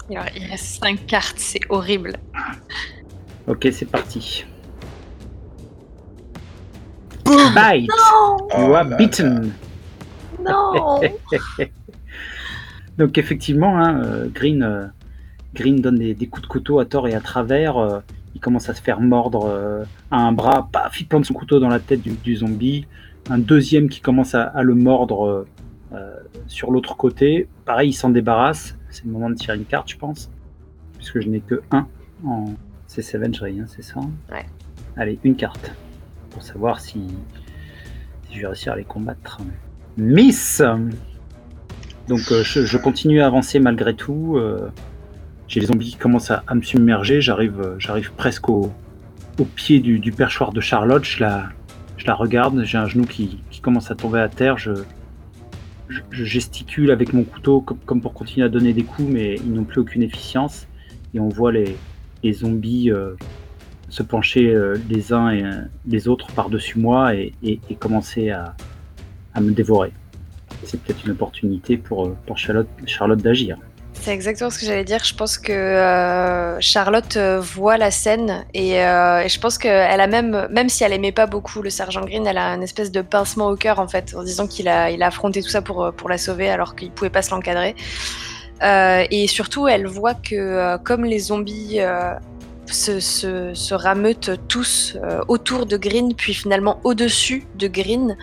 Il 0.09 0.17
reste 0.17 0.81
5 0.83 1.05
cartes, 1.05 1.37
c'est 1.37 1.59
horrible. 1.69 2.13
Ok, 3.45 3.67
c'est 3.71 3.85
parti. 3.85 4.45
Bite 7.23 7.87
Non 7.87 8.37
You 8.39 8.47
Oh 8.57 8.73
are 8.73 8.83
là 8.83 8.97
beaten 8.97 9.51
Non 10.43 11.01
Donc 12.97 13.19
effectivement, 13.19 13.77
hein, 13.77 14.01
euh, 14.03 14.27
Green, 14.33 14.63
euh, 14.63 14.87
Green 15.53 15.75
donne 15.81 15.99
des, 15.99 16.15
des 16.15 16.25
coups 16.25 16.41
de 16.41 16.47
couteau 16.47 16.79
à 16.79 16.85
tort 16.85 17.07
et 17.07 17.13
à 17.13 17.21
travers. 17.21 17.77
euh, 17.77 17.99
il 18.33 18.41
commence 18.41 18.69
à 18.69 18.73
se 18.73 18.81
faire 18.81 19.01
mordre 19.01 19.85
à 20.09 20.17
un 20.17 20.31
bras, 20.31 20.67
paf, 20.71 20.99
il 20.99 21.05
plante 21.05 21.25
son 21.25 21.35
couteau 21.35 21.59
dans 21.59 21.69
la 21.69 21.79
tête 21.79 22.01
du, 22.01 22.09
du 22.11 22.37
zombie. 22.37 22.87
Un 23.29 23.37
deuxième 23.37 23.87
qui 23.87 24.01
commence 24.01 24.33
à, 24.33 24.41
à 24.45 24.63
le 24.63 24.73
mordre 24.73 25.45
sur 26.47 26.71
l'autre 26.71 26.95
côté. 26.97 27.47
Pareil, 27.65 27.89
il 27.89 27.93
s'en 27.93 28.09
débarrasse. 28.09 28.77
C'est 28.89 29.05
le 29.05 29.11
moment 29.11 29.29
de 29.29 29.35
tirer 29.35 29.57
une 29.57 29.65
carte, 29.65 29.89
je 29.89 29.97
pense. 29.97 30.29
Puisque 30.97 31.19
je 31.21 31.27
n'ai 31.29 31.39
que 31.41 31.61
un 31.71 31.87
en... 32.25 32.45
C'est 32.87 33.01
Savagery, 33.01 33.59
hein, 33.59 33.65
c'est 33.67 33.81
ça 33.83 33.99
Ouais. 34.31 34.45
Allez, 34.97 35.17
une 35.23 35.35
carte. 35.35 35.71
Pour 36.31 36.43
savoir 36.43 36.79
si, 36.79 37.07
si 38.29 38.35
je 38.35 38.41
vais 38.41 38.47
réussir 38.47 38.73
à 38.73 38.75
les 38.75 38.83
combattre. 38.83 39.39
Miss 39.97 40.61
donc 42.07 42.19
euh, 42.31 42.43
je, 42.43 42.65
je 42.65 42.77
continue 42.77 43.21
à 43.21 43.27
avancer 43.27 43.59
malgré 43.59 43.93
tout. 43.93 44.35
euh, 44.35 44.69
J'ai 45.47 45.59
les 45.61 45.67
zombies 45.67 45.91
qui 45.91 45.95
commencent 45.97 46.31
à, 46.31 46.43
à 46.47 46.55
me 46.55 46.61
submerger. 46.61 47.21
J'arrive, 47.21 47.61
euh, 47.61 47.75
j'arrive 47.79 48.11
presque 48.13 48.49
au, 48.49 48.71
au 49.39 49.45
pied 49.45 49.79
du, 49.79 49.99
du 49.99 50.11
perchoir 50.11 50.51
de 50.51 50.59
Charlotte. 50.59 51.03
Je 51.05 51.21
la, 51.21 51.49
je 51.97 52.05
la 52.07 52.15
regarde. 52.15 52.63
J'ai 52.65 52.77
un 52.77 52.87
genou 52.87 53.05
qui, 53.05 53.41
qui 53.49 53.61
commence 53.61 53.91
à 53.91 53.95
tomber 53.95 54.19
à 54.19 54.27
terre. 54.29 54.57
Je, 54.57 54.71
je, 56.11 56.23
gesticule 56.23 56.91
avec 56.91 57.13
mon 57.13 57.23
couteau 57.23 57.61
comme, 57.61 58.01
pour 58.01 58.13
continuer 58.13 58.45
à 58.45 58.49
donner 58.49 58.73
des 58.73 58.83
coups, 58.83 59.09
mais 59.09 59.35
ils 59.35 59.53
n'ont 59.53 59.63
plus 59.63 59.81
aucune 59.81 60.03
efficience. 60.03 60.67
Et 61.13 61.19
on 61.19 61.29
voit 61.29 61.51
les, 61.51 61.75
zombies 62.31 62.91
euh, 62.91 63.13
se 63.89 64.03
pencher 64.03 64.53
euh, 64.53 64.77
les 64.89 65.11
uns 65.11 65.31
et 65.31 65.43
les 65.85 66.07
autres 66.07 66.27
par-dessus 66.33 66.79
moi 66.79 67.15
et, 67.15 67.33
commencer 67.79 68.29
à, 68.29 68.55
à 69.33 69.41
me 69.41 69.51
dévorer. 69.51 69.91
C'est 70.63 70.81
peut-être 70.81 71.05
une 71.05 71.11
opportunité 71.11 71.77
pour, 71.77 72.05
euh, 72.05 72.15
Charlotte, 72.35 72.67
Charlotte 72.85 73.21
d'agir. 73.21 73.57
C'est 74.01 74.13
exactement 74.13 74.49
ce 74.49 74.57
que 74.57 74.65
j'allais 74.65 74.83
dire. 74.83 75.03
Je 75.03 75.13
pense 75.13 75.37
que 75.37 75.51
euh, 75.51 76.59
Charlotte 76.59 77.17
euh, 77.17 77.39
voit 77.39 77.77
la 77.77 77.91
scène 77.91 78.45
et, 78.55 78.83
euh, 78.83 79.21
et 79.21 79.29
je 79.29 79.39
pense 79.39 79.59
qu'elle 79.59 80.01
a 80.01 80.07
même, 80.07 80.47
même 80.49 80.69
si 80.69 80.83
elle 80.83 80.91
aimait 80.91 81.11
pas 81.11 81.27
beaucoup 81.27 81.61
le 81.61 81.69
sergent 81.69 82.01
Green, 82.01 82.25
elle 82.25 82.39
a 82.39 82.47
un 82.47 82.61
espèce 82.61 82.91
de 82.91 83.01
pincement 83.01 83.49
au 83.49 83.55
cœur 83.55 83.77
en 83.77 83.87
fait, 83.87 84.15
en 84.17 84.23
disant 84.23 84.47
qu'il 84.47 84.67
a, 84.67 84.85
affronté 85.05 85.43
tout 85.43 85.49
ça 85.49 85.61
pour, 85.61 85.93
la 86.09 86.17
sauver 86.17 86.49
alors 86.49 86.75
qu'il 86.75 86.89
pouvait 86.89 87.11
pas 87.11 87.21
se 87.21 87.29
l'encadrer. 87.29 87.75
Et 88.63 89.27
surtout, 89.27 89.67
elle 89.67 89.85
voit 89.85 90.15
que 90.15 90.77
comme 90.77 91.05
les 91.05 91.19
zombies 91.19 91.79
se, 92.73 92.99
se, 92.99 93.53
se 93.53 93.73
rameutent 93.73 94.31
tous 94.47 94.95
euh, 95.03 95.21
autour 95.27 95.65
de 95.65 95.77
Green, 95.77 96.15
puis 96.15 96.33
finalement 96.33 96.79
au-dessus 96.83 97.47
de 97.55 97.67
Green, 97.67 98.17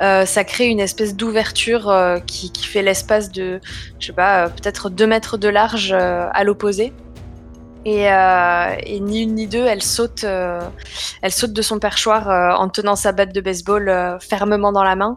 euh, 0.00 0.26
ça 0.26 0.44
crée 0.44 0.66
une 0.66 0.80
espèce 0.80 1.16
d'ouverture 1.16 1.88
euh, 1.90 2.18
qui, 2.20 2.50
qui 2.52 2.66
fait 2.66 2.82
l'espace 2.82 3.30
de, 3.30 3.60
je 3.98 4.06
sais 4.06 4.12
pas, 4.12 4.48
peut-être 4.48 4.90
deux 4.90 5.06
mètres 5.06 5.38
de 5.38 5.48
large 5.48 5.92
à 5.92 6.44
l'opposé. 6.44 6.92
Et, 7.84 8.04
et 8.04 9.00
ni 9.00 9.22
une 9.22 9.34
ni 9.34 9.48
deux, 9.48 9.66
elle 9.66 9.82
saute, 9.82 10.22
elle 10.22 11.32
saute 11.32 11.52
de 11.52 11.62
son 11.62 11.80
perchoir 11.80 12.60
en 12.60 12.68
tenant 12.68 12.94
sa 12.94 13.10
batte 13.10 13.32
de 13.34 13.40
baseball 13.40 14.18
fermement 14.20 14.70
dans 14.70 14.84
la 14.84 14.94
main 14.94 15.16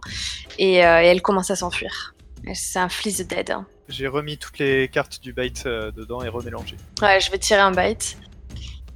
et, 0.58 0.78
et 0.78 0.80
elle 0.80 1.22
commence 1.22 1.52
à 1.52 1.56
s'enfuir. 1.56 2.16
C'est 2.54 2.80
un 2.80 2.90
Fleece 2.90 3.26
Dead. 3.28 3.52
hein. 3.52 3.68
J'ai 3.88 4.08
remis 4.08 4.38
toutes 4.38 4.58
les 4.58 4.88
cartes 4.88 5.22
du 5.22 5.32
bait 5.32 5.54
euh, 5.68 5.92
dedans 5.92 6.24
et 6.24 6.30
remélangé. 6.30 6.76
Ouais, 7.02 7.20
je 7.20 7.30
vais 7.30 7.38
tirer 7.38 7.62
un 7.62 7.72
bite. 7.72 8.18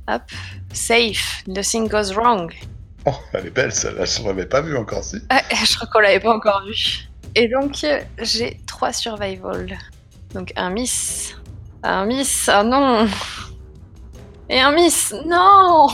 Hop. 0.10 0.24
Safe. 0.74 1.44
Nothing 1.48 1.88
goes 1.88 2.14
wrong. 2.16 2.52
Oh, 3.06 3.14
elle 3.34 3.48
est 3.48 3.52
belle 3.52 3.72
celle-là, 3.72 4.06
je 4.06 4.24
l'avais 4.24 4.46
pas 4.46 4.62
vue 4.62 4.76
encore 4.76 5.04
si. 5.04 5.18
Ah, 5.30 5.42
je 5.66 5.76
crois 5.76 5.88
qu'on 5.88 6.00
l'avait 6.00 6.20
pas 6.20 6.34
encore 6.34 6.64
vu. 6.66 7.08
Et 7.36 7.48
donc, 7.48 7.86
j'ai 8.22 8.60
3 8.66 8.92
survival. 8.92 9.78
Donc, 10.34 10.52
un 10.56 10.70
miss. 10.72 11.36
Un 11.84 12.06
miss. 12.06 12.50
Ah 12.50 12.64
non. 12.64 13.08
Et 14.50 14.60
un 14.60 14.72
miss. 14.72 15.14
Non. 15.26 15.88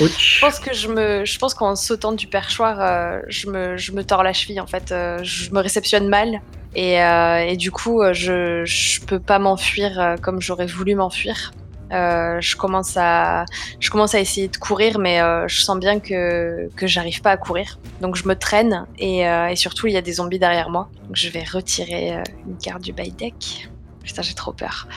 Ouch. 0.00 0.36
Je 0.36 0.40
pense 0.40 0.58
que 0.58 0.74
je 0.74 0.88
me, 0.88 1.24
je 1.24 1.38
pense 1.38 1.54
qu'en 1.54 1.76
sautant 1.76 2.12
du 2.12 2.26
perchoir, 2.26 2.80
euh, 2.80 3.20
je 3.28 3.48
me, 3.48 3.76
je 3.76 3.92
me 3.92 4.02
tords 4.02 4.22
la 4.22 4.32
cheville 4.32 4.60
en 4.60 4.66
fait. 4.66 4.90
Euh, 4.90 5.18
je 5.22 5.50
me 5.52 5.60
réceptionne 5.60 6.08
mal 6.08 6.40
et, 6.74 7.00
euh, 7.00 7.38
et 7.38 7.56
du 7.56 7.70
coup, 7.70 8.02
je, 8.12 8.64
je 8.64 9.00
peux 9.02 9.20
pas 9.20 9.38
m'enfuir 9.38 10.16
comme 10.20 10.40
j'aurais 10.40 10.66
voulu 10.66 10.94
m'enfuir. 10.94 11.52
Euh, 11.92 12.40
je 12.40 12.56
commence 12.56 12.96
à, 12.96 13.44
je 13.78 13.90
commence 13.90 14.14
à 14.14 14.20
essayer 14.20 14.48
de 14.48 14.56
courir, 14.56 14.98
mais 14.98 15.20
euh, 15.20 15.46
je 15.48 15.60
sens 15.62 15.78
bien 15.78 16.00
que 16.00 16.68
que 16.76 16.86
j'arrive 16.86 17.20
pas 17.20 17.30
à 17.32 17.36
courir. 17.36 17.78
Donc 18.00 18.16
je 18.16 18.26
me 18.26 18.34
traîne 18.34 18.86
et, 18.98 19.28
euh, 19.28 19.48
et 19.48 19.56
surtout 19.56 19.86
il 19.86 19.92
y 19.92 19.96
a 19.96 20.02
des 20.02 20.14
zombies 20.14 20.38
derrière 20.38 20.70
moi. 20.70 20.88
Donc 21.06 21.14
je 21.16 21.28
vais 21.28 21.44
retirer 21.44 22.14
une 22.46 22.56
carte 22.58 22.80
du 22.82 22.92
by 22.92 23.10
deck. 23.12 23.68
Putain, 24.02 24.22
j'ai 24.22 24.34
trop 24.34 24.52
peur. 24.52 24.88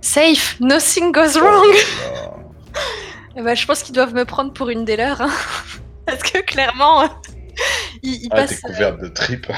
Safe, 0.00 0.56
nothing 0.60 1.12
goes 1.12 1.38
wrong. 1.38 1.74
Oh, 2.26 2.30
Eh 3.36 3.42
ben, 3.42 3.54
je 3.54 3.66
pense 3.66 3.82
qu'ils 3.82 3.94
doivent 3.94 4.14
me 4.14 4.24
prendre 4.24 4.52
pour 4.52 4.68
une 4.68 4.84
des 4.84 4.96
leurs. 4.96 5.20
hein. 5.20 5.30
Parce 6.06 6.22
que 6.22 6.38
clairement, 6.38 7.04
ils, 8.02 8.14
ils 8.24 8.28
Ah, 8.32 8.42
t'es 8.46 8.54
passent. 8.54 8.60
couverte 8.60 9.00
de 9.00 9.08
tripes. 9.08 9.50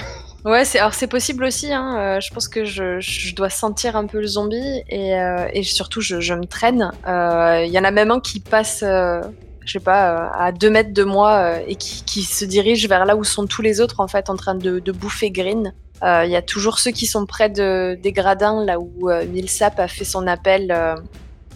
Ouais, 0.45 0.65
c'est 0.65 0.79
alors 0.79 0.95
c'est 0.95 1.07
possible 1.07 1.45
aussi. 1.45 1.73
Hein. 1.73 1.97
euh, 1.99 2.21
je 2.21 2.33
pense 2.33 2.49
que 2.49 2.65
je, 2.65 3.35
dois 3.35 3.51
sentir 3.51 3.95
un 3.95 4.07
peu 4.07 4.21
le 4.21 4.27
zombie 4.27 4.83
et, 4.89 5.15
euh, 5.15 5.63
surtout 5.63 6.01
je, 6.01 6.35
me 6.35 6.47
traîne. 6.47 6.91
Euh, 7.07 7.65
Il 7.67 7.73
y 7.73 7.79
en 7.79 7.85
a 7.85 7.91
même 7.91 8.11
un 8.11 8.21
qui 8.21 8.41
passe, 8.41 8.81
je 8.81 9.23
sais 9.67 9.81
pas, 9.81 10.33
à 10.35 10.53
deux 10.53 10.71
mètres 10.71 10.95
de 10.95 11.05
moi 11.05 11.61
et 11.67 11.77
qui, 11.77 12.23
se 12.23 12.45
dirige 12.47 12.89
vers 12.89 13.05
là 13.05 13.17
où 13.17 13.25
sont 13.25 13.47
tous 13.47 13.61
les 13.61 13.81
autres 13.83 14.01
en 14.01 14.09
fait 14.09 14.31
en 14.31 14.37
train 14.37 14.55
de, 14.55 14.93
bouffer 14.93 15.31
Green. 15.31 15.75
Il 16.03 16.31
y 16.31 16.37
a 16.37 16.43
toujours 16.43 16.79
ceux 16.79 16.91
qui 16.91 17.05
sont 17.05 17.27
près 17.27 17.51
de, 17.51 17.99
des 18.03 18.13
gradins 18.13 18.65
là 18.65 18.81
où 18.81 19.11
Milsap 19.11 19.79
a 19.79 19.89
fait 19.89 20.07
son 20.07 20.27
appel 20.27 20.75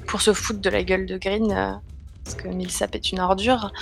pour 0.07 0.21
se 0.21 0.35
foutre 0.35 0.61
de 0.61 0.69
la 0.69 0.83
gueule 0.83 1.07
de 1.07 1.17
Green 1.17 1.81
parce 2.23 2.37
que 2.37 2.49
Milsap 2.49 2.95
est 2.95 3.13
une 3.13 3.21
ordure. 3.21 3.73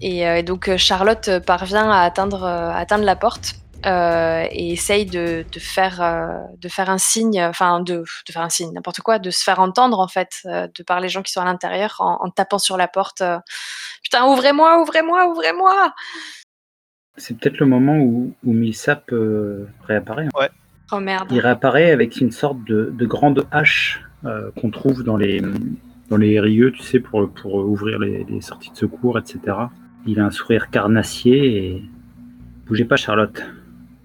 Et, 0.00 0.42
donc 0.42 0.74
Charlotte 0.78 1.38
parvient 1.40 1.90
à 1.90 2.00
atteindre 2.00 3.04
la 3.04 3.16
porte 3.16 3.56
euh, 3.86 4.46
et 4.50 4.72
essaye 4.72 5.06
de, 5.06 5.44
de 5.50 5.60
faire 5.60 6.02
euh, 6.02 6.38
de 6.58 6.68
faire 6.68 6.90
un 6.90 6.98
signe, 6.98 7.40
enfin 7.42 7.80
de, 7.80 7.98
de 7.98 8.32
faire 8.32 8.42
un 8.42 8.48
signe, 8.48 8.72
n'importe 8.72 9.00
quoi, 9.00 9.18
de 9.18 9.30
se 9.30 9.44
faire 9.44 9.60
entendre 9.60 10.00
en 10.00 10.08
fait, 10.08 10.40
euh, 10.46 10.66
de 10.74 10.82
par 10.82 11.00
les 11.00 11.08
gens 11.08 11.22
qui 11.22 11.32
sont 11.32 11.40
à 11.40 11.44
l'intérieur 11.44 11.96
en, 12.00 12.18
en 12.24 12.30
tapant 12.30 12.58
sur 12.58 12.76
la 12.76 12.88
porte. 12.88 13.20
euh, 13.20 13.38
Putain, 14.02 14.26
ouvrez-moi, 14.26 14.80
ouvrez-moi, 14.82 15.28
ouvrez-moi 15.28 15.94
C'est 17.16 17.38
peut-être 17.38 17.58
le 17.58 17.66
moment 17.66 17.96
où, 17.98 18.34
où 18.44 18.52
Milsap 18.52 19.12
euh, 19.12 19.68
réapparaît. 19.86 20.28
Oh 20.92 21.00
merde. 21.00 21.28
Il 21.32 21.40
réapparaît 21.40 21.90
avec 21.90 22.20
une 22.20 22.30
sorte 22.30 22.62
de, 22.64 22.92
de 22.96 23.06
grande 23.06 23.46
hache 23.50 24.04
euh, 24.24 24.50
qu'on 24.60 24.70
trouve 24.70 25.02
dans 25.02 25.16
les, 25.16 25.42
dans 26.10 26.16
les 26.16 26.38
rieux, 26.40 26.72
tu 26.72 26.82
sais, 26.82 27.00
pour, 27.00 27.28
pour 27.32 27.56
ouvrir 27.56 27.98
les, 27.98 28.24
les 28.24 28.40
sorties 28.40 28.70
de 28.70 28.76
secours, 28.76 29.18
etc. 29.18 29.40
Il 30.06 30.20
a 30.20 30.24
un 30.26 30.30
sourire 30.30 30.70
carnassier 30.70 31.56
et... 31.56 31.84
Bougez 32.66 32.84
pas, 32.84 32.96
Charlotte. 32.96 33.42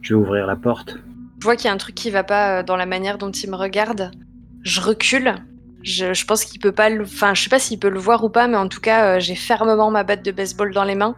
Je 0.02 0.14
vais 0.16 0.20
ouvrir 0.20 0.48
la 0.48 0.56
porte. 0.56 0.98
Je 1.40 1.44
vois 1.44 1.56
qu'il 1.56 1.66
y 1.66 1.70
a 1.70 1.74
un 1.74 1.78
truc 1.78 1.96
qui 1.96 2.10
va 2.10 2.24
pas 2.24 2.60
euh, 2.60 2.64
dans 2.64 2.76
la 2.76 2.86
manière 2.86 3.18
dont 3.18 3.32
il 3.32 3.50
me 3.50 3.56
regarde. 3.56 4.12
Je 4.64 4.80
recule. 4.82 5.36
Je, 5.84 6.14
je 6.14 6.26
pense 6.26 6.46
qu'il 6.46 6.60
peut 6.60 6.72
pas 6.72 6.90
le. 6.90 7.04
Enfin, 7.04 7.34
je 7.34 7.42
sais 7.44 7.50
pas 7.50 7.58
s'il 7.60 7.80
peut 7.80 7.90
le 7.90 8.00
voir 8.00 8.24
ou 8.24 8.30
pas, 8.30 8.48
mais 8.48 8.58
en 8.58 8.68
tout 8.68 8.82
cas, 8.82 9.16
euh, 9.16 9.20
j'ai 9.20 9.36
fermement 9.36 9.90
ma 9.90 10.04
batte 10.04 10.24
de 10.24 10.32
baseball 10.32 10.72
dans 10.74 10.84
les 10.84 10.94
mains. 10.96 11.16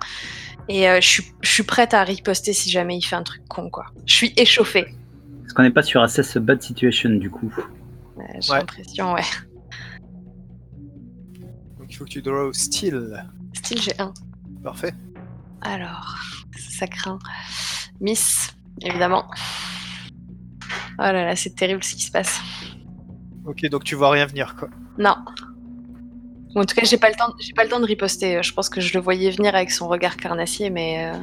Et 0.69 0.87
euh, 0.89 1.01
je, 1.01 1.07
suis, 1.07 1.23
je 1.41 1.49
suis 1.51 1.63
prête 1.63 1.93
à 1.93 2.03
riposter 2.03 2.53
si 2.53 2.69
jamais 2.69 2.97
il 2.97 3.01
fait 3.01 3.17
un 3.17 3.23
truc 3.23 3.45
con, 3.49 3.69
quoi. 3.69 3.87
Je 4.05 4.13
suis 4.15 4.33
échauffée. 4.37 4.87
Est-ce 5.45 5.53
qu'on 5.53 5.63
n'est 5.63 5.71
pas 5.71 5.83
sur 5.83 6.01
Assess 6.01 6.37
Bad 6.37 6.61
Situation, 6.61 7.09
du 7.09 7.29
coup 7.29 7.53
Euh, 8.17 8.21
j'ai 8.39 8.51
Ouais. 8.53 8.59
l'impression, 8.59 9.13
ouais. 9.13 9.21
Donc 11.77 11.87
il 11.89 11.95
faut 11.95 12.05
que 12.05 12.09
tu 12.09 12.21
draw 12.21 12.53
style. 12.53 13.25
Style, 13.53 13.81
j'ai 13.81 13.99
un. 13.99 14.13
Parfait. 14.63 14.93
Alors, 15.61 16.15
ça 16.57 16.87
craint. 16.87 17.19
Miss, 17.99 18.55
évidemment. 18.81 19.25
Oh 20.99 21.03
là 21.03 21.25
là, 21.25 21.35
c'est 21.35 21.55
terrible 21.55 21.83
ce 21.83 21.95
qui 21.95 22.03
se 22.03 22.11
passe. 22.11 22.39
Ok, 23.45 23.67
donc 23.69 23.83
tu 23.83 23.95
vois 23.95 24.11
rien 24.11 24.25
venir 24.25 24.55
quoi. 24.55 24.69
Non. 24.97 25.15
En 26.55 26.65
tout 26.65 26.75
cas, 26.75 26.85
j'ai 26.85 26.97
pas 26.97 27.09
le 27.09 27.15
temps. 27.15 27.33
J'ai 27.39 27.53
pas 27.53 27.63
le 27.63 27.69
temps 27.69 27.79
de 27.79 27.85
riposter. 27.85 28.43
Je 28.43 28.53
pense 28.53 28.69
que 28.69 28.79
je 28.79 28.93
le 28.93 28.99
voyais 29.03 29.31
venir 29.31 29.55
avec 29.55 29.71
son 29.71 29.87
regard 29.87 30.17
carnassier, 30.17 30.69
mais 30.69 31.11
euh, 31.11 31.17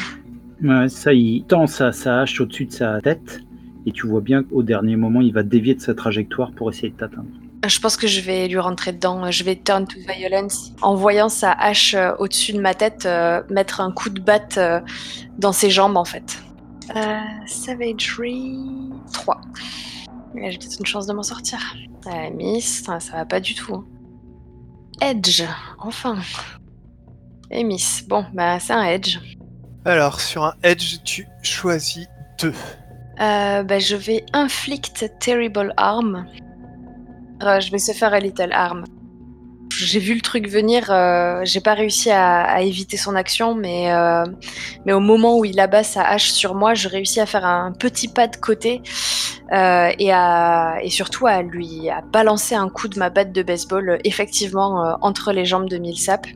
Ouais, 0.63 0.89
ça, 0.89 1.13
il 1.15 1.45
tend 1.45 1.67
sa, 1.67 1.93
sa 1.93 2.21
hache 2.21 2.41
au-dessus 2.41 2.67
de 2.67 2.73
sa 2.73 3.01
tête. 3.01 3.41
Et 3.87 3.93
tu 3.93 4.07
vois 4.07 4.21
bien 4.21 4.43
qu'au 4.43 4.63
dernier 4.63 4.97
moment, 4.97 5.21
il 5.23 5.33
va 5.33 5.43
dévier 5.43 5.75
de 5.75 5.81
sa 5.81 5.95
trajectoire 5.95 6.53
pour 6.53 6.69
essayer 6.71 6.91
de 6.91 6.97
t'atteindre. 6.97 7.29
je 7.67 7.81
pense 7.81 7.97
que 7.97 8.07
je 8.07 8.21
vais 8.21 8.47
lui 8.47 8.59
rentrer 8.59 8.93
dedans. 8.93 9.31
Je 9.31 9.43
vais 9.43 9.57
turn 9.57 9.87
to 9.87 9.99
violence 10.01 10.73
en 10.83 10.95
voyant 10.95 11.31
sa 11.31 11.53
hache 11.53 11.95
euh, 11.95 12.13
au-dessus 12.19 12.53
de 12.53 12.61
ma 12.61 12.75
tête, 12.75 13.07
euh, 13.07 13.43
mettre 13.49 13.81
un 13.81 13.91
coup 13.91 14.11
de 14.11 14.21
batte 14.21 14.59
euh, 14.59 14.81
dans 15.39 15.53
ses 15.53 15.71
jambes 15.71 15.97
en 15.97 16.05
fait. 16.05 16.43
Euh, 16.97 17.21
Savagery 17.47 18.59
3. 19.13 19.41
Ouais, 20.35 20.51
J'ai 20.51 20.59
peut-être 20.59 20.79
une 20.79 20.87
chance 20.87 21.07
de 21.07 21.13
m'en 21.13 21.23
sortir. 21.23 21.59
Euh, 22.07 22.31
miss, 22.31 22.83
ça, 22.85 23.01
ça 23.01 23.13
va 23.13 23.25
pas 23.25 23.41
du 23.41 23.55
tout. 23.55 23.85
Edge, 25.01 25.43
enfin. 25.79 26.19
Et 27.51 27.65
Miss, 27.65 28.05
bon, 28.07 28.25
bah 28.33 28.61
c'est 28.61 28.73
un 28.73 28.85
Edge. 28.85 29.19
Alors 29.85 30.21
sur 30.21 30.45
un 30.45 30.55
edge, 30.63 30.99
tu 31.05 31.27
choisis 31.43 32.07
deux. 32.39 32.53
Euh, 33.21 33.63
bah, 33.63 33.79
je 33.79 33.97
vais 33.97 34.25
inflict 34.33 35.11
terrible 35.19 35.73
harm. 35.77 36.27
Euh, 37.43 37.61
je 37.61 37.71
vais 37.71 37.79
se 37.79 37.93
faire 37.93 38.13
a 38.13 38.21
little 38.21 38.53
harm. 38.53 38.85
J'ai 39.85 39.99
vu 39.99 40.15
le 40.15 40.21
truc 40.21 40.49
venir, 40.49 40.91
euh, 40.91 41.41
j'ai 41.45 41.61
pas 41.61 41.75
réussi 41.75 42.11
à, 42.11 42.43
à 42.43 42.61
éviter 42.61 42.97
son 42.97 43.15
action, 43.15 43.55
mais, 43.55 43.93
euh, 43.93 44.25
mais 44.85 44.93
au 44.93 45.01
moment 45.01 45.39
où 45.39 45.45
il 45.45 45.59
abat 45.59 45.83
sa 45.83 46.03
hache 46.03 46.31
sur 46.31 46.55
moi, 46.55 46.75
je 46.75 46.89
réussis 46.89 47.21
à 47.21 47.27
faire 47.27 47.45
un 47.45 47.73
petit 47.73 48.09
pas 48.09 48.27
de 48.27 48.37
côté 48.37 48.83
euh, 49.53 49.91
et, 49.99 50.13
à, 50.13 50.77
et 50.83 50.91
surtout 50.91 51.27
à 51.27 51.43
lui 51.43 51.91
à 51.91 52.03
balancer 52.03 52.55
un 52.55 52.69
coup 52.69 52.89
de 52.89 52.99
ma 52.99 53.11
batte 53.11 53.33
de 53.33 53.43
baseball 53.43 53.99
effectivement 54.05 54.85
euh, 54.85 54.93
entre 55.01 55.33
les 55.33 55.45
jambes 55.45 55.69
de 55.69 55.77
Milsap. 55.79 56.27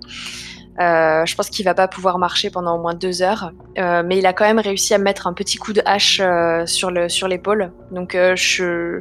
Euh, 0.81 1.25
je 1.25 1.35
pense 1.37 1.51
qu'il 1.51 1.65
va 1.65 1.75
pas 1.75 1.87
pouvoir 1.87 2.19
marcher 2.19 2.51
pendant 2.51 2.77
au 2.77 2.81
moins 2.81 2.95
deux 2.95 3.23
heures, 3.23 3.53
euh, 3.79 4.03
mais 4.05 4.19
il 4.19 4.27
a 4.27 4.33
quand 4.33 4.45
même 4.45 4.59
réussi 4.59 4.93
à 4.93 4.99
me 4.99 5.05
mettre 5.05 5.27
un 5.27 5.33
petit 5.33 5.57
coup 5.57 5.73
de 5.73 5.81
hache 5.85 6.21
euh, 6.21 6.67
sur 6.67 6.91
sur 7.09 7.29
l'épaule. 7.29 7.73
Donc 7.93 8.15
je 8.15 9.01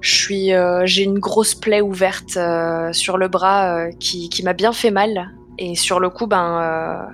suis 0.00 0.52
j'ai 0.84 1.02
une 1.02 1.18
grosse 1.18 1.54
plaie 1.54 1.82
ouverte 1.82 2.38
sur 2.92 3.18
le 3.18 3.28
bras 3.28 3.90
qui 3.98 4.42
m'a 4.44 4.54
bien 4.54 4.72
fait 4.72 4.90
mal 4.90 5.30
et 5.58 5.74
sur 5.74 6.00
le 6.00 6.08
coup 6.08 6.26
ben 6.26 7.10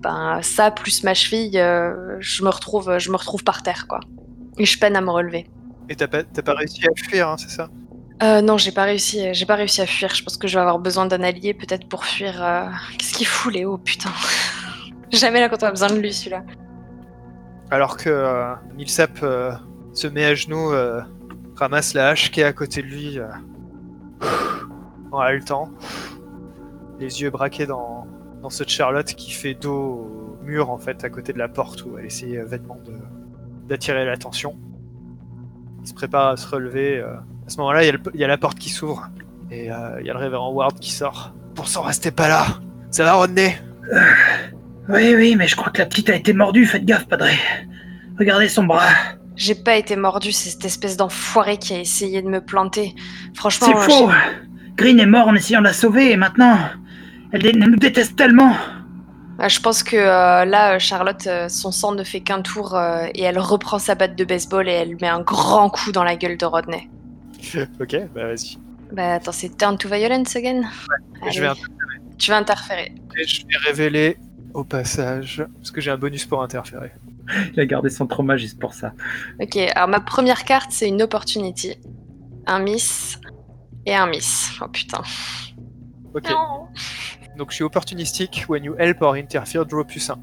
ben 0.00 0.40
ça 0.42 0.70
plus 0.70 1.04
ma 1.04 1.12
cheville 1.12 1.58
je 2.20 2.42
me 2.42 2.48
retrouve 2.48 2.98
je 2.98 3.10
me 3.10 3.16
retrouve 3.16 3.44
par 3.44 3.62
terre 3.62 3.86
quoi 3.86 4.00
et 4.58 4.64
je 4.64 4.78
peine 4.78 4.96
à 4.96 5.00
me 5.00 5.10
relever. 5.10 5.46
Et 5.88 5.94
t'as 5.94 6.08
pas, 6.08 6.24
pas 6.24 6.54
réussi 6.54 6.82
à 6.84 7.08
fuir, 7.08 7.28
hein, 7.28 7.36
c'est 7.38 7.50
ça? 7.50 7.68
Euh, 8.22 8.40
non, 8.40 8.56
j'ai 8.56 8.72
pas 8.72 8.84
réussi, 8.84 9.34
j'ai 9.34 9.44
pas 9.46 9.56
réussi 9.56 9.82
à 9.82 9.86
fuir. 9.86 10.14
Je 10.14 10.22
pense 10.22 10.36
que 10.38 10.48
je 10.48 10.54
vais 10.54 10.60
avoir 10.60 10.78
besoin 10.78 11.06
d'un 11.06 11.22
allié 11.22 11.52
peut-être 11.52 11.86
pour 11.88 12.04
fuir. 12.04 12.42
euh, 12.42 12.66
Qu'est-ce 12.98 13.12
qu'il 13.12 13.26
fout 13.26 13.52
Léo, 13.52 13.76
putain. 13.78 14.10
Jamais 15.12 15.40
là 15.40 15.48
quand 15.48 15.62
on 15.62 15.66
a 15.66 15.70
besoin 15.70 15.88
de 15.90 15.96
lui 15.98 16.12
celui-là. 16.12 16.42
Alors 17.70 17.96
que 17.96 18.08
euh, 18.08 18.54
Milsap 18.74 19.10
euh, 19.22 19.52
se 19.92 20.06
met 20.06 20.24
à 20.24 20.34
genoux, 20.34 20.72
euh, 20.72 21.02
ramasse 21.56 21.94
la 21.94 22.08
hache 22.08 22.30
qui 22.30 22.40
est 22.40 22.44
à 22.44 22.52
côté 22.52 22.80
de 22.82 22.86
lui 22.86 23.18
en 25.12 25.18
haletant, 25.18 25.68
les 26.98 27.22
yeux 27.22 27.30
braqués 27.30 27.66
dans, 27.66 28.06
dans 28.42 28.50
cette 28.50 28.68
Charlotte 28.68 29.06
qui 29.06 29.30
fait 29.30 29.54
dos 29.54 30.38
au 30.40 30.44
mur 30.44 30.70
en 30.70 30.78
fait 30.78 31.04
à 31.04 31.10
côté 31.10 31.32
de 31.32 31.38
la 31.38 31.48
porte 31.48 31.84
où 31.84 31.98
elle 31.98 32.06
essayait 32.06 32.42
vainement 32.42 32.78
d'attirer 33.68 34.04
l'attention. 34.04 34.56
Il 35.82 35.88
se 35.88 35.94
prépare 35.94 36.28
à 36.28 36.36
se 36.36 36.48
relever. 36.48 37.04
Euh. 37.46 37.48
À 37.48 37.50
ce 37.50 37.56
moment-là, 37.58 37.84
il 37.84 37.86
y, 38.14 38.22
a 38.22 38.26
y 38.26 38.28
la 38.28 38.38
porte 38.38 38.58
qui 38.58 38.70
s'ouvre 38.70 39.08
et 39.50 39.70
euh, 39.70 40.00
il 40.00 40.06
y 40.06 40.10
a 40.10 40.12
le 40.12 40.18
révérend 40.18 40.50
Ward 40.52 40.78
qui 40.78 40.90
sort. 40.92 41.32
Pour 41.54 41.68
s'en 41.68 41.82
restez 41.82 42.10
pas 42.10 42.28
là 42.28 42.46
Ça 42.90 43.04
va 43.04 43.14
Rodney? 43.14 43.56
Oui, 44.88 45.14
oui, 45.16 45.36
mais 45.36 45.48
je 45.48 45.56
crois 45.56 45.72
que 45.72 45.78
la 45.78 45.86
petite 45.86 46.10
a 46.10 46.14
été 46.14 46.32
mordue, 46.32 46.66
faites 46.66 46.84
gaffe, 46.84 47.06
padré. 47.08 47.32
Regardez 48.18 48.48
son 48.48 48.64
bras. 48.64 48.82
J'ai 49.36 49.54
pas 49.54 49.76
été 49.76 49.96
mordu, 49.96 50.32
c'est 50.32 50.50
cette 50.50 50.64
espèce 50.64 50.96
d'enfoiré 50.96 51.58
qui 51.58 51.74
a 51.74 51.78
essayé 51.80 52.22
de 52.22 52.28
me 52.28 52.40
planter. 52.40 52.94
Franchement, 53.34 53.68
C'est 53.68 53.90
faux 53.92 54.08
Green 54.76 54.98
est 55.00 55.06
mort 55.06 55.28
en 55.28 55.34
essayant 55.34 55.60
de 55.60 55.66
la 55.66 55.72
sauver, 55.72 56.12
et 56.12 56.16
maintenant, 56.16 56.58
elle, 57.32 57.42
dé- 57.42 57.50
elle 57.50 57.58
nous 57.70 57.76
déteste 57.76 58.16
tellement. 58.16 58.54
Ah, 59.38 59.48
Je 59.48 59.60
pense 59.60 59.82
que 59.82 59.96
euh, 59.96 60.44
là, 60.46 60.74
euh, 60.74 60.78
Charlotte, 60.78 61.26
euh, 61.26 61.48
son 61.48 61.70
sang 61.72 61.92
ne 61.92 62.04
fait 62.04 62.20
qu'un 62.20 62.40
tour 62.40 62.74
euh, 62.74 63.06
et 63.14 63.22
elle 63.22 63.38
reprend 63.38 63.78
sa 63.78 63.94
batte 63.94 64.16
de 64.16 64.24
baseball 64.24 64.68
et 64.68 64.72
elle 64.72 64.96
met 65.00 65.08
un 65.08 65.20
grand 65.20 65.68
coup 65.68 65.92
dans 65.92 66.04
la 66.04 66.16
gueule 66.16 66.38
de 66.38 66.46
Rodney. 66.46 66.88
ok, 67.80 67.96
bah 68.14 68.26
vas-y. 68.26 68.58
Bah 68.92 69.14
attends, 69.14 69.32
c'est 69.32 69.56
turn 69.56 69.76
to 69.78 69.88
violence 69.88 70.36
again 70.36 70.62
Et 71.26 71.30
Je 71.32 71.40
vais, 71.40 71.48
Allez, 71.48 71.60
Tu 72.18 72.30
vas 72.30 72.38
interférer. 72.38 72.94
et 73.20 73.26
je 73.26 73.42
vais 73.46 73.56
révéler 73.66 74.16
au 74.54 74.64
passage, 74.64 75.44
parce 75.56 75.70
que 75.70 75.80
j'ai 75.80 75.90
un 75.90 75.98
bonus 75.98 76.24
pour 76.24 76.42
interférer. 76.42 76.92
Il 77.52 77.60
a 77.60 77.66
gardé 77.66 77.90
son 77.90 78.06
trauma 78.06 78.36
juste 78.36 78.58
pour 78.58 78.72
ça. 78.74 78.92
Ok, 79.40 79.56
alors 79.56 79.88
ma 79.88 80.00
première 80.00 80.44
carte, 80.44 80.70
c'est 80.70 80.88
une 80.88 81.02
opportunity. 81.02 81.74
Un 82.46 82.60
miss 82.60 83.18
et 83.84 83.94
un 83.94 84.06
miss. 84.06 84.50
Oh 84.62 84.68
putain. 84.68 85.02
Ok, 86.14 86.30
Non. 86.30 86.68
donc 87.36 87.50
je 87.50 87.56
suis 87.56 87.64
opportunistique. 87.64 88.44
When 88.48 88.62
you 88.64 88.74
help 88.78 89.02
or 89.02 89.14
interfere, 89.14 89.66
draw 89.66 89.84
plus 89.84 90.08
1. 90.08 90.14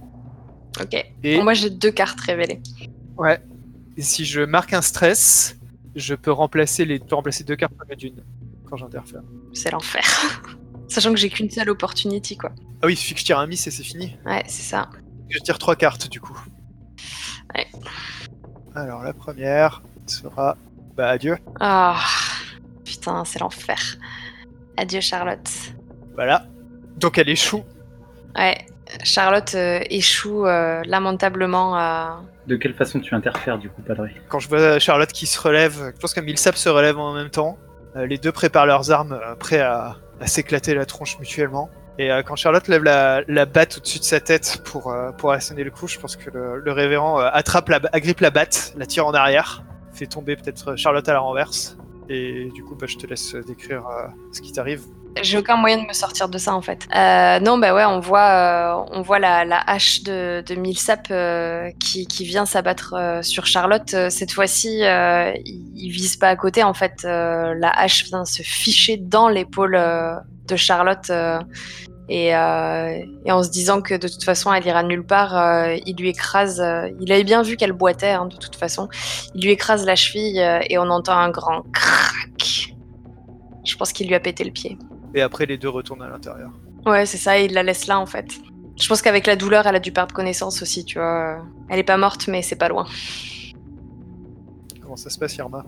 Ok. 0.82 1.06
Et, 1.24 1.38
Bon, 1.38 1.44
moi, 1.44 1.54
j'ai 1.54 1.70
deux 1.70 1.92
cartes 1.92 2.20
révélées. 2.22 2.62
ouais, 3.18 3.40
et 3.98 4.02
si 4.02 4.26
je 4.26 4.42
marque 4.42 4.74
un 4.74 4.82
stress, 4.82 5.58
je 5.96 6.16
peux 6.16 6.32
remplacer, 6.32 6.86
les, 6.86 7.00
peux 7.00 7.16
remplacer 7.16 7.44
deux 7.44 7.56
cartes 7.56 7.74
par 7.74 7.96
d'une 7.96 8.24
quand 8.70 8.78
j'interfère. 8.78 9.22
C'est 9.54 9.72
l'enfer. 9.72 10.04
Sachant 10.88 11.12
que 11.12 11.18
j'ai 11.18 11.30
qu'une 11.30 11.50
seule 11.50 11.70
opportunity, 11.70 12.38
quoi. 12.38 12.52
Ah 12.82 12.88
oui, 12.88 12.94
il 12.94 12.98
suffit 12.98 13.14
que 13.14 13.20
je 13.20 13.26
tire 13.26 13.40
un 13.40 13.48
miss 13.48 13.66
et 13.68 13.72
c'est 13.72 13.84
fini. 13.84 14.18
Ouais, 14.26 14.44
c'est 14.48 14.64
ça. 14.64 14.90
Je 15.30 15.40
tire 15.40 15.58
trois 15.58 15.76
cartes 15.76 16.10
du 16.10 16.20
coup. 16.20 16.38
Ouais. 17.56 17.68
Alors 18.76 19.04
la 19.04 19.14
première 19.14 19.82
sera 20.06 20.58
bah 20.96 21.10
adieu. 21.10 21.38
Ah, 21.60 22.00
putain, 22.84 23.26
c'est 23.26 23.40
l'enfer. 23.40 23.98
Adieu, 24.78 25.02
Charlotte. 25.02 25.50
Voilà. 26.16 26.46
Donc 26.98 27.18
elle 27.18 27.30
échoue. 27.30 27.64
Ouais, 28.36 28.66
Charlotte 29.04 29.56
euh, 29.56 29.80
échoue 29.90 30.46
euh, 30.46 30.82
lamentablement 30.86 31.76
à. 31.76 32.24
De 32.48 32.56
quelle 32.58 32.74
façon 32.74 33.00
tu 33.00 33.16
interfères 33.16 33.58
du 33.58 33.70
coup, 33.70 33.82
Padré 33.82 34.16
Quand 34.28 34.40
je 34.40 34.50
vois 34.50 34.80
Charlotte 34.80 35.12
qui 35.12 35.28
se 35.28 35.40
relève, 35.40 35.94
je 35.96 36.00
pense 36.00 36.14
que 36.14 36.20
Milsap 36.20 36.56
se 36.56 36.70
relève 36.70 36.98
en 36.98 37.14
même 37.14 37.30
temps. 37.30 37.58
Euh, 37.96 38.06
les 38.06 38.18
deux 38.18 38.32
préparent 38.32 38.66
leurs 38.66 38.92
armes, 38.92 39.14
euh, 39.14 39.36
prêts 39.36 39.62
à, 39.62 39.98
s'éclater 40.26 40.74
la 40.74 40.86
tronche 40.86 41.20
mutuellement. 41.20 41.70
Et 42.00 42.12
euh, 42.12 42.22
quand 42.24 42.36
Charlotte 42.36 42.68
lève 42.68 42.84
la, 42.84 43.46
batte 43.46 43.78
au-dessus 43.78 44.00
de 44.00 44.04
sa 44.04 44.20
tête 44.20 44.62
pour, 44.66 44.92
euh, 44.92 45.12
le 45.12 45.70
coup, 45.70 45.88
je 45.88 46.00
pense 46.00 46.16
que 46.16 46.30
le, 46.32 46.72
révérend 46.72 47.20
attrape 47.20 47.70
la, 47.70 47.80
agrippe 47.92 48.20
la 48.20 48.30
batte, 48.30 48.74
la 48.78 48.86
tire 48.86 49.06
en 49.06 49.14
arrière, 49.14 49.64
fait 49.94 50.08
tomber 50.08 50.36
peut-être 50.36 50.76
Charlotte 50.76 51.08
à 51.08 51.14
la 51.14 51.20
renverse. 51.20 51.78
Et 52.10 52.50
du 52.54 52.64
coup, 52.64 52.76
bah, 52.76 52.88
je 52.88 52.98
te 52.98 53.08
laisse 53.08 53.36
décrire 53.36 53.84
ce 54.32 54.42
qui 54.42 54.52
t'arrive. 54.52 54.82
J'ai 55.22 55.38
aucun 55.38 55.58
moyen 55.58 55.78
de 55.78 55.88
me 55.88 55.94
sortir 55.94 56.28
de 56.28 56.38
ça 56.38 56.54
en 56.54 56.62
fait. 56.62 56.88
Euh, 56.96 57.40
non, 57.40 57.58
bah 57.58 57.74
ouais, 57.74 57.86
on 57.86 58.00
voit, 58.00 58.30
euh, 58.30 58.84
on 58.92 59.02
voit 59.02 59.20
la, 59.20 59.60
hache 59.68 60.04
de, 60.04 60.44
de 60.46 60.56
Milsap 60.56 61.08
euh, 61.12 61.70
qui, 61.80 62.06
vient 62.24 62.46
s'abattre 62.46 63.20
sur 63.22 63.46
Charlotte. 63.46 63.96
Cette 64.10 64.32
fois-ci, 64.32 64.80
il, 64.80 65.72
il 65.76 65.90
vise 65.90 66.16
pas 66.16 66.30
à 66.30 66.36
côté. 66.36 66.64
En 66.64 66.74
fait, 66.74 67.04
la 67.04 67.70
hache 67.70 68.06
vient 68.06 68.26
se 68.26 68.42
ficher 68.42 68.98
dans 68.98 69.30
l'épaule 69.30 69.80
de 70.48 70.56
Charlotte. 70.56 71.12
et, 72.10 72.36
en 72.36 73.44
se 73.44 73.50
disant 73.50 73.82
que 73.82 73.94
de 73.94 74.08
toute 74.08 74.24
façon 74.24 74.54
elle 74.54 74.66
ira 74.66 74.84
nulle 74.84 75.06
part, 75.06 75.68
il 75.86 75.96
lui 75.96 76.10
écrase. 76.10 76.64
il 77.00 77.12
avait 77.12 77.24
bien 77.24 77.44
vu 77.44 77.56
qu'elle 77.56 77.74
boitait 77.74 78.12
hein, 78.12 78.26
de 78.26 78.38
toute 78.38 78.56
façon. 78.56 78.90
Il 79.36 79.44
lui 79.44 79.52
écrase 79.52 79.86
la 79.86 79.96
cheville 79.96 80.40
et 80.70 80.78
on 80.78 80.90
entend 80.90 81.18
un 81.18 81.30
grand 81.30 81.62
crac. 81.72 82.74
Je 83.64 83.76
pense 83.78 83.94
qu'il 83.94 84.08
lui 84.08 84.16
a 84.16 84.20
pété 84.20 84.44
le 84.44 84.52
pied. 84.52 84.78
Et 85.14 85.22
après, 85.22 85.46
les 85.46 85.58
deux 85.58 85.70
retournent 85.70 86.02
à 86.02 86.10
l'intérieur. 86.10 86.52
Ouais, 86.86 87.06
c'est 87.06 87.18
ça, 87.18 87.40
et 87.40 87.46
il 87.46 87.54
la 87.54 87.64
laisse 87.64 87.88
là 87.88 88.00
en 88.00 88.06
fait. 88.06 88.28
Je 88.82 88.88
pense 88.88 89.02
qu'avec 89.02 89.28
la 89.28 89.36
douleur, 89.36 89.68
elle 89.68 89.76
a 89.76 89.80
dû 89.80 89.92
perdre 89.92 90.14
connaissance 90.14 90.62
aussi, 90.62 90.84
tu 90.84 90.98
vois. 90.98 91.46
Elle 91.70 91.80
est 91.80 91.84
pas 91.84 91.98
morte, 91.98 92.28
mais 92.28 92.42
c'est 92.42 92.56
pas 92.56 92.68
loin. 92.70 92.88
Comment 94.82 94.96
ça 94.96 95.10
se 95.10 95.18
passe, 95.20 95.38
Irma? 95.38 95.64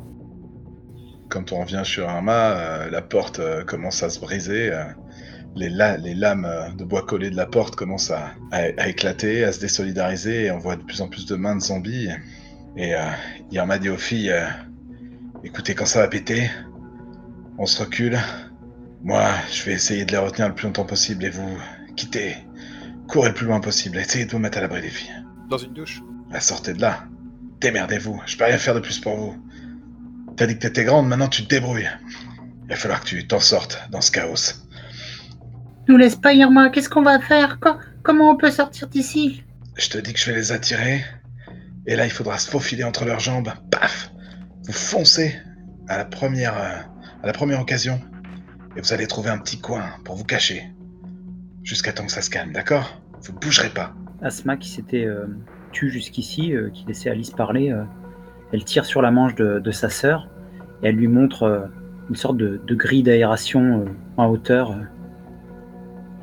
Quand 1.29 1.51
on 1.51 1.61
revient 1.61 1.81
sur 1.85 2.05
Irma, 2.09 2.51
euh, 2.51 2.89
la 2.89 3.01
porte 3.01 3.39
euh, 3.39 3.63
commence 3.63 4.03
à 4.03 4.09
se 4.09 4.19
briser. 4.19 4.71
euh, 4.71 4.83
les, 5.55 5.69
la- 5.69 5.95
les 5.97 6.13
lames 6.15 6.45
euh, 6.45 6.69
de 6.71 6.83
bois 6.83 7.03
collé 7.03 7.29
de 7.29 7.35
la 7.37 7.45
porte 7.45 7.75
commencent 7.75 8.11
à, 8.11 8.33
à- 8.51 8.63
à 8.77 8.87
éclater, 8.87 9.43
à 9.45 9.51
se 9.53 9.59
désolidariser, 9.59 10.45
et 10.45 10.51
on 10.51 10.57
voit 10.57 10.75
de 10.75 10.83
plus 10.83 11.01
en 11.01 11.07
plus 11.07 11.25
de 11.25 11.35
mains 11.35 11.55
de 11.55 11.61
zombies. 11.61 12.09
Et 12.75 12.93
euh, 12.93 12.99
Irma 13.51 13.77
dit 13.77 13.89
aux 13.89 13.97
filles 13.97 14.31
euh, 14.31 14.47
Écoutez, 15.43 15.73
quand 15.75 15.85
ça 15.85 15.99
va 15.99 16.07
péter, 16.07 16.49
on 17.57 17.65
se 17.65 17.81
recule. 17.81 18.17
Moi, 19.05 19.23
je 19.53 19.63
vais 19.63 19.73
essayer 19.73 20.03
de 20.03 20.11
les 20.11 20.17
retenir 20.17 20.47
le 20.49 20.55
plus 20.55 20.65
longtemps 20.65 20.83
possible, 20.85 21.23
et 21.25 21.29
vous, 21.29 21.57
quittez. 21.95 22.37
Courez 23.07 23.29
le 23.29 23.35
plus 23.35 23.45
loin 23.45 23.59
possible, 23.59 23.97
essayez 23.97 24.25
de 24.25 24.31
vous 24.31 24.39
mettre 24.39 24.57
à 24.57 24.61
l'abri 24.61 24.81
des 24.81 24.89
filles. 24.89 25.13
Dans 25.49 25.57
une 25.59 25.73
douche 25.73 26.01
Ah, 26.31 26.39
sortez 26.39 26.73
de 26.73 26.81
là. 26.81 27.03
Démerdez-vous. 27.61 28.19
Je 28.25 28.35
peux 28.35 28.45
rien 28.45 28.57
faire 28.57 28.73
de 28.73 28.79
plus 28.79 28.99
pour 28.99 29.15
vous. 29.15 29.35
T'as 30.35 30.47
dit 30.47 30.55
que 30.55 30.59
t'étais 30.59 30.83
grande, 30.83 31.07
maintenant 31.07 31.27
tu 31.29 31.43
te 31.43 31.49
débrouilles. 31.49 31.89
Il 32.63 32.69
va 32.69 32.75
falloir 32.75 32.99
que 33.01 33.05
tu 33.05 33.27
t'en 33.27 33.39
sortes 33.39 33.79
dans 33.91 34.01
ce 34.01 34.11
chaos. 34.11 34.53
Nous 35.87 35.97
laisse 35.97 36.15
pas, 36.15 36.33
Irma. 36.33 36.71
Qu'est-ce 36.71 36.89
qu'on 36.89 37.03
va 37.03 37.19
faire? 37.19 37.59
Co- 37.59 37.77
Comment 38.01 38.31
on 38.31 38.37
peut 38.37 38.49
sortir 38.51 38.87
d'ici? 38.87 39.43
Je 39.77 39.87
te 39.89 39.97
dis 39.99 40.13
que 40.13 40.19
je 40.19 40.25
vais 40.31 40.35
les 40.35 40.51
attirer. 40.51 41.05
Et 41.85 41.95
là, 41.95 42.05
il 42.05 42.11
faudra 42.11 42.39
se 42.39 42.49
faufiler 42.49 42.83
entre 42.83 43.05
leurs 43.05 43.19
jambes. 43.19 43.51
Paf 43.69 44.11
Vous 44.65 44.73
foncez 44.73 45.39
à 45.87 45.97
la 45.97 46.05
première, 46.05 46.57
euh, 46.57 46.79
à 47.21 47.27
la 47.27 47.33
première 47.33 47.61
occasion. 47.61 48.01
Et 48.75 48.81
vous 48.81 48.93
allez 48.93 49.07
trouver 49.07 49.29
un 49.29 49.37
petit 49.37 49.59
coin 49.59 49.83
pour 50.03 50.15
vous 50.15 50.25
cacher. 50.25 50.69
Jusqu'à 51.63 51.93
temps 51.93 52.05
que 52.05 52.11
ça 52.11 52.21
se 52.21 52.29
calme, 52.29 52.51
d'accord? 52.51 53.01
Vous 53.21 53.33
ne 53.33 53.39
bougerez 53.39 53.69
pas. 53.69 53.93
Asma 54.21 54.57
qui 54.57 54.69
s'était 54.69 55.05
euh, 55.05 55.27
tue 55.71 55.89
jusqu'ici, 55.89 56.53
euh, 56.53 56.69
qui 56.69 56.85
laissait 56.85 57.09
Alice 57.09 57.31
parler, 57.31 57.71
euh, 57.71 57.83
elle 58.51 58.65
tire 58.65 58.85
sur 58.85 59.01
la 59.01 59.11
manche 59.11 59.35
de, 59.35 59.71
sa 59.71 59.89
sœur 59.89 60.27
et 60.83 60.87
elle 60.89 60.95
lui 60.95 61.07
montre 61.07 61.69
une 62.09 62.15
sorte 62.15 62.37
de, 62.37 62.75
grille 62.75 63.03
d'aération 63.03 63.85
en 64.17 64.27
hauteur. 64.27 64.75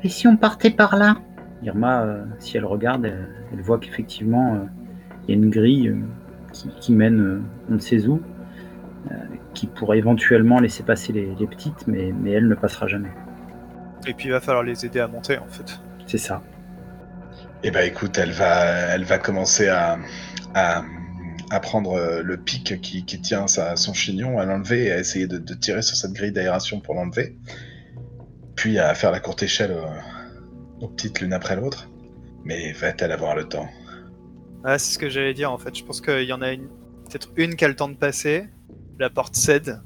Et 0.03 0.09
si 0.09 0.27
on 0.27 0.37
partait 0.37 0.71
par 0.71 0.95
là? 0.95 1.17
Irma, 1.63 2.05
si 2.39 2.57
elle 2.57 2.65
regarde, 2.65 3.05
elle, 3.05 3.61
voit 3.61 3.77
qu'effectivement 3.79 4.67
il 5.23 5.31
y 5.31 5.33
a 5.33 5.35
une 5.41 5.49
grille 5.49 5.93
qui, 6.79 6.93
mène 6.93 7.43
on 7.69 7.73
ne 7.73 7.79
sait 7.79 8.07
où, 8.07 8.21
qui 9.53 9.67
pourrait 9.67 9.97
éventuellement 9.97 10.59
laisser 10.59 10.83
passer 10.83 11.13
les, 11.13 11.35
les 11.39 11.47
petites, 11.47 11.87
mais, 11.87 12.11
mais 12.11 12.31
elle 12.31 12.47
ne 12.47 12.55
passera 12.55 12.87
jamais. 12.87 13.11
Et 14.07 14.13
puis 14.13 14.27
il 14.27 14.31
va 14.31 14.41
falloir 14.41 14.63
les 14.63 14.85
aider 14.85 14.99
à 14.99 15.07
monter 15.07 15.37
en 15.37 15.47
fait. 15.47 15.79
C'est 16.07 16.17
ça. 16.17 16.41
Eh 17.63 17.71
ben 17.71 17.85
écoute, 17.85 18.17
elle 18.17 18.31
va, 18.31 18.65
elle 18.93 19.05
va 19.05 19.17
commencer 19.17 19.69
à, 19.69 19.97
à, 20.53 20.83
à 21.49 21.59
prendre 21.61 21.93
euh, 21.93 22.21
le 22.21 22.35
pic 22.35 22.81
qui, 22.81 23.05
qui 23.05 23.21
tient 23.21 23.47
sa, 23.47 23.77
son 23.77 23.93
chignon, 23.93 24.39
à 24.39 24.45
l'enlever 24.45 24.87
et 24.87 24.91
à 24.91 24.99
essayer 24.99 25.27
de, 25.27 25.37
de 25.37 25.53
tirer 25.53 25.81
sur 25.81 25.95
cette 25.95 26.11
grille 26.11 26.33
d'aération 26.33 26.81
pour 26.81 26.95
l'enlever. 26.95 27.37
Puis 28.55 28.79
à 28.79 28.93
faire 28.93 29.11
la 29.11 29.21
courte 29.21 29.43
échelle 29.43 29.71
aux, 29.71 30.83
aux 30.85 30.89
petites 30.89 31.21
l'une 31.21 31.33
après 31.33 31.55
l'autre. 31.55 31.89
Mais 32.43 32.73
va-t-elle 32.73 33.13
avoir 33.13 33.35
le 33.35 33.45
temps? 33.45 33.69
Ah, 34.65 34.77
c'est 34.77 34.93
ce 34.93 34.99
que 34.99 35.09
j'allais 35.09 35.33
dire 35.33 35.51
en 35.51 35.57
fait. 35.57 35.73
Je 35.73 35.85
pense 35.85 36.01
qu'il 36.01 36.23
y 36.23 36.33
en 36.33 36.41
a 36.41 36.51
une, 36.51 36.67
peut-être 37.09 37.29
une 37.37 37.55
qui 37.55 37.63
a 37.63 37.69
le 37.69 37.75
temps 37.75 37.87
de 37.87 37.95
passer. 37.95 38.49
La 38.99 39.09
porte 39.09 39.35
cède. 39.35 39.81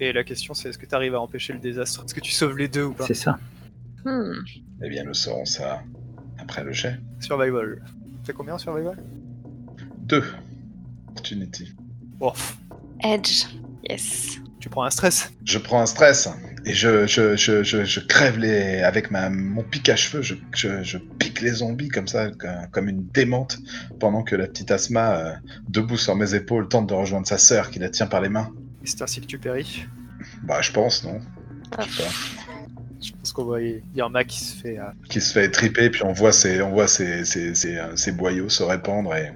Et 0.00 0.12
la 0.12 0.24
question 0.24 0.54
c'est 0.54 0.68
est-ce 0.68 0.78
que 0.78 0.86
tu 0.86 0.94
arrives 0.94 1.14
à 1.14 1.20
empêcher 1.20 1.52
le 1.52 1.60
désastre? 1.60 2.04
Est-ce 2.04 2.14
que 2.14 2.20
tu 2.20 2.32
sauves 2.32 2.58
les 2.58 2.68
deux 2.68 2.84
ou 2.84 2.92
pas? 2.92 3.06
C'est 3.06 3.14
ça. 3.14 3.38
Hmm. 4.04 4.32
Eh 4.84 4.88
bien, 4.88 5.04
nous 5.04 5.14
saurons 5.14 5.44
ça 5.44 5.84
après 6.38 6.64
le 6.64 6.72
jet. 6.72 6.98
Survival. 7.20 7.84
T'as 8.24 8.32
combien 8.32 8.54
en 8.54 8.58
survival? 8.58 9.00
Deux. 9.98 10.24
Opportunity. 11.08 11.72
Edge. 13.04 13.44
Yes. 13.88 14.40
tu 14.58 14.68
prends 14.68 14.84
un 14.84 14.90
stress? 14.90 15.32
Je 15.44 15.58
prends 15.58 15.80
un 15.80 15.86
stress 15.86 16.28
et 16.64 16.72
je, 16.72 17.06
je, 17.06 17.36
je, 17.36 17.62
je, 17.62 17.84
je 17.84 18.00
crève 18.00 18.38
les. 18.38 18.80
Avec 18.82 19.10
ma, 19.10 19.28
mon 19.30 19.62
pic 19.62 19.88
à 19.88 19.96
cheveux, 19.96 20.22
je, 20.22 20.34
je, 20.54 20.82
je 20.82 20.98
pique 20.98 21.21
les 21.42 21.50
zombies 21.52 21.88
comme 21.88 22.08
ça, 22.08 22.30
co- 22.30 22.46
comme 22.70 22.88
une 22.88 23.06
démente, 23.08 23.58
pendant 24.00 24.22
que 24.22 24.34
la 24.36 24.46
petite 24.46 24.70
Asma, 24.70 25.16
euh, 25.16 25.32
debout 25.68 25.96
sur 25.98 26.14
mes 26.16 26.34
épaules, 26.34 26.68
tente 26.68 26.88
de 26.88 26.94
rejoindre 26.94 27.26
sa 27.26 27.38
sœur 27.38 27.70
qui 27.70 27.78
la 27.78 27.90
tient 27.90 28.06
par 28.06 28.20
les 28.20 28.28
mains. 28.28 28.50
Et 28.82 28.86
c'est 28.86 29.02
ainsi 29.02 29.20
que 29.20 29.26
tu 29.26 29.38
péris. 29.38 29.86
Bah, 30.44 30.60
je 30.62 30.72
pense, 30.72 31.04
non 31.04 31.20
Ah. 31.76 31.82
Je 31.88 31.92
sais 31.92 32.02
pas. 32.02 32.08
Je 33.00 33.10
pense 33.12 33.32
qu'on 33.32 33.44
voit 33.44 33.58
Irma 33.96 34.22
qui 34.22 34.38
se 34.44 34.54
fait. 34.56 34.78
euh, 34.78 34.84
Qui 35.10 35.20
se 35.20 35.32
fait 35.32 35.50
triper, 35.50 35.90
puis 35.90 36.04
on 36.04 36.12
voit 36.12 36.30
ses, 36.32 36.62
on 36.62 36.70
voit 36.70 36.86
ses, 36.86 37.24
ses, 37.24 37.52
ses, 37.54 37.76
euh, 37.76 37.96
ses 37.96 38.12
boyaux 38.12 38.48
se 38.48 38.62
répandre 38.62 39.12
et, 39.16 39.32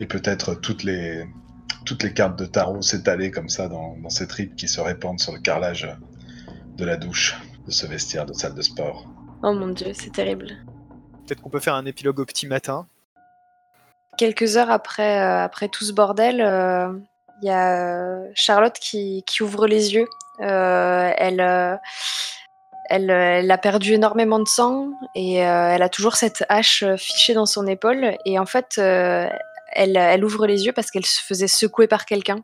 et 0.00 0.06
peut-être 0.06 0.54
toutes 0.54 0.84
les, 0.84 1.24
toutes 1.84 2.02
les 2.02 2.14
cartes 2.14 2.38
de 2.38 2.46
tarot 2.46 2.80
s'étaler 2.80 3.30
comme 3.30 3.50
ça 3.50 3.68
dans, 3.68 3.96
dans 3.98 4.08
ses 4.08 4.26
tripes 4.26 4.56
qui 4.56 4.68
se 4.68 4.80
répandent 4.80 5.20
sur 5.20 5.34
le 5.34 5.38
carrelage 5.40 5.86
de 6.78 6.84
la 6.86 6.96
douche, 6.96 7.36
de 7.66 7.70
ce 7.70 7.86
vestiaire 7.86 8.24
de 8.24 8.32
salle 8.32 8.54
de 8.54 8.62
sport. 8.62 9.06
Oh 9.42 9.52
mon 9.52 9.68
dieu, 9.68 9.88
c'est 9.92 10.12
terrible. 10.12 10.56
Peut-être 11.30 11.42
qu'on 11.42 11.50
peut 11.50 11.60
faire 11.60 11.76
un 11.76 11.86
épilogue 11.86 12.18
au 12.18 12.24
petit 12.24 12.48
matin. 12.48 12.88
Quelques 14.18 14.56
heures 14.56 14.72
après, 14.72 15.20
euh, 15.20 15.44
après 15.44 15.68
tout 15.68 15.84
ce 15.84 15.92
bordel, 15.92 16.40
euh, 16.40 16.92
il 17.40 17.46
y 17.46 17.50
a 17.52 17.84
euh, 17.84 18.26
Charlotte 18.34 18.76
qui, 18.80 19.22
ouvre 19.40 19.68
les 19.68 19.94
yeux. 19.94 20.08
Euh, 20.40 21.12
elle, 21.16 21.40
euh, 21.40 21.76
elle, 22.88 23.10
elle 23.10 23.48
a 23.48 23.58
perdu 23.58 23.92
énormément 23.92 24.40
de 24.40 24.48
sang 24.48 24.90
et 25.14 25.46
euh, 25.46 25.70
elle 25.72 25.82
a 25.82 25.88
toujours 25.88 26.16
cette 26.16 26.44
hache 26.48 26.82
euh, 26.82 26.96
fichée 26.96 27.32
dans 27.32 27.46
son 27.46 27.64
épaule. 27.68 28.16
Et 28.24 28.40
en 28.40 28.46
fait, 28.46 28.74
euh, 28.78 29.28
elle, 29.70 29.96
elle 29.96 30.24
ouvre 30.24 30.48
les 30.48 30.66
yeux 30.66 30.72
parce 30.72 30.90
qu'elle 30.90 31.06
se 31.06 31.22
faisait 31.22 31.46
secouer 31.46 31.86
par 31.86 32.06
quelqu'un. 32.06 32.38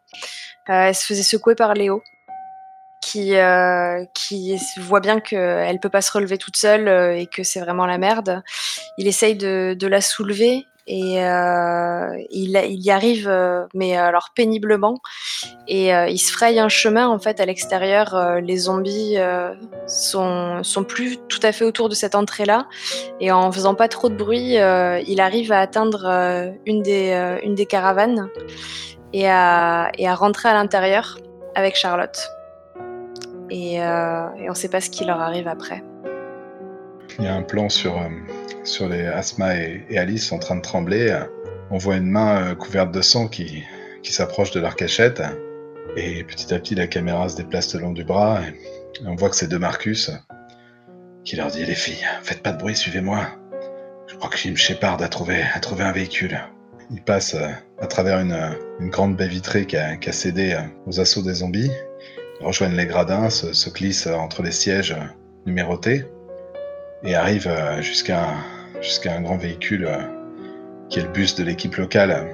Euh, 0.68 0.90
elle 0.90 0.94
se 0.94 1.04
faisait 1.04 1.24
secouer 1.24 1.56
par 1.56 1.74
Léo, 1.74 2.04
qui, 3.06 3.36
euh, 3.36 4.04
qui 4.14 4.58
voit 4.78 4.98
bien 4.98 5.20
qu'elle 5.20 5.78
peut 5.78 5.88
pas 5.88 6.02
se 6.02 6.10
relever 6.10 6.38
toute 6.38 6.56
seule 6.56 6.88
euh, 6.88 7.16
et 7.16 7.26
que 7.26 7.44
c'est 7.44 7.60
vraiment 7.60 7.86
la 7.86 7.98
merde. 7.98 8.42
Il 8.98 9.06
essaye 9.06 9.36
de, 9.36 9.86
la 9.86 10.00
soulever 10.00 10.66
et 10.88 11.24
euh, 11.24 12.16
il, 12.30 12.50
y 12.50 12.90
arrive, 12.90 13.30
mais 13.74 13.96
alors 13.96 14.30
péniblement. 14.34 14.98
Et 15.68 15.90
il 15.90 16.18
se 16.18 16.32
fraye 16.32 16.58
un 16.58 16.68
chemin 16.68 17.08
en 17.08 17.18
fait 17.20 17.40
à 17.40 17.46
l'extérieur. 17.46 18.40
Les 18.40 18.56
zombies 18.56 19.16
sont, 19.86 20.62
sont 20.64 20.84
plus 20.84 21.18
tout 21.28 21.40
à 21.42 21.52
fait 21.52 21.64
autour 21.64 21.88
de 21.88 21.94
cette 21.94 22.14
entrée-là. 22.14 22.66
Et 23.20 23.30
en 23.30 23.50
faisant 23.52 23.74
pas 23.74 23.88
trop 23.88 24.08
de 24.08 24.16
bruit, 24.16 24.54
il 24.54 25.20
arrive 25.20 25.52
à 25.52 25.60
atteindre 25.60 26.54
une, 26.66 26.82
des, 26.82 27.66
caravanes 27.68 28.28
et 29.12 29.28
à 29.28 30.14
rentrer 30.14 30.48
à 30.48 30.54
l'intérieur 30.54 31.18
avec 31.54 31.76
Charlotte. 31.76 32.35
Et, 33.50 33.82
euh, 33.82 34.34
et 34.38 34.50
on 34.50 34.54
sait 34.54 34.68
pas 34.68 34.80
ce 34.80 34.90
qui 34.90 35.04
leur 35.04 35.20
arrive 35.20 35.48
après. 35.48 35.82
Il 37.18 37.24
y 37.24 37.28
a 37.28 37.34
un 37.34 37.42
plan 37.42 37.68
sur, 37.68 37.96
euh, 37.96 38.08
sur 38.64 38.88
les 38.88 39.06
Asma 39.06 39.56
et, 39.56 39.96
Alice 39.96 40.32
en 40.32 40.38
train 40.38 40.56
de 40.56 40.60
trembler. 40.60 41.18
On 41.70 41.78
voit 41.78 41.96
une 41.96 42.10
main 42.10 42.42
euh, 42.42 42.54
couverte 42.54 42.92
de 42.92 43.00
sang 43.00 43.28
qui, 43.28 43.62
qui 44.02 44.12
s'approche 44.12 44.50
de 44.50 44.60
leur 44.60 44.76
cachette. 44.76 45.22
Et 45.96 46.24
petit 46.24 46.52
à 46.52 46.58
petit, 46.58 46.74
la 46.74 46.86
caméra 46.86 47.28
se 47.28 47.36
déplace 47.36 47.74
le 47.74 47.80
long 47.80 47.92
du 47.92 48.04
bras. 48.04 48.40
Et 48.42 49.06
on 49.06 49.14
voit 49.14 49.30
que 49.30 49.36
c'est 49.36 49.48
de 49.48 49.56
Marcus 49.56 50.10
qui 51.24 51.36
leur 51.36 51.48
dit 51.48 51.64
Les 51.64 51.74
filles, 51.74 52.06
faites 52.22 52.42
pas 52.42 52.52
de 52.52 52.58
bruit, 52.58 52.76
suivez-moi. 52.76 53.26
Je 54.06 54.14
crois 54.14 54.30
que 54.30 54.36
Jim 54.36 54.54
Shepard 54.54 55.02
a 55.02 55.08
trouvé, 55.08 55.42
a 55.54 55.58
trouvé 55.58 55.82
un 55.84 55.92
véhicule. 55.92 56.38
Il 56.90 57.02
passe 57.02 57.34
à 57.80 57.86
travers 57.88 58.20
une, 58.20 58.38
une 58.78 58.90
grande 58.90 59.16
baie 59.16 59.26
vitrée 59.26 59.66
qui 59.66 59.76
a, 59.76 60.12
cédé 60.12 60.56
aux 60.86 61.00
assauts 61.00 61.22
des 61.22 61.34
zombies. 61.34 61.72
Rejoignent 62.40 62.76
les 62.76 62.86
gradins, 62.86 63.30
se, 63.30 63.52
se 63.52 63.70
glissent 63.70 64.06
entre 64.06 64.42
les 64.42 64.52
sièges 64.52 64.96
numérotés 65.46 66.04
et 67.02 67.14
arrivent 67.14 67.48
euh, 67.48 67.80
jusqu'à 67.82 68.28
un 69.06 69.20
grand 69.20 69.36
véhicule 69.36 69.86
euh, 69.86 69.98
qui 70.88 70.98
est 70.98 71.02
le 71.02 71.08
bus 71.08 71.34
de 71.34 71.44
l'équipe 71.44 71.74
locale 71.76 72.10
euh, 72.10 72.24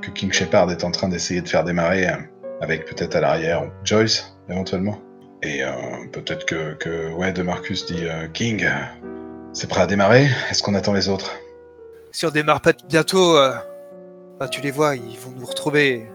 que 0.00 0.10
King 0.10 0.32
Shepard 0.32 0.70
est 0.70 0.84
en 0.84 0.90
train 0.90 1.08
d'essayer 1.08 1.40
de 1.40 1.48
faire 1.48 1.64
démarrer 1.64 2.06
avec 2.60 2.84
peut-être 2.84 3.16
à 3.16 3.20
l'arrière 3.20 3.70
Joyce 3.84 4.36
éventuellement. 4.50 5.00
Et 5.42 5.62
peut-être 6.12 6.46
que, 6.46 6.74
que 6.74 7.10
ouais, 7.12 7.32
de 7.32 7.42
Marcus 7.42 7.84
dit 7.86 8.06
King, 8.32 8.66
c'est 9.52 9.68
prêt 9.68 9.82
à 9.82 9.86
démarrer 9.86 10.28
Est-ce 10.50 10.62
qu'on 10.62 10.74
attend 10.74 10.92
les 10.92 11.08
autres? 11.08 11.34
Si 12.14 12.24
on 12.26 12.30
démarre 12.30 12.60
pas 12.60 12.72
bientôt, 12.88 13.36
euh, 13.36 13.52
bah, 14.38 14.46
tu 14.46 14.60
les 14.60 14.70
vois, 14.70 14.94
ils 14.94 15.18
vont 15.18 15.32
nous 15.36 15.44
retrouver. 15.44 16.06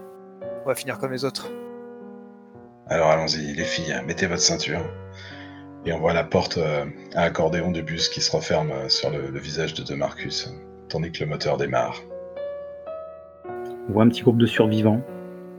On 0.64 0.68
va 0.68 0.74
finir 0.74 0.98
comme 0.98 1.12
les 1.12 1.26
autres. 1.26 1.50
Alors 2.90 3.10
allons-y, 3.10 3.54
les 3.54 3.62
filles, 3.62 3.94
mettez 4.04 4.26
votre 4.26 4.42
ceinture. 4.42 4.80
Et 5.86 5.92
on 5.92 6.00
voit 6.00 6.12
la 6.12 6.24
porte 6.24 6.58
euh, 6.58 6.86
à 7.14 7.22
accordéon 7.22 7.70
du 7.70 7.84
bus 7.84 8.08
qui 8.08 8.20
se 8.20 8.34
referme 8.34 8.72
euh, 8.72 8.88
sur 8.88 9.10
le, 9.10 9.38
visage 9.38 9.74
de 9.74 9.84
De 9.84 9.94
Marcus, 9.94 10.52
tandis 10.88 11.12
que 11.12 11.22
le 11.22 11.30
moteur 11.30 11.56
démarre. 11.56 12.02
On 13.88 13.92
voit 13.92 14.02
un 14.02 14.08
petit 14.08 14.22
groupe 14.22 14.38
de 14.38 14.46
survivants. 14.46 15.00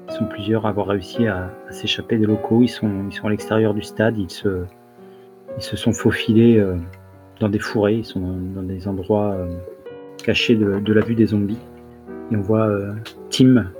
Ils 0.09 0.13
sont 0.15 0.25
plusieurs 0.25 0.65
à 0.65 0.69
avoir 0.69 0.87
réussi 0.87 1.25
à, 1.25 1.51
s'échapper 1.69 2.17
des 2.17 2.25
locaux. 2.25 2.63
Ils 2.63 2.67
sont, 2.67 3.07
ils 3.09 3.15
sont 3.15 3.27
à 3.27 3.29
l'extérieur 3.29 3.73
du 3.73 3.81
stade. 3.81 4.17
Ils 4.17 4.29
se, 4.29 4.65
ils 5.55 5.63
se 5.63 5.77
sont 5.77 5.93
faufilés 5.93 6.59
euh, 6.59 6.75
dans 7.39 7.47
des 7.47 7.59
fourrés. 7.59 7.95
Ils 7.95 8.05
sont 8.05 8.19
dans, 8.19 8.61
des 8.61 8.89
endroits 8.89 9.37
cachés 10.21 10.55
de, 10.55 10.81
de 10.81 10.93
la 10.93 10.99
vue 10.99 11.15
des 11.15 11.27
zombies. 11.27 11.59
Et 12.29 12.35
on 12.35 12.41
voit 12.41 12.69
Tim, 13.29 13.71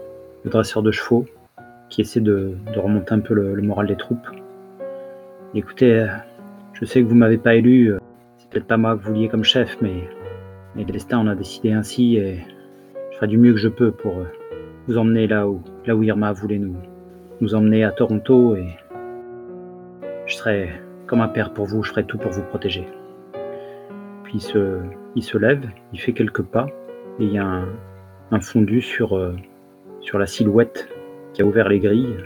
le 0.46 0.50
dresseur 0.50 0.84
de 0.84 0.92
chevaux, 0.92 1.26
qui 1.92 2.02
essaie 2.02 2.22
de, 2.22 2.56
remonter 2.76 3.14
un 3.14 3.20
peu 3.20 3.36
le, 3.36 3.62
moral 3.62 3.86
des 3.86 3.98
troupes. 3.98 4.26
Écoutez, 5.54 6.08
je 6.74 6.86
sais 6.86 7.04
que 7.04 7.08
vous 7.08 7.16
m'avez 7.16 7.38
pas 7.38 7.54
élu. 7.54 7.94
euh, 7.94 8.00
C'est 8.38 8.50
peut-être 8.50 8.66
pas 8.66 8.78
moi 8.78 8.96
que 8.96 9.04
vous 9.04 9.14
vouliez 9.14 9.28
comme 9.28 9.44
chef, 9.44 9.78
mais, 9.82 10.10
mais 10.76 10.86
le 10.86 10.92
destin 10.92 11.20
en 11.20 11.28
a 11.28 11.36
décidé 11.36 11.74
ainsi 11.74 12.16
et 12.16 12.40
je 13.12 13.18
ferai 13.18 13.28
du 13.28 13.38
mieux 13.38 13.52
que 13.52 13.60
je 13.60 13.68
peux 13.68 13.92
pour 13.92 14.20
euh, 14.20 14.26
vous 14.88 14.98
emmener 14.98 15.28
là 15.28 15.48
où, 15.48 15.62
là 15.86 15.96
où 15.96 16.02
Irma 16.02 16.32
voulait 16.32 16.58
nous, 16.58 16.78
nous 17.42 17.54
emmener 17.54 17.84
à 17.84 17.92
Toronto 17.92 18.56
et 18.56 18.68
je 20.26 20.36
serai 20.36 20.70
comme 21.08 21.20
un 21.20 21.28
père 21.28 21.54
pour 21.54 21.66
vous, 21.66 21.84
je 21.84 21.92
ferai 21.92 22.06
tout 22.06 22.18
pour 22.18 22.32
vous 22.32 22.44
protéger. 22.44 22.88
Puis 24.24 24.36
il 24.36 24.42
se, 24.42 24.78
il 25.16 25.24
se 25.24 25.38
lève, 25.38 25.70
il 25.92 26.00
fait 26.00 26.14
quelques 26.14 26.44
pas 26.44 26.68
et 27.20 27.26
il 27.26 27.34
y 27.34 27.38
a 27.38 27.46
un, 27.46 27.68
un 28.32 28.40
fondu 28.40 28.80
sur, 28.80 29.18
euh, 29.18 29.36
sur 30.00 30.18
la 30.18 30.26
silhouette 30.26 30.88
qui 31.34 31.42
a 31.42 31.46
ouvert 31.46 31.70
les 31.70 31.80
grilles. 31.80 32.18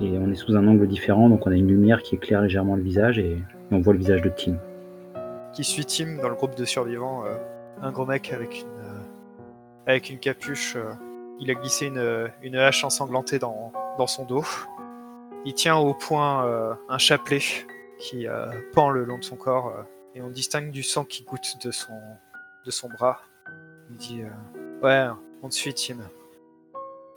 Et 0.00 0.18
on 0.18 0.30
est 0.30 0.34
sous 0.34 0.56
un 0.56 0.66
angle 0.66 0.86
différent, 0.86 1.28
donc 1.28 1.46
on 1.46 1.52
a 1.52 1.54
une 1.54 1.68
lumière 1.68 2.02
qui 2.02 2.16
éclaire 2.16 2.40
légèrement 2.40 2.76
le 2.76 2.82
visage 2.82 3.18
et, 3.18 3.38
on 3.70 3.80
voit 3.80 3.94
le 3.94 3.98
visage 3.98 4.20
de 4.20 4.28
Tim. 4.28 4.56
Qui 5.54 5.64
suit 5.64 5.86
Tim 5.86 6.18
dans 6.20 6.28
le 6.28 6.34
groupe 6.34 6.54
de 6.56 6.64
survivants, 6.66 7.24
euh, 7.24 7.36
un 7.80 7.90
gros 7.90 8.04
mec 8.04 8.30
avec 8.32 8.60
une, 8.60 8.66
euh, 8.66 9.00
avec 9.86 10.10
une 10.10 10.18
capuche. 10.18 10.76
euh, 10.76 10.92
il 11.40 11.50
a 11.50 11.54
glissé 11.54 11.86
une, 11.86 12.30
une 12.42 12.56
hache 12.56 12.84
ensanglantée 12.84 13.38
dans, 13.38 13.72
dans 13.96 14.06
son 14.06 14.24
dos. 14.26 14.44
Il 15.46 15.54
tient 15.54 15.76
au 15.76 15.92
poing 15.92 16.76
un 16.88 16.98
chapelet 16.98 17.40
qui 17.98 18.26
pend 18.74 18.90
le 18.90 19.02
long 19.02 19.18
de 19.18 19.24
son 19.24 19.34
corps 19.34 19.74
et 20.14 20.22
on 20.22 20.28
distingue 20.28 20.70
du 20.70 20.84
sang 20.84 21.04
qui 21.04 21.24
goutte 21.24 21.56
de 21.64 21.72
son, 21.72 21.98
de 22.64 22.70
son 22.70 22.88
bras. 22.88 23.22
Il 23.90 23.96
dit 23.96 24.22
Ouais, 24.84 25.08
on 25.42 25.48
te 25.48 25.54
suit, 25.54 25.74
Tim. 25.74 25.96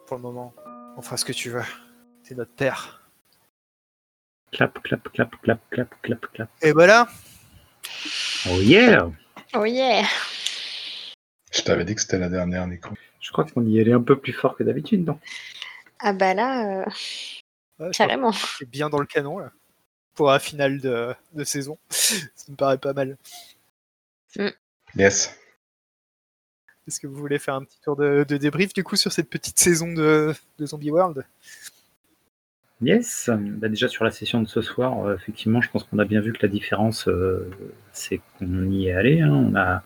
Pour 0.07 0.17
le 0.17 0.23
moment, 0.23 0.53
on 0.97 1.01
fera 1.01 1.17
ce 1.17 1.25
que 1.25 1.33
tu 1.33 1.49
veux. 1.49 1.63
T'es 2.23 2.35
notre 2.35 2.53
père. 2.53 3.01
Clap, 4.51 4.81
clap, 4.83 5.09
clap, 5.11 5.41
clap, 5.41 5.69
clap, 5.69 6.01
clap, 6.01 6.25
clap. 6.31 6.49
Et 6.61 6.71
voilà 6.71 7.07
Oh 8.47 8.59
yeah 8.61 9.09
Oh 9.53 9.65
yeah 9.65 10.03
Je 11.51 11.61
t'avais 11.61 11.85
dit 11.85 11.95
que 11.95 12.01
c'était 12.01 12.19
la 12.19 12.29
dernière, 12.29 12.65
Nico. 12.67 12.89
Je 13.19 13.31
crois 13.31 13.45
qu'on 13.45 13.65
y 13.65 13.79
allait 13.79 13.93
un 13.93 14.01
peu 14.01 14.17
plus 14.19 14.33
fort 14.33 14.55
que 14.55 14.63
d'habitude, 14.63 15.05
non? 15.05 15.19
Ah 15.99 16.13
bah 16.13 16.33
là, 16.33 16.81
euh, 16.81 16.85
Ouais, 17.79 17.89
carrément. 17.91 18.31
c'est 18.31 18.69
bien 18.69 18.89
dans 18.89 18.99
le 18.99 19.05
canon 19.05 19.39
là. 19.39 19.51
Pour 20.13 20.31
un 20.31 20.39
final 20.39 20.79
de, 20.79 21.13
de 21.33 21.43
saison. 21.43 21.77
Ça 21.89 22.15
me 22.49 22.55
paraît 22.55 22.77
pas 22.77 22.93
mal. 22.93 23.17
Yes. 24.95 25.35
Est-ce 26.87 26.99
que 26.99 27.07
vous 27.07 27.15
voulez 27.15 27.39
faire 27.39 27.55
un 27.55 27.63
petit 27.63 27.79
tour 27.81 27.95
de, 27.95 28.23
débrief 28.23 28.73
du 28.73 28.83
coup 28.83 28.95
sur 28.95 29.11
cette 29.11 29.29
petite 29.29 29.57
saison 29.57 29.91
de, 29.91 30.33
Zombie 30.61 30.91
World? 30.91 31.25
Yes, 32.81 33.29
bah 33.33 33.69
déjà 33.69 33.87
sur 33.87 34.03
la 34.03 34.11
session 34.11 34.41
de 34.41 34.47
ce 34.47 34.61
soir, 34.61 34.99
euh, 35.05 35.15
effectivement, 35.15 35.61
je 35.61 35.71
pense 35.71 35.83
qu'on 35.85 35.97
a 35.97 36.05
bien 36.05 36.21
vu 36.21 36.33
que 36.33 36.39
la 36.41 36.49
différence, 36.49 37.07
euh, 37.07 37.49
c'est 37.93 38.19
qu'on 38.37 38.69
y 38.69 38.87
est 38.87 38.93
allé. 38.93 39.21
hein. 39.21 39.31
On, 39.31 39.55
a, 39.55 39.81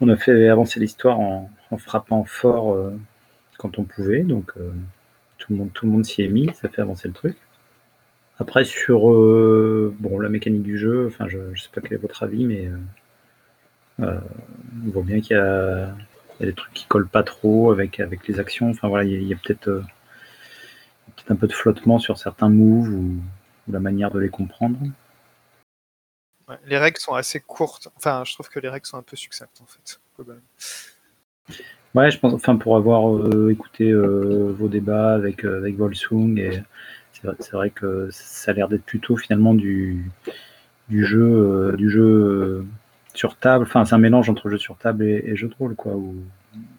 on 0.00 0.08
a 0.08 0.16
fait 0.16 0.48
avancer 0.48 0.80
l'histoire 0.80 1.20
en, 1.20 1.50
frappant 1.78 2.24
fort 2.24 2.74
euh, 2.74 2.92
quand 3.56 3.78
on 3.78 3.84
pouvait, 3.84 4.22
donc 4.22 4.52
tout 5.38 5.52
le 5.52 5.56
monde, 5.56 5.70
monde 5.84 6.04
s'y 6.04 6.22
est 6.22 6.28
mis, 6.28 6.52
ça 6.54 6.68
fait 6.68 6.82
avancer 6.82 7.08
le 7.08 7.14
truc. 7.14 7.36
Après 8.38 8.64
sur 8.64 9.02
bon 9.02 10.18
la 10.18 10.28
mécanique 10.28 10.64
du 10.64 10.76
jeu, 10.76 11.06
enfin 11.06 11.28
je, 11.28 11.38
je 11.54 11.62
sais 11.62 11.68
pas 11.72 11.80
quel 11.80 11.94
est 11.94 11.96
votre 11.96 12.24
avis, 12.24 12.44
mais 12.44 12.68
euh, 14.00 14.18
on 14.86 14.90
voit 14.90 15.02
bien 15.02 15.20
qu'il 15.20 15.36
y 15.36 15.40
a, 15.40 15.94
il 16.38 16.40
y 16.40 16.42
a 16.44 16.46
des 16.46 16.54
trucs 16.54 16.72
qui 16.72 16.86
collent 16.86 17.08
pas 17.08 17.22
trop 17.22 17.70
avec 17.70 18.00
avec 18.00 18.26
les 18.26 18.40
actions. 18.40 18.70
Enfin 18.70 18.88
voilà, 18.88 19.04
il 19.04 19.22
y 19.22 19.32
a, 19.32 19.36
peut-être 19.36 19.68
euh, 19.68 19.84
peut-être 21.16 21.30
un 21.30 21.36
peu 21.36 21.46
de 21.46 21.52
flottement 21.52 21.98
sur 21.98 22.18
certains 22.18 22.48
moves 22.48 22.88
ou, 22.88 23.20
ou 23.68 23.72
la 23.72 23.80
manière 23.80 24.10
de 24.10 24.18
les 24.18 24.30
comprendre. 24.30 24.78
Ouais, 26.48 26.56
Les 26.66 26.78
règles 26.78 26.98
sont 26.98 27.14
assez 27.14 27.40
courtes. 27.40 27.88
Enfin, 27.96 28.24
je 28.26 28.34
trouve 28.34 28.48
que 28.48 28.60
les 28.60 28.68
règles 28.68 28.86
sont 28.86 28.98
un 28.98 29.02
peu 29.02 29.16
succinctes 29.16 29.60
en 29.60 29.66
fait. 29.66 30.00
Ouais, 31.94 32.10
je 32.10 32.18
pense, 32.18 32.32
enfin 32.32 32.56
pour 32.56 32.76
avoir 32.76 33.14
euh, 33.14 33.50
écouté 33.50 33.92
vos 33.92 34.68
débats 34.68 35.14
avec 35.14 35.44
avec 35.44 35.76
Volsung 35.76 36.38
et 36.38 36.62
c'est 37.12 37.26
vrai, 37.26 37.36
vrai 37.52 37.70
que 37.70 38.08
ça 38.10 38.50
a 38.50 38.54
l'air 38.54 38.68
d'être 38.68 38.84
plutôt 38.84 39.16
finalement 39.16 39.52
du 39.52 40.10
du 40.88 41.04
jeu 41.04 41.74
du 41.76 41.90
jeu 41.90 42.66
sur 43.14 43.36
table. 43.36 43.64
Enfin, 43.64 43.84
c'est 43.84 43.94
un 43.94 43.98
mélange 43.98 44.28
entre 44.30 44.48
jeu 44.48 44.58
sur 44.58 44.76
table 44.76 45.04
et, 45.04 45.22
et 45.26 45.36
jeu 45.36 45.48
de 45.48 45.54
rôle 45.54 45.74
quoi, 45.74 45.92
ou 45.94 46.16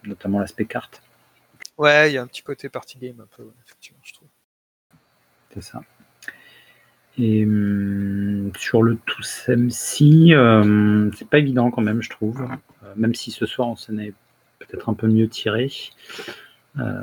notamment 0.03 0.39
l'aspect 0.39 0.65
carte. 0.65 1.01
Ouais, 1.77 2.11
il 2.11 2.13
y 2.13 2.17
a 2.17 2.21
un 2.21 2.27
petit 2.27 2.43
côté 2.43 2.69
party 2.69 2.99
game 2.99 3.19
un 3.19 3.27
peu, 3.35 3.43
effectivement, 3.65 3.99
je 4.03 4.13
trouve. 4.13 4.27
C'est 5.53 5.61
ça. 5.63 5.81
Et 7.17 7.45
hum, 7.45 8.51
sur 8.57 8.81
le 8.81 8.97
tout 9.05 9.21
MC, 9.47 10.31
euh, 10.31 11.11
c'est 11.15 11.27
pas 11.27 11.39
évident 11.39 11.69
quand 11.71 11.81
même, 11.81 12.01
je 12.01 12.09
trouve. 12.09 12.41
Euh, 12.83 12.93
même 12.95 13.13
si 13.13 13.31
ce 13.31 13.45
soir 13.45 13.67
on 13.67 13.75
s'en 13.75 13.97
est 13.97 14.13
peut-être 14.59 14.89
un 14.89 14.93
peu 14.93 15.07
mieux 15.07 15.27
tiré. 15.27 15.71
Euh, 16.79 17.01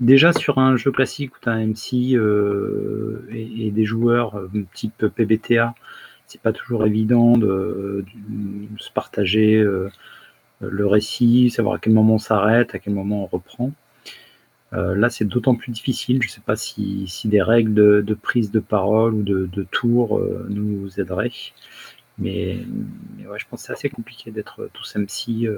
déjà 0.00 0.32
sur 0.32 0.58
un 0.58 0.76
jeu 0.76 0.92
classique 0.92 1.34
où 1.36 1.38
tu 1.40 1.48
as 1.48 1.52
un 1.52 1.66
MC 1.66 2.14
euh, 2.14 3.26
et, 3.30 3.66
et 3.66 3.70
des 3.70 3.84
joueurs 3.84 4.38
euh, 4.38 4.50
type 4.74 5.06
PBTA, 5.06 5.74
c'est 6.26 6.40
pas 6.40 6.52
toujours 6.52 6.86
évident 6.86 7.36
de, 7.36 8.04
se 8.78 8.90
partager 8.90 9.56
euh, 9.56 9.90
le 10.60 10.86
récit, 10.86 11.50
savoir 11.50 11.76
à 11.76 11.78
quel 11.78 11.92
moment 11.92 12.14
on 12.14 12.18
s'arrête, 12.18 12.74
à 12.74 12.78
quel 12.78 12.94
moment 12.94 13.24
on 13.24 13.26
reprend. 13.26 13.72
Euh, 14.72 14.94
là, 14.96 15.10
c'est 15.10 15.24
d'autant 15.24 15.54
plus 15.54 15.70
difficile. 15.70 16.20
Je 16.22 16.28
ne 16.28 16.32
sais 16.32 16.40
pas 16.40 16.56
si, 16.56 17.06
si 17.08 17.28
des 17.28 17.42
règles 17.42 17.74
de, 17.74 18.14
prise 18.14 18.50
de 18.50 18.60
parole 18.60 19.14
ou 19.14 19.22
de, 19.22 19.66
tour 19.70 20.18
euh, 20.18 20.46
nous 20.50 21.00
aideraient. 21.00 21.32
Mais, 22.18 22.58
mais 23.16 23.26
ouais, 23.26 23.38
je 23.38 23.46
pense 23.48 23.62
que 23.62 23.66
c'est 23.66 23.72
assez 23.72 23.90
compliqué 23.90 24.30
d'être 24.30 24.68
tous 24.72 24.96
MC 24.96 25.48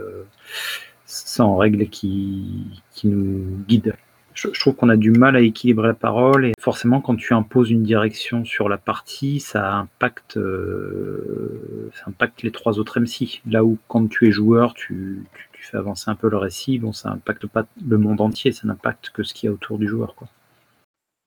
sans 1.07 1.57
règles 1.57 1.89
qui, 1.89 2.83
qui 2.93 3.09
nous 3.09 3.65
guident. 3.69 3.95
Je, 4.37 4.49
trouve 4.61 4.75
qu'on 4.77 4.91
a 4.91 4.97
du 4.97 5.13
mal 5.13 5.35
à 5.35 5.41
équilibrer 5.41 5.89
la 5.89 5.95
parole 5.95 6.45
et 6.45 6.53
forcément, 6.61 7.01
quand 7.01 7.17
tu 7.17 7.33
imposes 7.33 7.71
une 7.71 7.83
direction 7.83 8.45
sur 8.45 8.69
la 8.69 8.77
partie, 8.77 9.41
ça 9.41 9.73
impacte, 9.73 10.37
euh, 10.37 11.91
ça 11.95 12.05
impacte 12.09 12.43
les 12.43 12.51
trois 12.53 12.79
autres 12.79 13.01
MC. 13.01 13.41
Là 13.47 13.65
où 13.65 13.79
quand 13.89 14.07
tu 14.09 14.29
es 14.29 14.31
joueur, 14.31 14.75
tu, 14.75 15.25
fais 15.53 15.79
avancer 15.79 16.11
un 16.11 16.15
peu 16.15 16.29
le 16.29 16.37
récit, 16.37 16.79
bon, 16.79 16.93
ça 16.93 17.11
impacte 17.11 17.47
pas 17.47 17.67
le 17.89 17.97
monde 17.97 18.21
entier, 18.21 18.53
ça 18.53 18.67
n'impacte 18.67 19.09
que 19.11 19.23
ce 19.23 19.33
qu'il 19.33 19.49
y 19.49 19.51
a 19.51 19.55
autour 19.55 19.79
du 19.79 19.89
joueur. 19.89 20.15
Quoi. 20.15 20.29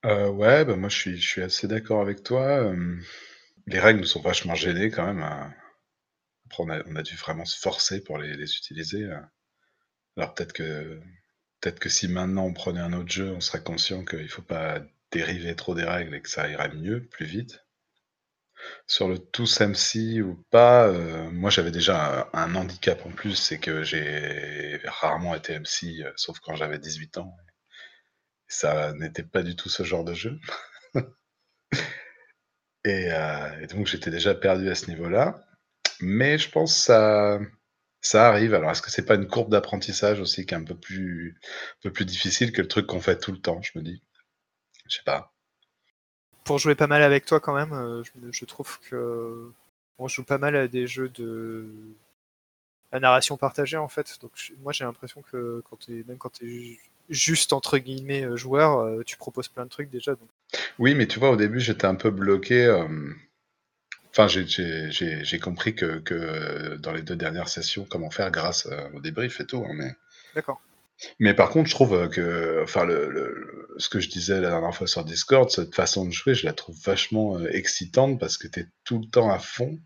Euh, 0.06 0.30
ouais, 0.30 0.64
bah 0.64 0.76
moi 0.78 0.88
je 0.88 1.16
suis, 1.16 1.42
assez 1.42 1.68
d'accord 1.68 2.02
avec 2.02 2.24
toi. 2.24 2.72
les 3.66 3.80
règles 3.80 4.02
nous 4.02 4.06
sont 4.06 4.22
vachement 4.22 4.54
gênées 4.56 4.92
quand 4.92 5.06
même. 5.08 5.24
à- 5.24 5.50
Après, 6.46 6.64
on 6.64 6.96
a, 6.96 7.02
dû 7.02 7.16
vraiment 7.16 7.46
se 7.46 7.60
forcer 7.60 8.04
pour 8.04 8.20
les, 8.20 8.34
utiliser. 8.34 9.06
euh. 9.06 9.20
Alors 10.16 10.36
peut-être 10.36 10.54
que 10.54 11.02
peut-être 11.60 11.80
que 11.80 11.90
si 11.90 12.08
maintenant 12.08 12.46
on 12.46 12.54
prenait 12.54 12.80
un 12.80 12.94
autre 12.94 13.12
jeu, 13.12 13.32
on 13.32 13.42
serait 13.42 13.64
conscient 13.64 14.06
qu'il 14.06 14.30
faut 14.30 14.42
pas 14.42 14.82
dériver 15.12 15.56
trop 15.56 15.76
des 15.76 15.84
règles 15.84 16.16
et 16.16 16.22
que 16.22 16.30
ça 16.30 16.48
irait 16.50 16.74
mieux, 16.74 17.06
plus 17.08 17.26
vite. 17.26 17.66
Sur 18.88 19.08
le 19.08 19.18
tous 19.20 19.62
MC 19.62 20.22
ou 20.22 20.36
pas, 20.52 20.88
euh, 20.88 21.30
moi 21.32 21.50
j'avais 21.50 21.72
déjà 21.72 22.30
un, 22.34 22.46
un 22.46 22.56
handicap 22.56 23.06
en 23.06 23.12
plus, 23.12 23.36
c'est 23.36 23.58
que 23.60 23.84
j'ai 23.84 24.82
rarement 24.86 25.36
été 25.36 25.58
MC, 25.58 26.02
euh, 26.02 26.12
sauf 26.18 26.40
quand 26.40 26.56
j'avais 26.56 26.80
18 26.80 27.18
ans. 27.20 27.36
Ça 28.48 28.94
n'était 28.94 29.24
pas 29.24 29.44
du 29.44 29.56
tout 29.56 29.70
ce 29.70 29.84
genre 29.84 30.04
de 30.04 30.14
jeu. 30.14 30.40
Et, 32.86 33.12
euh, 33.12 33.62
et 33.62 33.68
donc 33.68 33.88
j'étais 33.88 34.10
déjà 34.10 34.34
perdu 34.34 34.70
à 34.70 34.76
ce 34.76 34.88
niveau-là. 34.90 35.44
Mais 36.02 36.38
je 36.38 36.50
pense 36.50 36.74
que 36.74 36.80
ça, 36.80 37.40
ça 38.02 38.28
arrive. 38.28 38.54
Alors 38.54 38.72
est-ce 38.72 38.82
que 38.82 38.92
c'est 38.92 39.06
pas 39.06 39.16
une 39.16 39.28
courbe 39.28 39.52
d'apprentissage 39.52 40.20
aussi 40.20 40.46
qui 40.46 40.54
est 40.54 40.58
un 40.58 40.64
peu 40.64 40.76
plus, 40.78 41.38
un 41.78 41.82
peu 41.84 41.92
plus 41.94 42.06
difficile 42.06 42.52
que 42.52 42.62
le 42.62 42.68
truc 42.68 42.88
qu'on 42.88 43.02
fait 43.02 43.20
tout 43.20 43.32
le 43.32 43.40
temps, 43.42 43.62
je 43.62 43.72
me 43.78 43.84
dis? 43.84 44.02
Je 44.88 44.98
sais 44.98 45.04
pas. 45.06 45.34
Pour 46.44 46.60
jouer 46.60 46.76
pas 46.76 46.88
mal 46.88 47.02
avec 47.02 47.26
toi 47.26 47.40
quand 47.40 47.56
même, 47.56 47.72
euh, 47.72 48.04
je, 48.04 48.12
je 48.32 48.44
trouve 48.46 48.78
que 48.82 49.52
on 49.98 50.08
joue 50.10 50.24
pas 50.26 50.38
mal 50.38 50.56
à 50.58 50.68
des 50.68 50.86
jeux 50.88 51.08
de 51.10 51.70
la 52.92 53.00
narration 53.00 53.36
partagée 53.38 53.78
en 53.78 53.88
fait. 53.88 54.18
Donc 54.22 54.32
je- 54.36 54.54
moi 54.62 54.72
j'ai 54.74 54.84
l'impression 54.84 55.22
que 55.24 55.64
quand 55.70 55.78
même 55.90 56.18
quand 56.20 56.30
tu 56.34 56.74
es 56.74 56.80
juste 57.10 57.52
entre 57.54 57.78
guillemets 57.80 58.26
joueur, 58.38 58.80
euh, 58.80 59.04
tu 59.04 59.18
proposes 59.18 59.48
plein 59.48 59.66
de 59.66 59.70
trucs 59.70 59.90
déjà. 59.90 60.12
Donc 60.16 60.30
Oui, 60.80 60.96
mais 60.96 61.06
tu 61.08 61.20
vois, 61.20 61.30
au 61.30 61.36
début 61.36 61.60
j'étais 61.60 61.86
un 61.86 61.94
peu 61.96 62.10
bloqué. 62.10 62.66
euh, 62.66 62.88
Enfin, 64.12 64.28
j'ai- 64.28 64.48
j'ai 64.48 64.92
j'ai- 64.92 65.24
j'ai 65.24 65.40
compris 65.40 65.76
que, 65.76 66.00
que 66.00 66.76
dans 66.78 66.92
les 66.94 67.02
deux 67.04 67.16
dernières 67.16 67.50
sessions, 67.50 67.86
comment 67.90 68.10
faire 68.12 68.32
grâce 68.32 68.66
euh, 68.68 68.90
au 68.94 69.02
débrief 69.02 69.40
et 69.42 69.46
tout. 69.46 69.64
hein, 69.68 69.74
mais... 69.74 69.92
d'accord. 70.34 70.62
Mais 71.20 71.34
par 71.36 71.50
contre, 71.50 71.70
je 71.70 71.76
trouve 71.76 71.94
euh, 71.94 72.08
que, 72.10 72.62
enfin, 72.64 72.84
le, 72.86 73.10
le- 73.10 73.68
ce 73.78 73.90
que 73.90 74.00
je 74.00 74.10
disais 74.10 74.42
la 74.42 74.50
dernière 74.50 74.76
fois 74.76 74.88
sur 74.88 75.06
Discord, 75.06 75.50
cette 75.50 75.74
façon 75.76 76.06
de 76.06 76.12
jouer, 76.12 76.34
je 76.36 76.46
la 76.46 76.54
trouve 76.54 76.78
vachement 76.84 77.38
euh, 77.38 77.48
excitante 77.52 78.20
parce 78.20 78.38
que 78.38 78.48
tu 78.48 78.62
es 78.62 78.68
tout 78.84 79.00
le 79.00 79.08
temps 79.10 79.30
à 79.32 79.40
fond. 79.40 79.80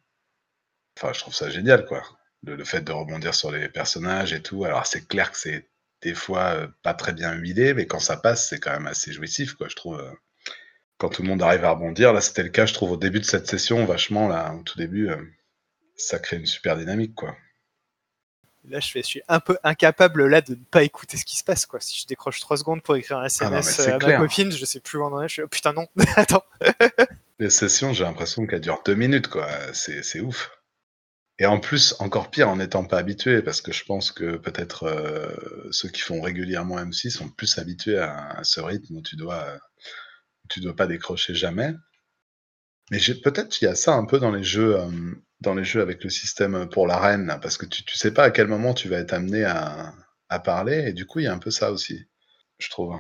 Enfin, 0.98 1.14
je 1.14 1.20
trouve 1.20 1.36
ça 1.36 1.50
génial, 1.52 1.86
quoi. 1.86 2.02
Le, 2.44 2.56
le 2.56 2.64
fait 2.66 2.82
de 2.82 2.92
rebondir 2.92 3.34
sur 3.36 3.52
les 3.52 3.70
personnages 3.70 4.34
et 4.34 4.42
tout. 4.42 4.66
Alors, 4.66 4.86
c'est 4.88 5.08
clair 5.08 5.32
que 5.32 5.38
c'est 5.38 5.70
des 6.02 6.14
fois 6.16 6.46
euh, 6.56 6.68
pas 6.82 6.94
très 6.94 7.14
bien 7.14 7.34
huilé, 7.34 7.74
mais 7.74 7.86
quand 7.88 8.00
ça 8.00 8.18
passe, 8.18 8.50
c'est 8.50 8.60
quand 8.60 8.72
même 8.72 8.88
assez 8.88 9.12
jouissif, 9.14 9.54
quoi, 9.54 9.68
je 9.70 9.76
trouve. 9.76 10.02
Quand 10.98 11.10
tout 11.10 11.22
le 11.24 11.28
monde 11.28 11.42
arrive 11.42 11.66
à 11.66 11.72
rebondir, 11.72 12.14
là, 12.14 12.22
c'était 12.22 12.44
le 12.44 12.50
cas, 12.50 12.66
je 12.66 12.74
trouve, 12.74 12.92
au 12.92 12.98
début 12.98 13.20
de 13.20 13.26
cette 13.26 13.48
session, 13.48 13.86
vachement, 13.86 14.28
là, 14.28 14.54
au 14.54 14.64
tout 14.64 14.78
début, 14.78 15.10
euh, 15.10 15.18
ça 15.96 16.20
crée 16.20 16.38
une 16.38 16.46
super 16.46 16.78
dynamique, 16.78 17.16
quoi. 17.16 17.36
Là 18.66 18.80
je, 18.80 18.90
fais, 18.92 19.02
je 19.02 19.08
suis 19.08 19.22
un 19.28 19.42
peu 19.42 19.58
incapable 19.64 20.26
là 20.26 20.40
de 20.40 20.52
ne 20.52 20.64
pas 20.64 20.84
écouter 20.84 21.18
ce 21.18 21.26
qui 21.26 21.36
se 21.36 21.44
passe 21.44 21.66
quoi. 21.66 21.82
Si 21.82 22.00
je 22.00 22.08
décroche 22.08 22.40
3 22.40 22.58
secondes 22.58 22.82
pour 22.82 22.96
écrire 22.96 23.18
un 23.18 23.28
Ah 23.42 23.50
non, 23.50 23.58
SMS 23.58 23.76
c'est 23.76 23.92
à 23.92 23.98
clair. 23.98 24.22
ma 24.22 24.26
copine, 24.26 24.52
je 24.54 24.64
sais 24.64 24.80
plus 24.80 25.00
où 25.00 25.04
on 25.04 25.14
en 25.14 25.22
est. 25.22 25.28
Je 25.28 25.34
suis 25.34 25.42
oh, 25.42 25.50
putain 25.50 25.74
non, 25.74 25.88
attends. 26.16 26.46
Les 27.40 27.50
sessions, 27.50 27.92
j'ai 27.92 28.06
l'impression 28.06 28.48
qu'elles 28.48 28.62
durent 28.62 28.82
deux 28.86 28.96
minutes, 28.96 29.28
quoi. 29.28 29.50
C'est 29.74 30.22
ouf. 30.22 30.52
Et 31.40 31.46
en 31.46 31.60
plus, 31.60 31.96
encore 32.00 32.30
pire 32.30 32.48
en 32.48 32.58
n'étant 32.58 32.86
pas 32.86 33.00
habitué, 33.00 33.42
parce 33.42 33.60
que 33.60 33.74
je 33.74 33.84
pense 33.84 34.12
que 34.12 34.38
peut-être 34.38 34.84
euh, 34.84 35.36
ceux 35.72 35.90
qui 35.90 36.02
font 36.02 36.22
régulièrement 36.22 36.78
M6 36.78 37.10
sont 37.10 37.28
plus 37.28 37.58
habitués 37.58 37.98
à, 37.98 38.30
à 38.38 38.44
ce 38.44 38.62
rythme 38.62 38.96
où 38.98 39.02
tu 39.02 39.16
dois, 39.16 39.44
euh, 39.44 39.58
tu 40.50 40.60
dois 40.60 40.76
pas 40.76 40.88
décrocher 40.88 41.34
jamais. 41.34 41.74
Mais 42.92 43.00
peut-être 43.24 43.62
il 43.62 43.66
y 43.66 43.68
a 43.68 43.76
ça 43.76 43.94
un 43.94 44.06
peu 44.06 44.20
dans 44.20 44.32
les 44.32 44.44
jeux, 44.44 44.80
euh, 44.80 44.90
dans 45.42 45.56
les 45.56 45.64
jeux 45.64 45.82
avec 45.82 46.04
le 46.04 46.10
système 46.10 46.68
pour 46.70 46.86
l'arène, 46.86 47.28
là, 47.28 47.38
parce 47.38 47.58
que 47.58 47.66
tu, 47.66 47.84
tu 47.84 47.98
sais 47.98 48.14
pas 48.14 48.24
à 48.24 48.32
quel 48.32 48.48
moment 48.48 48.74
tu 48.74 48.90
vas 48.90 48.98
être 48.98 49.14
amené 49.14 49.46
à, 49.46 49.94
à 50.30 50.40
parler, 50.40 50.86
et 50.88 50.94
du 50.94 51.06
coup 51.06 51.20
il 51.20 51.26
y 51.26 51.28
a 51.28 51.34
un 51.34 51.40
peu 51.40 51.52
ça 51.52 51.72
aussi, 51.72 52.06
je 52.60 52.70
trouve. 52.70 52.96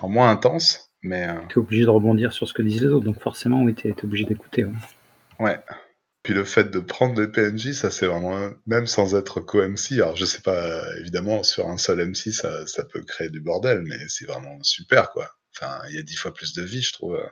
En 0.00 0.08
moins 0.08 0.30
intense, 0.30 0.90
mais 1.02 1.28
euh, 1.28 1.40
Tu 1.48 1.58
es 1.58 1.62
obligé 1.62 1.84
de 1.84 1.90
rebondir 1.90 2.32
sur 2.32 2.48
ce 2.48 2.52
que 2.52 2.62
disent 2.62 2.82
les 2.82 2.88
autres, 2.88 3.04
donc 3.04 3.20
forcément, 3.20 3.62
oui, 3.62 3.74
tu 3.74 3.88
es, 3.88 4.04
obligé 4.04 4.24
d'écouter. 4.24 4.64
ouais. 4.64 4.72
Ouais. 5.40 5.60
Puis 6.22 6.32
le 6.32 6.44
fait 6.44 6.70
de 6.70 6.80
prendre 6.80 7.14
des 7.14 7.28
PNJ, 7.28 7.72
ça 7.72 7.90
c'est 7.90 8.06
vraiment, 8.06 8.50
même 8.66 8.86
sans 8.86 9.14
être 9.14 9.40
co-MC, 9.40 9.92
alors 9.92 10.16
je 10.16 10.24
sais 10.24 10.40
pas, 10.40 10.56
euh, 10.56 11.00
évidemment, 11.00 11.42
sur 11.42 11.68
un 11.68 11.76
seul 11.76 11.98
MC, 11.98 12.32
ça, 12.32 12.66
ça 12.66 12.82
peut 12.82 13.02
créer 13.02 13.28
du 13.28 13.40
bordel, 13.40 13.82
mais 13.82 13.98
c'est 14.08 14.24
vraiment 14.24 14.58
super, 14.62 15.10
quoi. 15.10 15.30
Enfin, 15.56 15.80
il 15.88 15.96
y 15.96 15.98
a 15.98 16.02
dix 16.02 16.16
fois 16.16 16.32
plus 16.34 16.52
de 16.54 16.62
vie, 16.62 16.82
je 16.82 16.92
trouve, 16.92 17.14
euh, 17.16 17.26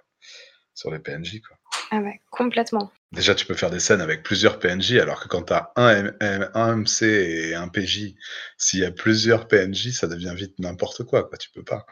sur 0.75 0.91
les 0.91 0.99
PNJ, 0.99 1.41
quoi. 1.41 1.57
Ah 1.91 1.99
ouais, 1.99 2.21
complètement. 2.31 2.91
Déjà, 3.13 3.35
tu 3.35 3.45
peux 3.45 3.55
faire 3.55 3.71
des 3.71 3.81
scènes 3.81 4.01
avec 4.01 4.23
plusieurs 4.23 4.59
PNJ, 4.59 4.93
alors 4.99 5.21
que 5.23 5.29
quand 5.29 5.43
t'as 5.43 5.71
un, 5.77 5.91
M- 5.91 6.17
M- 6.21 6.51
un 6.55 6.77
MC 6.77 7.03
et 7.05 7.55
un 7.55 7.69
PJ, 7.69 8.15
s'il 8.57 8.81
y 8.81 8.85
a 8.85 8.91
plusieurs 8.91 9.49
PNJ, 9.49 9.91
ça 9.93 10.07
devient 10.07 10.33
vite 10.35 10.59
n'importe 10.59 11.05
quoi, 11.05 11.25
quoi. 11.25 11.37
Tu 11.37 11.51
peux 11.51 11.63
pas. 11.65 11.85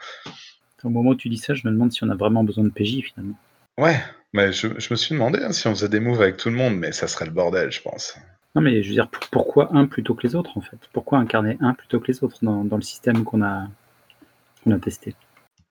Au 0.83 0.89
moment 0.89 1.11
où 1.11 1.15
tu 1.15 1.29
dis 1.29 1.37
ça, 1.37 1.53
je 1.53 1.67
me 1.67 1.71
demande 1.71 1.91
si 1.91 2.03
on 2.03 2.09
a 2.09 2.15
vraiment 2.15 2.43
besoin 2.43 2.63
de 2.63 2.69
PJ 2.71 3.03
finalement. 3.03 3.37
Ouais, 3.77 4.01
mais 4.33 4.51
je, 4.51 4.67
je 4.79 4.87
me 4.91 4.95
suis 4.95 5.13
demandé 5.13 5.39
hein, 5.43 5.51
si 5.51 5.67
on 5.67 5.75
faisait 5.75 5.89
des 5.89 5.99
moves 5.99 6.21
avec 6.21 6.37
tout 6.37 6.49
le 6.49 6.55
monde, 6.55 6.75
mais 6.77 6.91
ça 6.91 7.07
serait 7.07 7.25
le 7.25 7.31
bordel, 7.31 7.71
je 7.71 7.81
pense. 7.81 8.15
Non, 8.55 8.61
mais 8.61 8.81
je 8.81 8.89
veux 8.89 8.95
dire, 8.95 9.07
pour- 9.09 9.29
pourquoi 9.29 9.75
un 9.75 9.85
plutôt 9.85 10.15
que 10.15 10.25
les 10.25 10.35
autres 10.35 10.57
en 10.57 10.61
fait? 10.61 10.77
Pourquoi 10.91 11.19
incarner 11.19 11.57
un 11.61 11.73
plutôt 11.75 11.99
que 11.99 12.07
les 12.11 12.23
autres 12.23 12.39
dans, 12.41 12.65
dans 12.65 12.77
le 12.77 12.81
système 12.81 13.23
qu'on 13.23 13.43
a, 13.43 13.67
qu'on 14.63 14.71
a 14.71 14.79
testé? 14.79 15.15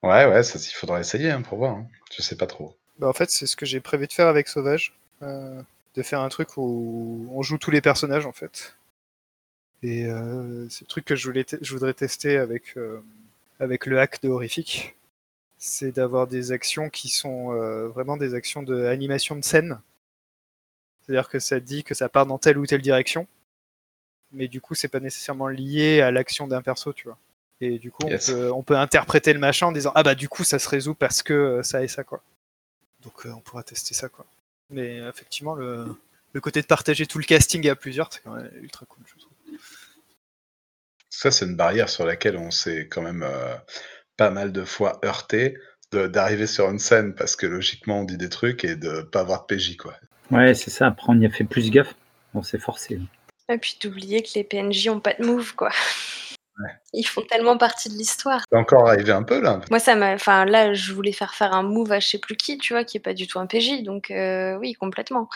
Ouais, 0.02 0.27
ouais, 0.27 0.43
ça, 0.43 0.59
il 0.59 0.74
faudra 0.74 1.01
essayer 1.01 1.31
hein, 1.31 1.40
pour 1.40 1.56
voir. 1.56 1.77
hein. 1.77 1.86
Je 2.14 2.20
sais 2.20 2.36
pas 2.36 2.47
trop. 2.47 2.77
Bah, 2.98 3.09
en 3.09 3.12
fait, 3.12 3.31
c'est 3.31 3.47
ce 3.47 3.56
que 3.56 3.66
j'ai 3.66 3.81
prévu 3.81 4.06
de 4.06 4.12
faire 4.12 4.28
avec 4.28 4.47
Sauvage. 4.48 4.94
euh, 5.22 5.60
de 5.97 6.02
faire 6.02 6.20
un 6.20 6.28
truc 6.28 6.56
où 6.56 7.28
on 7.32 7.43
joue 7.43 7.59
tous 7.59 7.72
les 7.72 7.81
personnages, 7.81 8.24
en 8.27 8.32
fait. 8.32 8.77
Et 9.82 10.06
euh, 10.06 10.66
c'est 10.70 10.82
le 10.82 10.86
truc 10.89 11.05
que 11.05 11.16
je, 11.16 11.27
voulais 11.27 11.44
je 11.60 11.72
voudrais 11.72 11.94
tester 11.94 12.36
avec, 12.36 12.77
euh, 12.77 13.01
avec 13.60 13.86
le 13.86 14.01
hack 14.01 14.22
de 14.22 14.28
Horrific. 14.28 14.97
C'est 15.59 15.93
d'avoir 15.93 16.27
des 16.28 16.52
actions 16.52 16.90
qui 16.90 17.09
sont 17.10 17.52
euh, 17.55 17.89
vraiment 17.89 18.16
des 18.18 18.35
actions 18.35 18.62
d'animation 18.64 19.36
de 19.36 19.44
scène. 19.44 19.81
C'est-à-dire 21.02 21.28
que 21.28 21.39
ça 21.39 21.60
dit 21.60 21.85
que 21.85 21.93
ça 21.93 22.09
part 22.09 22.24
dans 22.24 22.39
telle 22.39 22.56
ou 22.56 22.64
telle 22.64 22.81
direction. 22.81 23.27
Mais 24.32 24.48
du 24.48 24.60
coup, 24.60 24.74
c'est 24.74 24.89
pas 24.89 24.98
nécessairement 24.98 25.47
lié 25.47 26.01
à 26.01 26.10
l'action 26.10 26.48
d'un 26.48 26.62
perso, 26.62 26.93
tu 26.93 27.05
vois. 27.06 27.16
Et 27.61 27.78
du 27.78 27.91
coup, 27.91 28.07
Yes. 28.09 28.28
on, 28.28 28.32
peut, 28.32 28.53
on 28.53 28.62
peut 28.62 28.77
interpréter 28.77 29.32
le 29.32 29.39
machin 29.39 29.66
en 29.66 29.73
disant 29.73 29.93
Ah 29.95 30.03
bah, 30.03 30.15
du 30.15 30.28
coup, 30.28 30.45
ça 30.45 30.59
se 30.59 30.69
résout 30.69 30.95
parce 30.95 31.23
que 31.23 31.32
euh, 31.35 31.62
ça 31.62 31.82
et 31.85 31.89
ça, 31.89 32.05
quoi. 32.05 32.23
Donc 33.05 33.24
euh, 33.27 33.31
on 33.31 33.41
pourra 33.41 33.62
tester 33.62 33.95
ça 33.95 34.09
quoi. 34.09 34.27
Mais 34.70 34.99
effectivement 35.09 35.55
le, 35.55 35.87
le 36.35 36.41
côté 36.41 36.61
de 36.61 36.66
partager 36.66 37.07
tout 37.07 37.19
le 37.19 37.24
casting 37.24 37.66
à 37.69 37.74
plusieurs, 37.74 38.12
c'est 38.12 38.20
quand 38.23 38.35
même 38.35 38.51
ultra 38.61 38.85
cool 38.87 39.03
je 39.07 39.19
trouve. 39.20 39.32
Ça, 41.09 41.31
c'est 41.31 41.45
une 41.45 41.57
barrière 41.57 41.89
sur 41.89 42.05
laquelle 42.07 42.37
on 42.37 42.51
s'est 42.51 42.87
quand 42.89 43.03
même 43.03 43.23
euh, 43.23 43.55
pas 44.16 44.31
mal 44.31 44.53
de 44.53 44.65
fois 44.65 45.01
heurté 45.05 45.57
de- 45.93 46.07
d'arriver 46.07 46.47
sur 46.47 46.70
une 46.70 46.78
scène 46.78 47.15
parce 47.15 47.37
que 47.37 47.47
logiquement 47.47 48.01
on 48.01 48.05
dit 48.05 48.16
des 48.16 48.28
trucs 48.28 48.65
et 48.65 48.77
de 48.77 49.03
pas 49.03 49.20
avoir 49.20 49.47
de 49.47 49.55
PJ, 49.57 49.77
quoi. 49.77 49.95
Ouais, 50.31 50.55
c'est 50.55 50.70
ça, 50.70 50.87
après 50.87 51.07
on 51.09 51.19
y 51.20 51.27
a 51.27 51.31
fait 51.31 51.45
plus 51.45 51.70
gaffe. 51.70 51.95
Bon, 52.32 52.43
c'est 52.43 52.61
forcé. 52.61 53.01
Et 53.49 53.59
puis 53.59 53.77
d'oublier 53.82 54.23
que 54.23 54.28
les 54.37 54.45
PNJ 54.45 54.89
ont 54.89 55.01
pas 55.01 55.15
de 55.15 55.24
move, 55.24 55.55
quoi. 55.57 55.70
Ils 56.93 57.05
font 57.05 57.23
tellement 57.23 57.57
partie 57.57 57.89
de 57.89 57.95
l'histoire. 57.95 58.43
C'est 58.51 58.59
encore 58.59 58.89
arrivé 58.89 59.12
un 59.12 59.23
peu 59.23 59.41
là. 59.41 59.61
Moi, 59.70 59.78
ça 59.78 59.95
m'a. 59.95 60.12
Enfin, 60.15 60.45
là, 60.45 60.74
je 60.74 60.93
voulais 60.93 61.12
faire 61.12 61.35
faire 61.35 61.53
un 61.53 61.62
move 61.62 61.93
à 61.93 62.01
je 62.01 62.09
sais 62.09 62.19
plus 62.19 62.37
qui, 62.37 62.59
tu 62.59 62.73
vois, 62.73 62.85
qui 62.85 62.97
est 62.97 63.01
pas 63.01 63.15
du 63.15 63.27
tout 63.27 63.39
un 63.39 63.47
PJ. 63.47 63.82
Donc, 63.82 64.11
euh, 64.11 64.57
oui, 64.57 64.74
complètement. 64.74 65.28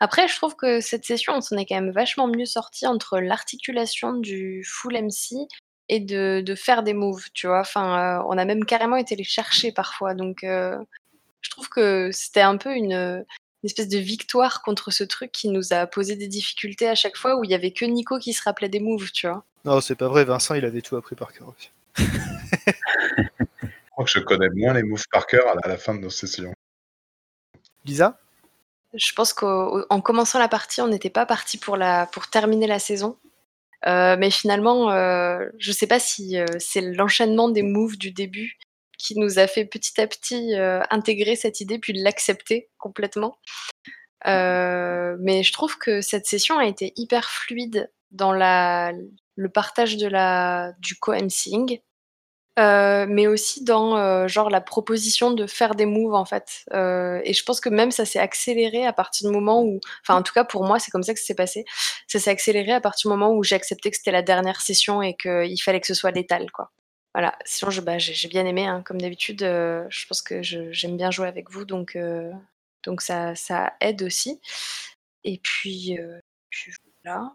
Après, 0.00 0.28
je 0.28 0.36
trouve 0.36 0.56
que 0.56 0.80
cette 0.80 1.04
session, 1.04 1.34
on 1.36 1.40
s'en 1.40 1.56
est 1.56 1.66
quand 1.66 1.76
même 1.76 1.90
vachement 1.90 2.28
mieux 2.28 2.46
sorti 2.46 2.86
entre 2.86 3.18
l'articulation 3.18 4.14
du 4.14 4.64
full 4.64 4.94
MC 4.94 5.48
et 5.88 6.00
de, 6.00 6.42
de 6.44 6.54
faire 6.54 6.82
des 6.82 6.94
moves, 6.94 7.26
tu 7.32 7.46
vois. 7.46 7.60
Enfin, 7.60 8.18
euh, 8.18 8.24
on 8.28 8.36
a 8.36 8.44
même 8.44 8.64
carrément 8.64 8.96
été 8.96 9.16
les 9.16 9.24
chercher 9.24 9.72
parfois. 9.72 10.14
Donc, 10.14 10.44
euh, 10.44 10.76
je 11.40 11.50
trouve 11.50 11.68
que 11.68 12.10
c'était 12.12 12.40
un 12.40 12.56
peu 12.56 12.74
une, 12.74 13.24
une 13.66 13.66
espèce 13.66 13.88
de 13.88 13.98
victoire 13.98 14.62
contre 14.62 14.90
ce 14.90 15.04
truc 15.04 15.32
qui 15.32 15.48
nous 15.48 15.72
a 15.72 15.86
posé 15.86 16.16
des 16.16 16.28
difficultés 16.28 16.88
à 16.88 16.94
chaque 16.94 17.16
fois 17.16 17.36
où 17.36 17.44
il 17.44 17.50
y 17.50 17.54
avait 17.54 17.72
que 17.72 17.84
Nico 17.84 18.18
qui 18.18 18.32
se 18.32 18.42
rappelait 18.42 18.68
des 18.68 18.80
moves, 18.80 19.10
tu 19.12 19.26
vois. 19.26 19.44
Non, 19.66 19.80
c'est 19.80 19.96
pas 19.96 20.06
vrai, 20.06 20.24
Vincent, 20.24 20.54
il 20.54 20.64
avait 20.64 20.80
tout 20.80 20.94
appris 20.94 21.16
par 21.16 21.32
cœur 21.32 21.48
aussi. 21.48 21.70
Je 21.98 22.04
crois 23.90 24.04
que 24.04 24.10
je 24.10 24.20
connais 24.20 24.48
moins 24.50 24.74
les 24.74 24.84
moves 24.84 25.08
par 25.10 25.26
cœur 25.26 25.44
à 25.48 25.68
la- 25.68 25.76
fin 25.76 25.92
de 25.92 25.98
nos 25.98 26.10
sessions. 26.10 26.54
Lisa? 27.84 28.20
Je 28.94 29.12
pense 29.12 29.32
qu'en 29.32 30.00
commençant 30.00 30.38
la 30.38 30.46
partie, 30.48 30.80
on 30.82 30.86
n'était 30.86 31.10
pas 31.10 31.26
parti 31.26 31.58
pour, 31.58 31.76
la, 31.76 32.06
pour 32.06 32.28
terminer 32.28 32.68
la 32.68 32.78
saison. 32.78 33.18
Euh, 33.86 34.16
mais 34.16 34.30
finalement, 34.30 34.92
euh, 34.92 35.46
je 35.58 35.72
sais 35.72 35.88
pas 35.88 35.98
si 35.98 36.38
euh, 36.38 36.46
c'est 36.60 36.80
l'enchaînement 36.80 37.48
des 37.48 37.62
moves 37.62 37.98
du 37.98 38.12
début 38.12 38.58
qui 38.98 39.18
nous 39.18 39.38
a 39.40 39.48
fait 39.48 39.64
petit 39.64 40.00
à 40.00 40.06
petit 40.06 40.54
euh, 40.54 40.80
intégrer 40.90 41.34
cette 41.34 41.60
idée 41.60 41.78
puis 41.80 41.92
l'accepter 41.92 42.68
complètement. 42.78 43.36
Euh, 44.26 45.16
mais 45.20 45.42
je 45.42 45.52
trouve 45.52 45.76
que 45.76 46.00
cette 46.00 46.26
session 46.26 46.56
a 46.58 46.66
été 46.66 46.92
hyper 46.96 47.28
fluide 47.30 47.90
dans 48.12 48.32
la, 48.32 48.92
le 49.36 49.48
partage 49.48 49.96
de 49.96 50.08
la, 50.08 50.72
du 50.80 50.96
co-emceeing. 50.96 51.80
Euh, 52.58 53.04
mais 53.06 53.26
aussi 53.26 53.64
dans 53.64 53.98
euh, 53.98 54.28
genre 54.28 54.48
la 54.48 54.62
proposition 54.62 55.30
de 55.30 55.46
faire 55.46 55.74
des 55.74 55.84
moves 55.84 56.14
en 56.14 56.24
fait. 56.24 56.64
Euh, 56.72 57.20
et 57.22 57.34
je 57.34 57.44
pense 57.44 57.60
que 57.60 57.68
même 57.68 57.90
ça 57.90 58.06
s'est 58.06 58.18
accéléré 58.18 58.86
à 58.86 58.94
partir 58.94 59.28
du 59.28 59.34
moment 59.34 59.62
où, 59.62 59.78
enfin 60.02 60.18
en 60.18 60.22
tout 60.22 60.32
cas 60.32 60.42
pour 60.44 60.64
moi 60.64 60.78
c'est 60.78 60.90
comme 60.90 61.02
ça 61.02 61.12
que 61.12 61.20
ça 61.20 61.26
s'est 61.26 61.34
passé. 61.34 61.66
Ça 62.06 62.18
s'est 62.18 62.30
accéléré 62.30 62.72
à 62.72 62.80
partir 62.80 63.10
du 63.10 63.14
moment 63.14 63.34
où 63.34 63.42
j'ai 63.42 63.56
accepté 63.56 63.90
que 63.90 63.98
c'était 63.98 64.10
la 64.10 64.22
dernière 64.22 64.62
session 64.62 65.02
et 65.02 65.14
qu'il 65.14 65.60
fallait 65.62 65.80
que 65.80 65.86
ce 65.86 65.92
soit 65.92 66.12
létal 66.12 66.50
quoi. 66.50 66.70
Voilà. 67.14 67.36
Sinon 67.44 67.70
bah, 67.82 67.98
j'ai, 67.98 68.14
j'ai 68.14 68.28
bien 68.28 68.46
aimé 68.46 68.66
hein, 68.66 68.82
comme 68.86 69.00
d'habitude. 69.02 69.42
euh, 69.42 69.84
je 69.90 70.06
pense 70.06 70.22
que 70.22 70.42
j'aime 70.42 70.96
bien 70.96 71.10
jouer 71.10 71.28
avec 71.28 71.50
vous 71.50 71.66
donc 71.66 71.98
donc 72.84 73.02
ça 73.02 73.34
ça 73.34 73.74
aide 73.82 74.02
aussi. 74.02 74.40
Et 75.24 75.40
puis, 75.42 75.98
puis 76.50 76.72
voilà 77.04 77.32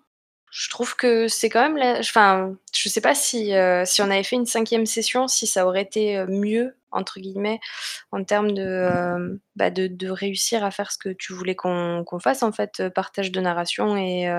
je 0.52 0.70
trouve 0.70 0.96
que 0.98 1.30
c'est 1.30 1.50
quand 1.50 1.62
même 1.62 1.78
la... 1.78 2.00
enfin 2.00 2.56
je 2.76 2.90
sais 2.90 3.02
pas 3.02 3.16
si 3.16 3.56
euh, 3.56 3.86
si 3.86 4.02
on 4.02 4.12
avait 4.12 4.24
fait 4.24 4.36
une 4.36 4.46
cinquième 4.46 4.86
session 4.86 5.28
si 5.30 5.48
ça 5.48 5.66
aurait 5.66 5.82
été 5.82 6.18
euh, 6.18 6.28
mieux 6.28 6.76
entre 6.92 7.22
guillemets 7.22 7.62
en 8.12 8.24
termes 8.26 8.52
de, 8.52 8.62
euh, 8.62 9.38
bah, 9.56 9.70
de 9.70 9.88
de 9.88 10.10
réussir 10.10 10.66
à 10.66 10.72
faire 10.72 10.92
ce 10.92 10.98
que 10.98 11.10
tu 11.10 11.32
voulais 11.34 11.56
qu'on 11.56 12.04
qu'on 12.06 12.20
fasse 12.20 12.44
en 12.44 12.52
fait 12.52 12.90
partage 12.90 13.32
de 13.32 13.40
narration 13.40 13.96
et 13.96 14.30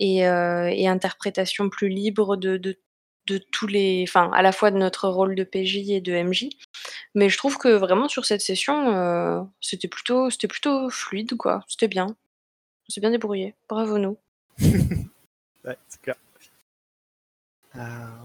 et, 0.00 0.88
interprétation 0.88 1.68
plus 1.68 1.90
libre 1.90 2.36
de, 2.36 2.56
de 2.56 3.38
tous 3.52 3.66
les 3.66 4.04
enfin 4.08 4.30
à 4.34 4.40
la 4.40 4.52
fois 4.52 4.70
de 4.70 4.78
notre 4.78 5.08
rôle 5.08 5.34
de 5.34 5.44
PJ 5.44 5.90
et 5.90 6.00
de 6.00 6.14
MJ 6.14 6.48
mais 7.14 7.28
je 7.28 7.36
trouve 7.36 7.58
que 7.58 7.68
vraiment 7.68 8.08
sur 8.08 8.24
cette 8.24 8.40
session 8.40 9.46
c'était 9.60 9.88
plutôt 9.88 10.28
plutôt 10.48 10.88
fluide 10.88 11.36
quoi. 11.36 11.62
C'était 11.68 11.88
bien. 11.88 12.06
On 12.88 12.92
s'est 12.92 13.00
bien 13.02 13.10
débrouillé. 13.10 13.54
Bravo 13.68 13.98
nous 13.98 14.18
Ouais, 15.62 15.76
c'est 15.88 16.00
clair. 16.00 16.16
Euh, 17.76 17.78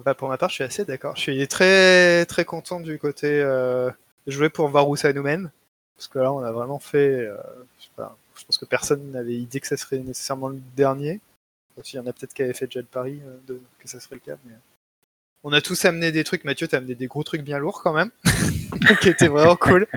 bah, 0.06 0.14
pour 0.14 0.30
ma 0.30 0.38
part, 0.38 0.50
je 0.50 0.56
suis 0.56 0.64
assez 0.64 0.86
d'accord. 0.86 1.18
Je 1.18 1.22
suis 1.22 1.48
très 1.50 2.26
très 2.26 2.46
content 2.46 2.80
du 2.80 2.98
côté 2.98 3.28
euh, 3.28 3.92
jouer 4.26 4.50
pour 4.50 4.70
voir 4.70 4.88
où 4.88 4.96
ça 4.96 5.12
nous 5.12 5.22
mène. 5.22 5.52
Parce 5.96 6.08
que 6.08 6.20
là, 6.20 6.32
on 6.32 6.40
a 6.40 6.52
vraiment 6.52 6.80
fait. 6.80 7.26
euh, 7.28 7.38
je, 7.80 8.44
pense 8.46 8.58
que 8.58 8.66
personne 8.66 9.12
n'avait 9.12 9.36
idée 9.36 9.60
que 9.60 9.68
ça 9.68 9.78
serait 9.78 10.00
nécessairement 10.00 10.50
le 10.50 10.62
dernier. 10.76 11.20
Aussi, 11.78 11.96
il 11.96 11.98
y 11.98 12.00
en 12.00 12.08
a 12.08 12.14
peut-être 12.14 12.34
qui 12.34 12.42
avaient 12.42 12.54
fait 12.54 12.68
déjà 12.68 12.80
le 12.80 12.86
pari 12.86 13.20
euh, 13.26 13.58
que 13.80 13.88
ça 13.88 14.00
serait 14.00 14.16
le 14.16 14.22
cas. 14.22 14.38
On 15.44 15.52
a 15.52 15.62
tous 15.62 15.86
amené 15.86 16.12
des 16.12 16.24
trucs. 16.24 16.44
Mathieu, 16.44 16.68
t'as 16.68 16.78
amené 16.78 16.96
des 16.96 17.08
gros 17.08 17.24
trucs 17.24 17.44
bien 17.44 17.60
lourds 17.60 17.82
quand 17.84 17.94
même. 17.94 18.12
qui 19.02 19.10
étaient 19.10 19.28
vraiment 19.28 19.56
cool. 19.56 19.88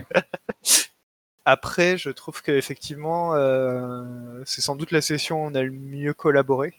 Après, 1.50 1.96
je 1.96 2.10
trouve 2.10 2.42
qu'effectivement, 2.42 3.34
euh, 3.34 4.42
c'est 4.44 4.60
sans 4.60 4.76
doute 4.76 4.90
la 4.90 5.00
session 5.00 5.44
où 5.44 5.46
on 5.46 5.54
a 5.54 5.62
le 5.62 5.70
mieux 5.70 6.12
collaboré 6.12 6.74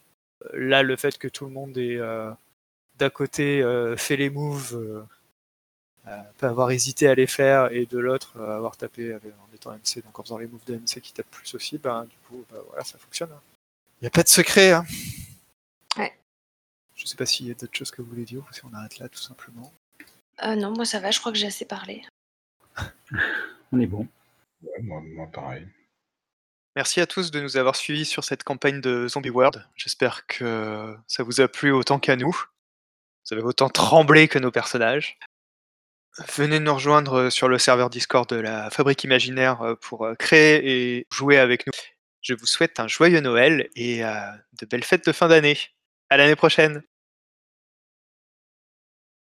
là, 0.53 0.83
le 0.83 0.95
fait 0.95 1.17
que 1.17 1.27
tout 1.27 1.45
le 1.45 1.51
monde 1.51 1.75
ait 1.77 1.97
euh, 1.97 2.29
d'un 2.99 3.09
côté 3.09 3.63
euh, 3.63 3.97
fait 3.97 4.15
les 4.15 4.29
moves, 4.29 4.75
euh, 4.75 5.03
euh, 6.07 6.17
peut 6.37 6.45
avoir 6.45 6.69
hésité 6.69 7.07
à 7.07 7.15
les 7.15 7.25
faire, 7.25 7.71
et 7.71 7.87
de 7.87 7.97
l'autre 7.97 8.33
euh, 8.37 8.55
avoir 8.55 8.77
tapé 8.77 9.11
avec- 9.11 9.33
en 9.33 9.55
étant 9.55 9.71
MC, 9.71 10.03
donc 10.03 10.19
en 10.19 10.23
faisant 10.23 10.37
les 10.37 10.45
moves 10.45 10.63
de 10.67 10.75
MC 10.75 11.01
qui 11.01 11.13
tapent 11.13 11.31
plus 11.31 11.55
aussi, 11.55 11.79
ben 11.79 12.05
du 12.05 12.15
coup, 12.27 12.45
bah, 12.51 12.59
voilà, 12.67 12.83
ça 12.83 12.99
fonctionne. 12.99 13.31
Il 13.99 14.03
n'y 14.03 14.07
a 14.07 14.11
pas 14.11 14.23
de 14.23 14.29
secret. 14.29 14.71
Hein. 14.71 14.85
Ouais. 15.97 16.13
Je 16.95 17.07
sais 17.07 17.17
pas 17.17 17.25
s'il 17.25 17.47
y 17.47 17.51
a 17.51 17.55
d'autres 17.55 17.75
choses 17.75 17.89
que 17.89 18.03
vous 18.03 18.09
voulez 18.09 18.25
dire 18.25 18.45
ou 18.47 18.53
si 18.53 18.61
on 18.65 18.73
arrête 18.75 18.99
là 18.99 19.09
tout 19.09 19.17
simplement. 19.19 19.73
Euh, 20.43 20.55
non, 20.55 20.71
moi 20.71 20.85
ça 20.85 20.99
va, 20.99 21.09
je 21.09 21.19
crois 21.19 21.31
que 21.31 21.39
j'ai 21.39 21.47
assez 21.47 21.65
parlé. 21.65 22.03
On 23.71 23.79
est 23.79 23.87
bon. 23.87 24.07
Ouais, 24.61 24.81
moi, 24.81 25.27
pareil. 25.31 25.67
Merci 26.75 27.01
à 27.01 27.07
tous 27.07 27.31
de 27.31 27.41
nous 27.41 27.57
avoir 27.57 27.75
suivis 27.75 28.05
sur 28.05 28.23
cette 28.23 28.43
campagne 28.43 28.79
de 28.79 29.07
Zombie 29.07 29.29
World. 29.29 29.65
J'espère 29.75 30.27
que 30.27 30.95
ça 31.07 31.23
vous 31.23 31.41
a 31.41 31.47
plu 31.47 31.71
autant 31.71 31.99
qu'à 31.99 32.15
nous. 32.15 32.35
Vous 33.25 33.33
avez 33.33 33.43
autant 33.43 33.69
tremblé 33.69 34.27
que 34.27 34.39
nos 34.39 34.51
personnages. 34.51 35.17
Venez 36.35 36.59
nous 36.59 36.73
rejoindre 36.73 37.29
sur 37.29 37.47
le 37.47 37.57
serveur 37.57 37.89
Discord 37.89 38.27
de 38.29 38.35
la 38.35 38.69
Fabrique 38.69 39.03
Imaginaire 39.03 39.61
euh, 39.61 39.75
pour 39.75 40.05
euh, 40.05 40.15
créer 40.15 40.97
et 40.97 41.07
jouer 41.11 41.37
avec 41.37 41.65
nous. 41.65 41.73
Je 42.21 42.33
vous 42.33 42.45
souhaite 42.45 42.79
un 42.79 42.87
joyeux 42.87 43.21
Noël 43.21 43.69
et 43.75 44.03
euh, 44.03 44.31
de 44.59 44.65
belles 44.65 44.83
fêtes 44.83 45.05
de 45.05 45.11
fin 45.11 45.27
d'année. 45.27 45.57
À 46.09 46.17
l'année 46.17 46.35
prochaine 46.35 46.83